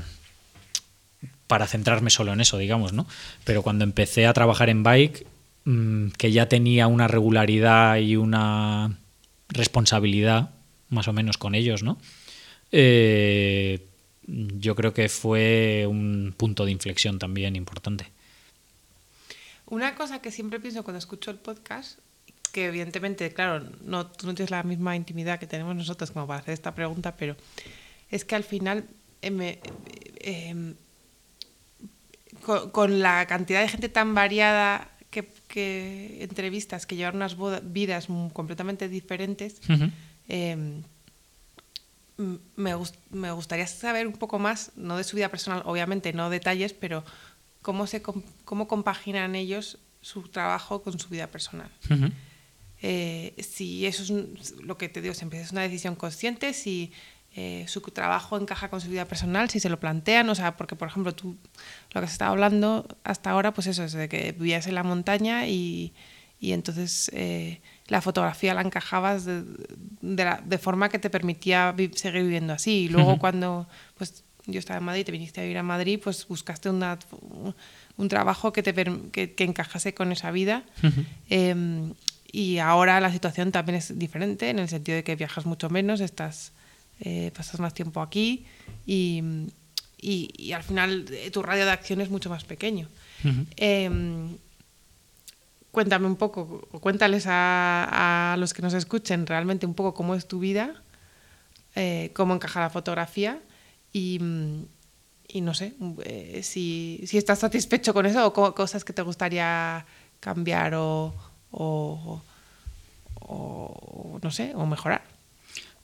para 1.46 1.66
centrarme 1.66 2.10
solo 2.10 2.32
en 2.32 2.40
eso, 2.40 2.58
digamos, 2.58 2.92
¿no? 2.92 3.06
Pero 3.44 3.62
cuando 3.62 3.84
empecé 3.84 4.26
a 4.26 4.32
trabajar 4.32 4.70
en 4.70 4.82
bike, 4.82 5.26
mmm, 5.64 6.08
que 6.16 6.32
ya 6.32 6.48
tenía 6.48 6.86
una 6.86 7.06
regularidad 7.06 7.98
y 7.98 8.16
una 8.16 8.98
responsabilidad, 9.48 10.50
más 10.88 11.06
o 11.06 11.12
menos, 11.12 11.38
con 11.38 11.54
ellos, 11.54 11.82
¿no? 11.82 11.98
Eh, 12.72 13.86
yo 14.26 14.74
creo 14.74 14.94
que 14.94 15.08
fue 15.08 15.86
un 15.88 16.34
punto 16.36 16.64
de 16.64 16.72
inflexión 16.72 17.18
también 17.18 17.56
importante. 17.56 18.06
Una 19.66 19.94
cosa 19.94 20.20
que 20.20 20.30
siempre 20.30 20.60
pienso 20.60 20.82
cuando 20.84 20.98
escucho 20.98 21.30
el 21.30 21.38
podcast, 21.38 21.98
que 22.52 22.66
evidentemente, 22.66 23.32
claro, 23.32 23.66
no, 23.82 24.06
tú 24.06 24.26
no 24.26 24.34
tienes 24.34 24.50
la 24.50 24.62
misma 24.62 24.94
intimidad 24.94 25.38
que 25.38 25.46
tenemos 25.46 25.74
nosotros 25.74 26.10
como 26.10 26.26
para 26.26 26.40
hacer 26.40 26.54
esta 26.54 26.74
pregunta, 26.74 27.16
pero 27.16 27.36
es 28.10 28.24
que 28.24 28.36
al 28.36 28.44
final 28.44 28.84
eh, 29.22 29.30
me, 29.30 29.58
eh, 30.18 30.74
con, 32.44 32.70
con, 32.70 33.00
la 33.00 33.26
cantidad 33.26 33.60
de 33.60 33.68
gente 33.68 33.88
tan 33.88 34.14
variada 34.14 34.90
que, 35.10 35.28
que 35.48 36.18
entrevistas 36.22 36.86
que 36.86 36.96
llevan 36.96 37.16
unas 37.16 37.36
vidas 37.72 38.08
completamente 38.32 38.88
diferentes, 38.88 39.60
Uh 39.68 39.72
-huh. 39.72 39.92
eh, 40.28 40.82
me, 42.56 42.74
gust 42.74 42.96
me, 43.10 43.32
gustaría 43.32 43.66
saber 43.66 44.06
un 44.06 44.12
poco 44.12 44.38
más, 44.38 44.72
no 44.76 44.96
de 44.96 45.04
su 45.04 45.16
vida 45.16 45.28
personal, 45.28 45.62
obviamente, 45.64 46.12
no 46.12 46.30
detalles, 46.30 46.72
pero 46.72 47.04
cómo, 47.64 47.86
se, 47.86 48.02
cómo 48.02 48.68
compaginan 48.68 49.34
ellos 49.34 49.78
su 50.02 50.28
trabajo 50.28 50.82
con 50.82 50.98
su 50.98 51.08
vida 51.08 51.28
personal. 51.28 51.70
Uh 51.88 51.94
-huh. 51.94 52.12
eh, 52.82 53.34
si 53.42 53.86
eso 53.86 54.02
es 54.02 54.52
lo 54.60 54.76
que 54.76 54.90
te 54.90 55.00
digo, 55.00 55.14
siempre 55.14 55.40
es 55.40 55.50
una 55.50 55.62
decisión 55.62 55.96
consciente, 55.96 56.52
si 56.52 56.92
eh, 57.34 57.64
su 57.66 57.80
trabajo 57.80 58.36
encaja 58.36 58.68
con 58.68 58.82
su 58.82 58.90
vida 58.90 59.06
personal, 59.06 59.48
si 59.48 59.60
se 59.60 59.70
lo 59.70 59.80
plantean, 59.80 60.28
o 60.28 60.34
sea, 60.34 60.58
porque 60.58 60.76
por 60.76 60.88
ejemplo 60.88 61.14
tú, 61.14 61.38
lo 61.92 62.00
que 62.02 62.04
has 62.04 62.12
estado 62.12 62.32
hablando 62.32 62.86
hasta 63.02 63.30
ahora, 63.30 63.54
pues 63.54 63.66
eso, 63.66 63.82
es 63.82 63.94
de 63.94 64.10
que 64.10 64.32
vivías 64.32 64.66
en 64.66 64.74
la 64.74 64.82
montaña 64.82 65.46
y, 65.46 65.94
y 66.38 66.52
entonces 66.52 67.10
eh, 67.14 67.62
la 67.86 68.02
fotografía 68.02 68.52
la 68.52 68.60
encajabas 68.60 69.24
de, 69.24 69.42
de, 70.02 70.24
la, 70.24 70.42
de, 70.44 70.58
forma 70.58 70.90
que 70.90 70.98
te 70.98 71.08
permitía 71.08 71.72
vi 71.72 71.90
seguir 71.94 72.24
viviendo 72.24 72.52
así. 72.52 72.84
Y 72.84 72.88
luego 72.90 73.12
uh 73.12 73.14
-huh. 73.14 73.20
cuando 73.20 73.66
yo 74.46 74.58
estaba 74.58 74.78
en 74.78 74.84
Madrid, 74.84 75.04
te 75.04 75.12
viniste 75.12 75.40
a 75.40 75.44
vivir 75.44 75.58
a 75.58 75.62
Madrid, 75.62 76.00
pues 76.02 76.26
buscaste 76.28 76.68
una, 76.70 76.98
un 77.96 78.08
trabajo 78.08 78.52
que, 78.52 78.62
te, 78.62 78.74
que, 79.10 79.34
que 79.34 79.44
encajase 79.44 79.94
con 79.94 80.12
esa 80.12 80.30
vida. 80.30 80.64
Uh 80.82 80.86
-huh. 80.86 81.06
eh, 81.30 81.92
y 82.32 82.58
ahora 82.58 83.00
la 83.00 83.12
situación 83.12 83.52
también 83.52 83.76
es 83.76 83.96
diferente, 83.96 84.50
en 84.50 84.58
el 84.58 84.68
sentido 84.68 84.96
de 84.96 85.04
que 85.04 85.14
viajas 85.14 85.46
mucho 85.46 85.70
menos, 85.70 86.00
estás 86.00 86.52
eh, 87.00 87.30
pasas 87.34 87.60
más 87.60 87.74
tiempo 87.74 88.00
aquí 88.00 88.44
y, 88.86 89.22
y, 90.00 90.30
y, 90.36 90.52
al 90.52 90.62
final 90.62 91.06
eh, 91.10 91.30
tu 91.30 91.42
radio 91.42 91.64
de 91.64 91.70
acción 91.70 92.00
es 92.00 92.10
mucho 92.10 92.30
más 92.30 92.44
pequeño. 92.44 92.88
Uh 93.24 93.28
-huh. 93.28 93.46
eh, 93.56 93.90
cuéntame 95.70 96.06
un 96.06 96.16
poco, 96.16 96.68
o 96.70 96.78
cuéntales 96.78 97.26
a, 97.26 98.32
a, 98.32 98.36
los 98.36 98.54
que 98.54 98.62
nos 98.62 98.74
escuchen 98.74 99.26
realmente 99.26 99.66
un 99.66 99.74
poco 99.74 99.92
cómo 99.92 100.14
es 100.14 100.26
tu 100.26 100.38
vida, 100.38 100.82
eh, 101.74 102.10
cómo 102.14 102.34
encaja 102.34 102.60
la 102.60 102.70
fotografía 102.70 103.40
y, 103.94 104.18
y 105.28 105.40
no 105.40 105.54
sé, 105.54 105.72
eh, 106.04 106.40
si, 106.42 107.00
si, 107.06 107.16
estás 107.16 107.38
satisfecho 107.38 107.94
con 107.94 108.04
eso 108.04 108.26
o 108.26 108.54
cosas 108.54 108.84
que 108.84 108.92
te 108.92 109.02
gustaría 109.02 109.86
cambiar 110.18 110.74
o, 110.74 111.14
o, 111.52 112.20
o 113.20 114.18
no 114.20 114.30
sé, 114.32 114.52
o 114.56 114.66
mejorar. 114.66 115.02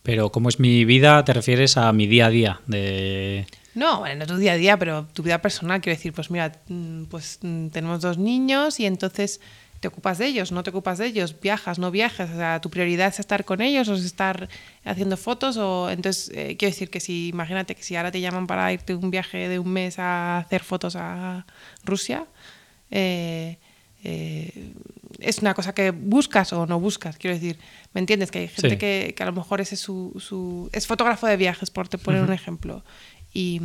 Pero 0.03 0.33
¿cómo 0.33 0.49
es 0.49 0.59
mi 0.59 0.85
vida? 0.85 1.25
¿Te 1.25 1.33
refieres 1.33 1.77
a 1.77 1.93
mi 1.93 2.09
día 2.09 2.27
a 2.27 2.31
día? 2.31 2.61
De... 2.67 3.47
No, 3.77 4.01
bueno, 4.01 4.17
no 4.17 4.27
tu 4.27 4.39
día 4.39 4.53
a 4.53 4.57
día, 4.57 4.77
pero 4.77 5.07
tu 5.13 5.23
vida 5.23 5.41
personal. 5.41 5.81
Quiero 5.81 5.97
decir, 5.97 6.13
pues 6.13 6.33
mira, 6.33 6.51
pues 7.11 7.39
tenemos 7.39 8.01
dos 8.01 8.19
niños 8.19 8.81
y 8.81 8.87
entonces 8.87 9.41
te 9.81 9.89
ocupas 9.89 10.19
de 10.19 10.27
ellos, 10.27 10.53
no 10.53 10.63
te 10.63 10.71
ocupas 10.71 10.99
de 10.99 11.07
ellos, 11.07 11.41
viajas, 11.41 11.79
no 11.79 11.91
viajas, 11.91 12.31
o 12.31 12.37
sea, 12.37 12.61
tu 12.61 12.69
prioridad 12.69 13.09
es 13.09 13.19
estar 13.19 13.47
con 13.47 13.63
ellos 13.63 13.89
o 13.89 13.95
es 13.95 14.05
estar 14.05 14.49
haciendo 14.85 15.17
fotos 15.17 15.57
o 15.57 15.89
entonces 15.91 16.31
eh, 16.35 16.57
quiero 16.59 16.73
decir 16.73 16.91
que 16.91 17.01
si 17.01 17.29
imagínate 17.29 17.75
que 17.75 17.83
si 17.83 17.97
ahora 17.97 18.13
te 18.13 18.21
llaman 18.21 18.47
para 18.47 18.71
irte 18.73 18.95
un 18.95 19.11
viaje 19.11 19.49
de 19.49 19.59
un 19.59 19.73
mes 19.73 19.99
a 19.99 20.39
hacer 20.39 20.63
fotos 20.63 20.97
a 20.97 21.47
Rusia, 21.83 22.27
eh, 22.91 23.59
eh, 24.05 24.73
es 25.19 25.39
una 25.39 25.55
cosa 25.55 25.75
que 25.75 25.93
buscas 25.93 26.53
o 26.53 26.67
no 26.67 26.79
buscas, 26.79 27.17
quiero 27.17 27.35
decir, 27.35 27.59
¿me 27.95 28.01
entiendes? 28.01 28.31
Que 28.31 28.41
hay 28.41 28.49
gente 28.49 28.71
sí. 28.71 28.77
que, 28.77 29.15
que, 29.17 29.23
a 29.23 29.27
lo 29.27 29.33
mejor 29.33 29.63
ese 29.63 29.77
es 29.77 29.81
su, 29.81 30.15
su, 30.21 30.69
es 30.73 30.87
fotógrafo 30.87 31.27
de 31.27 31.39
viajes, 31.39 31.71
por 31.71 31.89
te 31.89 31.97
poner 31.97 32.21
uh 32.21 32.25
-huh. 32.25 32.29
un 32.29 32.35
ejemplo, 32.35 32.85
y, 33.33 33.61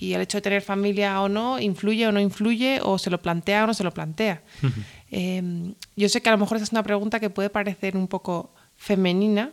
y, 0.00 0.14
el 0.14 0.20
hecho 0.22 0.38
de 0.38 0.42
tener 0.42 0.62
familia 0.62 1.20
o 1.20 1.28
no, 1.28 1.60
influye 1.60 2.06
o 2.06 2.12
no 2.12 2.20
influye, 2.20 2.80
o 2.82 2.98
se 2.98 3.10
lo 3.10 3.20
plantea 3.20 3.64
o 3.64 3.66
no 3.66 3.74
se 3.74 3.84
lo 3.84 3.92
plantea. 3.92 4.42
Uh 4.62 4.66
-huh. 4.66 4.84
eh, 5.10 5.74
yo 5.96 6.08
sé 6.08 6.20
que 6.22 6.28
a 6.28 6.32
lo 6.32 6.38
mejor 6.38 6.56
esa 6.56 6.64
es 6.64 6.72
una 6.72 6.82
pregunta 6.82 7.20
que 7.20 7.30
puede 7.30 7.50
parecer 7.50 7.96
un 7.96 8.08
poco 8.08 8.52
femenina, 8.76 9.50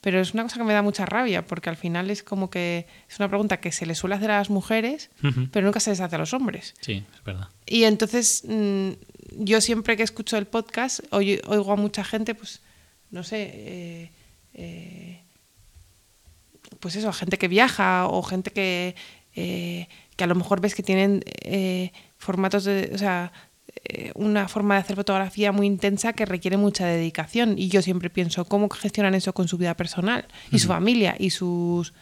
pero 0.00 0.20
es 0.20 0.34
una 0.34 0.42
cosa 0.42 0.58
que 0.58 0.64
me 0.64 0.74
da 0.74 0.82
mucha 0.82 1.06
rabia, 1.06 1.46
porque 1.46 1.70
al 1.70 1.76
final 1.76 2.10
es 2.10 2.22
como 2.22 2.50
que 2.50 2.86
es 3.08 3.18
una 3.18 3.28
pregunta 3.28 3.58
que 3.58 3.72
se 3.72 3.86
le 3.86 3.94
suele 3.94 4.16
hacer 4.16 4.30
a 4.30 4.38
las 4.38 4.50
mujeres, 4.50 5.10
uh 5.22 5.28
-huh. 5.28 5.48
pero 5.50 5.64
nunca 5.64 5.80
se 5.80 5.90
les 5.90 6.00
hace 6.00 6.16
a 6.16 6.18
los 6.18 6.34
hombres. 6.34 6.74
Sí, 6.80 7.04
es 7.14 7.24
verdad. 7.24 7.48
Y 7.64 7.84
entonces 7.84 8.44
mmm, 8.46 8.90
yo 9.38 9.60
siempre 9.60 9.96
que 9.96 10.02
escucho 10.02 10.36
el 10.36 10.46
podcast 10.46 11.00
oigo 11.10 11.72
a 11.72 11.76
mucha 11.76 12.04
gente, 12.04 12.34
pues, 12.34 12.60
no 13.10 13.22
sé, 13.22 13.50
eh, 13.54 14.10
eh, 14.54 15.20
pues 16.80 16.96
eso, 16.96 17.12
gente 17.12 17.38
que 17.38 17.48
viaja 17.48 18.06
o 18.08 18.22
gente 18.22 18.50
que, 18.50 18.94
eh, 19.34 19.88
que 20.16 20.24
a 20.24 20.26
lo 20.26 20.34
mejor 20.34 20.60
ves 20.60 20.74
que 20.74 20.82
tienen 20.82 21.22
eh, 21.42 21.92
formatos 22.18 22.64
de, 22.64 22.90
o 22.94 22.98
sea, 22.98 23.32
eh, 23.84 24.12
una 24.14 24.48
forma 24.48 24.74
de 24.74 24.80
hacer 24.80 24.96
fotografía 24.96 25.52
muy 25.52 25.66
intensa 25.66 26.12
que 26.12 26.24
requiere 26.24 26.56
mucha 26.56 26.86
dedicación. 26.86 27.58
Y 27.58 27.68
yo 27.68 27.82
siempre 27.82 28.10
pienso, 28.10 28.44
¿cómo 28.44 28.68
gestionan 28.68 29.14
eso 29.14 29.32
con 29.32 29.48
su 29.48 29.58
vida 29.58 29.74
personal 29.74 30.26
y 30.50 30.56
uh 30.56 30.58
-huh. 30.58 30.62
su 30.62 30.68
familia 30.68 31.16
y 31.18 31.30
sus... 31.30 31.92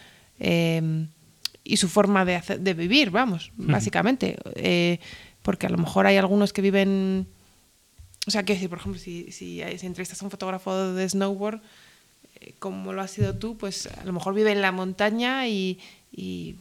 y 1.65 1.77
su 1.77 1.89
forma 1.89 2.25
de, 2.25 2.35
hacer, 2.35 2.61
de 2.61 2.75
vivir, 2.75 3.11
vamos, 3.11 3.53
uh 3.57 3.63
-huh. 3.63 3.73
básicamente. 3.73 4.37
porque 5.43 5.67
a 5.67 5.71
lo 5.71 5.79
mejor 5.79 6.07
hay 6.07 6.17
algunos 6.17 6.53
que 6.53 6.63
viven 6.63 7.27
o 8.25 8.31
sea, 8.31 8.45
quiero 8.45 8.59
decir, 8.59 8.69
por 8.69 8.79
ejemplo, 8.79 9.01
si, 9.01 9.33
si, 9.33 9.61
si 9.79 9.87
entrevistas 9.87 10.23
a 10.23 10.25
un 10.25 10.31
fotógrafo 10.31 10.93
de 10.93 11.09
snowboard, 11.09 11.61
como 12.59 12.93
lo 12.93 13.03
has 13.03 13.11
sido 13.11 13.37
tú, 13.37 13.57
pues 13.57 13.87
a 13.87 14.05
lo 14.05 14.13
mejor 14.13 14.35
vive 14.35 14.53
en 14.53 14.61
la 14.61 14.73
montaña 14.73 15.49
y, 15.49 15.79
y, 16.11 16.57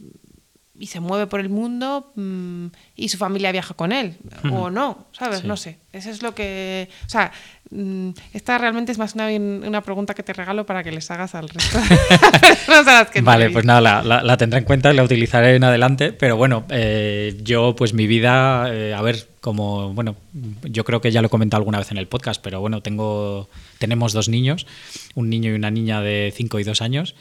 y 0.81 0.87
se 0.87 0.99
mueve 0.99 1.27
por 1.27 1.39
el 1.39 1.49
mundo 1.49 2.11
mmm, 2.15 2.65
y 2.95 3.09
su 3.09 3.17
familia 3.17 3.51
viaja 3.51 3.75
con 3.75 3.91
él, 3.91 4.17
uh 4.43 4.47
-huh. 4.47 4.63
o 4.63 4.69
no, 4.71 5.05
¿sabes? 5.11 5.41
Sí. 5.41 5.47
No 5.47 5.55
sé. 5.55 5.77
Eso 5.93 6.09
es 6.09 6.23
lo 6.23 6.33
que. 6.33 6.89
O 7.05 7.09
sea, 7.09 7.31
mmm, 7.69 8.09
esta 8.33 8.57
realmente 8.57 8.91
es 8.91 8.97
más 8.97 9.13
una, 9.13 9.27
una, 9.27 9.81
pregunta 9.81 10.15
que 10.15 10.23
te 10.23 10.33
regalo 10.33 10.65
para 10.65 10.83
que 10.83 10.91
les 10.91 11.11
hagas 11.11 11.35
al 11.35 11.49
resto 11.49 11.77
de 11.79 12.39
personas 12.39 12.87
a 12.87 12.93
las 12.93 13.11
que 13.11 13.21
Vale, 13.21 13.51
pues 13.51 13.63
nada, 13.63 13.79
la, 13.79 14.01
la, 14.01 14.23
la, 14.23 14.37
tendré 14.37 14.57
en 14.57 14.65
cuenta 14.65 14.91
y 14.91 14.95
la 14.95 15.03
utilizaré 15.03 15.55
en 15.55 15.63
adelante, 15.63 16.13
pero 16.13 16.35
bueno, 16.35 16.65
eh, 16.69 17.37
yo, 17.43 17.75
pues 17.75 17.93
mi 17.93 18.07
vida, 18.07 18.73
eh, 18.73 18.95
a 18.95 19.01
ver, 19.03 19.27
como, 19.39 19.93
bueno, 19.93 20.15
yo 20.63 20.83
creo 20.83 20.99
que 20.99 21.11
ya 21.11 21.21
lo 21.21 21.27
he 21.27 21.29
comentado 21.29 21.59
alguna 21.59 21.77
vez 21.77 21.91
en 21.91 21.97
el 21.97 22.07
podcast, 22.07 22.41
pero 22.41 22.59
bueno, 22.59 22.81
tengo, 22.81 23.49
tenemos 23.77 24.13
dos 24.13 24.29
niños, 24.29 24.65
un 25.13 25.29
niño 25.29 25.51
y 25.51 25.53
una 25.53 25.69
niña 25.69 26.01
de 26.01 26.33
5 26.35 26.59
y 26.59 26.63
2 26.63 26.81
años, 26.81 27.15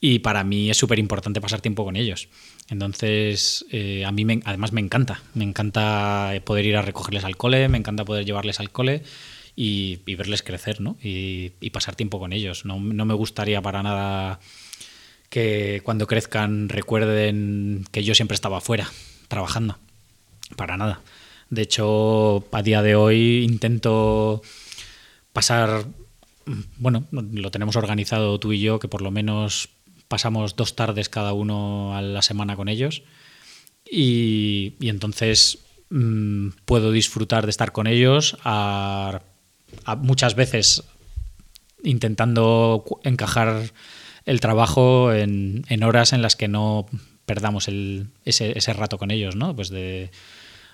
y 0.00 0.20
para 0.20 0.44
mí 0.44 0.70
es 0.70 0.76
súper 0.76 0.98
importante 0.98 1.40
pasar 1.40 1.60
tiempo 1.60 1.84
con 1.84 1.96
ellos. 1.96 2.28
Entonces, 2.70 3.66
eh, 3.72 4.04
a 4.04 4.12
mí 4.12 4.24
me, 4.24 4.40
además 4.44 4.72
me 4.72 4.80
encanta, 4.80 5.20
me 5.34 5.44
encanta 5.44 6.32
poder 6.44 6.64
ir 6.66 6.76
a 6.76 6.82
recogerles 6.82 7.24
al 7.24 7.36
cole, 7.36 7.68
me 7.68 7.78
encanta 7.78 8.04
poder 8.04 8.24
llevarles 8.24 8.60
al 8.60 8.70
cole 8.70 9.02
y, 9.56 9.96
verles 10.14 10.42
crecer, 10.42 10.80
¿no? 10.80 10.96
Y, 11.02 11.52
y, 11.60 11.70
pasar 11.70 11.96
tiempo 11.96 12.20
con 12.20 12.32
ellos. 12.32 12.64
No, 12.64 12.78
no 12.78 13.04
me 13.04 13.14
gustaría 13.14 13.60
para 13.60 13.82
nada 13.82 14.38
que 15.28 15.80
cuando 15.84 16.06
crezcan 16.06 16.68
recuerden 16.68 17.84
que 17.90 18.04
yo 18.04 18.14
siempre 18.14 18.36
estaba 18.36 18.58
afuera, 18.58 18.88
trabajando. 19.28 19.78
Para 20.56 20.76
nada. 20.76 21.00
De 21.50 21.62
hecho, 21.62 22.44
a 22.52 22.62
día 22.62 22.82
de 22.82 22.94
hoy 22.94 23.44
intento 23.44 24.42
pasar, 25.32 25.86
bueno, 26.78 27.04
lo 27.10 27.50
tenemos 27.50 27.74
organizado 27.74 28.38
tú 28.38 28.52
y 28.52 28.60
yo, 28.60 28.78
que 28.78 28.88
por 28.88 29.02
lo 29.02 29.10
menos 29.10 29.70
pasamos 30.10 30.56
dos 30.56 30.74
tardes 30.74 31.08
cada 31.08 31.32
uno 31.32 31.96
a 31.96 32.02
la 32.02 32.20
semana 32.20 32.56
con 32.56 32.68
ellos. 32.68 33.04
Y, 33.88 34.74
entonces 34.80 35.60
mm, 35.88 36.48
puedo 36.64 36.90
disfrutar 36.90 37.44
de 37.46 37.50
estar 37.50 37.70
con 37.70 37.86
ellos 37.86 38.36
a, 38.42 39.20
muchas 39.98 40.34
veces 40.34 40.82
intentando 41.84 42.84
encajar 43.04 43.72
el 44.26 44.40
trabajo 44.40 45.12
en, 45.14 45.64
horas 45.84 46.12
en 46.12 46.22
las 46.22 46.34
que 46.34 46.48
no 46.48 46.86
perdamos 47.24 47.68
ese, 47.68 48.58
ese, 48.58 48.72
rato 48.72 48.98
con 48.98 49.12
ellos, 49.12 49.36
¿no? 49.36 49.54
Pues 49.54 49.70
de 49.70 50.10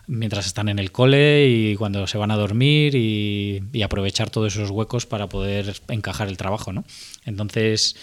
mientras 0.06 0.46
están 0.46 0.70
en 0.70 0.78
el 0.78 0.92
cole 0.92 1.46
y 1.46 1.76
cuando 1.76 2.06
se 2.06 2.16
van 2.16 2.30
a 2.30 2.36
dormir 2.36 2.94
y, 2.94 3.82
aprovechar 3.82 4.30
todos 4.30 4.54
esos 4.54 4.70
huecos 4.70 5.04
para 5.04 5.28
poder 5.28 5.74
encajar 5.88 6.28
el 6.28 6.38
trabajo, 6.38 6.72
¿no? 6.72 6.84
Entonces, 7.24 7.96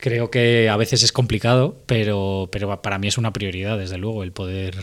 creo 0.00 0.30
que 0.30 0.68
a 0.68 0.76
veces 0.76 1.02
es 1.02 1.12
complicado, 1.12 1.82
pero, 1.86 2.48
pero 2.50 2.82
para 2.82 2.98
mí 2.98 3.08
es 3.08 3.18
una 3.18 3.32
prioridad, 3.32 3.78
desde 3.78 3.98
luego, 3.98 4.22
el 4.22 4.32
poder, 4.32 4.76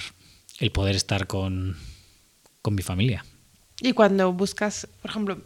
el 0.60 0.72
poder 0.72 0.96
estar 0.96 1.28
con, 1.28 1.76
mi 2.70 2.82
familia. 2.82 3.24
Y 3.82 3.94
cuando 3.94 4.34
buscas, 4.34 4.90
por 5.02 5.12
ejemplo, 5.12 5.42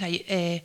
eh, 0.00 0.64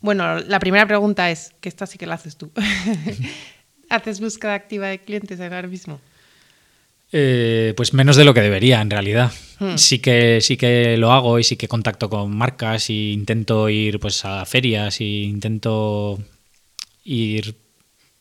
bueno, 0.00 0.38
la 0.38 0.58
primera 0.58 0.86
pregunta 0.86 1.30
es, 1.30 1.52
que 1.60 1.68
esta 1.68 1.86
sí 1.86 1.98
que 1.98 2.06
la 2.06 2.14
haces 2.14 2.36
tú. 2.36 2.50
¿Haces 3.90 4.20
búsqueda 4.20 4.54
activa 4.54 4.86
de 4.86 5.00
clientes 5.00 5.38
ahora 5.38 5.62
mismo? 5.64 6.00
Eh, 7.12 7.74
pues 7.76 7.92
menos 7.92 8.16
de 8.16 8.24
lo 8.24 8.32
que 8.32 8.40
debería, 8.40 8.80
en 8.80 8.88
realidad. 8.88 9.30
Hmm. 9.58 9.76
Sí, 9.76 9.98
que, 9.98 10.40
sí 10.40 10.56
que 10.56 10.96
lo 10.96 11.12
hago 11.12 11.38
y 11.38 11.44
sí 11.44 11.56
que 11.56 11.68
contacto 11.68 12.08
con 12.08 12.34
marcas 12.34 12.88
y 12.88 13.12
intento 13.12 13.68
ir 13.68 14.00
pues, 14.00 14.24
a 14.24 14.46
ferias 14.46 15.02
y 15.02 15.24
intento 15.24 16.18
ir 17.04 17.56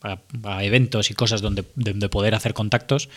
a, 0.01 0.63
eventos 0.63 1.11
y 1.11 1.13
cosas 1.13 1.41
donde, 1.41 1.63
poder 2.09 2.35
hacer 2.35 2.53
contactos, 2.53 3.09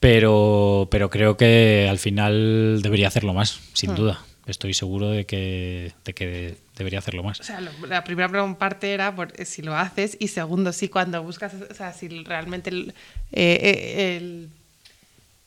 pero, 0.00 0.88
pero 0.90 1.10
creo 1.10 1.36
que 1.36 1.86
al 1.88 1.98
final 1.98 2.80
debería 2.82 3.08
hacerlo 3.08 3.34
más, 3.34 3.60
sin 3.72 3.92
hmm. 3.92 3.96
duda. 3.96 4.24
Estoy 4.46 4.74
seguro 4.74 5.10
de 5.10 5.24
que, 5.24 5.92
de 6.04 6.14
que 6.14 6.56
debería 6.76 6.98
hacerlo 6.98 7.22
más. 7.22 7.38
O 7.38 7.44
sea, 7.44 7.60
la 7.60 8.02
primera 8.02 8.58
parte 8.58 8.92
era 8.92 9.14
por, 9.14 9.32
si 9.44 9.62
lo 9.62 9.76
haces 9.76 10.16
y 10.18 10.28
segundo, 10.28 10.72
sí, 10.72 10.88
cuando 10.88 11.22
buscas, 11.22 11.54
o 11.54 11.74
sea, 11.74 11.92
si 11.92 12.08
realmente 12.24 12.70
el 12.70 12.94
eh, 13.30 14.48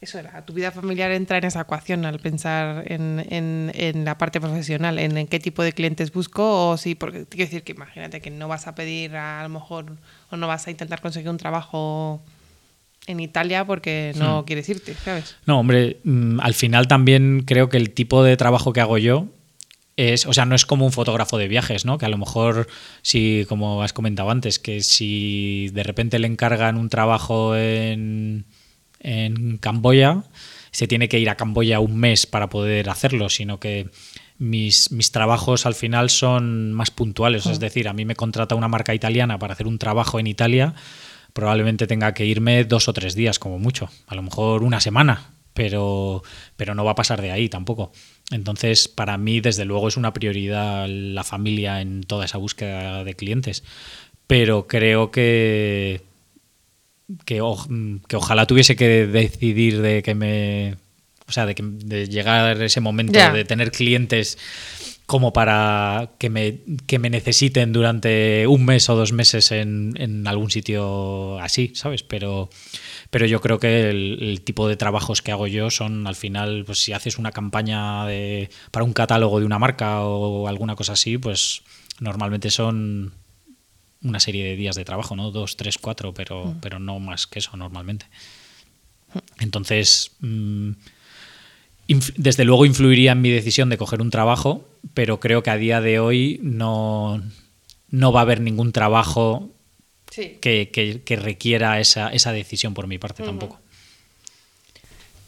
eso 0.06 0.20
era, 0.20 0.46
tu 0.46 0.54
vida 0.54 0.72
familiar 0.72 1.12
entra 1.12 1.38
en 1.38 1.44
esa 1.44 1.62
ecuación 1.62 2.06
al 2.06 2.20
pensar 2.20 2.92
en, 2.92 3.22
en, 3.30 4.06
la 4.06 4.18
parte 4.18 4.40
profesional, 4.40 4.98
en, 5.00 5.18
en, 5.18 5.28
qué 5.28 5.40
tipo 5.40 5.64
de 5.64 5.74
clientes 5.74 6.12
busco 6.12 6.70
o 6.70 6.78
si, 6.78 6.96
porque 6.96 7.26
quiero 7.26 7.46
decir 7.46 7.64
que 7.64 7.74
imagínate 7.74 8.22
que 8.22 8.32
no 8.32 8.48
vas 8.48 8.68
a 8.68 8.76
pedir 8.76 9.16
a, 9.16 9.44
lo 9.44 9.50
mejor 9.50 9.98
o 10.32 10.38
no 10.38 10.48
vas 10.48 10.68
a 10.68 10.72
intentar 10.72 11.02
conseguir 11.02 11.30
un 11.30 11.38
trabajo 11.38 12.22
en 13.08 13.20
Italia 13.20 13.66
porque 13.66 14.14
no 14.16 14.42
hmm. 14.42 14.46
quieres 14.46 14.70
irte, 14.70 14.94
¿sabes? 14.94 15.36
No, 15.46 15.60
hombre, 15.60 15.98
mm, 16.04 16.40
al 16.40 16.54
final 16.54 16.88
también 16.88 17.44
creo 17.46 17.70
que 17.70 17.78
el 17.78 17.92
tipo 17.92 18.24
de 18.24 18.38
trabajo 18.38 18.74
que 18.74 18.82
hago 18.82 18.98
yo 18.98 19.28
es, 19.98 20.26
o 20.26 20.34
sea, 20.34 20.46
no 20.46 20.56
es 20.56 20.66
como 20.66 20.86
un 20.86 20.92
fotógrafo 20.92 21.38
de 21.38 21.48
viajes, 21.48 21.86
¿no? 21.86 21.98
Que 21.98 22.06
a 22.06 22.10
lo 22.10 22.18
mejor, 22.18 22.68
si, 23.02 23.46
como 23.48 23.82
has 23.82 23.94
comentado 23.94 24.30
antes, 24.30 24.60
que 24.60 24.82
si 24.82 25.70
de 25.74 25.84
repente 25.84 26.20
le 26.20 26.28
encargan 26.28 26.78
un 26.78 26.90
trabajo 26.90 27.56
en 27.56 28.46
en 29.06 29.58
Camboya, 29.58 30.24
se 30.72 30.88
tiene 30.88 31.08
que 31.08 31.20
ir 31.20 31.30
a 31.30 31.36
Camboya 31.36 31.80
un 31.80 31.96
mes 31.98 32.26
para 32.26 32.50
poder 32.50 32.90
hacerlo, 32.90 33.30
sino 33.30 33.60
que 33.60 33.90
mis, 34.40 34.92
mis 34.92 35.12
trabajos 35.12 35.66
al 35.66 35.76
final 35.76 36.10
son 36.10 36.74
más 36.74 36.92
puntuales. 36.92 37.46
Es 37.46 37.60
decir, 37.60 37.88
a 37.88 37.94
mí 37.94 38.04
me 38.04 38.16
contrata 38.16 38.56
una 38.56 38.68
marca 38.68 38.94
italiana 38.94 39.40
para 39.40 39.54
hacer 39.54 39.68
un 39.68 39.78
trabajo 39.78 40.20
en 40.20 40.28
Italia, 40.28 40.74
probablemente 41.34 41.88
tenga 41.88 42.14
que 42.14 42.26
irme 42.26 42.64
dos 42.66 42.88
o 42.88 42.94
tres 42.94 43.14
días 43.14 43.40
como 43.40 43.60
mucho, 43.60 43.90
a 44.08 44.16
lo 44.16 44.24
mejor 44.24 44.64
una 44.64 44.82
semana, 44.82 45.34
pero, 45.54 46.24
pero 46.58 46.74
no 46.74 46.84
va 46.84 46.92
a 46.92 46.96
pasar 46.96 47.22
de 47.22 47.32
ahí 47.32 47.48
tampoco. 47.48 47.92
Entonces, 48.32 48.88
para 48.88 49.18
mí, 49.18 49.40
desde 49.40 49.66
luego, 49.66 49.88
es 49.88 49.98
una 49.98 50.14
prioridad 50.14 50.88
la 50.90 51.24
familia 51.24 51.80
en 51.82 52.02
toda 52.02 52.26
esa 52.26 52.40
búsqueda 52.40 53.04
de 53.04 53.14
clientes. 53.14 53.64
Pero 54.28 54.66
creo 54.66 55.12
que 55.12 56.02
que, 57.26 57.42
que 58.08 58.16
ojalá 58.16 58.46
tuviese 58.46 58.76
que 58.76 59.08
decidir 59.08 59.82
de 59.82 60.04
que 60.04 60.16
me. 60.16 60.76
O 61.28 61.32
sea, 61.32 61.46
de, 61.48 61.56
que, 61.56 61.64
de 61.64 62.08
llegar 62.08 62.62
ese 62.62 62.82
momento 62.82 63.18
de 63.18 63.46
tener 63.46 63.72
clientes 63.72 64.38
como 65.06 65.34
para 65.34 66.12
que 66.18 66.30
me, 66.30 66.60
que 66.88 67.00
me 67.00 67.10
necesiten 67.10 67.72
durante 67.72 68.48
un 68.48 68.66
mes 68.66 68.90
o 68.90 68.96
dos 68.96 69.12
meses 69.12 69.52
en, 69.52 69.94
en 69.98 70.28
algún 70.28 70.50
sitio 70.50 71.40
así, 71.40 71.72
¿sabes? 71.76 72.02
Pero, 72.04 72.50
pero 73.12 73.26
yo 73.28 73.40
creo 73.40 73.60
que 73.60 73.90
el, 73.90 74.42
tipo 74.44 74.68
de 74.68 74.78
trabajos 74.78 75.22
que 75.22 75.32
hago 75.32 75.48
yo 75.48 75.70
son 75.70 76.08
al 76.08 76.16
final, 76.16 76.64
pues 76.66 76.80
si 76.84 76.94
haces 76.94 77.20
una 77.20 77.32
campaña 77.32 78.06
de, 78.06 78.50
para 78.72 78.84
un 78.84 78.94
catálogo 78.94 79.40
de 79.40 79.46
una 79.46 79.60
marca 79.60 80.02
o 80.02 80.48
alguna 80.48 80.76
cosa 80.76 80.94
así, 80.94 81.18
pues 81.18 81.62
normalmente 82.00 82.50
son 82.50 83.14
una 84.06 84.20
serie 84.20 84.46
de 84.46 84.56
días 84.56 84.76
de 84.76 84.86
trabajo, 84.86 85.16
¿no? 85.16 85.32
Dos, 85.32 85.58
tres, 85.58 85.78
cuatro, 85.78 86.14
pero, 86.14 86.46
mm. 86.46 86.60
pero 86.62 86.80
no 86.80 87.00
más 87.00 87.28
que 87.28 87.40
eso 87.40 87.58
normalmente. 87.58 88.06
Entonces, 89.40 90.12
mm, 90.20 90.72
desde 92.18 92.46
luego 92.46 92.66
influiría 92.66 93.14
en 93.14 93.22
mi 93.22 93.32
decisión 93.32 93.70
de 93.70 93.78
coger 93.78 94.02
un 94.02 94.10
trabajo, 94.10 94.68
pero 94.94 95.20
creo 95.20 95.44
que 95.44 95.52
a 95.52 95.58
día 95.58 95.82
de 95.82 96.00
hoy 96.00 96.40
no, 96.42 97.22
no 97.90 98.12
va 98.12 98.22
a 98.22 98.24
haber 98.24 98.42
ningún 98.42 98.72
trabajo 98.72 99.52
que, 100.42 101.20
requiera 101.22 101.80
esa, 101.80 102.10
esa, 102.10 102.32
decisión 102.32 102.74
por 102.74 102.88
mi 102.88 102.98
parte 102.98 103.24
tampoco. 103.24 103.60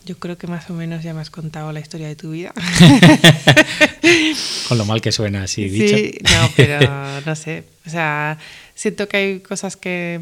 Yo 0.05 0.17
creo 0.17 0.37
que 0.37 0.47
más 0.47 0.69
o 0.69 0.73
menos 0.73 1.03
ya 1.03 1.13
me 1.13 1.19
has 1.19 1.29
contado 1.29 1.73
la 1.73 1.81
historia 1.81 2.07
de 2.07 2.15
tu 2.15 2.31
vida. 2.31 2.53
Con 4.69 4.77
lo 4.77 4.85
mal 4.85 5.01
que 5.01 5.11
suena 5.11 5.43
así 5.43 5.67
dicho. 5.67 5.97
Sí, 5.97 6.17
no, 6.23 6.49
pero 6.55 6.79
no 7.25 7.35
sé. 7.35 7.65
O 7.85 7.89
sea, 7.89 8.37
siento 8.77 9.09
que 9.09 9.17
hay 9.17 9.39
cosas 9.41 9.75
que, 9.75 10.21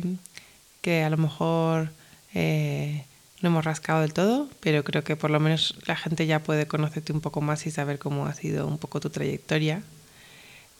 que 0.81 1.03
a 1.03 1.09
lo 1.11 1.17
mejor 1.17 1.91
eh, 2.33 3.03
no 3.41 3.49
hemos 3.49 3.65
rascado 3.65 4.01
del 4.01 4.13
todo, 4.13 4.49
pero 4.61 4.83
creo 4.83 5.03
que 5.03 5.15
por 5.15 5.29
lo 5.29 5.39
menos 5.39 5.75
la 5.85 5.95
gente 5.95 6.25
ya 6.25 6.41
puede 6.41 6.65
conocerte 6.65 7.13
un 7.13 7.21
poco 7.21 7.41
más 7.41 7.67
y 7.67 7.71
saber 7.71 7.99
cómo 7.99 8.25
ha 8.25 8.33
sido 8.33 8.65
un 8.65 8.79
poco 8.79 8.99
tu 8.99 9.11
trayectoria. 9.11 9.83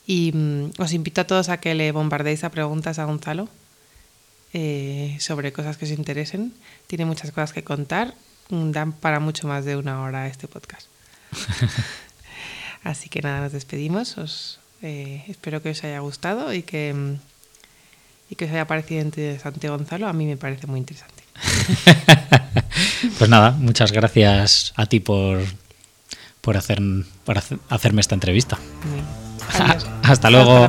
Y 0.07 0.31
mm, 0.33 0.71
os 0.79 0.93
invito 0.93 1.21
a 1.21 1.27
todos 1.27 1.49
a 1.49 1.59
que 1.59 1.75
le 1.75 1.91
bombardéis 1.91 2.43
a 2.43 2.49
preguntas 2.49 2.97
a 2.97 3.05
Gonzalo 3.05 3.49
eh, 4.53 5.17
sobre 5.19 5.51
cosas 5.51 5.77
que 5.77 5.85
os 5.85 5.91
interesen. 5.91 6.53
Tiene 6.87 7.05
muchas 7.05 7.31
cosas 7.31 7.53
que 7.53 7.63
contar 7.63 8.15
dan 8.49 8.93
para 8.93 9.19
mucho 9.19 9.47
más 9.47 9.65
de 9.65 9.75
una 9.75 10.01
hora 10.01 10.27
este 10.27 10.47
podcast. 10.47 10.87
Así 12.83 13.09
que 13.09 13.21
nada, 13.21 13.41
nos 13.41 13.51
despedimos. 13.51 14.17
Os, 14.17 14.59
eh, 14.81 15.23
espero 15.27 15.61
que 15.61 15.71
os 15.71 15.83
haya 15.83 15.99
gustado 15.99 16.53
y 16.53 16.61
que, 16.63 16.93
mm, 16.93 17.15
y 18.29 18.35
que 18.35 18.45
os 18.45 18.51
haya 18.51 18.65
parecido 18.65 19.01
interesante 19.01 19.69
Gonzalo. 19.69 20.07
A 20.07 20.13
mí 20.13 20.25
me 20.25 20.37
parece 20.37 20.67
muy 20.67 20.79
interesante. 20.79 21.23
pues 23.17 23.29
nada, 23.29 23.51
muchas 23.51 23.91
gracias 23.91 24.73
a 24.75 24.85
ti 24.85 24.99
por, 24.99 25.39
por, 26.41 26.57
hacer, 26.57 26.81
por 27.23 27.37
hacerme 27.69 28.01
esta 28.01 28.15
entrevista. 28.15 28.57
Hasta 30.03 30.29
luego. 30.29 30.67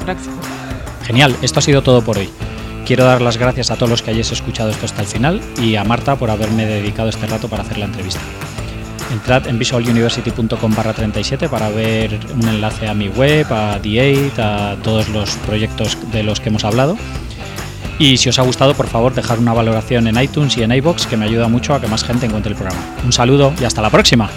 Genial, 1.05 1.37
esto 1.43 1.61
ha 1.61 1.62
sido 1.62 1.83
todo 1.83 2.03
por 2.03 2.19
hoy. 2.19 2.28
Quiero 2.85 3.05
dar 3.05 3.20
las 3.20 3.37
gracias 3.37 3.70
a 3.70 3.77
todos 3.77 3.91
los 3.91 4.03
que 4.03 4.11
hayáis 4.11 4.31
escuchado 4.31 4.70
esto 4.70 4.87
hasta 4.87 5.03
el 5.03 5.09
final 5.09 5.41
y 5.61 5.74
a 5.74 5.83
Marta 5.83 6.16
por 6.16 6.31
haberme 6.31 6.66
dedicado 6.66 7.09
este 7.09 7.27
rato 7.27 7.49
para 7.49 7.62
hacer 7.62 7.78
la 7.78 7.87
entrevista. 7.87 8.20
Entrad 9.11 9.47
en 9.49 9.59
visualuniversity.com 9.59 10.74
barra 10.74 10.93
37 10.93 11.49
para 11.49 11.69
ver 11.69 12.19
un 12.35 12.47
enlace 12.47 12.89
a 12.89 12.95
mi 12.95 13.09
web, 13.09 13.47
a 13.53 13.81
The8, 13.81 14.39
a 14.39 14.77
todos 14.83 15.09
los 15.09 15.31
proyectos 15.37 15.97
de 16.12 16.23
los 16.23 16.41
que 16.41 16.49
hemos 16.49 16.65
hablado. 16.65 16.97
Y 17.98 18.18
si 18.18 18.28
os 18.28 18.39
ha 18.39 18.43
gustado, 18.43 18.74
por 18.74 18.89
favor, 18.89 19.14
dejar 19.14 19.39
una 19.39 19.52
valoración 19.52 20.06
en 20.06 20.20
iTunes 20.23 20.56
y 20.59 20.62
en 20.62 20.73
iBox 20.73 21.06
que 21.06 21.16
me 21.16 21.24
ayuda 21.24 21.48
mucho 21.48 21.74
a 21.74 21.81
que 21.81 21.86
más 21.86 22.05
gente 22.05 22.27
encuentre 22.27 22.51
el 22.52 22.56
programa. 22.56 22.81
Un 23.05 23.12
saludo 23.12 23.55
y 23.60 23.64
hasta 23.64 23.81
la 23.81 23.90
próxima. 23.90 24.31